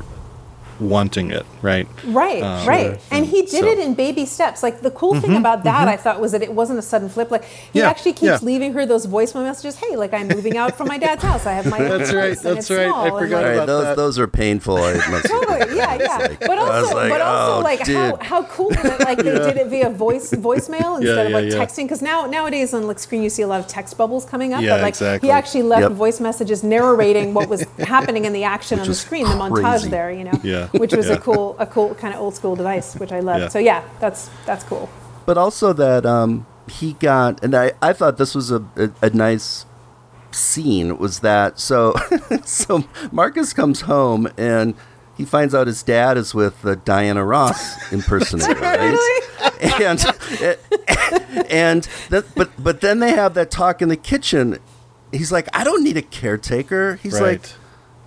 wanting 0.80 1.30
it, 1.30 1.44
right? 1.62 1.86
Right, 2.06 2.42
Um, 2.42 2.66
right. 2.68 3.00
And 3.10 3.26
he 3.26 3.42
did 3.42 3.50
So- 3.50 3.58
Mm-hmm. 3.58 3.80
it 3.80 3.86
in 3.86 3.94
baby 3.94 4.24
steps. 4.26 4.62
Like 4.62 4.80
the 4.82 4.90
cool 4.90 5.20
thing 5.20 5.36
about 5.36 5.64
that, 5.64 5.88
I 5.88 5.96
thought, 5.96 6.20
was 6.20 6.32
that 6.32 6.42
it 6.42 6.52
wasn't 6.52 6.78
a 6.78 6.82
sudden 6.82 7.08
flip. 7.08 7.30
Like 7.30 7.44
he 7.44 7.80
Yeah, 7.80 7.88
actually 7.90 8.12
keeps 8.12 8.22
yeah. 8.22 8.38
leaving 8.42 8.72
her 8.74 8.86
those 8.86 9.06
voicemail 9.06 9.42
messages. 9.42 9.76
Hey, 9.76 9.96
like 9.96 10.14
I'm 10.14 10.28
moving 10.28 10.56
out 10.56 10.76
from 10.76 10.88
my 10.88 10.98
dad's 10.98 11.22
house. 11.22 11.46
I 11.46 11.52
have 11.52 11.66
my 11.66 11.78
own 11.80 11.98
That's 11.98 12.12
right, 12.12 12.38
that's 12.38 12.70
right. 12.70 12.86
I 12.86 12.88
small," 12.88 13.06
and, 13.06 13.18
forgot 13.18 13.36
All 13.36 13.42
like, 13.42 13.48
right, 13.48 13.54
about 13.54 13.66
those 13.66 13.84
that. 13.84 13.96
those 13.96 14.18
are 14.18 14.26
painful. 14.28 14.76
I 14.78 14.94
must 15.10 15.26
Totally, 15.34 15.76
yeah, 15.76 15.94
yeah. 16.00 16.36
But 16.40 16.58
also, 16.58 16.94
like, 16.96 17.10
but 17.10 17.20
also, 17.20 17.58
oh, 17.58 17.60
like 17.60 17.80
how, 17.80 18.10
dude. 18.12 18.22
how 18.22 18.42
cool 18.44 18.70
that 18.70 19.00
like 19.00 19.18
they 19.18 19.24
did 19.48 19.56
it 19.56 19.66
via 19.68 19.90
voice 19.90 20.30
voicemail 20.32 20.96
instead 20.98 21.26
of 21.26 21.32
yeah, 21.32 21.38
like 21.38 21.50
yeah. 21.52 21.58
texting. 21.58 21.84
Because 21.84 22.02
now 22.02 22.26
nowadays 22.26 22.72
on 22.74 22.86
like 22.86 22.98
screen 22.98 23.22
you 23.22 23.30
see 23.30 23.42
a 23.42 23.46
lot 23.46 23.60
of 23.60 23.66
text 23.66 23.96
bubbles 23.98 24.24
coming 24.24 24.52
up. 24.52 24.62
Yeah, 24.62 24.74
but 24.76 24.82
like 24.82 24.88
exactly. 24.92 25.28
he 25.28 25.32
actually 25.32 25.62
left 25.62 25.82
Yep. 25.82 25.92
voice 25.92 26.20
messages 26.20 26.62
narrating 26.62 27.34
what 27.34 27.48
was 27.48 27.62
happening 27.78 28.24
in 28.24 28.32
the 28.32 28.44
action 28.44 28.78
on 28.80 28.86
the 28.86 28.94
screen, 28.94 29.24
the 29.24 29.30
montage 29.34 29.88
there. 29.90 30.10
You 30.10 30.24
know, 30.24 30.40
Yeah, 30.42 30.67
which 30.72 30.92
was 30.94 31.08
yeah. 31.08 31.14
a 31.14 31.18
cool, 31.18 31.56
a 31.58 31.66
cool 31.66 31.94
kind 31.94 32.14
of 32.14 32.20
old 32.20 32.34
school 32.34 32.56
device, 32.56 32.94
which 32.96 33.12
I 33.12 33.20
loved. 33.20 33.42
Yeah. 33.42 33.48
So 33.48 33.58
yeah, 33.58 33.84
that's 34.00 34.30
that's 34.46 34.64
cool. 34.64 34.88
but 35.26 35.36
also 35.38 35.72
that 35.74 36.04
um, 36.06 36.46
he 36.68 36.94
got, 36.94 37.42
and 37.42 37.54
I, 37.54 37.72
I 37.82 37.92
thought 37.92 38.16
this 38.18 38.34
was 38.34 38.50
a, 38.50 38.64
a, 38.76 38.90
a 39.02 39.10
nice 39.10 39.64
scene 40.30 40.98
was 40.98 41.20
that 41.20 41.58
so 41.58 41.94
so 42.44 42.84
Marcus 43.10 43.54
comes 43.54 43.82
home 43.82 44.28
and 44.36 44.74
he 45.16 45.24
finds 45.24 45.54
out 45.54 45.66
his 45.66 45.82
dad 45.82 46.16
is 46.18 46.34
with 46.34 46.60
the 46.62 46.76
Diana 46.76 47.24
Ross 47.24 47.90
impersonator, 47.92 48.54
right? 48.60 49.22
And 49.80 50.04
and 51.50 51.88
that, 52.10 52.24
but 52.36 52.50
but 52.62 52.80
then 52.80 53.00
they 53.00 53.10
have 53.10 53.34
that 53.34 53.50
talk 53.50 53.82
in 53.82 53.88
the 53.88 53.96
kitchen. 53.96 54.58
He's 55.10 55.32
like, 55.32 55.48
I 55.54 55.64
don't 55.64 55.82
need 55.82 55.96
a 55.96 56.02
caretaker. 56.02 56.96
He's 57.02 57.14
Right. 57.14 57.40
like, 57.40 57.50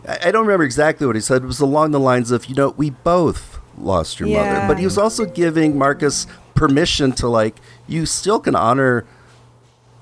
I, 0.07 0.31
don't 0.31 0.45
remember 0.45 0.63
exactly 0.63 1.05
what 1.07 1.15
he 1.15 1.21
said. 1.21 1.43
It 1.43 1.45
was 1.45 1.59
along 1.59 1.91
the 1.91 1.99
lines 1.99 2.31
of, 2.31 2.45
you 2.47 2.55
know, 2.55 2.69
we 2.77 2.89
both 2.89 3.59
lost 3.77 4.19
your 4.19 4.29
mother, 4.29 4.65
but 4.67 4.79
he 4.79 4.85
was 4.85 4.97
also 4.97 5.25
giving 5.25 5.77
Marcus 5.77 6.27
permission 6.55 7.11
to 7.13 7.27
like, 7.27 7.55
you 7.87 8.05
still 8.05 8.39
can 8.39 8.55
honor 8.55 9.05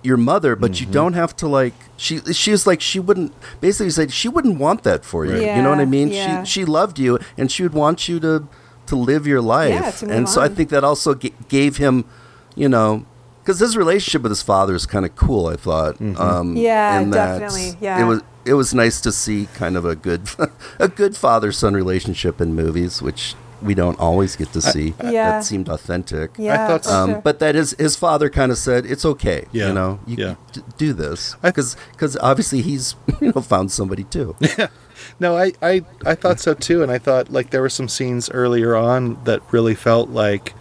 your 0.04 0.18
mother, 0.18 0.56
but 0.56 0.72
Mm-hmm. 0.72 0.86
you 0.88 0.92
don't 0.94 1.14
have 1.14 1.36
to 1.38 1.48
like. 1.48 1.74
She 1.98 2.20
she 2.32 2.52
was 2.52 2.66
like 2.66 2.80
she 2.80 3.00
wouldn't 3.02 3.34
basically 3.60 3.90
said 3.90 4.14
she 4.14 4.30
wouldn't 4.30 4.58
want 4.58 4.84
that 4.84 5.04
for 5.04 5.26
you. 5.26 5.34
Right. 5.34 5.58
You 5.58 5.62
know 5.62 5.70
what 5.72 5.80
I 5.80 5.86
mean? 5.86 6.08
yeah. 6.08 6.44
She 6.46 6.62
she 6.62 6.66
loved 6.66 6.98
you, 7.00 7.20
and 7.38 7.52
she 7.52 7.64
would 7.64 7.74
want 7.74 8.08
you 8.08 8.18
to 8.22 8.48
to 8.86 8.96
live 8.96 9.28
your 9.28 9.42
life. 9.42 10.02
Yeah, 10.02 10.10
and 10.10 10.30
so 10.30 10.42
I 10.42 10.48
think 10.48 10.70
that 10.70 10.86
also 10.86 11.16
g- 11.16 11.34
gave 11.50 11.76
him, 11.78 12.06
you 12.56 12.70
know. 12.70 13.06
Because 13.44 13.60
his 13.60 13.76
relationship 13.76 14.22
with 14.22 14.32
his 14.32 14.42
father 14.44 14.74
is 14.76 14.86
kind 14.86 15.06
of 15.06 15.16
cool, 15.16 15.48
I 15.48 15.56
thought. 15.58 15.96
Mm-hmm. 15.96 16.22
Um, 16.22 16.56
Yeah, 16.56 17.04
definitely, 17.04 17.76
yeah. 17.82 18.00
it 18.02 18.06
was 18.06 18.22
it 18.46 18.54
was 18.54 18.74
nice 18.74 19.02
to 19.02 19.12
see 19.12 19.48
kind 19.54 19.76
of 19.78 19.86
a 19.86 19.96
good 19.96 20.30
a 20.80 20.88
good 20.88 21.16
father 21.18 21.52
son 21.52 21.74
relationship 21.74 22.40
in 22.42 22.54
movies, 22.56 23.02
which 23.02 23.36
we 23.62 23.74
don't 23.74 24.00
always 24.00 24.38
get 24.38 24.54
to 24.54 24.62
see. 24.62 24.94
Yeah. 25.04 25.32
that 25.32 25.44
seemed 25.44 25.68
authentic. 25.68 26.32
Yeah, 26.38 26.64
I 26.64 26.68
thought 26.68 26.86
so. 26.86 26.94
Um. 26.94 27.22
But 27.22 27.40
that 27.40 27.56
is 27.56 27.76
his 27.78 27.96
father 27.98 28.30
kind 28.30 28.52
of 28.52 28.58
said 28.58 28.86
it's 28.86 29.04
okay. 29.06 29.46
Yeah, 29.52 29.68
You 29.68 29.74
know, 29.74 30.00
you 30.08 30.16
yeah. 30.18 30.36
d- 30.54 30.62
do 30.78 30.94
this 30.94 31.36
I- 31.44 31.52
because 31.52 31.76
obviously 32.22 32.62
he's 32.62 32.96
you 33.22 33.34
know 33.36 33.42
found 33.42 33.72
somebody 33.72 34.04
too. 34.06 34.36
Yeah. 34.58 34.68
No, 35.18 35.38
I, 35.38 35.54
I, 35.62 35.86
I 36.06 36.14
thought 36.16 36.42
so 36.42 36.54
too, 36.54 36.84
and 36.84 36.92
I 36.92 36.98
thought 36.98 37.32
like 37.32 37.52
there 37.52 37.62
were 37.62 37.70
some 37.70 37.88
scenes 37.88 38.30
earlier 38.32 38.76
on 38.76 39.22
that 39.24 39.42
really 39.54 39.74
felt 39.76 40.10
like 40.10 40.54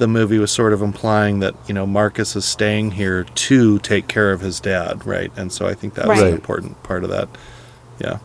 the 0.00 0.08
movie 0.08 0.38
was 0.38 0.50
sort 0.50 0.72
of 0.72 0.80
implying 0.80 1.40
that 1.40 1.54
you 1.68 1.74
know 1.74 1.86
Marcus 1.86 2.34
is 2.34 2.46
staying 2.46 2.92
here 2.92 3.24
to 3.24 3.78
take 3.80 4.08
care 4.08 4.32
of 4.32 4.40
his 4.40 4.58
dad, 4.58 5.06
right? 5.06 5.30
And 5.36 5.52
so 5.52 5.66
I 5.66 5.74
think 5.74 5.94
that 5.94 6.08
was 6.08 6.20
an 6.22 6.32
important 6.32 6.82
part 6.82 7.04
of 7.04 7.10
that. 7.10 7.28
Yeah, 8.00 8.18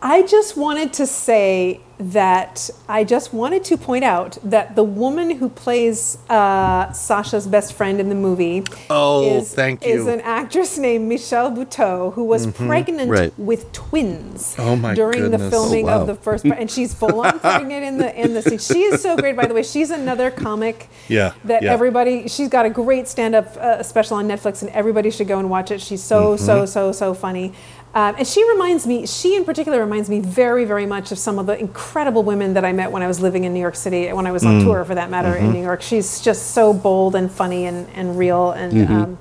I 0.00 0.22
just 0.22 0.56
wanted 0.56 0.94
to 0.94 1.06
say 1.06 1.82
that 1.98 2.70
I 2.88 3.04
just 3.04 3.32
wanted 3.32 3.62
to 3.64 3.76
point 3.76 4.04
out 4.04 4.36
that 4.42 4.74
the 4.74 4.82
woman 4.82 5.30
who 5.30 5.48
plays 5.48 6.18
uh, 6.28 6.92
Sasha's 6.92 7.46
best 7.46 7.72
friend 7.72 8.00
in 8.00 8.08
the 8.08 8.14
movie 8.14 8.64
Oh, 8.90 9.38
is, 9.38 9.54
thank 9.54 9.84
is 9.84 10.06
an 10.06 10.20
actress 10.22 10.76
named 10.76 11.08
Michelle 11.08 11.50
Buteau 11.52 12.12
who 12.14 12.24
was 12.24 12.46
pregnant 12.48 13.10
Right. 13.10 13.32
with 13.38 13.70
twins 13.72 14.56
Oh, 14.58 14.76
during 14.94 15.30
the 15.30 15.38
filming 15.50 15.84
Oh, 15.84 15.88
wow. 15.88 16.00
of 16.00 16.06
the 16.06 16.14
first 16.16 16.44
part, 16.44 16.58
and 16.58 16.70
she's 16.70 16.92
full 16.92 17.20
on 17.20 17.38
pregnant 17.40 17.84
in 17.84 17.98
the 17.98 18.20
in 18.20 18.34
the 18.34 18.42
scene. 18.42 18.58
She 18.58 18.82
is 18.82 19.00
so 19.00 19.16
great, 19.16 19.36
by 19.36 19.46
the 19.46 19.54
way. 19.54 19.62
She's 19.62 19.90
another 19.90 20.30
comic 20.30 20.88
Yeah, 21.08 21.34
that 21.44 21.62
yeah. 21.62 21.72
everybody. 21.72 22.28
She's 22.28 22.48
got 22.48 22.66
a 22.66 22.70
great 22.70 23.06
stand 23.08 23.34
up 23.34 23.56
uh, 23.56 23.82
special 23.82 24.16
on 24.16 24.26
Netflix, 24.28 24.62
and 24.62 24.70
everybody 24.72 25.10
should 25.10 25.28
go 25.28 25.38
and 25.38 25.48
watch 25.48 25.70
it. 25.70 25.80
She's 25.80 26.02
so 26.02 26.34
Mm-hmm. 26.34 26.44
so 26.44 26.66
so 26.66 26.92
so 26.92 27.14
funny. 27.14 27.52
Um, 27.94 28.16
and 28.18 28.26
she 28.26 28.42
reminds 28.50 28.86
me, 28.88 29.06
she 29.06 29.36
in 29.36 29.44
particular 29.44 29.78
reminds 29.80 30.10
me 30.10 30.18
very, 30.18 30.64
very 30.64 30.84
much 30.84 31.12
of 31.12 31.18
some 31.18 31.38
of 31.38 31.46
the 31.46 31.56
incredible 31.58 32.24
women 32.24 32.54
that 32.54 32.64
I 32.64 32.72
met 32.72 32.90
when 32.90 33.02
I 33.02 33.06
was 33.06 33.20
living 33.20 33.44
in 33.44 33.54
New 33.54 33.60
York 33.60 33.76
City, 33.76 34.12
when 34.12 34.26
I 34.26 34.32
was 34.32 34.42
Mm. 34.42 34.58
on 34.58 34.64
tour 34.64 34.84
for 34.84 34.96
that 34.96 35.10
matter 35.10 35.28
Mm-hmm. 35.32 35.44
in 35.46 35.52
New 35.52 35.62
York. 35.62 35.80
She's 35.80 36.20
just 36.20 36.50
so 36.50 36.72
bold 36.72 37.14
and 37.14 37.30
funny 37.30 37.66
and, 37.66 37.86
and 37.94 38.18
real 38.18 38.50
and 38.50 38.72
Mm-hmm. 38.72 38.92
um, 38.94 39.18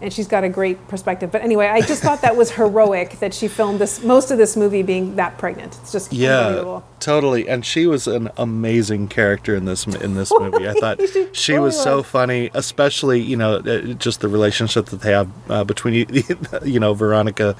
and 0.00 0.12
she's 0.12 0.28
got 0.28 0.44
a 0.44 0.48
great 0.48 0.86
perspective. 0.88 1.32
But 1.32 1.42
anyway, 1.42 1.66
I 1.66 1.80
just 1.80 2.02
thought 2.02 2.22
that 2.22 2.36
was 2.36 2.52
heroic 2.52 3.18
that 3.20 3.34
she 3.34 3.48
filmed 3.48 3.80
this 3.80 4.02
most 4.02 4.30
of 4.30 4.38
this 4.38 4.56
movie 4.56 4.82
being 4.82 5.16
that 5.16 5.38
pregnant. 5.38 5.76
It's 5.82 5.92
just 5.92 6.12
yeah, 6.12 6.80
totally. 7.00 7.48
And 7.48 7.64
she 7.64 7.86
was 7.86 8.06
an 8.06 8.30
amazing 8.36 9.08
character 9.08 9.54
in 9.54 9.64
this 9.64 9.86
in 9.86 10.14
this 10.14 10.32
movie. 10.38 10.68
I 10.68 10.74
thought 10.74 11.00
She 11.00 11.28
she 11.32 11.58
was 11.58 11.76
totally 11.76 12.02
so 12.02 12.02
funny, 12.02 12.50
especially 12.54 13.20
you 13.20 13.36
know 13.36 13.56
uh, 13.56 13.94
just 13.94 14.20
the 14.20 14.28
relationship 14.28 14.86
that 14.86 15.00
they 15.00 15.12
have 15.12 15.30
uh, 15.50 15.64
between 15.64 15.94
you 16.64 16.80
know 16.80 16.94
Veronica 16.94 17.56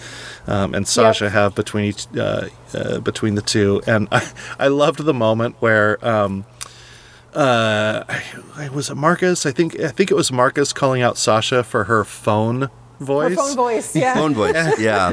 um, 0.47 0.75
and 0.75 0.87
Sasha 0.87 1.31
have 1.31 1.55
between 1.55 1.87
each 1.87 2.07
uh, 2.17 2.49
uh, 2.75 3.01
between 3.01 3.35
the 3.35 3.43
two. 3.43 3.83
And 3.87 4.09
I 4.13 4.31
I 4.59 4.69
loved 4.69 5.05
the 5.05 5.15
moment 5.15 5.57
where. 5.61 6.05
Um, 6.07 6.45
uh, 7.39 8.05
I, 8.57 8.69
was 8.69 8.91
it 8.91 8.97
Marcus. 8.97 9.47
I 9.47 9.53
think 9.53 9.79
I 9.79 9.89
think 9.89 10.11
it 10.11 10.15
was 10.15 10.33
Marcus 10.33 10.73
calling 10.73 11.03
out 11.03 11.17
Sasha 11.17 11.63
for 11.63 11.85
her 11.85 12.05
phone 12.05 12.69
voice. 13.01 13.31
Her 13.31 13.37
phone 13.37 13.57
voice, 13.57 13.97
yeah. 13.97 14.15
Phone 14.15 14.35
voice, 14.35 14.55
yeah. 14.81 15.13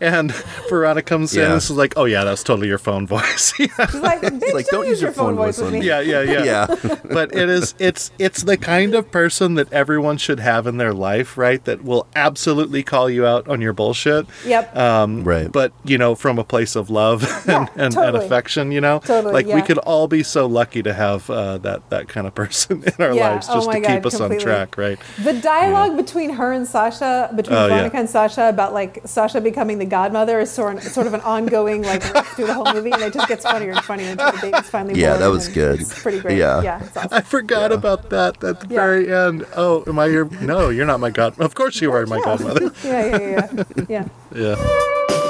And 0.00 0.32
Veronica 0.68 1.02
comes 1.06 1.36
in 1.36 1.44
and 1.44 1.54
is 1.54 1.70
like, 1.70 1.94
"Oh 1.96 2.04
yeah, 2.04 2.24
that's 2.24 2.42
totally 2.42 2.68
your 2.68 2.78
phone 2.78 3.06
voice." 3.16 3.52
yeah, 3.58 3.66
She's 3.86 3.94
like, 4.00 4.20
"Bitch, 4.22 4.52
like, 4.54 4.66
don't 4.68 4.86
use 4.86 5.00
your 5.02 5.12
phone 5.12 5.36
voice 5.36 5.58
with 5.58 5.72
me. 5.72 5.80
me." 5.80 5.86
yeah, 5.86 6.00
yeah, 6.00 6.22
yeah. 6.22 6.44
Yeah. 6.44 6.94
but 7.10 7.34
it 7.34 7.48
is 7.48 7.74
it's 7.78 8.10
it's 8.18 8.42
the 8.44 8.56
kind 8.56 8.94
of 8.94 9.10
person 9.10 9.54
that 9.54 9.72
everyone 9.72 10.16
should 10.18 10.40
have 10.40 10.66
in 10.66 10.76
their 10.78 10.92
life, 10.94 11.36
right? 11.38 11.64
That 11.64 11.84
will 11.84 12.06
absolutely 12.16 12.82
call 12.82 13.08
you 13.10 13.26
out 13.26 13.48
on 13.48 13.60
your 13.60 13.72
bullshit. 13.72 14.26
Yep. 14.46 14.76
Um, 14.76 15.24
Right. 15.24 15.50
But 15.50 15.72
you 15.84 15.98
know, 15.98 16.14
from 16.14 16.38
a 16.38 16.44
place 16.44 16.76
of 16.76 16.90
love 16.90 17.22
Yeah, 17.46 17.66
and, 17.74 17.94
and, 17.94 17.96
and 17.96 18.16
affection, 18.16 18.72
you 18.72 18.80
know, 18.80 19.00
Totally, 19.00 19.32
like 19.34 19.46
we 19.46 19.62
could 19.62 19.78
all 19.78 20.06
be 20.08 20.22
so 20.22 20.46
lucky 20.46 20.82
to 20.82 20.94
have 20.94 21.28
uh, 21.28 21.58
that 21.58 21.88
that 21.90 22.08
kind 22.08 22.26
of 22.26 22.34
person 22.34 22.82
in 22.84 22.92
our 23.04 23.12
Yeah, 23.14 23.30
lives 23.32 23.46
oh 23.50 23.54
just 23.56 23.66
my 23.66 23.74
to 23.74 23.80
God, 23.80 23.88
keep 23.94 24.06
us 24.06 24.16
completely. 24.16 24.36
on 24.36 24.42
track, 24.42 24.78
right? 24.78 24.98
The 25.22 25.34
dialogue 25.34 25.96
between 25.96 26.30
her 26.30 26.52
and 26.52 26.66
Sasha, 26.66 27.17
between 27.34 27.58
Oh, 27.58 27.62
yeah. 27.66 27.74
Veronica 27.74 27.96
and 27.96 28.08
Sasha, 28.10 28.48
about 28.48 28.72
like 28.72 29.00
Sasha 29.04 29.40
becoming 29.40 29.78
the 29.78 29.84
godmother 29.84 30.38
is 30.40 30.50
sort 30.50 30.76
of, 30.76 30.82
sort 30.82 31.06
of 31.06 31.14
an 31.14 31.20
ongoing 31.22 31.82
like 31.82 32.02
riff 32.14 32.26
through 32.36 32.46
the 32.46 32.54
whole 32.54 32.72
movie, 32.72 32.92
and 32.92 33.02
it 33.02 33.12
just 33.12 33.28
gets 33.28 33.44
funnier 33.44 33.72
and 33.72 33.80
funnier 33.84 34.10
until 34.12 34.32
the 34.32 34.38
baby's 34.40 34.68
finally 34.70 35.00
Yeah, 35.00 35.10
born. 35.10 35.20
that 35.20 35.30
was 35.30 35.48
good. 35.48 35.80
It's 35.80 36.02
pretty 36.02 36.20
great. 36.20 36.38
Yeah. 36.38 36.62
Yeah, 36.62 36.84
it's 36.84 36.96
awesome. 36.96 37.08
I 37.12 37.20
forgot 37.22 37.72
about 37.72 38.10
that 38.10 38.42
at 38.44 38.60
the 38.60 38.66
Yeah. 38.70 38.80
very 38.80 39.12
end. 39.12 39.44
Oh, 39.56 39.84
am 39.86 39.98
I 39.98 40.06
your? 40.06 40.26
No, 40.40 40.68
you're 40.70 40.86
not 40.86 41.00
my 41.00 41.10
god. 41.10 41.38
Of 41.40 41.54
course 41.54 41.80
you 41.80 41.92
are 41.92 42.06
my 42.06 42.20
godmother. 42.20 42.70
yeah, 42.84 43.16
yeah, 43.16 43.48
yeah, 43.56 43.84
yeah. 43.88 44.08
yeah. 44.34 45.24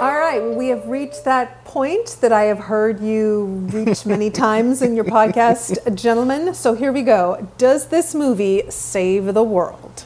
All 0.00 0.16
right, 0.18 0.40
well, 0.42 0.54
we 0.54 0.68
have 0.68 0.86
reached 0.88 1.24
that 1.24 1.64
point 1.64 2.16
that 2.20 2.32
I 2.32 2.44
have 2.44 2.58
heard 2.58 3.00
you 3.00 3.44
reach 3.72 4.04
many 4.04 4.28
times 4.46 4.82
in 4.82 4.96
your 4.96 5.04
podcast, 5.04 5.94
gentlemen. 5.94 6.52
So 6.52 6.74
here 6.74 6.92
we 6.92 7.02
go. 7.02 7.48
Does 7.58 7.88
this 7.88 8.14
movie 8.14 8.64
save 8.70 9.34
the 9.34 9.42
world? 9.44 10.04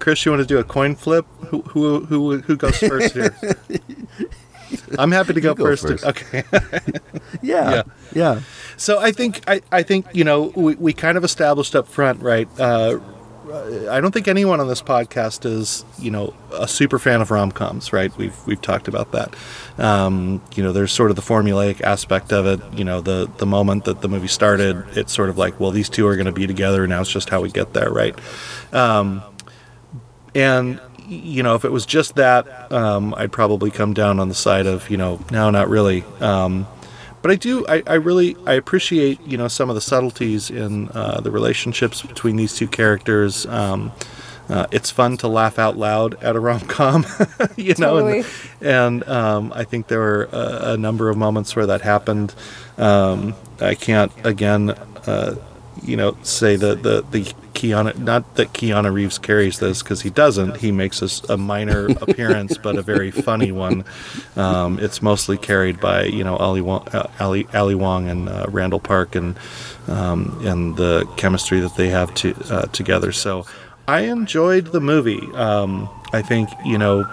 Chris, 0.00 0.24
you 0.24 0.32
want 0.32 0.40
to 0.42 0.46
do 0.46 0.58
a 0.58 0.64
coin 0.64 0.96
flip? 0.96 1.26
Who 1.46 1.62
who 1.62 2.04
who, 2.06 2.38
who 2.40 2.56
goes 2.56 2.76
first 2.78 3.14
here? 3.14 3.36
I'm 4.98 5.12
happy 5.12 5.34
to 5.34 5.40
go, 5.40 5.54
go 5.54 5.64
first. 5.64 5.86
first. 5.86 6.04
Okay. 6.04 6.42
Yeah. 7.40 7.70
Yeah. 7.70 7.82
Yeah. 8.14 8.40
So 8.76 8.98
I 9.00 9.10
think 9.12 9.42
I, 9.48 9.62
I 9.70 9.82
think 9.82 10.06
you 10.12 10.24
know 10.24 10.52
we, 10.54 10.74
we 10.76 10.92
kind 10.92 11.16
of 11.16 11.24
established 11.24 11.74
up 11.74 11.86
front, 11.88 12.20
right? 12.20 12.48
Uh, 12.58 12.98
I 13.52 14.00
don't 14.00 14.12
think 14.12 14.28
anyone 14.28 14.60
on 14.60 14.68
this 14.68 14.80
podcast 14.80 15.44
is 15.44 15.84
you 15.98 16.10
know 16.10 16.32
a 16.52 16.66
super 16.66 16.98
fan 16.98 17.20
of 17.20 17.30
rom 17.30 17.52
coms, 17.52 17.92
right? 17.92 18.16
We've 18.16 18.36
we've 18.46 18.60
talked 18.60 18.88
about 18.88 19.12
that. 19.12 19.34
Um, 19.78 20.42
you 20.54 20.62
know, 20.62 20.72
there's 20.72 20.92
sort 20.92 21.10
of 21.10 21.16
the 21.16 21.22
formulaic 21.22 21.80
aspect 21.82 22.32
of 22.32 22.46
it. 22.46 22.60
You 22.72 22.84
know, 22.84 23.00
the 23.00 23.30
the 23.36 23.46
moment 23.46 23.84
that 23.84 24.00
the 24.00 24.08
movie 24.08 24.28
started, 24.28 24.84
it's 24.96 25.12
sort 25.12 25.28
of 25.28 25.36
like, 25.36 25.60
well, 25.60 25.70
these 25.70 25.90
two 25.90 26.06
are 26.06 26.16
going 26.16 26.26
to 26.26 26.32
be 26.32 26.46
together. 26.46 26.86
Now 26.86 27.02
it's 27.02 27.10
just 27.10 27.28
how 27.28 27.42
we 27.42 27.50
get 27.50 27.74
there, 27.74 27.90
right? 27.90 28.18
Um, 28.72 29.22
and 30.34 30.80
you 31.06 31.42
know, 31.42 31.54
if 31.54 31.64
it 31.64 31.72
was 31.72 31.84
just 31.84 32.14
that, 32.14 32.72
um, 32.72 33.14
I'd 33.18 33.32
probably 33.32 33.70
come 33.70 33.92
down 33.92 34.18
on 34.18 34.28
the 34.28 34.34
side 34.34 34.66
of 34.66 34.88
you 34.88 34.96
know, 34.96 35.20
no, 35.30 35.50
not 35.50 35.68
really. 35.68 36.04
Um, 36.20 36.66
but 37.22 37.30
I 37.30 37.36
do, 37.36 37.64
I, 37.68 37.82
I 37.86 37.94
really, 37.94 38.36
I 38.46 38.54
appreciate 38.54 39.20
you 39.26 39.38
know 39.38 39.48
some 39.48 39.68
of 39.68 39.74
the 39.74 39.80
subtleties 39.80 40.50
in 40.50 40.88
uh, 40.90 41.20
the 41.20 41.30
relationships 41.30 42.02
between 42.02 42.36
these 42.36 42.54
two 42.54 42.68
characters. 42.68 43.46
Um, 43.46 43.92
uh, 44.48 44.66
it's 44.70 44.90
fun 44.90 45.16
to 45.16 45.28
laugh 45.28 45.58
out 45.58 45.78
loud 45.78 46.22
at 46.22 46.36
a 46.36 46.40
rom 46.40 46.60
com, 46.60 47.06
you 47.56 47.74
know. 47.78 48.00
Totally. 48.00 48.24
And, 48.60 49.02
and 49.02 49.08
um, 49.08 49.52
I 49.54 49.64
think 49.64 49.86
there 49.86 50.00
were 50.00 50.28
a, 50.32 50.72
a 50.72 50.76
number 50.76 51.08
of 51.08 51.16
moments 51.16 51.54
where 51.56 51.66
that 51.66 51.80
happened. 51.80 52.34
Um, 52.76 53.34
I 53.60 53.74
can't 53.74 54.12
again, 54.24 54.70
uh, 55.06 55.36
you 55.82 55.96
know, 55.96 56.16
say 56.22 56.56
that 56.56 56.82
the 56.82 57.02
the 57.10 57.32
Keanu 57.62 57.96
not 57.96 58.34
that 58.34 58.52
Keanu 58.52 58.92
Reeves 58.92 59.18
carries 59.18 59.60
this 59.60 59.82
because 59.82 60.02
he 60.02 60.10
doesn't. 60.10 60.56
He 60.56 60.72
makes 60.72 61.00
a 61.28 61.36
minor 61.36 61.86
appearance, 62.00 62.58
but 62.58 62.76
a 62.76 62.82
very 62.82 63.12
funny 63.12 63.52
one. 63.52 63.84
Um, 64.34 64.80
it's 64.80 65.00
mostly 65.00 65.38
carried 65.38 65.80
by 65.80 66.04
you 66.04 66.24
know 66.24 66.36
Ali 66.36 66.60
Wong, 66.60 66.88
uh, 66.88 67.08
Ali, 67.20 67.46
Ali 67.54 67.76
Wong 67.76 68.08
and 68.08 68.28
uh, 68.28 68.46
Randall 68.48 68.80
Park 68.80 69.14
and 69.14 69.36
um, 69.86 70.40
and 70.44 70.76
the 70.76 71.08
chemistry 71.16 71.60
that 71.60 71.76
they 71.76 71.88
have 71.88 72.12
to, 72.14 72.34
uh, 72.50 72.62
together. 72.66 73.12
So 73.12 73.46
I 73.86 74.00
enjoyed 74.00 74.66
the 74.66 74.80
movie. 74.80 75.20
Um, 75.34 75.88
I 76.12 76.20
think 76.20 76.48
you 76.64 76.78
know 76.78 77.08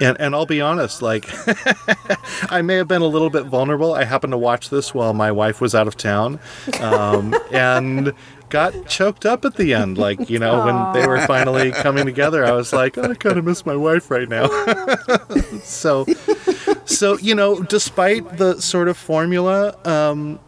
and 0.00 0.16
and 0.20 0.34
I'll 0.34 0.46
be 0.46 0.60
honest, 0.60 1.00
like 1.02 1.28
I 2.50 2.62
may 2.62 2.74
have 2.76 2.88
been 2.88 3.02
a 3.02 3.06
little 3.06 3.30
bit 3.30 3.44
vulnerable. 3.44 3.94
I 3.94 4.04
happened 4.04 4.32
to 4.32 4.38
watch 4.38 4.70
this 4.70 4.92
while 4.94 5.12
my 5.14 5.30
wife 5.30 5.60
was 5.60 5.74
out 5.74 5.86
of 5.86 5.96
town, 5.96 6.40
um, 6.80 7.34
and 7.52 8.12
got 8.50 8.86
choked 8.86 9.24
up 9.24 9.44
at 9.44 9.56
the 9.56 9.72
end. 9.72 9.96
Like 9.96 10.28
you 10.28 10.38
know, 10.38 10.64
when 10.64 10.92
they 10.92 11.06
were 11.06 11.20
finally 11.26 11.70
coming 11.70 12.04
together, 12.04 12.44
I 12.44 12.52
was 12.52 12.72
like, 12.72 12.98
oh, 12.98 13.10
I 13.10 13.14
kind 13.14 13.38
of 13.38 13.44
miss 13.44 13.64
my 13.64 13.76
wife 13.76 14.10
right 14.10 14.28
now. 14.28 14.48
so, 15.62 16.04
so 16.84 17.16
you 17.18 17.34
know, 17.34 17.62
despite 17.62 18.36
the 18.36 18.60
sort 18.60 18.88
of 18.88 18.96
formula, 18.96 19.76
um, 19.86 20.38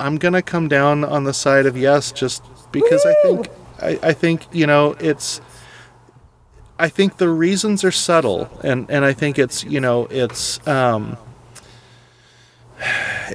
I'm 0.00 0.16
gonna 0.16 0.42
come 0.42 0.68
down 0.68 1.04
on 1.04 1.24
the 1.24 1.34
side 1.34 1.66
of 1.66 1.76
yes, 1.76 2.10
just 2.10 2.42
because 2.72 3.04
I 3.06 3.14
think 3.22 3.48
I, 3.80 3.98
I 4.02 4.12
think 4.12 4.46
you 4.52 4.66
know 4.66 4.96
it's. 4.98 5.40
I 6.78 6.88
think 6.88 7.18
the 7.18 7.28
reasons 7.28 7.84
are 7.84 7.92
subtle, 7.92 8.50
and, 8.64 8.90
and 8.90 9.04
I 9.04 9.12
think 9.12 9.38
it's 9.38 9.62
you 9.62 9.78
know 9.78 10.06
it's 10.06 10.66
um, 10.66 11.16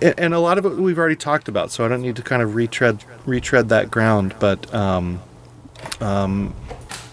and, 0.01 0.33
a 0.33 0.39
lot 0.39 0.57
of 0.57 0.65
it 0.65 0.75
we've 0.75 0.97
already 0.97 1.15
talked 1.15 1.47
about, 1.47 1.71
so 1.71 1.85
I 1.85 1.87
don't 1.87 2.01
need 2.01 2.15
to 2.15 2.21
kind 2.21 2.41
of 2.41 2.55
retread 2.55 3.03
retread 3.25 3.69
that 3.69 3.89
ground. 3.89 4.35
But 4.39 4.73
um, 4.73 5.21
um, 5.99 6.53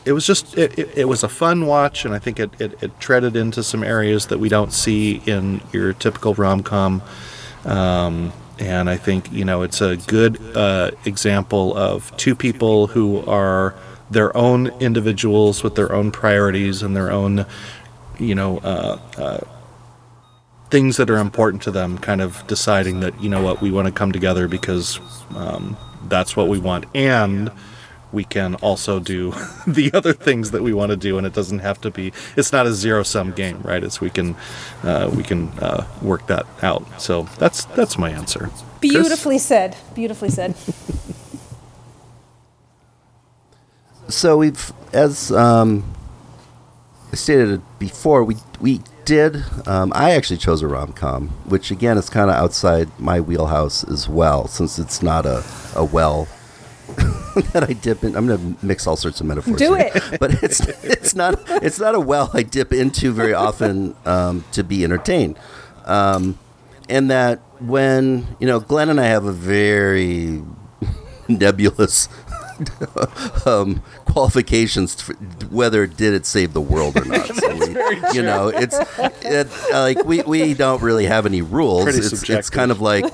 it 0.04 0.12
was 0.12 0.26
just 0.26 0.56
it, 0.58 0.78
it, 0.78 0.98
it 0.98 1.04
was 1.08 1.22
a 1.22 1.28
fun 1.28 1.66
watch, 1.66 2.04
and 2.04 2.14
I 2.14 2.18
think 2.18 2.38
it, 2.38 2.50
it, 2.60 2.82
it 2.82 3.00
treaded 3.00 3.36
into 3.36 3.62
some 3.62 3.82
areas 3.82 4.26
that 4.26 4.38
we 4.38 4.48
don't 4.48 4.72
see 4.72 5.22
in 5.26 5.60
your 5.72 5.92
typical 5.92 6.34
rom 6.34 6.62
com. 6.62 7.02
Um, 7.64 8.32
and 8.58 8.88
I 8.88 8.96
think 8.96 9.32
you 9.32 9.44
know 9.44 9.62
it's 9.62 9.80
a 9.80 9.96
good 9.96 10.38
uh, 10.56 10.90
example 11.04 11.76
of 11.76 12.16
two 12.16 12.34
people 12.34 12.88
who 12.88 13.24
are 13.26 13.74
their 14.10 14.36
own 14.36 14.68
individuals 14.80 15.62
with 15.62 15.74
their 15.74 15.92
own 15.92 16.10
priorities 16.10 16.82
and 16.82 16.96
their 16.96 17.10
own, 17.10 17.46
you 18.18 18.34
know, 18.34 18.58
uh, 18.58 18.98
uh, 19.16 19.40
things 20.70 20.96
that 20.96 21.10
are 21.10 21.18
important 21.18 21.62
to 21.62 21.70
them. 21.70 21.98
Kind 21.98 22.20
of 22.20 22.46
deciding 22.46 23.00
that 23.00 23.20
you 23.20 23.28
know 23.28 23.42
what 23.42 23.60
we 23.60 23.70
want 23.70 23.86
to 23.86 23.92
come 23.92 24.12
together 24.12 24.48
because 24.48 25.00
um, 25.36 25.76
that's 26.08 26.36
what 26.36 26.48
we 26.48 26.58
want, 26.58 26.86
and 26.94 27.50
we 28.12 28.24
can 28.24 28.54
also 28.56 29.00
do 29.00 29.32
the 29.66 29.90
other 29.92 30.12
things 30.12 30.52
that 30.52 30.62
we 30.62 30.72
want 30.72 30.90
to 30.90 30.96
do, 30.96 31.18
and 31.18 31.26
it 31.26 31.34
doesn't 31.34 31.58
have 31.58 31.80
to 31.82 31.90
be. 31.90 32.12
It's 32.36 32.52
not 32.52 32.66
a 32.66 32.72
zero 32.72 33.02
sum 33.02 33.32
game, 33.32 33.60
right? 33.62 33.82
It's 33.82 34.00
we 34.00 34.10
can 34.10 34.36
uh, 34.82 35.10
we 35.14 35.22
can 35.22 35.48
uh, 35.58 35.86
work 36.00 36.26
that 36.28 36.46
out. 36.62 37.00
So 37.00 37.24
that's 37.38 37.64
that's 37.66 37.98
my 37.98 38.10
answer. 38.10 38.48
Chris? 38.48 38.62
Beautifully 38.80 39.38
said. 39.38 39.76
Beautifully 39.94 40.30
said. 40.30 40.54
So 44.08 44.36
we've, 44.36 44.72
as 44.92 45.32
um, 45.32 45.82
I 47.10 47.16
stated 47.16 47.62
before, 47.78 48.22
we 48.22 48.36
we 48.60 48.80
did. 49.04 49.44
Um, 49.66 49.92
I 49.94 50.12
actually 50.12 50.38
chose 50.38 50.62
a 50.62 50.66
rom 50.66 50.92
com, 50.92 51.28
which 51.46 51.70
again 51.70 51.98
is 51.98 52.08
kind 52.08 52.30
of 52.30 52.36
outside 52.36 52.88
my 52.98 53.20
wheelhouse 53.20 53.84
as 53.84 54.08
well, 54.08 54.48
since 54.48 54.78
it's 54.78 55.02
not 55.02 55.26
a 55.26 55.44
a 55.74 55.84
well 55.84 56.28
that 57.52 57.66
I 57.68 57.72
dip 57.72 58.04
in. 58.04 58.16
I'm 58.16 58.26
going 58.26 58.56
to 58.56 58.66
mix 58.66 58.86
all 58.86 58.96
sorts 58.96 59.20
of 59.20 59.26
metaphors. 59.26 59.56
Do 59.56 59.74
here. 59.74 59.90
it. 59.94 60.16
but 60.20 60.42
it's 60.42 60.60
it's 60.84 61.14
not 61.14 61.40
it's 61.48 61.78
not 61.78 61.94
a 61.94 62.00
well 62.00 62.30
I 62.32 62.42
dip 62.42 62.72
into 62.72 63.12
very 63.12 63.34
often 63.34 63.96
um, 64.04 64.44
to 64.52 64.62
be 64.62 64.84
entertained. 64.84 65.38
Um, 65.84 66.38
and 66.88 67.10
that 67.10 67.40
when 67.60 68.36
you 68.38 68.46
know 68.46 68.60
Glenn 68.60 68.88
and 68.88 69.00
I 69.00 69.06
have 69.06 69.24
a 69.24 69.32
very 69.32 70.42
nebulous 71.28 72.08
um, 73.46 73.82
qualifications 74.14 74.94
for 75.00 75.14
whether 75.50 75.88
did 75.88 76.14
it 76.14 76.24
save 76.24 76.52
the 76.52 76.60
world 76.60 76.96
or 76.96 77.04
not. 77.04 77.24
So 77.34 77.52
we, 77.52 77.66
you 78.12 78.22
know, 78.22 78.48
it's 78.48 78.78
it, 79.22 79.48
like 79.72 80.04
we, 80.04 80.22
we 80.22 80.54
don't 80.54 80.80
really 80.82 81.06
have 81.06 81.26
any 81.26 81.42
rules. 81.42 81.84
Pretty 81.84 81.98
It's, 81.98 82.30
it's 82.30 82.48
kind 82.48 82.70
of 82.70 82.80
like 82.80 83.04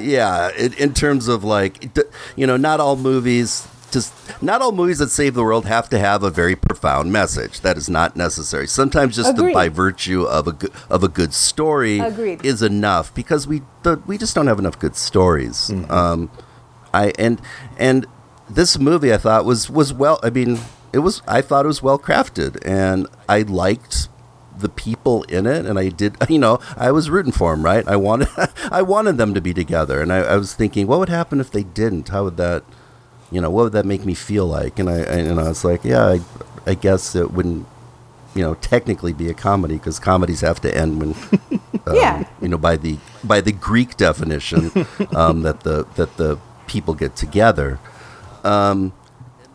yeah, 0.00 0.50
in, 0.56 0.72
in 0.74 0.94
terms 0.94 1.26
of 1.26 1.42
like 1.42 1.90
you 2.36 2.46
know, 2.46 2.56
not 2.56 2.80
all 2.80 2.96
movies. 2.96 3.66
Just 3.90 4.12
not 4.42 4.62
all 4.62 4.72
movies 4.72 4.98
that 4.98 5.10
save 5.10 5.34
the 5.34 5.42
world 5.42 5.64
have 5.64 5.88
to 5.90 5.98
have 5.98 6.22
a 6.22 6.30
very 6.30 6.56
profound 6.56 7.12
message. 7.12 7.60
That 7.60 7.76
is 7.76 7.88
not 7.88 8.16
necessary. 8.16 8.66
Sometimes 8.66 9.16
just 9.16 9.36
the, 9.36 9.52
by 9.52 9.68
virtue 9.68 10.24
of 10.24 10.48
a 10.48 10.52
good, 10.52 10.72
of 10.90 11.02
a 11.04 11.08
good 11.08 11.32
story 11.32 12.00
Agreed. 12.00 12.44
is 12.44 12.62
enough 12.62 13.14
because 13.14 13.46
we 13.46 13.62
the, 13.84 14.02
we 14.06 14.18
just 14.18 14.34
don't 14.34 14.48
have 14.48 14.58
enough 14.58 14.78
good 14.78 14.96
stories. 14.96 15.70
Um, 15.88 16.30
I 16.92 17.12
and 17.18 17.40
and 17.78 18.06
this 18.48 18.78
movie 18.78 19.12
I 19.12 19.16
thought 19.18 19.44
was 19.44 19.70
was 19.70 19.92
well. 19.92 20.18
I 20.22 20.30
mean, 20.30 20.58
it 20.92 21.00
was. 21.00 21.22
I 21.26 21.40
thought 21.42 21.64
it 21.64 21.68
was 21.68 21.82
well 21.82 21.98
crafted, 21.98 22.58
and 22.64 23.06
I 23.28 23.42
liked 23.42 24.08
the 24.58 24.68
people 24.68 25.22
in 25.24 25.46
it, 25.46 25.66
and 25.66 25.78
I 25.78 25.88
did. 25.90 26.16
You 26.30 26.38
know, 26.38 26.58
I 26.76 26.90
was 26.90 27.10
rooting 27.10 27.32
for 27.32 27.52
them. 27.54 27.64
Right? 27.64 27.86
I 27.86 27.96
wanted 27.96 28.28
I 28.70 28.82
wanted 28.82 29.16
them 29.18 29.34
to 29.34 29.40
be 29.40 29.52
together, 29.54 30.00
and 30.00 30.12
I, 30.12 30.18
I 30.18 30.36
was 30.36 30.54
thinking, 30.54 30.86
what 30.86 30.98
would 30.98 31.08
happen 31.08 31.40
if 31.40 31.50
they 31.50 31.62
didn't? 31.64 32.08
How 32.08 32.24
would 32.24 32.36
that? 32.36 32.64
You 33.30 33.40
know, 33.40 33.50
what 33.50 33.64
would 33.64 33.72
that 33.72 33.84
make 33.86 34.04
me 34.04 34.14
feel 34.14 34.46
like? 34.46 34.78
And 34.78 34.88
I, 34.88 34.98
and 35.00 35.40
I 35.40 35.48
was 35.48 35.64
like, 35.64 35.82
yeah, 35.82 36.06
I, 36.06 36.20
I 36.64 36.74
guess 36.74 37.14
it 37.16 37.32
wouldn't. 37.32 37.66
You 38.36 38.42
know, 38.42 38.54
technically 38.54 39.14
be 39.14 39.30
a 39.30 39.34
comedy 39.34 39.78
because 39.78 39.98
comedies 39.98 40.42
have 40.42 40.60
to 40.60 40.76
end 40.76 41.00
when 41.00 41.14
um, 41.86 41.96
Yeah. 41.96 42.28
you 42.42 42.48
know 42.48 42.58
by 42.58 42.76
the 42.76 42.98
by 43.24 43.40
the 43.40 43.50
Greek 43.50 43.96
definition 43.96 44.70
um, 45.16 45.40
that 45.42 45.60
the 45.60 45.86
that 45.96 46.16
the 46.18 46.38
people 46.66 46.92
get 46.94 47.16
together. 47.16 47.78
Um, 48.46 48.92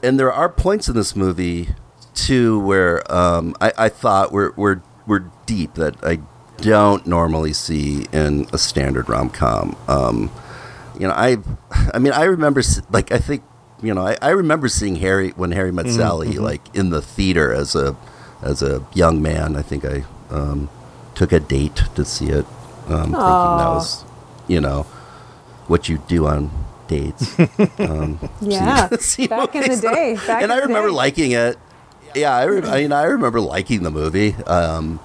and 0.03 0.19
there 0.19 0.31
are 0.31 0.49
points 0.49 0.89
in 0.89 0.95
this 0.95 1.15
movie 1.15 1.69
too 2.13 2.59
where 2.59 3.09
um, 3.11 3.55
I, 3.61 3.71
I 3.77 3.89
thought 3.89 4.31
were, 4.31 4.53
were 4.57 4.81
were 5.07 5.31
deep 5.45 5.75
that 5.75 5.95
I 6.03 6.19
don't 6.57 7.05
normally 7.07 7.53
see 7.53 8.05
in 8.11 8.47
a 8.53 8.57
standard 8.57 9.09
rom 9.09 9.29
com. 9.29 9.75
Um, 9.87 10.31
you 10.99 11.07
know, 11.07 11.13
I 11.13 11.37
I 11.93 11.99
mean 11.99 12.13
I 12.13 12.25
remember 12.25 12.61
like 12.91 13.11
I 13.11 13.17
think 13.17 13.43
you 13.81 13.93
know 13.93 14.05
I, 14.05 14.17
I 14.21 14.29
remember 14.31 14.67
seeing 14.67 14.97
Harry 14.97 15.29
when 15.31 15.51
Harry 15.51 15.71
met 15.71 15.87
Sally 15.89 16.37
like 16.37 16.75
in 16.75 16.89
the 16.89 17.01
theater 17.01 17.53
as 17.53 17.75
a 17.75 17.95
as 18.41 18.61
a 18.61 18.85
young 18.93 19.21
man. 19.21 19.55
I 19.55 19.61
think 19.61 19.85
I 19.85 20.03
um, 20.29 20.69
took 21.15 21.31
a 21.31 21.39
date 21.39 21.81
to 21.95 22.03
see 22.05 22.29
it, 22.29 22.45
um, 22.87 23.03
thinking 23.03 23.13
that 23.13 23.69
was 23.69 24.03
you 24.47 24.59
know 24.59 24.83
what 25.67 25.87
you 25.87 25.99
do 26.07 26.27
on 26.27 26.60
dates. 26.95 27.35
Um, 27.79 28.19
Yeah. 28.41 28.89
see 28.99 29.27
Back 29.35 29.55
in 29.55 29.63
the 29.69 29.77
day. 29.81 30.17
Back 30.27 30.43
and 30.43 30.51
I 30.51 30.57
remember 30.59 30.89
day. 30.89 30.95
liking 30.95 31.31
it. 31.31 31.57
Yeah, 32.13 32.35
I, 32.35 32.43
re- 32.43 32.67
I 32.69 32.81
mean, 32.81 32.91
I 32.91 33.03
remember 33.03 33.39
liking 33.39 33.83
the 33.83 33.91
movie. 33.91 34.35
Um, 34.45 34.99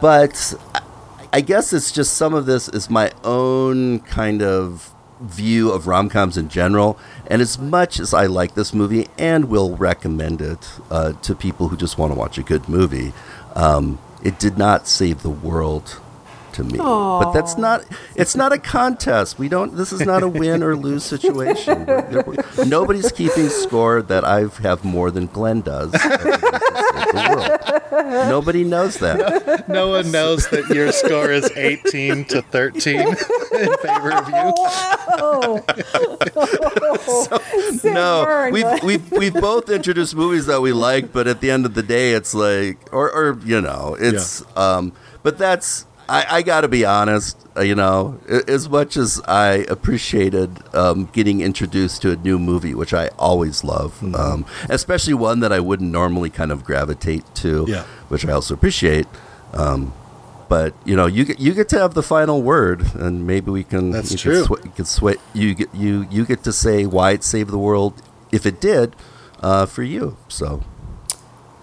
but 0.00 0.54
I- 0.74 0.82
I 1.30 1.40
guess 1.42 1.72
it's 1.74 1.92
just 1.92 2.14
some 2.14 2.32
of 2.32 2.46
this 2.46 2.68
is 2.70 2.88
my 2.88 3.12
own 3.22 4.00
kind 4.00 4.40
of 4.42 4.90
view 5.20 5.70
of 5.70 5.86
rom 5.86 6.08
coms 6.08 6.36
in 6.38 6.48
general. 6.48 6.98
And 7.26 7.42
as 7.42 7.58
much 7.58 8.00
as 8.00 8.14
I 8.14 8.24
like 8.26 8.54
this 8.54 8.72
movie 8.72 9.08
and 9.18 9.50
will 9.50 9.76
recommend 9.76 10.40
it 10.40 10.66
uh, 10.90 11.12
to 11.12 11.34
people 11.34 11.68
who 11.68 11.76
just 11.76 11.98
want 11.98 12.12
to 12.14 12.18
watch 12.18 12.38
a 12.38 12.42
good 12.42 12.66
movie, 12.68 13.12
um, 13.54 13.98
it 14.24 14.38
did 14.38 14.56
not 14.56 14.88
save 14.88 15.22
the 15.22 15.28
world 15.30 16.00
to 16.58 16.64
me. 16.64 16.76
But 16.78 17.32
that's 17.32 17.56
not 17.56 17.84
it's 18.14 18.36
not 18.36 18.52
a 18.52 18.58
contest. 18.58 19.38
We 19.38 19.48
don't 19.48 19.74
this 19.76 19.92
is 19.92 20.00
not 20.04 20.22
a 20.22 20.28
win 20.28 20.62
or 20.62 20.76
lose 20.76 21.04
situation. 21.04 21.86
We're- 21.86 22.22
we're- 22.26 22.66
nobody's 22.66 23.10
keeping 23.12 23.48
score 23.48 24.02
that 24.02 24.24
I 24.24 24.46
have 24.62 24.84
more 24.84 25.10
than 25.10 25.26
Glenn 25.26 25.62
does. 25.62 25.94
of 25.94 26.02
the 26.02 27.82
world. 27.90 28.28
Nobody 28.28 28.64
knows 28.64 28.96
that. 28.98 29.68
No 29.68 29.88
one 29.88 30.10
knows 30.10 30.48
that 30.50 30.68
your 30.68 30.92
score 30.92 31.30
is 31.30 31.50
18 31.56 32.24
to 32.26 32.42
13 32.42 33.00
in 33.00 33.16
favor 33.78 34.12
of 34.12 34.28
you. 34.28 34.54
Oh. 35.20 35.64
No, 37.84 38.48
we've 38.52 38.82
we've 38.82 39.10
we've 39.12 39.34
both 39.34 39.70
introduced 39.70 40.14
movies 40.14 40.46
that 40.46 40.60
we 40.60 40.72
like, 40.72 41.12
but 41.12 41.26
at 41.26 41.40
the 41.40 41.50
end 41.50 41.66
of 41.66 41.74
the 41.74 41.82
day, 41.82 42.12
it's 42.12 42.34
like, 42.34 42.78
or 42.92 43.10
or 43.10 43.38
you 43.44 43.60
know, 43.60 43.96
it's 43.98 44.42
um, 44.56 44.92
but 45.22 45.38
that's 45.38 45.86
I, 46.08 46.26
I 46.38 46.42
got 46.42 46.62
to 46.62 46.68
be 46.68 46.84
honest. 46.84 47.36
uh, 47.56 47.60
You 47.60 47.74
know, 47.74 48.18
as 48.48 48.68
much 48.68 48.96
as 48.96 49.20
I 49.26 49.64
appreciated 49.68 50.50
um, 50.74 51.08
getting 51.12 51.40
introduced 51.40 52.02
to 52.02 52.12
a 52.12 52.16
new 52.16 52.38
movie, 52.38 52.74
which 52.74 52.94
I 52.94 53.08
always 53.18 53.62
love, 53.64 53.98
Mm-hmm. 54.00 54.14
um, 54.14 54.46
especially 54.70 55.14
one 55.14 55.40
that 55.40 55.52
I 55.52 55.60
wouldn't 55.60 55.90
normally 55.90 56.30
kind 56.30 56.50
of 56.52 56.64
gravitate 56.64 57.24
to, 57.36 57.66
Yeah. 57.68 57.84
which 58.08 58.24
I 58.26 58.32
also 58.32 58.54
appreciate. 58.54 59.06
Um, 59.52 59.92
but 60.48 60.72
you 60.86 60.96
know, 60.96 61.04
you 61.06 61.24
get 61.26 61.38
you 61.40 61.52
get 61.52 61.68
to 61.70 61.78
have 61.78 61.92
the 61.92 62.02
final 62.02 62.40
word, 62.42 62.94
and 62.94 63.26
maybe 63.26 63.50
we 63.50 63.64
can. 63.64 63.90
That's 63.90 64.12
you 64.12 64.16
true. 64.18 64.46
Can 64.46 64.56
sw- 64.56 64.64
you 64.64 64.70
can 64.76 64.84
sweat. 64.86 65.16
You 65.34 65.54
get 65.54 65.74
you 65.74 66.06
you 66.10 66.24
get 66.24 66.42
to 66.44 66.52
say 66.54 66.86
why 66.86 67.10
it 67.12 67.22
saved 67.22 67.50
the 67.50 67.58
world 67.58 68.00
if 68.32 68.46
it 68.46 68.58
did 68.60 68.96
uh, 69.42 69.66
for 69.66 69.82
you. 69.82 70.16
So 70.28 70.62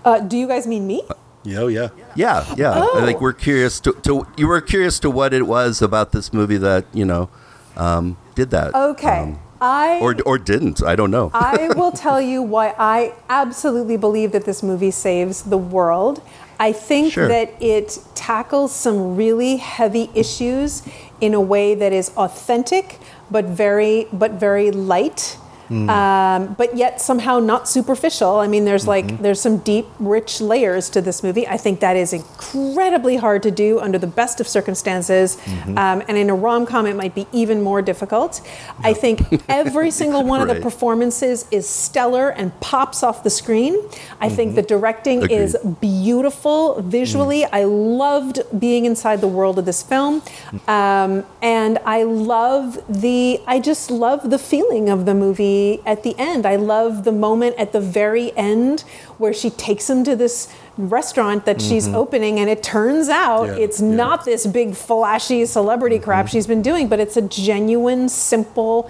Uh, 0.06 0.20
do 0.20 0.38
you 0.38 0.46
guys 0.48 0.68
mean 0.68 0.86
me? 0.86 1.02
Yo, 1.02 1.16
yeah. 1.46 1.68
yeah, 1.68 1.90
yeah. 2.16 2.46
Yeah. 2.58 2.72
I 2.96 3.06
think 3.06 3.18
Oh. 3.20 3.22
we're 3.22 3.34
curious 3.34 3.80
to, 3.82 3.94
to 4.04 4.26
you 4.38 4.48
were 4.48 4.62
curious 4.62 5.00
to 5.00 5.10
what 5.10 5.34
it 5.34 5.44
was 5.48 5.82
about 5.82 6.12
this 6.12 6.34
movie 6.34 6.58
that 6.58 6.86
you 6.94 7.06
know 7.06 7.30
um, 7.78 8.18
did 8.36 8.50
that. 8.52 8.74
Okay. 8.76 9.20
um, 9.20 9.40
I 9.62 10.00
or 10.02 10.16
or 10.26 10.38
didn't. 10.38 10.84
I 10.84 10.96
don't 10.96 11.12
know. 11.12 11.32
I 11.34 11.70
will 11.76 11.92
tell 11.94 12.20
you 12.20 12.42
why 12.42 12.74
I 12.78 13.14
absolutely 13.30 13.96
believe 13.98 14.32
that 14.34 14.44
this 14.46 14.62
movie 14.62 14.92
saves 14.92 15.44
the 15.44 15.58
world. 15.58 16.22
I 16.60 16.72
think 16.72 17.14
Sure. 17.14 17.28
that 17.28 17.52
it 17.62 18.00
tackles 18.16 18.74
some 18.74 19.16
really 19.18 19.58
heavy 19.58 20.10
issues 20.16 20.84
in 21.20 21.34
a 21.34 21.42
way 21.42 21.76
that 21.76 21.92
is 21.94 22.12
authentic, 22.18 23.00
but 23.32 23.46
very, 23.46 24.08
but 24.14 24.32
very 24.40 24.72
light. 24.72 25.38
Um, 25.70 26.54
but 26.54 26.78
yet 26.78 27.02
somehow 27.02 27.40
not 27.40 27.68
superficial. 27.68 28.38
I 28.38 28.48
mean, 28.48 28.66
there's 28.66 28.88
like 28.88 29.20
there's 29.22 29.42
some 29.42 29.58
deep, 29.58 29.88
rich 30.00 30.40
layers 30.42 30.90
to 30.92 31.02
this 31.02 31.24
movie. 31.24 31.48
I 31.48 31.58
think 31.58 31.80
that 31.80 31.96
is 31.96 32.14
incredibly 32.14 33.16
hard 33.16 33.42
to 33.44 33.52
do 33.52 33.80
under 33.80 33.98
the 33.98 34.08
best 34.08 34.40
of 34.40 34.48
circumstances, 34.48 35.38
um, 35.76 36.04
and 36.08 36.18
in 36.18 36.30
a 36.30 36.36
rom 36.36 36.66
com, 36.66 36.86
it 36.86 36.96
might 36.96 37.16
be 37.16 37.28
even 37.32 37.62
more 37.62 37.82
difficult. 37.82 38.42
I 38.84 38.94
think 38.94 39.22
every 39.50 39.92
single 40.02 40.24
one 40.24 40.42
of 40.42 40.48
the 40.48 40.62
performances 40.62 41.46
is 41.52 41.68
stellar 41.68 42.30
and 42.30 42.58
pops 42.60 43.02
off 43.02 43.24
the 43.24 43.30
screen. 43.30 43.76
I 44.22 44.30
think 44.30 44.56
the 44.56 44.62
directing 44.62 45.30
is 45.30 45.58
beautiful 45.82 46.82
visually. 46.82 47.46
I 47.46 47.64
loved 47.64 48.42
being 48.60 48.86
inside 48.86 49.22
the 49.22 49.28
world 49.28 49.58
of 49.58 49.66
this 49.66 49.82
film, 49.82 50.22
um, 50.68 51.26
and 51.42 51.80
I 51.86 52.04
love 52.04 52.84
the. 52.88 53.42
I 53.48 53.60
just 53.60 53.90
love 53.90 54.30
the 54.30 54.40
feeling 54.40 54.90
of 54.90 55.06
the 55.06 55.16
movie 55.16 55.55
at 55.86 56.04
the 56.04 56.16
end. 56.18 56.46
I 56.46 56.56
love 56.56 57.04
the 57.04 57.12
moment 57.12 57.56
at 57.58 57.72
the 57.72 57.82
very 57.82 58.36
end 58.38 58.82
where 59.18 59.34
she 59.34 59.50
takes 59.50 59.90
him 59.90 60.04
to 60.04 60.16
this 60.16 60.54
restaurant 60.78 61.46
that 61.46 61.62
she's 61.62 61.88
mm-hmm. 61.88 61.96
opening, 61.96 62.40
and 62.40 62.50
it 62.50 62.62
turns 62.62 63.10
out 63.10 63.46
Yeah, 63.48 63.64
it's 63.66 63.82
yeah. 63.82 63.96
not 63.96 64.26
this 64.26 64.46
big 64.46 64.76
flashy 64.76 65.46
celebrity 65.46 65.98
mm-hmm. 65.98 66.06
crap 66.06 66.28
she's 66.28 66.48
been 66.48 66.62
doing, 66.62 66.88
but 66.88 67.00
it's 67.00 67.18
a 67.18 67.22
genuine, 67.22 68.10
simple, 68.10 68.90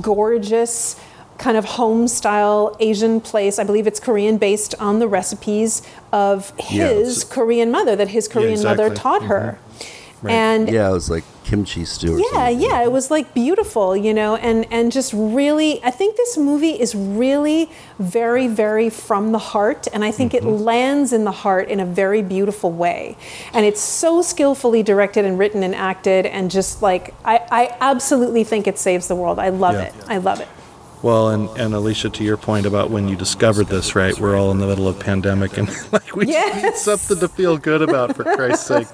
gorgeous 0.00 0.96
kind 1.38 1.56
of 1.56 1.64
home 1.64 2.08
style 2.08 2.74
Asian 2.80 3.20
place. 3.20 3.58
I 3.58 3.64
believe 3.64 3.86
it's 3.86 4.00
Korean 4.00 4.38
based 4.38 4.74
on 4.80 4.98
the 4.98 5.08
recipes 5.08 5.82
of 6.12 6.52
his 6.58 7.18
it's- 7.18 7.24
Korean 7.24 7.70
mother 7.70 7.94
that 7.96 8.08
his 8.08 8.28
Korean 8.28 8.62
mother 8.62 8.86
exactly. 8.86 9.02
taught 9.02 9.22
her. 9.24 9.58
Mm-hmm. 9.58 10.26
Right. 10.26 10.32
And 10.32 10.70
yeah, 10.70 10.88
it 10.88 10.92
was 10.92 11.10
like 11.10 11.24
kimchi 11.46 11.84
stew. 11.84 12.18
Yeah, 12.18 12.46
something. 12.48 12.60
yeah, 12.60 12.82
it 12.82 12.90
was 12.90 13.10
like 13.10 13.32
beautiful, 13.32 13.96
you 13.96 14.12
know, 14.12 14.36
and 14.36 14.66
and 14.72 14.90
just 14.90 15.12
really, 15.14 15.82
I 15.84 15.90
think 15.90 16.16
this 16.16 16.36
movie 16.36 16.78
is 16.78 16.94
really 16.94 17.70
very, 17.98 18.48
very 18.48 18.90
from 18.90 19.32
the 19.32 19.38
heart, 19.38 19.86
and 19.92 20.04
I 20.04 20.10
think 20.10 20.34
it 20.34 20.42
mm-hmm. 20.42 20.64
lands 20.64 21.12
in 21.12 21.24
the 21.24 21.32
heart 21.32 21.68
in 21.68 21.78
a 21.80 21.86
very 21.86 22.22
beautiful 22.22 22.72
way, 22.72 23.16
and 23.52 23.64
it's 23.64 23.80
so 23.80 24.22
skillfully 24.22 24.82
directed 24.82 25.24
and 25.24 25.38
written 25.38 25.62
and 25.62 25.74
acted, 25.74 26.26
and 26.26 26.50
just 26.50 26.82
like 26.82 27.14
I, 27.24 27.36
I 27.50 27.76
absolutely 27.80 28.44
think 28.44 28.66
it 28.66 28.78
saves 28.78 29.06
the 29.06 29.14
world. 29.14 29.38
I 29.38 29.50
love 29.50 29.74
Yeah. 29.74 29.84
it. 29.84 29.94
I 30.08 30.18
love 30.18 30.40
it. 30.40 30.48
Well, 31.06 31.28
and, 31.28 31.48
and 31.50 31.72
Alicia, 31.72 32.10
to 32.10 32.24
your 32.24 32.36
point 32.36 32.66
about 32.66 32.90
when 32.90 33.06
you 33.06 33.14
discovered 33.14 33.68
this, 33.68 33.94
right? 33.94 34.18
We're 34.18 34.36
all 34.36 34.50
in 34.50 34.58
the 34.58 34.66
middle 34.66 34.88
of 34.88 34.98
pandemic, 34.98 35.56
and 35.56 35.68
like 35.92 36.16
we 36.16 36.26
just 36.26 36.64
need 36.64 36.74
something 36.74 37.20
to 37.20 37.28
feel 37.28 37.58
good 37.58 37.80
about, 37.80 38.16
for 38.16 38.24
Christ's 38.24 38.66
sake. 38.66 38.88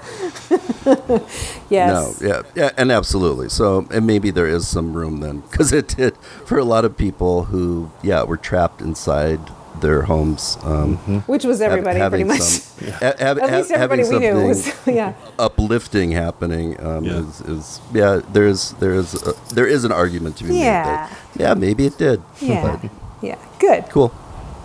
Yes. 1.70 2.20
No, 2.20 2.28
yeah, 2.28 2.42
yeah, 2.54 2.70
and 2.76 2.92
absolutely. 2.92 3.48
So, 3.48 3.86
and 3.90 4.06
maybe 4.06 4.30
there 4.30 4.46
is 4.46 4.68
some 4.68 4.92
room 4.92 5.20
then, 5.20 5.40
because 5.40 5.72
it 5.72 5.88
did 5.88 6.14
for 6.44 6.58
a 6.58 6.64
lot 6.64 6.84
of 6.84 6.98
people 6.98 7.44
who, 7.44 7.90
yeah, 8.02 8.24
were 8.24 8.36
trapped 8.36 8.82
inside 8.82 9.40
their 9.80 10.02
homes. 10.02 10.58
Um, 10.62 10.96
Which 11.26 11.44
was 11.44 11.60
everybody 11.60 11.98
having 11.98 12.26
pretty 12.26 12.38
much. 12.38 12.48
some- 12.48 12.88
ha- 12.92 13.14
have- 13.18 13.38
At 13.38 13.50
ha- 13.50 13.56
least 13.56 13.70
everybody 13.70 14.02
we 14.08 14.18
knew 14.18 14.46
was 14.48 14.72
yeah. 14.86 15.14
uplifting 15.38 16.10
happening 16.12 16.78
um, 16.84 17.04
Yeah. 17.04 17.20
is, 17.20 17.40
is 17.42 17.80
yeah. 17.94 18.20
There 18.32 18.46
is 18.46 18.72
there 18.80 18.94
is 18.94 19.14
a, 19.26 19.32
there 19.54 19.66
is 19.66 19.84
an 19.84 19.92
argument 19.92 20.36
to 20.38 20.44
be 20.44 20.50
made. 20.50 20.60
Yeah. 20.60 20.84
That, 20.84 21.10
yeah, 21.40 21.54
maybe 21.54 21.86
it 21.86 21.96
did. 21.98 22.20
Yeah. 22.40 22.62
But 22.80 22.90
Yeah. 23.22 23.38
Good. 23.58 23.84
cool. 23.90 24.12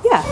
Yeah. 0.05 0.23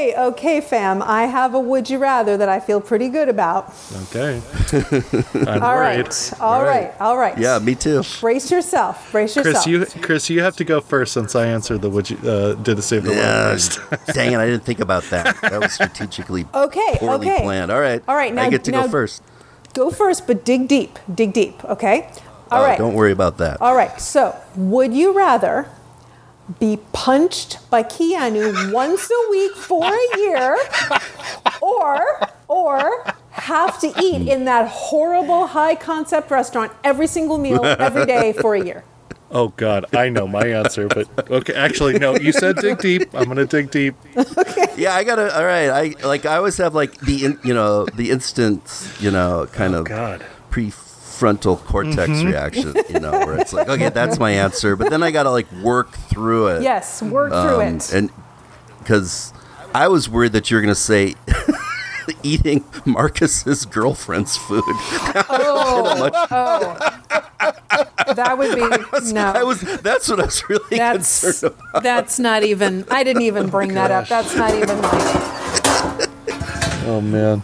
Okay, 0.00 0.14
okay, 0.16 0.60
fam. 0.62 1.02
I 1.02 1.24
have 1.26 1.52
a 1.52 1.60
would 1.60 1.90
you 1.90 1.98
rather 1.98 2.38
that 2.38 2.48
I 2.48 2.58
feel 2.58 2.80
pretty 2.80 3.08
good 3.10 3.28
about. 3.28 3.74
Okay. 4.12 4.40
I'm 4.72 5.62
All 5.62 5.74
worried. 5.76 6.06
right, 6.06 6.32
all 6.40 6.62
right, 6.64 6.92
all 7.00 7.18
right. 7.18 7.36
Yeah, 7.36 7.58
me 7.58 7.74
too. 7.74 8.02
Brace 8.20 8.50
yourself. 8.50 9.12
Brace 9.12 9.36
yourself. 9.36 9.64
Chris, 9.64 9.66
you 9.66 9.84
Chris, 10.00 10.30
you 10.30 10.40
have 10.40 10.56
to 10.56 10.64
go 10.64 10.80
first 10.80 11.12
since 11.12 11.34
I 11.36 11.46
answered 11.48 11.82
the 11.82 11.90
would 11.90 12.08
you 12.08 12.16
uh, 12.18 12.54
did 12.54 12.78
it 12.78 12.82
save 12.82 13.02
the 13.02 13.10
world 13.10 13.20
Yeah, 13.20 13.50
first. 13.52 13.78
dang 14.14 14.32
it! 14.32 14.38
I 14.38 14.46
didn't 14.46 14.64
think 14.64 14.80
about 14.80 15.02
that. 15.10 15.38
That 15.42 15.60
was 15.60 15.74
strategically 15.74 16.46
Okay, 16.54 16.96
poorly 16.98 17.30
okay. 17.30 17.42
planned. 17.42 17.70
All 17.70 17.80
right, 17.80 18.02
All 18.08 18.16
right, 18.16 18.32
now- 18.32 18.44
I 18.44 18.50
get 18.50 18.64
to 18.64 18.70
now- 18.70 18.84
go 18.84 18.88
first. 18.88 19.22
Go 19.74 19.90
first, 19.90 20.26
but 20.26 20.44
dig 20.46 20.66
deep. 20.66 20.98
Dig 21.14 21.32
deep. 21.34 21.62
Okay. 21.64 22.08
All 22.50 22.62
Oh, 22.62 22.64
right. 22.66 22.78
Don't 22.78 22.94
worry 22.94 23.12
about 23.12 23.36
that. 23.38 23.60
All 23.60 23.74
right. 23.76 24.00
So, 24.00 24.34
would 24.56 24.92
you 24.94 25.12
rather 25.12 25.68
be 26.58 26.78
punched 26.92 27.58
by 27.70 27.82
Keanu 27.82 28.72
once 28.72 29.10
a 29.10 29.30
week 29.30 29.54
for 29.54 29.84
a 29.84 30.18
year, 30.18 30.58
or 31.60 32.20
or 32.48 33.04
have 33.30 33.80
to 33.80 33.92
eat 34.02 34.28
in 34.28 34.44
that 34.44 34.68
horrible 34.68 35.46
high 35.46 35.74
concept 35.74 36.30
restaurant 36.30 36.72
every 36.82 37.06
single 37.06 37.38
meal 37.38 37.64
every 37.64 38.06
day 38.06 38.32
for 38.32 38.54
a 38.54 38.64
year? 38.64 38.84
Oh 39.32 39.48
God, 39.56 39.86
I 39.94 40.08
know 40.08 40.26
my 40.26 40.44
answer, 40.46 40.88
but 40.88 41.30
okay. 41.30 41.54
Actually, 41.54 41.98
no. 42.00 42.16
You 42.16 42.32
said 42.32 42.56
dig 42.56 42.78
deep. 42.78 43.14
I'm 43.14 43.28
gonna 43.28 43.46
dig 43.46 43.70
deep. 43.70 43.94
Okay. 44.16 44.66
Yeah, 44.76 44.94
I 44.94 45.04
gotta. 45.04 45.36
All 45.36 45.44
right, 45.44 45.70
I 45.70 46.06
like. 46.06 46.26
I 46.26 46.36
always 46.36 46.56
have 46.56 46.74
like 46.74 46.98
the 47.00 47.24
in, 47.26 47.38
you 47.44 47.54
know 47.54 47.84
the 47.84 48.10
instant 48.10 48.62
you 48.98 49.10
know 49.10 49.46
kind 49.52 49.74
oh, 49.74 49.80
of 49.80 49.84
God. 49.84 50.24
Prefrontal 51.20 51.62
cortex 51.64 52.22
reaction. 52.22 52.74
You 52.88 53.00
know 53.00 53.10
where 53.12 53.38
it's 53.38 53.52
like 53.52 53.68
okay, 53.68 53.88
that's 53.90 54.18
my 54.18 54.30
answer, 54.30 54.76
but 54.76 54.90
then 54.90 55.02
I 55.02 55.10
gotta 55.10 55.30
like 55.30 55.50
work 55.62 55.92
through 55.92 56.48
it. 56.48 56.62
Yes, 56.62 57.02
work 57.02 57.30
through 57.30 57.60
Um, 57.62 57.76
it. 57.76 57.92
and 57.92 58.10
because 58.78 59.32
I 59.74 59.88
was 59.88 60.08
worried 60.08 60.32
that 60.32 60.50
you 60.50 60.56
were 60.56 60.60
gonna 60.62 60.74
say. 60.74 61.14
Eating 62.24 62.64
Marcus's 62.86 63.64
girlfriend's 63.66 64.36
food. 64.36 64.64
oh, 64.66 66.10
oh. 66.30 68.14
that 68.14 68.36
would 68.36 68.54
be 68.56 68.62
no. 69.12 69.26
I 69.26 69.44
was. 69.44 69.60
That's 69.60 70.08
what 70.08 70.18
I 70.18 70.24
was 70.24 70.48
really 70.48 70.76
that's 70.76 71.20
concerned 71.20 71.54
about. 71.70 71.82
that's 71.84 72.18
not 72.18 72.42
even. 72.42 72.84
I 72.90 73.04
didn't 73.04 73.22
even 73.22 73.48
bring 73.48 73.74
that 73.74 73.92
up. 73.92 74.08
That's 74.08 74.34
not 74.34 74.52
even 74.54 74.80
like. 74.82 76.08
Oh 76.86 77.00
man. 77.00 77.42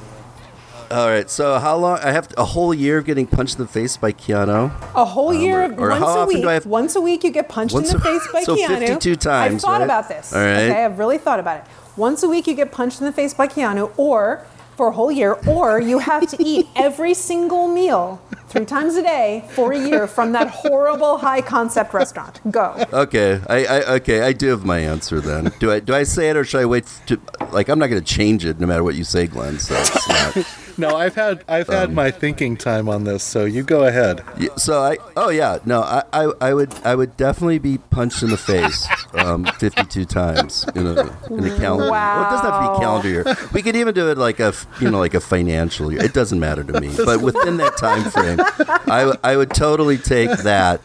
All 0.91 1.09
right. 1.09 1.29
So 1.29 1.59
how 1.59 1.77
long? 1.77 1.99
I 1.99 2.13
have 2.13 2.29
a 2.37 2.45
whole 2.45 2.73
year 2.73 2.99
of 2.99 3.05
getting 3.05 3.27
punched 3.27 3.57
in 3.59 3.63
the 3.63 3.69
face 3.71 3.97
by 3.97 4.13
Keanu. 4.13 4.67
A 4.95 5.05
whole 5.05 5.31
um, 5.31 5.41
year, 5.41 5.63
or- 5.63 5.65
of 5.65 5.79
or 5.79 5.89
once 5.91 6.05
a 6.17 6.27
week. 6.27 6.43
do 6.43 6.49
I 6.49 6.53
have- 6.55 6.67
once 6.67 6.97
a 6.97 7.01
week, 7.01 7.25
you 7.25 7.31
get 7.31 7.49
punched 7.49 7.75
in 7.75 7.83
the 7.83 7.97
a- 7.97 8.01
face 8.01 8.27
by 8.33 8.43
so 8.45 8.57
Keanu. 8.57 8.79
52 8.79 9.17
times, 9.17 9.55
I've 9.57 9.61
thought 9.63 9.79
right? 9.81 9.85
about 9.85 10.09
this. 10.09 10.33
All 10.33 10.41
right. 10.41 10.55
Okay, 10.71 10.85
I've 10.85 10.99
really 10.99 11.19
thought 11.19 11.41
about 11.41 11.59
it. 11.59 11.65
Once 11.97 12.23
a 12.23 12.29
week, 12.29 12.47
you 12.47 12.55
get 12.55 12.73
punched 12.73 13.01
in 13.01 13.07
the 13.07 13.13
face 13.13 13.35
by 13.35 13.49
Keanu, 13.49 13.91
or 13.97 14.47
for 14.77 14.89
a 14.89 14.93
whole 14.93 15.11
year, 15.11 15.39
or 15.47 15.81
you 15.81 15.99
have 15.99 16.29
to 16.29 16.37
eat 16.39 16.69
every 16.77 17.15
single 17.15 17.67
meal 17.67 18.21
three 18.49 18.67
times 18.67 18.95
a 18.95 19.03
day 19.03 19.43
for 19.55 19.73
a 19.73 19.79
year 19.79 20.07
from 20.07 20.33
that 20.33 20.49
horrible 20.49 21.17
high 21.19 21.41
concept 21.41 21.95
restaurant. 21.95 22.41
Go. 22.51 22.85
Okay, 22.93 23.41
I, 23.49 23.65
I 23.65 23.95
okay, 23.97 24.21
I 24.21 24.33
do 24.35 24.49
have 24.49 24.65
my 24.65 24.79
answer 24.79 25.21
then. 25.21 25.51
Do 25.59 25.73
I 25.73 25.81
do 25.81 25.95
I 25.95 26.03
say 26.05 26.29
it 26.29 26.37
or 26.37 26.45
should 26.45 26.61
I 26.61 26.67
wait 26.67 26.85
to 27.07 27.19
like 27.53 27.69
I'm 27.71 27.79
not 27.79 27.87
going 27.89 28.03
to 28.03 28.07
change 28.15 28.45
it 28.45 28.61
no 28.61 28.67
matter 28.67 28.85
what 28.85 28.95
you 28.95 29.05
say, 29.05 29.27
Glenn. 29.27 29.59
So 29.59 29.75
it's 29.77 30.09
not. 30.37 30.47
No, 30.79 30.97
I've 30.97 31.15
had 31.15 31.43
I've 31.49 31.69
had 31.69 31.93
my 31.93 32.11
thinking 32.11 32.57
time 32.57 32.89
on 32.89 33.05
this, 33.05 33.23
so 33.23 33.45
you 33.45 33.63
go 33.63 33.85
ahead. 33.85 34.23
Yeah, 34.39 34.55
so 34.57 34.83
I 34.83 34.99
oh 35.17 35.31
yeah 35.31 35.59
no 35.65 35.81
I, 35.83 36.03
I 36.13 36.33
I 36.41 36.55
would 36.55 36.75
I 36.85 36.95
would 36.95 37.17
definitely 37.17 37.59
be 37.59 37.79
punched 37.79 38.23
in 38.23 38.31
the 38.31 38.37
face 38.37 38.87
um, 39.15 39.45
52 39.59 40.05
times 40.05 40.67
in 40.75 40.87
a 40.87 40.93
in 41.31 41.45
a 41.45 41.57
calendar. 41.57 41.91
Well, 41.91 42.21
it 42.27 42.31
doesn't 42.31 42.51
have 42.51 42.67
to 42.67 42.73
be 42.75 42.79
calendar 42.79 43.09
year. 43.09 43.25
We 43.53 43.63
could 43.63 43.77
even 43.77 43.95
do 43.95 44.11
it 44.11 44.19
like 44.19 44.39
a 44.41 44.47
f- 44.49 44.67
you 44.81 44.91
know 44.91 44.99
like 44.99 45.15
a 45.15 45.21
financial 45.21 45.91
year. 45.93 46.03
It 46.05 46.13
doesn't 46.13 46.39
matter 46.41 46.63
to 46.65 46.81
me. 46.81 46.93
But 46.97 47.23
within 47.23 47.57
that 47.59 47.77
time 47.77 48.11
frame, 48.11 48.39
I 48.41 49.15
I 49.25 49.37
would 49.37 49.51
totally 49.55 49.97
take 49.99 50.31
that 50.39 50.81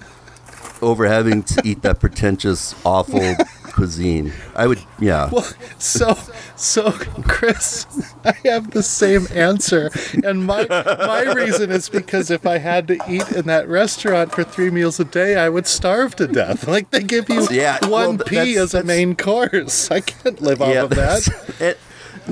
over 0.81 1.05
having 1.05 1.43
to 1.43 1.61
eat 1.63 1.81
that 1.83 1.99
pretentious 1.99 2.73
awful 2.85 3.35
cuisine. 3.71 4.31
I 4.55 4.67
would, 4.67 4.79
yeah. 4.99 5.29
Well, 5.31 5.47
so 5.79 6.17
so 6.55 6.91
Chris, 6.91 7.85
I 8.23 8.33
have 8.45 8.71
the 8.71 8.83
same 8.83 9.27
answer, 9.33 9.89
and 10.23 10.45
my 10.45 10.65
my 10.69 11.31
reason 11.33 11.71
is 11.71 11.89
because 11.89 12.29
if 12.29 12.45
I 12.45 12.57
had 12.59 12.87
to 12.89 12.97
eat 13.09 13.31
in 13.31 13.45
that 13.47 13.67
restaurant 13.67 14.31
for 14.33 14.43
three 14.43 14.69
meals 14.69 14.99
a 14.99 15.05
day, 15.05 15.35
I 15.35 15.49
would 15.49 15.67
starve 15.67 16.15
to 16.17 16.27
death. 16.27 16.67
Like 16.67 16.91
they 16.91 17.01
give 17.03 17.29
you 17.29 17.47
Yeah, 17.51 17.77
one 17.87 18.17
th- 18.17 18.27
pea 18.29 18.57
as 18.57 18.73
a 18.73 18.83
main 18.83 19.15
course. 19.15 19.89
I 19.91 20.01
can't 20.01 20.41
live 20.41 20.61
off 20.61 20.75
of 20.75 20.89
that. 20.91 21.27
it- 21.59 21.79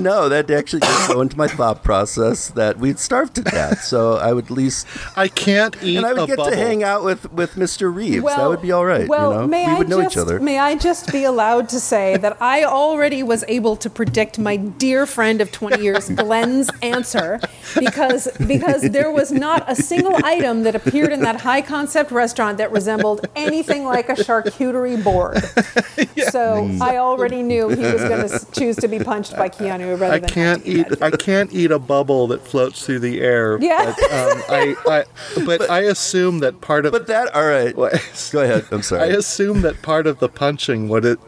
no, 0.02 0.28
that 0.28 0.50
actually 0.50 0.80
did 0.80 1.08
go 1.08 1.20
into 1.20 1.36
my 1.36 1.48
thought 1.48 1.82
process 1.82 2.48
that 2.50 2.78
we'd 2.78 2.98
starve 2.98 3.32
to 3.34 3.42
death. 3.42 3.82
So 3.82 4.16
I 4.16 4.32
would 4.32 4.46
at 4.46 4.50
least, 4.50 4.86
I 5.16 5.28
can't 5.28 5.76
eat 5.82 5.96
and 5.96 6.06
I 6.06 6.12
would 6.12 6.26
get 6.26 6.36
bubble. 6.36 6.50
to 6.50 6.56
hang 6.56 6.82
out 6.82 7.04
with 7.04 7.30
with 7.32 7.54
Mr. 7.54 7.94
Reeves. 7.94 8.24
that 8.24 8.48
would 8.48 8.62
be 8.62 8.72
all 8.72 8.84
right. 8.84 9.08
Well, 9.08 9.32
you 9.32 9.38
know, 9.40 9.46
may 9.46 9.66
we 9.66 9.72
I 9.72 9.78
would 9.78 9.88
know 9.88 10.02
just, 10.02 10.16
each 10.16 10.20
other. 10.20 10.40
May 10.40 10.58
I 10.58 10.76
just 10.76 11.12
be 11.12 11.24
allowed 11.24 11.68
to 11.70 11.80
say 11.80 12.16
that 12.16 12.40
I 12.40 12.64
already 12.64 13.22
was 13.22 13.44
able 13.48 13.76
to 13.76 13.90
predict 13.90 14.38
my 14.38 14.56
dear 14.56 15.06
friend 15.06 15.40
of 15.40 15.52
20 15.52 15.82
years, 15.82 16.08
Glenn's 16.10 16.70
answer, 16.82 17.40
because 17.78 18.28
because 18.46 18.82
there 18.90 19.10
was 19.10 19.32
not 19.32 19.64
a 19.70 19.74
single 19.74 20.16
item 20.24 20.62
that 20.64 20.74
appeared 20.74 21.12
in 21.12 21.20
that 21.20 21.40
high 21.40 21.62
concept 21.62 22.10
restaurant 22.10 22.58
that 22.58 22.72
resembled 22.72 23.26
anything 23.36 23.84
like 23.84 24.08
a 24.08 24.14
charcuterie 24.14 25.02
board. 25.02 25.42
So 26.30 26.70
I 26.80 26.98
already 26.98 27.42
knew 27.42 27.68
he 27.68 27.82
was 27.82 28.02
going 28.02 28.28
to 28.28 28.46
choose 28.52 28.76
to 28.76 28.88
be 28.88 28.98
punched 28.98 29.36
by 29.36 29.48
Keanu 29.48 29.89
rather 29.96 30.14
I 30.14 30.18
than 30.18 30.28
can't 30.28 30.66
have 30.66 30.76
eat. 30.92 31.02
I 31.02 31.10
can't 31.10 31.52
eat 31.52 31.70
a 31.70 31.78
bubble 31.78 32.26
that 32.28 32.46
floats 32.46 32.84
through 32.84 33.00
the 33.00 33.20
air. 33.20 33.58
Yeah. 33.60 33.94
But, 33.96 34.12
um, 34.12 34.42
I, 34.48 34.76
I, 34.88 35.04
but 35.44 35.70
I 35.70 35.80
assume 35.80 36.38
that 36.40 36.60
part 36.60 36.86
of 36.86 36.92
but 36.92 37.06
that, 37.08 37.34
all 37.34 37.46
right. 37.46 37.74
What? 37.76 37.92
Go 38.32 38.42
ahead. 38.42 38.66
I'm 38.70 38.82
sorry. 38.82 39.02
I 39.02 39.06
assume 39.06 39.62
that 39.62 39.82
part 39.82 40.06
of 40.06 40.18
the 40.18 40.28
punching 40.28 40.88
would 40.88 41.04
it 41.04 41.18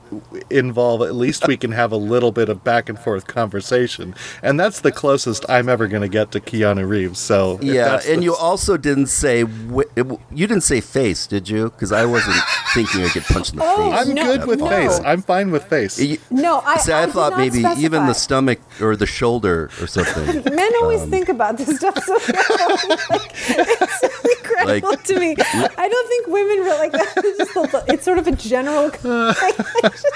involve 0.50 1.02
at 1.02 1.14
least 1.14 1.46
we 1.48 1.56
can 1.56 1.72
have 1.72 1.92
a 1.92 1.96
little 1.96 2.32
bit 2.32 2.48
of 2.48 2.62
back 2.64 2.88
and 2.88 2.98
forth 2.98 3.26
conversation, 3.26 4.14
and 4.42 4.58
that's 4.58 4.80
the 4.80 4.92
closest 4.92 5.44
I'm 5.48 5.68
ever 5.68 5.86
going 5.88 6.02
to 6.02 6.08
get 6.08 6.32
to 6.32 6.40
Keanu 6.40 6.86
Reeves. 6.88 7.18
So 7.18 7.58
yeah, 7.62 7.84
that's 7.84 8.06
and 8.08 8.20
the- 8.20 8.24
you 8.24 8.34
also 8.34 8.76
didn't 8.76 9.06
say 9.06 9.42
wi- 9.44 9.86
you 10.30 10.46
didn't 10.46 10.62
say 10.62 10.80
face, 10.80 11.26
did 11.26 11.48
you? 11.48 11.70
Because 11.70 11.92
I 11.92 12.04
wasn't 12.04 12.36
thinking 12.74 13.02
I'd 13.02 13.12
get 13.12 13.24
punched 13.24 13.52
in 13.52 13.58
the 13.58 13.64
Oh, 13.64 13.90
face. 13.90 14.08
I'm 14.08 14.14
No, 14.14 14.36
good 14.36 14.46
with 14.46 14.60
no. 14.60 14.68
face. 14.68 15.00
I'm 15.04 15.22
fine 15.22 15.50
with 15.50 15.64
face. 15.64 15.98
You- 15.98 16.18
No, 16.30 16.60
I, 16.60 16.76
See, 16.78 16.92
I 16.92 17.02
I, 17.02 17.06
did 17.06 17.14
thought 17.14 17.30
not 17.32 17.38
maybe 17.38 17.58
even 17.58 18.06
the 18.06 18.12
specify. 18.12 18.12
Stomach 18.42 18.60
or 18.80 18.96
the 18.96 19.06
shoulder 19.06 19.70
or 19.80 19.86
something. 19.86 20.42
Men 20.54 20.72
always 20.82 21.02
Um, 21.02 21.10
think 21.10 21.28
about 21.28 21.56
this 21.58 21.76
stuff 21.78 21.96
so 22.04 22.12
like, 22.14 23.32
it's 23.48 24.00
so 24.00 24.08
incredible 24.36 24.90
Like- 24.90 25.04
to 25.04 25.18
me. 25.20 25.36
I 25.38 25.88
don't 25.88 26.08
think 26.08 26.26
women 26.26 26.58
really 26.64 26.78
like 26.78 26.92
that. 26.92 27.08
It's, 27.24 27.38
just 27.38 27.74
a, 27.74 27.84
it's 27.88 28.04
sort 28.04 28.18
of 28.18 28.26
a 28.26 28.32
general. 28.32 28.84
Like, 28.84 29.04
I 29.04 29.90
just, 29.90 30.06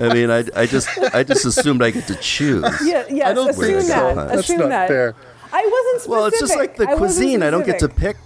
I 0.00 0.12
mean, 0.14 0.30
I, 0.30 0.44
I 0.56 0.66
just 0.66 0.88
I 1.14 1.22
just 1.24 1.44
assumed 1.44 1.82
I 1.82 1.90
get 1.90 2.06
to 2.08 2.14
choose. 2.16 2.64
yeah, 2.84 3.04
yes, 3.10 3.28
I 3.28 3.32
don't 3.34 3.50
assume 3.50 3.64
think 3.64 3.82
so. 3.82 4.14
that. 4.14 4.28
That's 4.28 4.40
assume 4.40 4.58
not 4.60 4.68
that. 4.70 4.88
fair. 4.88 5.14
I 5.52 5.62
wasn't 5.62 6.02
specific. 6.02 6.10
Well, 6.10 6.26
it's 6.26 6.40
just 6.40 6.56
like 6.56 6.76
the 6.76 6.88
I 6.88 6.96
cuisine. 6.96 7.42
I 7.42 7.50
don't 7.50 7.66
get 7.66 7.78
to 7.80 7.88
pick. 7.88 8.16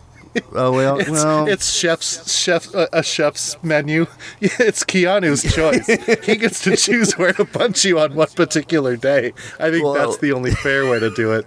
Oh 0.55 0.73
well, 0.73 0.98
It's, 0.98 1.10
well. 1.10 1.47
it's 1.48 1.73
chef's 1.73 2.32
chef 2.36 2.74
uh, 2.74 2.86
a 2.93 3.02
chef's 3.02 3.56
menu. 3.62 4.06
Yeah, 4.40 4.48
it's 4.60 4.85
Keanu's 4.85 5.43
choice. 5.55 5.86
he 6.24 6.36
gets 6.36 6.62
to 6.65 6.77
choose 6.77 7.16
where 7.19 7.32
to 7.35 7.44
punch 7.44 7.85
you 7.85 7.98
on 7.98 8.15
what 8.15 8.35
particular 8.35 8.97
day. 8.97 9.32
I 9.60 9.70
think 9.70 9.85
Well- 9.85 9.94
that's 9.94 10.19
the 10.19 10.32
only 10.32 10.51
fair 10.52 10.89
way 10.90 10.98
to 11.01 11.10
do 11.10 11.32
it. 11.32 11.47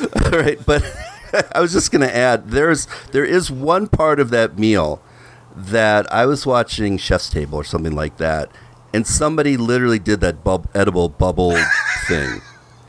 All 0.24 0.30
right, 0.40 0.58
but 0.64 0.82
I 1.54 1.60
was 1.60 1.72
just 1.72 1.90
going 1.92 2.00
to 2.06 2.14
add 2.14 2.50
there's 2.50 2.86
there 3.12 3.24
is 3.24 3.50
one 3.50 3.86
part 3.88 4.18
of 4.20 4.30
that 4.30 4.58
meal 4.58 5.02
that 5.54 6.10
I 6.12 6.24
was 6.26 6.46
watching 6.46 6.96
Chef's 6.98 7.28
Table 7.30 7.58
or 7.58 7.64
something 7.64 7.94
like 7.94 8.16
that, 8.16 8.50
and 8.94 9.06
somebody 9.06 9.56
literally 9.56 9.98
did 9.98 10.20
that 10.20 10.42
bub- 10.42 10.68
edible 10.74 11.08
bubble 11.10 11.56
thing 12.08 12.40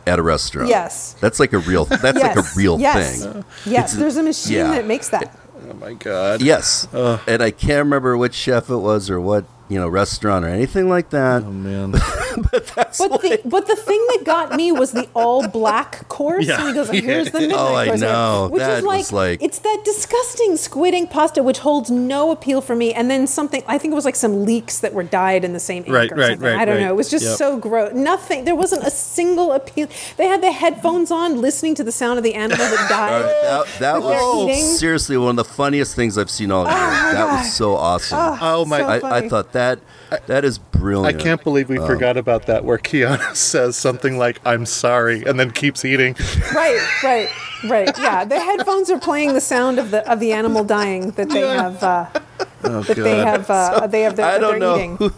at 0.05 0.19
a 0.19 0.23
restaurant. 0.23 0.69
Yes. 0.69 1.13
that's 1.19 1.39
like 1.39 1.53
a 1.53 1.59
real. 1.59 1.85
That's 1.85 2.19
like 2.19 2.35
a 2.37 2.43
real 2.55 2.79
yes. 2.79 3.23
thing. 3.23 3.45
Yes, 3.65 3.93
It's- 3.93 3.93
there's 3.95 4.17
a 4.17 4.23
machine 4.23 4.57
yeah. 4.57 4.71
that 4.71 4.85
makes 4.85 5.09
that. 5.09 5.37
Oh 5.69 5.73
my 5.75 5.93
god. 5.93 6.41
Yes, 6.41 6.87
and 6.93 7.41
I 7.41 7.51
can't 7.51 7.85
remember 7.85 8.17
which 8.17 8.33
chef 8.33 8.69
it 8.69 8.75
was 8.77 9.09
or 9.09 9.21
what 9.21 9.45
you 9.69 9.79
know 9.79 9.87
restaurant 9.87 10.43
or 10.45 10.49
anything 10.49 10.89
like 10.89 11.09
that. 11.11 11.43
Oh 11.43 11.51
man. 11.51 11.93
But 12.51 12.82
the 12.97 13.41
but 13.45 13.67
the 13.67 13.75
thing 13.75 14.03
that 14.09 14.21
got 14.25 14.55
me 14.55 14.71
was 14.71 14.91
the 14.91 15.07
all 15.13 15.47
black 15.47 16.07
course. 16.09 16.45
Yeah. 16.47 16.59
And 16.59 16.67
he 16.69 16.73
goes, 16.73 16.89
"Here's 17.03 17.31
the 17.31 17.39
midnight 17.41 17.57
Oh, 17.59 17.75
I 17.75 17.87
course," 17.87 18.01
know. 18.01 18.49
which 18.51 18.59
That 18.59 18.79
is 18.79 18.83
like, 18.83 19.11
like- 19.11 19.41
it's 19.43 19.59
that 19.59 19.81
disgusting 19.85 20.57
squid 20.57 20.93
ink 20.93 21.09
pasta, 21.09 21.43
which 21.43 21.59
holds 21.59 21.89
no 21.91 22.31
appeal 22.31 22.61
for 22.61 22.75
me. 22.75 22.93
And 22.93 23.09
then 23.09 23.27
something, 23.27 23.63
I 23.67 23.77
think 23.77 23.91
it 23.91 23.95
was 23.95 24.05
like 24.05 24.15
some 24.15 24.45
leeks 24.45 24.79
that 24.79 24.93
were 24.93 25.03
dyed 25.03 25.43
in 25.43 25.53
the 25.53 25.59
same 25.59 25.83
ink 25.85 25.93
Right, 25.93 26.11
or 26.11 26.15
right, 26.15 26.29
something. 26.31 26.47
right, 26.47 26.57
I 26.59 26.65
don't 26.65 26.75
right. 26.77 26.83
know. 26.83 26.93
It 26.93 26.95
was 26.97 27.09
just 27.09 27.25
Yep. 27.25 27.37
so 27.37 27.57
gross. 27.57 27.93
Nothing. 27.93 28.45
There 28.45 28.55
wasn't 28.55 28.83
a 28.83 28.91
single 28.91 29.51
appeal. 29.53 29.87
They 30.17 30.27
had 30.27 30.41
the 30.41 30.51
headphones 30.51 31.11
on, 31.11 31.41
listening 31.41 31.75
to 31.75 31.83
the 31.83 31.91
sound 31.91 32.17
of 32.17 32.23
the 32.23 32.33
animal 32.35 32.57
that 32.57 32.73
uh, 32.85 32.89
died. 32.89 33.23
That, 33.23 33.79
that 33.79 34.01
was 34.01 34.49
eating. 34.49 34.63
seriously 34.63 35.17
one 35.17 35.31
of 35.31 35.35
the 35.35 35.43
funniest 35.45 35.95
things 35.95 36.17
I've 36.17 36.29
seen 36.31 36.51
all 36.51 36.65
year. 36.65 36.73
Oh 36.73 36.77
that 36.77 37.13
God. 37.13 37.39
was 37.39 37.53
so 37.53 37.75
awesome. 37.75 38.17
Ah, 38.19 38.39
oh 38.55 38.65
my 38.65 38.79
so 38.79 38.87
I, 39.07 39.17
I 39.17 39.29
thought 39.29 39.51
that 39.53 39.79
that 40.27 40.45
is 40.45 40.57
brilliant. 40.57 41.19
I 41.19 41.23
can't 41.23 41.43
believe 41.43 41.69
we 41.69 41.77
forgot 41.77 42.17
about 42.17 42.47
that 42.47 42.63
where 42.65 42.77
Keanu 42.77 43.35
says 43.35 43.75
something 43.75 44.17
like 44.17 44.39
"I'm 44.45 44.65
sorry" 44.65 45.23
and 45.23 45.39
then 45.39 45.51
keeps 45.51 45.85
eating. 45.85 46.15
right, 46.53 47.03
right, 47.03 47.29
right. 47.69 47.97
Yeah, 47.97 48.25
the 48.25 48.39
headphones 48.39 48.89
are 48.89 48.99
playing 48.99 49.33
the 49.33 49.41
sound 49.41 49.79
of 49.79 49.91
the 49.91 50.09
of 50.09 50.19
the 50.19 50.31
animal 50.33 50.63
dying 50.63 51.11
that 51.11 51.29
they 51.29 51.41
have. 51.41 51.83
Uh, 51.83 52.07
that 52.61 52.87
they 52.87 53.23
God. 53.23 53.27
have. 53.27 53.49
Uh, 53.49 53.87
they 53.87 54.01
have. 54.01 54.15
That, 54.15 54.35
I 54.35 54.37
don't 54.39 54.59
know. 54.59 54.77
eating. 54.77 55.11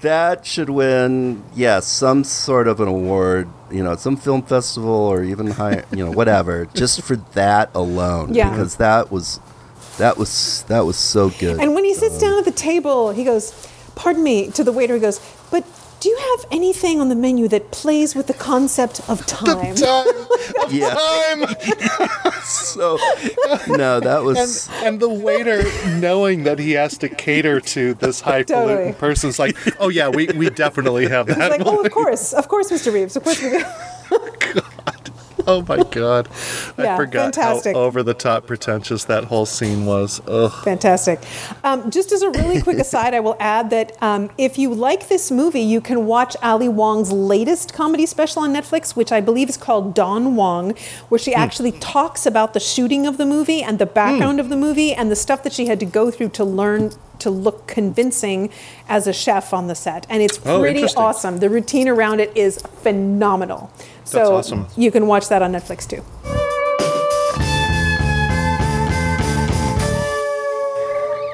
That 0.00 0.46
should 0.46 0.70
win, 0.70 1.44
yes, 1.54 1.86
some 1.86 2.24
sort 2.24 2.68
of 2.68 2.80
an 2.80 2.88
award, 2.88 3.48
you 3.70 3.82
know, 3.84 3.96
some 3.96 4.16
film 4.16 4.40
festival 4.42 4.90
or 4.90 5.22
even 5.22 5.48
higher, 5.48 5.84
you 5.90 6.02
know, 6.02 6.10
whatever, 6.10 6.66
just 6.72 7.02
for 7.02 7.16
that 7.16 7.70
alone. 7.74 8.32
Yeah. 8.32 8.48
Because 8.48 8.76
that 8.76 9.12
was, 9.12 9.40
that 9.98 10.16
was, 10.16 10.62
that 10.68 10.86
was 10.86 10.96
so 10.96 11.28
good. 11.28 11.60
And 11.60 11.74
when 11.74 11.84
he 11.84 11.92
sits 11.92 12.18
down 12.18 12.38
at 12.38 12.46
the 12.46 12.50
table, 12.50 13.10
he 13.10 13.24
goes, 13.24 13.69
"Pardon 14.00 14.22
me," 14.22 14.50
to 14.52 14.64
the 14.64 14.72
waiter. 14.72 14.94
He 14.94 15.00
goes, 15.00 15.20
"But 15.50 15.64
do 16.00 16.08
you 16.08 16.16
have 16.30 16.46
anything 16.50 17.00
on 17.02 17.08
the 17.10 17.14
menu 17.26 17.46
that 17.48 17.70
plays 17.70 18.14
with 18.14 18.26
the 18.26 18.34
concept 18.50 19.00
of 19.08 19.26
time?" 19.26 19.74
yeah. 20.70 20.94
Time. 20.94 21.40
So, 22.50 22.98
no, 23.68 24.00
that 24.00 24.22
was, 24.24 24.68
and 24.82 24.98
the 24.98 25.08
waiter, 25.08 25.62
knowing 25.98 26.44
that 26.44 26.58
he 26.58 26.72
has 26.72 26.98
to 26.98 27.08
cater 27.08 27.60
to 27.60 27.94
this 27.94 28.20
highfalutin 28.22 28.76
Totally. 28.76 28.92
person's 28.94 29.38
like, 29.38 29.56
oh 29.78 29.88
yeah, 29.88 30.08
we, 30.08 30.26
we 30.34 30.50
definitely 30.50 31.06
have 31.08 31.26
that. 31.26 31.36
He's 31.36 31.48
that. 31.58 31.58
like, 31.58 31.66
"Oh, 31.66 31.80
of 31.84 31.90
course, 31.92 32.32
of 32.32 32.48
course, 32.48 32.70
Mr. 32.70 32.92
Reeves, 32.92 33.14
of 33.16 33.22
course 33.22 33.40
we 33.42 33.50
do." 33.50 33.62
Oh 35.46 35.64
my 35.66 35.82
god, 35.84 36.28
I 36.78 36.82
Yeah, 36.82 36.96
forgot 36.96 37.34
fantastic. 37.34 37.74
how 37.74 37.82
over 37.82 38.02
the 38.02 38.14
top 38.14 38.46
pretentious 38.46 39.04
that 39.04 39.24
whole 39.24 39.46
scene 39.46 39.86
was. 39.86 40.20
Ugh. 40.28 40.52
Fantastic. 40.64 41.20
Um, 41.64 41.90
just 41.90 42.12
as 42.12 42.22
a 42.22 42.30
really 42.30 42.60
quick 42.62 42.78
aside, 42.86 43.14
I 43.14 43.20
will 43.20 43.36
add 43.40 43.70
that 43.70 43.96
um, 44.02 44.30
if 44.38 44.58
you 44.58 44.72
like 44.74 45.08
this 45.08 45.30
movie, 45.30 45.60
you 45.60 45.80
can 45.80 46.06
watch 46.06 46.36
Ali 46.42 46.68
Wong's 46.68 47.10
latest 47.12 47.72
comedy 47.72 48.06
special 48.06 48.42
on 48.42 48.52
Netflix, 48.52 48.94
which 48.96 49.12
I 49.12 49.20
believe 49.20 49.48
is 49.48 49.56
called 49.56 49.94
Don 49.94 50.36
Wong, 50.36 50.74
where 51.08 51.18
she 51.18 51.34
actually 51.34 51.72
talks 51.72 52.26
about 52.26 52.54
the 52.54 52.60
shooting 52.60 53.06
of 53.06 53.16
the 53.18 53.26
movie 53.26 53.62
and 53.62 53.78
the 53.78 53.86
background 53.86 54.40
of 54.40 54.48
the 54.48 54.56
movie 54.56 54.92
and 54.94 55.10
the 55.10 55.16
stuff 55.16 55.42
that 55.42 55.52
she 55.52 55.66
had 55.66 55.80
to 55.80 55.86
go 55.86 56.10
through 56.10 56.28
to 56.30 56.44
learn 56.44 56.92
to 57.20 57.30
look 57.30 57.66
convincing 57.66 58.50
as 58.88 59.06
a 59.06 59.12
chef 59.12 59.52
on 59.52 59.66
the 59.68 59.74
set. 59.74 60.06
And 60.10 60.22
it's 60.22 60.38
Oh, 60.44 60.60
pretty 60.60 60.78
interesting. 60.78 61.02
awesome. 61.02 61.38
The 61.38 61.48
routine 61.50 61.88
around 61.88 62.20
it 62.20 62.32
is 62.36 62.58
phenomenal. 62.82 63.70
So 64.04 64.36
awesome. 64.36 64.66
you 64.76 64.90
can 64.90 65.06
watch 65.06 65.28
that 65.28 65.42
on 65.42 65.52
Netflix 65.52 65.86
too. 65.88 66.02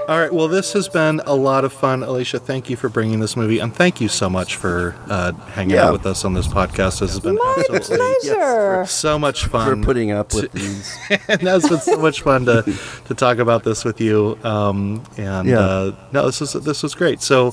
All 0.08 0.20
right, 0.20 0.32
well, 0.32 0.46
this 0.46 0.72
has 0.74 0.88
been 0.88 1.20
a 1.26 1.34
lot 1.34 1.64
of 1.64 1.72
fun, 1.72 2.04
Alicia. 2.04 2.38
Thank 2.38 2.70
you 2.70 2.76
for 2.76 2.88
bringing 2.88 3.18
this 3.18 3.36
movie, 3.36 3.58
and 3.58 3.74
thank 3.74 4.00
you 4.00 4.06
so 4.06 4.30
much 4.30 4.54
for 4.54 4.94
uh, 5.08 5.32
hanging 5.32 5.74
Yeah. 5.74 5.86
out 5.86 5.92
with 5.94 6.06
us 6.06 6.24
on 6.24 6.32
this 6.32 6.46
podcast. 6.46 7.00
This 7.00 7.10
has 7.10 7.18
been 7.18 7.34
My 7.34 7.64
absolutely 7.74 8.06
pleasure. 8.22 8.86
so 8.86 9.18
much 9.18 9.46
fun 9.46 9.80
for 9.80 9.84
putting 9.84 10.12
up 10.12 10.32
with 10.32 10.52
these. 10.52 10.96
and 11.10 11.42
it's 11.42 11.68
been 11.68 11.80
so 11.80 11.98
much 11.98 12.22
fun 12.22 12.44
to, 12.44 12.62
to 13.06 13.14
talk 13.14 13.38
about 13.38 13.64
this 13.64 13.84
with 13.84 14.00
you. 14.00 14.38
Um, 14.44 15.02
and 15.16 15.48
Yeah. 15.48 15.58
uh, 15.58 15.92
no, 16.12 16.26
this 16.26 16.40
was 16.40 16.52
this 16.52 16.84
was 16.84 16.94
great. 16.94 17.20
So 17.20 17.52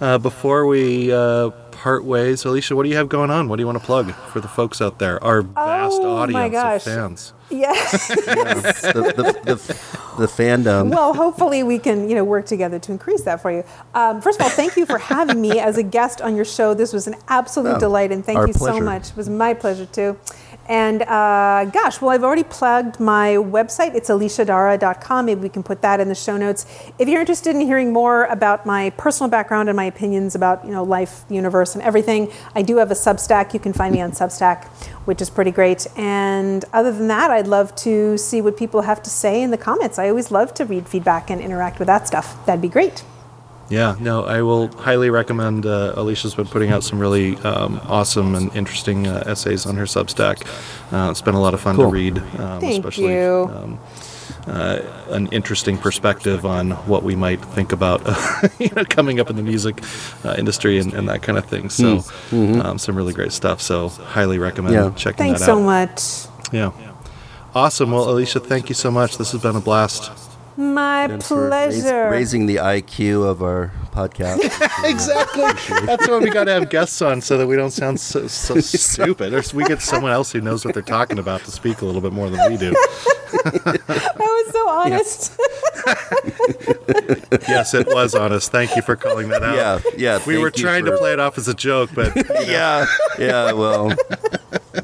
uh, 0.00 0.16
before 0.16 0.64
we 0.66 1.12
uh, 1.12 1.50
part 1.80 2.04
ways, 2.04 2.44
Alicia, 2.44 2.76
what 2.76 2.82
do 2.82 2.90
you 2.90 2.96
have 2.96 3.08
going 3.08 3.30
on? 3.30 3.48
What 3.48 3.56
do 3.56 3.62
you 3.62 3.66
want 3.66 3.78
to 3.78 3.84
plug 3.84 4.12
for 4.12 4.38
the 4.40 4.48
folks 4.48 4.82
out 4.82 4.98
there, 4.98 5.22
our 5.24 5.40
vast 5.40 5.98
Oh, 6.02 6.14
my 6.14 6.20
audience 6.22 6.52
gosh. 6.52 6.86
of 6.86 6.92
fans? 6.92 7.32
Yes. 7.48 8.08
the, 8.08 8.14
the, 9.16 9.54
the, 9.54 9.54
the 10.18 10.26
fandom. 10.26 10.90
well, 10.90 11.14
hopefully 11.14 11.62
we 11.62 11.78
can, 11.78 12.08
you 12.08 12.14
know, 12.14 12.22
work 12.22 12.44
together 12.44 12.78
to 12.78 12.92
increase 12.92 13.22
that 13.22 13.40
for 13.40 13.50
you. 13.50 13.64
Um, 13.94 14.20
first 14.20 14.38
of 14.38 14.44
all, 14.44 14.50
thank 14.50 14.76
you 14.76 14.84
for 14.84 14.98
having 14.98 15.40
me 15.40 15.58
as 15.58 15.78
a 15.78 15.82
guest 15.82 16.20
on 16.20 16.36
your 16.36 16.44
show. 16.44 16.74
This 16.74 16.92
was 16.92 17.06
an 17.06 17.16
absolute 17.28 17.76
Oh, 17.76 17.80
delight, 17.80 18.12
and 18.12 18.24
thank 18.24 18.38
our 18.38 18.46
you 18.46 18.52
so 18.52 18.78
much. 18.80 19.08
It 19.10 19.16
was 19.16 19.28
my 19.30 19.54
pleasure 19.54 19.86
too. 19.86 20.18
And 20.70 21.02
uh, 21.02 21.64
gosh, 21.72 22.00
well, 22.00 22.12
I've 22.12 22.22
already 22.22 22.44
plugged 22.44 23.00
my 23.00 23.30
website. 23.30 23.96
It's 23.96 24.08
aliciadara.com. 24.08 25.26
Maybe 25.26 25.40
we 25.40 25.48
can 25.48 25.64
put 25.64 25.82
that 25.82 25.98
in 25.98 26.08
the 26.08 26.14
show 26.14 26.36
notes. 26.36 26.64
If 26.96 27.08
you're 27.08 27.18
interested 27.18 27.56
in 27.56 27.60
hearing 27.60 27.92
more 27.92 28.26
about 28.26 28.64
my 28.64 28.90
personal 28.90 29.28
background 29.28 29.68
and 29.68 29.74
my 29.74 29.86
opinions 29.86 30.36
about 30.36 30.64
you 30.64 30.70
know 30.70 30.84
life, 30.84 31.24
universe, 31.28 31.74
and 31.74 31.82
everything, 31.82 32.30
I 32.54 32.62
do 32.62 32.76
have 32.76 32.92
a 32.92 32.94
Substack. 32.94 33.52
You 33.52 33.58
can 33.58 33.72
find 33.72 33.92
me 33.92 34.00
on 34.00 34.12
Substack, 34.12 34.66
which 35.06 35.20
is 35.20 35.28
pretty 35.28 35.50
great. 35.50 35.88
And 35.96 36.64
other 36.72 36.92
than 36.92 37.08
that, 37.08 37.32
I'd 37.32 37.48
love 37.48 37.74
to 37.76 38.16
see 38.16 38.40
what 38.40 38.56
people 38.56 38.82
have 38.82 39.02
to 39.02 39.10
say 39.10 39.42
in 39.42 39.50
the 39.50 39.58
comments. 39.58 39.98
I 39.98 40.08
always 40.08 40.30
love 40.30 40.54
to 40.54 40.64
read 40.64 40.86
feedback 40.88 41.30
and 41.30 41.40
interact 41.40 41.80
with 41.80 41.86
that 41.88 42.06
stuff. 42.06 42.46
That'd 42.46 42.62
be 42.62 42.68
great. 42.68 43.02
Yeah, 43.70 43.94
no, 44.00 44.24
I 44.24 44.42
will 44.42 44.68
highly 44.78 45.10
recommend. 45.10 45.64
Uh, 45.64 45.92
Alicia's 45.96 46.34
been 46.34 46.46
putting 46.48 46.70
out 46.72 46.82
some 46.82 46.98
really 46.98 47.36
um, 47.38 47.80
awesome 47.86 48.34
and 48.34 48.54
interesting 48.54 49.06
uh, 49.06 49.22
essays 49.26 49.64
on 49.64 49.76
her 49.76 49.84
Substack. 49.84 50.44
Uh, 50.92 51.10
it's 51.10 51.22
been 51.22 51.34
a 51.36 51.40
lot 51.40 51.54
of 51.54 51.60
fun 51.60 51.76
Cool. 51.76 51.86
to 51.86 51.90
read, 51.92 52.18
um, 52.18 52.60
Thank 52.60 52.84
especially 52.84 53.14
you. 53.14 53.48
Um, 53.54 53.78
uh, 54.46 54.80
an 55.10 55.28
interesting 55.28 55.76
perspective 55.78 56.44
on 56.44 56.70
what 56.88 57.02
we 57.04 57.14
might 57.14 57.44
think 57.44 57.72
about, 57.72 58.00
you 58.58 58.70
know, 58.74 58.84
coming 58.84 59.20
up 59.20 59.30
in 59.30 59.36
the 59.36 59.42
music 59.42 59.80
uh, 60.24 60.34
industry 60.36 60.78
and, 60.78 60.92
and 60.92 61.08
that 61.08 61.22
kind 61.22 61.38
of 61.38 61.44
thing. 61.44 61.68
So, 61.70 62.02
um, 62.32 62.78
some 62.78 62.96
really 62.96 63.12
great 63.12 63.32
stuff. 63.32 63.60
So, 63.60 63.88
highly 63.88 64.38
recommend 64.38 64.74
Mm. 64.74 64.78
Mm-hmm. 64.78 64.88
Yeah. 64.96 64.98
checking 64.98 65.16
Thanks 65.26 65.40
that 65.40 65.46
so 65.46 65.60
much. 65.60 66.26
Yeah. 66.52 66.72
Awesome. 67.54 67.92
Well, 67.92 68.08
Alicia, 68.10 68.40
thank 68.40 68.68
you 68.68 68.74
so 68.74 68.90
much. 68.90 69.16
This 69.18 69.32
has 69.32 69.42
been 69.42 69.56
a 69.56 69.60
blast. 69.60 70.10
My 70.56 71.06
Thanks 71.08 71.28
for 71.28 71.48
raise- 71.48 71.82
pleasure. 71.82 72.10
raising 72.10 72.46
the 72.46 72.56
IQ 72.56 73.24
of 73.28 73.42
our 73.42 73.72
podcast. 73.92 74.40
Exactly. 74.84 75.42
That's 75.86 76.08
why 76.08 76.18
we 76.18 76.30
got 76.30 76.44
to 76.44 76.52
have 76.52 76.70
guests 76.70 77.00
on 77.02 77.20
so 77.20 77.36
that 77.38 77.46
we 77.46 77.54
don't 77.56 77.70
sound 77.70 78.00
so, 78.00 78.26
so 78.26 78.58
stupid. 78.60 79.32
Or 79.34 79.42
we 79.54 79.64
get 79.64 79.82
someone 79.82 80.10
else 80.10 80.32
who 80.32 80.40
knows 80.40 80.64
what 80.64 80.74
they're 80.74 80.82
talking 80.82 81.18
about 81.18 81.42
to 81.44 81.50
speak 81.50 81.82
a 81.82 81.86
little 81.86 82.00
bit 82.00 82.12
more 82.12 82.30
than 82.30 82.50
we 82.50 82.56
do. 82.56 82.74
That 83.32 84.16
was 84.18 84.52
so 84.52 84.68
honest. 84.68 85.38
Yes, 87.48 87.74
it 87.74 87.86
was 87.86 88.14
honest. 88.14 88.50
Thank 88.50 88.74
you 88.74 88.82
for 88.82 88.96
calling 88.96 89.28
that 89.28 89.42
out. 89.44 89.54
yeah, 89.54 89.80
yeah. 89.96 90.18
We 90.26 90.36
were 90.38 90.46
you 90.48 90.50
trying 90.50 90.84
to 90.86 90.96
play 90.96 91.12
it 91.12 91.20
off 91.20 91.38
as 91.38 91.46
a 91.46 91.54
joke, 91.54 91.90
but 91.94 92.12
Yeah, 92.46 92.86
yeah. 93.18 93.52
Well, 93.52 93.92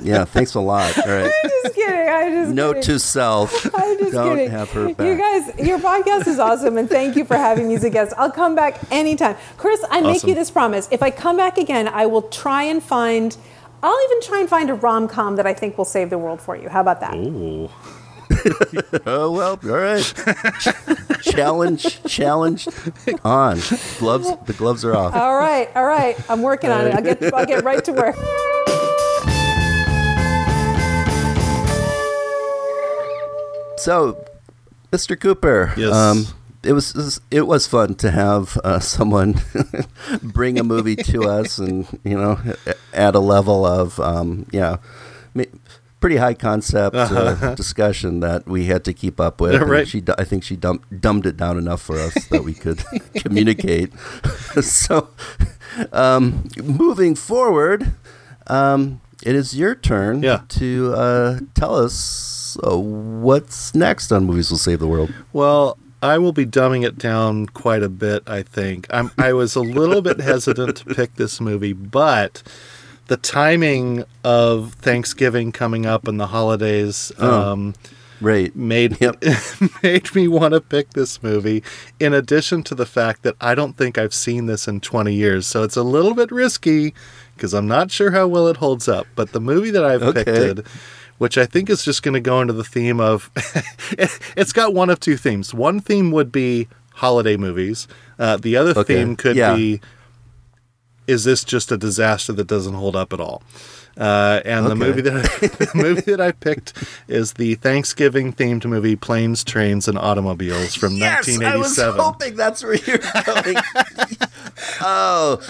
yeah. 0.00 0.24
Thanks 0.24 0.54
a 0.54 0.60
lot. 0.60 0.96
All 1.06 1.12
right. 1.12 1.32
I'm 1.44 1.50
just 1.62 1.74
kidding. 1.74 2.08
I'm 2.08 2.32
just 2.32 2.54
Note 2.54 2.74
kidding. 2.76 2.82
to 2.94 2.98
self: 2.98 3.74
I'm 3.74 3.98
just 3.98 4.12
don't 4.12 4.36
kidding. 4.36 4.50
have 4.50 4.70
her 4.72 4.94
back. 4.94 5.06
You 5.06 5.14
guys, 5.16 5.66
your 5.66 5.78
podcast 5.78 6.26
is 6.26 6.38
awesome, 6.38 6.76
and 6.78 6.88
thank 6.88 7.16
you 7.16 7.24
for 7.24 7.36
having 7.36 7.68
me 7.68 7.74
as 7.74 7.84
a 7.84 7.90
guest. 7.90 8.12
I'll 8.16 8.30
come 8.30 8.54
back 8.54 8.78
anytime. 8.92 9.36
Chris, 9.56 9.84
I 9.90 10.00
make 10.00 10.22
you 10.24 10.34
this 10.34 10.50
promise. 10.50 10.88
If 10.90 11.02
I 11.02 11.10
come 11.10 11.36
back 11.36 11.58
again, 11.58 11.88
I 11.88 12.06
will 12.06 12.22
try 12.22 12.64
and 12.64 12.82
find. 12.82 13.36
I'll 13.82 14.04
even 14.04 14.22
try 14.22 14.40
and 14.40 14.48
find 14.48 14.70
a 14.70 14.74
rom 14.74 15.06
com 15.06 15.36
that 15.36 15.46
I 15.46 15.52
think 15.54 15.76
will 15.78 15.84
save 15.84 16.10
the 16.10 16.18
world 16.18 16.40
for 16.40 16.56
you. 16.56 16.68
How 16.68 16.80
about 16.80 17.00
that? 17.00 17.14
Ooh. 17.14 17.68
Oh 19.06 19.30
well, 19.30 19.58
all 19.64 19.70
right. 19.78 20.02
challenge, 21.22 22.02
challenge 22.04 22.68
on. 23.24 23.58
Gloves. 23.98 24.30
The 24.46 24.52
gloves 24.52 24.84
are 24.84 24.96
off. 24.96 25.14
All 25.14 25.36
right, 25.36 25.68
all 25.76 25.84
right. 25.84 26.16
I'm 26.28 26.42
working 26.42 26.70
on 26.70 26.86
it. 26.86 26.94
I'll 26.94 27.02
get. 27.02 27.32
I'll 27.32 27.46
get 27.46 27.62
right 27.64 27.82
to 27.84 27.92
work. 27.92 28.16
So, 33.78 34.24
Mr. 34.92 35.18
Cooper. 35.18 35.72
Yes. 35.76 35.92
Um, 35.92 36.26
it 36.62 36.72
was 36.72 37.20
it 37.30 37.46
was 37.46 37.66
fun 37.66 37.94
to 37.96 38.10
have 38.10 38.56
uh, 38.64 38.80
someone 38.80 39.36
bring 40.22 40.58
a 40.58 40.64
movie 40.64 40.96
to 40.96 41.24
us, 41.28 41.58
and 41.58 41.86
you 42.04 42.16
know, 42.16 42.38
at 42.92 43.14
a 43.14 43.20
level 43.20 43.64
of 43.64 44.00
um, 44.00 44.46
pretty 46.00 46.16
high 46.16 46.34
concept 46.34 46.96
uh, 46.96 47.54
discussion 47.56 48.20
that 48.20 48.46
we 48.46 48.66
had 48.66 48.84
to 48.84 48.92
keep 48.92 49.20
up 49.20 49.40
with. 49.40 49.60
Right. 49.62 49.86
She, 49.86 50.02
I 50.18 50.24
think 50.24 50.42
she 50.44 50.56
dumped, 50.56 51.00
dumbed 51.00 51.26
it 51.26 51.36
down 51.36 51.56
enough 51.58 51.82
for 51.82 51.98
us 51.98 52.14
that 52.28 52.44
we 52.44 52.52
could 52.54 52.82
communicate. 53.14 53.92
so, 54.60 55.08
um, 55.92 56.48
moving 56.62 57.14
forward, 57.14 57.94
um, 58.48 59.00
it 59.24 59.34
is 59.34 59.56
your 59.56 59.74
turn 59.74 60.22
Yeah. 60.22 60.40
to 60.48 60.92
uh, 60.94 61.38
tell 61.54 61.74
us 61.76 62.45
uh, 62.64 62.76
what's 62.78 63.74
next 63.74 64.12
on 64.12 64.24
Movies 64.26 64.50
Will 64.50 64.58
Save 64.58 64.78
the 64.80 64.86
World. 64.86 65.12
Well, 65.32 65.78
I 66.02 66.18
will 66.18 66.32
be 66.32 66.46
dumbing 66.46 66.84
it 66.86 66.98
down 66.98 67.46
quite 67.46 67.82
a 67.82 67.88
bit, 67.88 68.22
I 68.26 68.42
think. 68.42 68.86
I'm, 68.90 69.10
I 69.18 69.32
was 69.32 69.56
a 69.56 69.60
little 69.62 70.02
bit 70.02 70.20
hesitant 70.20 70.76
to 70.78 70.84
pick 70.94 71.14
this 71.14 71.40
movie, 71.40 71.72
but 71.72 72.42
the 73.06 73.16
timing 73.16 74.04
of 74.24 74.74
Thanksgiving 74.74 75.52
coming 75.52 75.86
up 75.86 76.06
and 76.06 76.18
the 76.20 76.26
holidays 76.28 77.12
um, 77.18 77.74
Right. 78.20 78.54
made 78.56 78.98
Yep. 79.00 79.22
made 79.82 80.14
me 80.14 80.26
want 80.28 80.54
to 80.54 80.60
pick 80.60 80.90
this 80.90 81.22
movie. 81.22 81.62
In 82.00 82.12
addition 82.14 82.62
to 82.64 82.74
the 82.74 82.86
fact 82.86 83.22
that 83.22 83.36
I 83.40 83.54
don't 83.54 83.76
think 83.76 83.98
I've 83.98 84.14
seen 84.14 84.46
this 84.46 84.66
in 84.66 84.80
20 84.80 85.12
years, 85.14 85.46
so 85.46 85.62
it's 85.62 85.76
a 85.76 85.82
little 85.82 86.14
bit 86.14 86.30
risky 86.32 86.94
because 87.34 87.52
I'm 87.54 87.68
not 87.68 87.90
sure 87.90 88.10
how 88.12 88.26
well 88.26 88.48
it 88.48 88.56
holds 88.56 88.88
up. 88.88 89.06
But 89.14 89.32
the 89.32 89.40
movie 89.40 89.70
that 89.70 89.84
I've 89.84 90.02
Okay. 90.02 90.24
picked, 90.24 90.66
which 91.18 91.38
I 91.38 91.46
think 91.46 91.70
is 91.70 91.84
just 91.84 92.02
going 92.02 92.14
to 92.14 92.20
go 92.20 92.40
into 92.40 92.52
the 92.52 92.64
theme 92.64 93.00
of, 93.00 93.30
it's 94.36 94.52
got 94.52 94.74
one 94.74 94.90
of 94.90 95.00
two 95.00 95.16
themes. 95.16 95.52
One 95.54 95.80
theme 95.80 96.10
would 96.12 96.30
be 96.32 96.68
holiday 96.94 97.36
movies. 97.36 97.86
Uh, 98.18 98.36
the 98.36 98.56
other 98.56 98.70
Okay. 98.76 98.96
theme 98.96 99.16
could 99.16 99.36
Yeah. 99.36 99.54
be, 99.56 99.80
is 101.06 101.24
this 101.24 101.44
just 101.44 101.70
a 101.70 101.76
disaster 101.76 102.32
that 102.32 102.46
doesn't 102.46 102.74
hold 102.74 102.96
up 102.96 103.12
at 103.12 103.20
all? 103.20 103.42
Uh, 103.98 104.42
and 104.44 104.66
the 104.66 104.74
movie 104.76 105.00
that 105.00 105.14
I, 105.14 105.20
the 105.46 105.70
movie 105.74 106.02
that 106.10 106.20
I 106.20 106.32
picked 106.32 106.74
is 107.08 107.32
the 107.34 107.54
Thanksgiving 107.54 108.30
themed 108.30 108.66
movie 108.66 108.94
Planes, 108.94 109.42
Trains, 109.42 109.88
and 109.88 109.96
Automobiles 109.96 110.74
from 110.74 110.96
Yes, 110.96 111.26
I 111.40 111.56
was 111.56 111.78
1987. 111.78 112.00
hoping 112.00 112.36
that's 112.36 112.62
where 112.62 112.74
you're 112.74 112.98
going. 113.24 113.56
oh, 114.82 115.40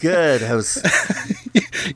good. 0.00 0.42
I 0.42 0.54
was. 0.54 0.82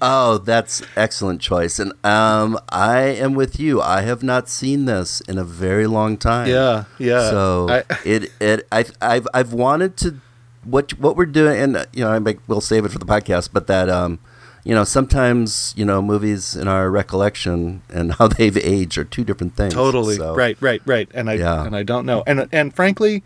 Oh, 0.02 0.38
that's 0.38 0.82
excellent 0.96 1.40
choice, 1.40 1.78
and 1.78 1.92
um, 2.04 2.58
I 2.68 2.98
am 3.00 3.34
with 3.34 3.58
you. 3.58 3.80
I 3.80 4.02
have 4.02 4.22
not 4.22 4.48
seen 4.48 4.84
this 4.84 5.20
in 5.22 5.38
a 5.38 5.44
very 5.44 5.86
long 5.86 6.16
time. 6.18 6.48
Yeah, 6.48 6.84
yeah. 6.98 7.30
So 7.30 7.66
I- 7.70 7.84
it 8.04 8.32
it 8.40 8.66
I 8.70 8.84
I've 9.00 9.26
I've 9.32 9.52
wanted 9.52 9.96
to 9.98 10.16
what 10.64 10.98
what 10.98 11.16
we're 11.16 11.24
doing, 11.26 11.58
and 11.58 11.86
you 11.92 12.04
know 12.04 12.10
I 12.10 12.18
make, 12.18 12.38
we'll 12.46 12.60
save 12.60 12.84
it 12.84 12.92
for 12.92 12.98
the 12.98 13.06
podcast, 13.06 13.50
but 13.52 13.66
that 13.68 13.88
um. 13.88 14.18
You 14.64 14.74
know, 14.74 14.82
sometimes 14.82 15.72
you 15.76 15.84
know 15.84 16.02
movies 16.02 16.56
in 16.56 16.66
our 16.66 16.90
recollection 16.90 17.82
and 17.88 18.14
how 18.14 18.26
they've 18.36 18.56
aged 18.56 18.98
are 18.98 19.04
two 19.04 19.22
different 19.22 19.54
things. 19.54 19.72
Totally. 19.72 20.16
So- 20.16 20.34
Right, 20.34 20.56
right, 20.60 20.82
right. 20.84 21.08
And 21.14 21.30
I 21.30 21.34
Yeah. 21.34 21.64
and 21.64 21.76
I 21.76 21.84
don't 21.84 22.04
know. 22.04 22.24
And 22.26 22.48
and 22.50 22.74
frankly, 22.74 23.22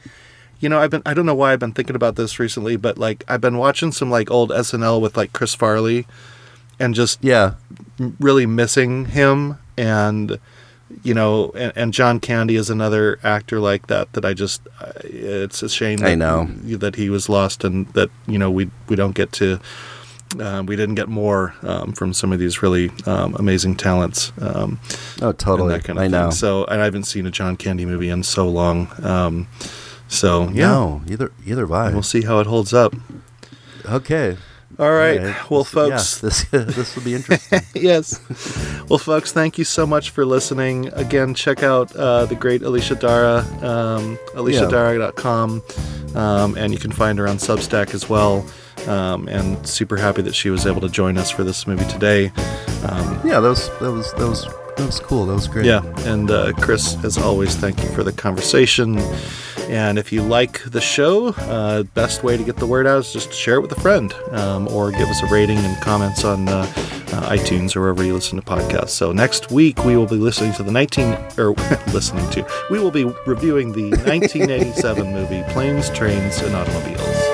you 0.60 0.68
know, 0.68 0.78
I've 0.78 0.90
been 0.90 1.02
I 1.06 1.14
don't 1.14 1.26
know 1.26 1.34
why 1.34 1.52
I've 1.52 1.58
been 1.58 1.72
thinking 1.72 1.96
about 1.96 2.16
this 2.16 2.38
recently, 2.38 2.76
but 2.76 2.98
like 2.98 3.24
I've 3.28 3.40
been 3.40 3.56
watching 3.58 3.92
some 3.92 4.10
like 4.10 4.30
old 4.30 4.50
SNL 4.50 5.00
with 5.00 5.16
like 5.16 5.32
Chris 5.32 5.54
Farley 5.54 6.06
and 6.78 6.94
just 6.94 7.22
Yeah, 7.22 7.54
really 8.18 8.46
missing 8.46 9.06
him 9.06 9.58
and 9.76 10.38
you 11.04 11.14
know 11.14 11.52
and, 11.54 11.72
and 11.76 11.92
john 11.94 12.18
candy 12.18 12.56
is 12.56 12.68
another 12.68 13.20
actor 13.22 13.60
like 13.60 13.86
that 13.86 14.12
that 14.14 14.24
i 14.24 14.34
just 14.34 14.60
uh, 14.80 14.90
it's 15.04 15.62
a 15.62 15.68
shame 15.68 15.98
that, 15.98 16.08
I 16.10 16.14
know. 16.16 16.46
that 16.64 16.96
he 16.96 17.08
was 17.08 17.28
lost 17.28 17.62
and 17.62 17.86
that 17.92 18.10
you 18.26 18.36
know 18.38 18.50
we 18.50 18.68
we 18.88 18.96
don't 18.96 19.14
get 19.14 19.30
to 19.34 19.60
uh, 20.40 20.64
we 20.66 20.74
didn't 20.74 20.96
get 20.96 21.08
more 21.08 21.54
um, 21.62 21.92
from 21.92 22.12
some 22.12 22.32
of 22.32 22.40
these 22.40 22.60
really 22.60 22.90
um, 23.06 23.36
amazing 23.38 23.76
talents 23.76 24.32
um, 24.40 24.80
Oh, 25.22 25.30
totally. 25.30 25.74
that 25.74 25.84
kind 25.84 25.96
of 25.98 26.02
I 26.02 26.06
thing. 26.06 26.10
know. 26.12 26.30
So, 26.30 26.64
and 26.64 26.80
I 26.80 26.84
haven't 26.86 27.04
seen 27.04 27.24
a 27.26 27.30
John 27.30 27.56
Candy 27.56 27.84
movie 27.86 28.08
in 28.08 28.22
so 28.24 28.48
long. 28.48 28.88
So, 30.10 30.48
yeah, 30.50 30.66
No, 30.68 31.02
either 31.08 31.32
either 31.46 31.72
I. 31.72 31.92
we'll 31.92 32.02
see 32.02 32.22
how 32.22 32.40
it 32.40 32.46
holds 32.46 32.74
up. 32.74 32.94
Okay. 33.86 34.36
All 34.78 34.90
right, 34.92 35.20
All 35.20 35.26
right. 35.26 35.50
well, 35.50 35.62
This- 35.62 35.72
folks, 35.72 36.22
yeah, 36.22 36.60
this 36.62 36.74
this 36.76 36.96
will 36.96 37.02
be 37.04 37.14
interesting. 37.14 37.60
yes. 37.74 38.18
Well, 38.88 38.98
folks, 38.98 39.30
thank 39.32 39.58
you 39.58 39.64
so 39.64 39.86
much 39.86 40.10
for 40.10 40.24
listening. 40.24 40.88
Again, 40.94 41.34
check 41.34 41.62
out 41.62 41.94
uh, 41.94 42.24
the 42.26 42.34
great 42.34 42.62
Alicia 42.62 42.94
Dara, 42.94 43.38
um, 43.62 44.18
aliciadara.com, 44.34 45.62
um, 46.14 46.56
and 46.56 46.72
you 46.72 46.78
can 46.78 46.92
find 46.92 47.18
her 47.18 47.28
on 47.28 47.36
Substack 47.36 47.94
as 47.94 48.08
well. 48.08 48.44
Um, 48.88 49.28
and 49.28 49.66
super 49.68 49.98
happy 49.98 50.22
that 50.22 50.34
she 50.34 50.48
was 50.48 50.66
able 50.66 50.80
to 50.80 50.88
join 50.88 51.18
us 51.18 51.30
for 51.30 51.44
this 51.44 51.66
movie 51.66 51.84
today. 51.84 52.28
Um, 52.88 53.20
yeah, 53.24 53.38
that 53.40 53.48
was 53.48 53.68
that 53.80 53.92
was 53.92 54.10
that 54.14 54.26
was 54.26 54.46
that 54.80 54.86
was 54.86 55.00
cool. 55.00 55.26
That 55.26 55.34
was 55.34 55.46
great. 55.46 55.66
yeah, 55.66 55.82
and 56.06 56.30
uh, 56.30 56.52
Chris, 56.54 56.96
as 57.04 57.18
always, 57.18 57.54
thank 57.54 57.82
you 57.82 57.88
for 57.90 58.02
the 58.02 58.12
conversation. 58.12 58.98
And 59.68 59.98
if 59.98 60.10
you 60.10 60.22
like 60.22 60.64
the 60.64 60.80
show, 60.80 61.28
uh, 61.28 61.82
best 61.82 62.24
way 62.24 62.36
to 62.36 62.42
get 62.42 62.56
the 62.56 62.66
word 62.66 62.86
out 62.86 62.98
is 62.98 63.12
just 63.12 63.32
share 63.32 63.56
it 63.56 63.60
with 63.60 63.72
a 63.72 63.80
friend, 63.80 64.12
um, 64.30 64.66
or 64.68 64.90
give 64.90 65.08
us 65.08 65.22
a 65.22 65.26
rating 65.26 65.58
and 65.58 65.80
comments 65.82 66.24
on 66.24 66.48
uh, 66.48 66.62
uh, 66.62 67.30
iTunes 67.30 67.76
or 67.76 67.82
wherever 67.82 68.02
you 68.02 68.14
listen 68.14 68.40
to 68.40 68.44
podcasts. 68.44 68.90
So 68.90 69.12
next 69.12 69.50
week 69.50 69.84
we 69.84 69.96
will 69.96 70.06
be 70.06 70.16
listening 70.16 70.54
to 70.54 70.62
the 70.62 70.72
19 70.72 71.16
or 71.38 71.50
listening 71.92 72.28
to 72.30 72.46
we 72.70 72.80
will 72.80 72.90
be 72.90 73.04
reviewing 73.26 73.72
the 73.72 73.90
1987 73.90 75.12
movie 75.12 75.42
Planes, 75.52 75.90
Trains, 75.90 76.38
and 76.38 76.56
Automobiles. 76.56 77.29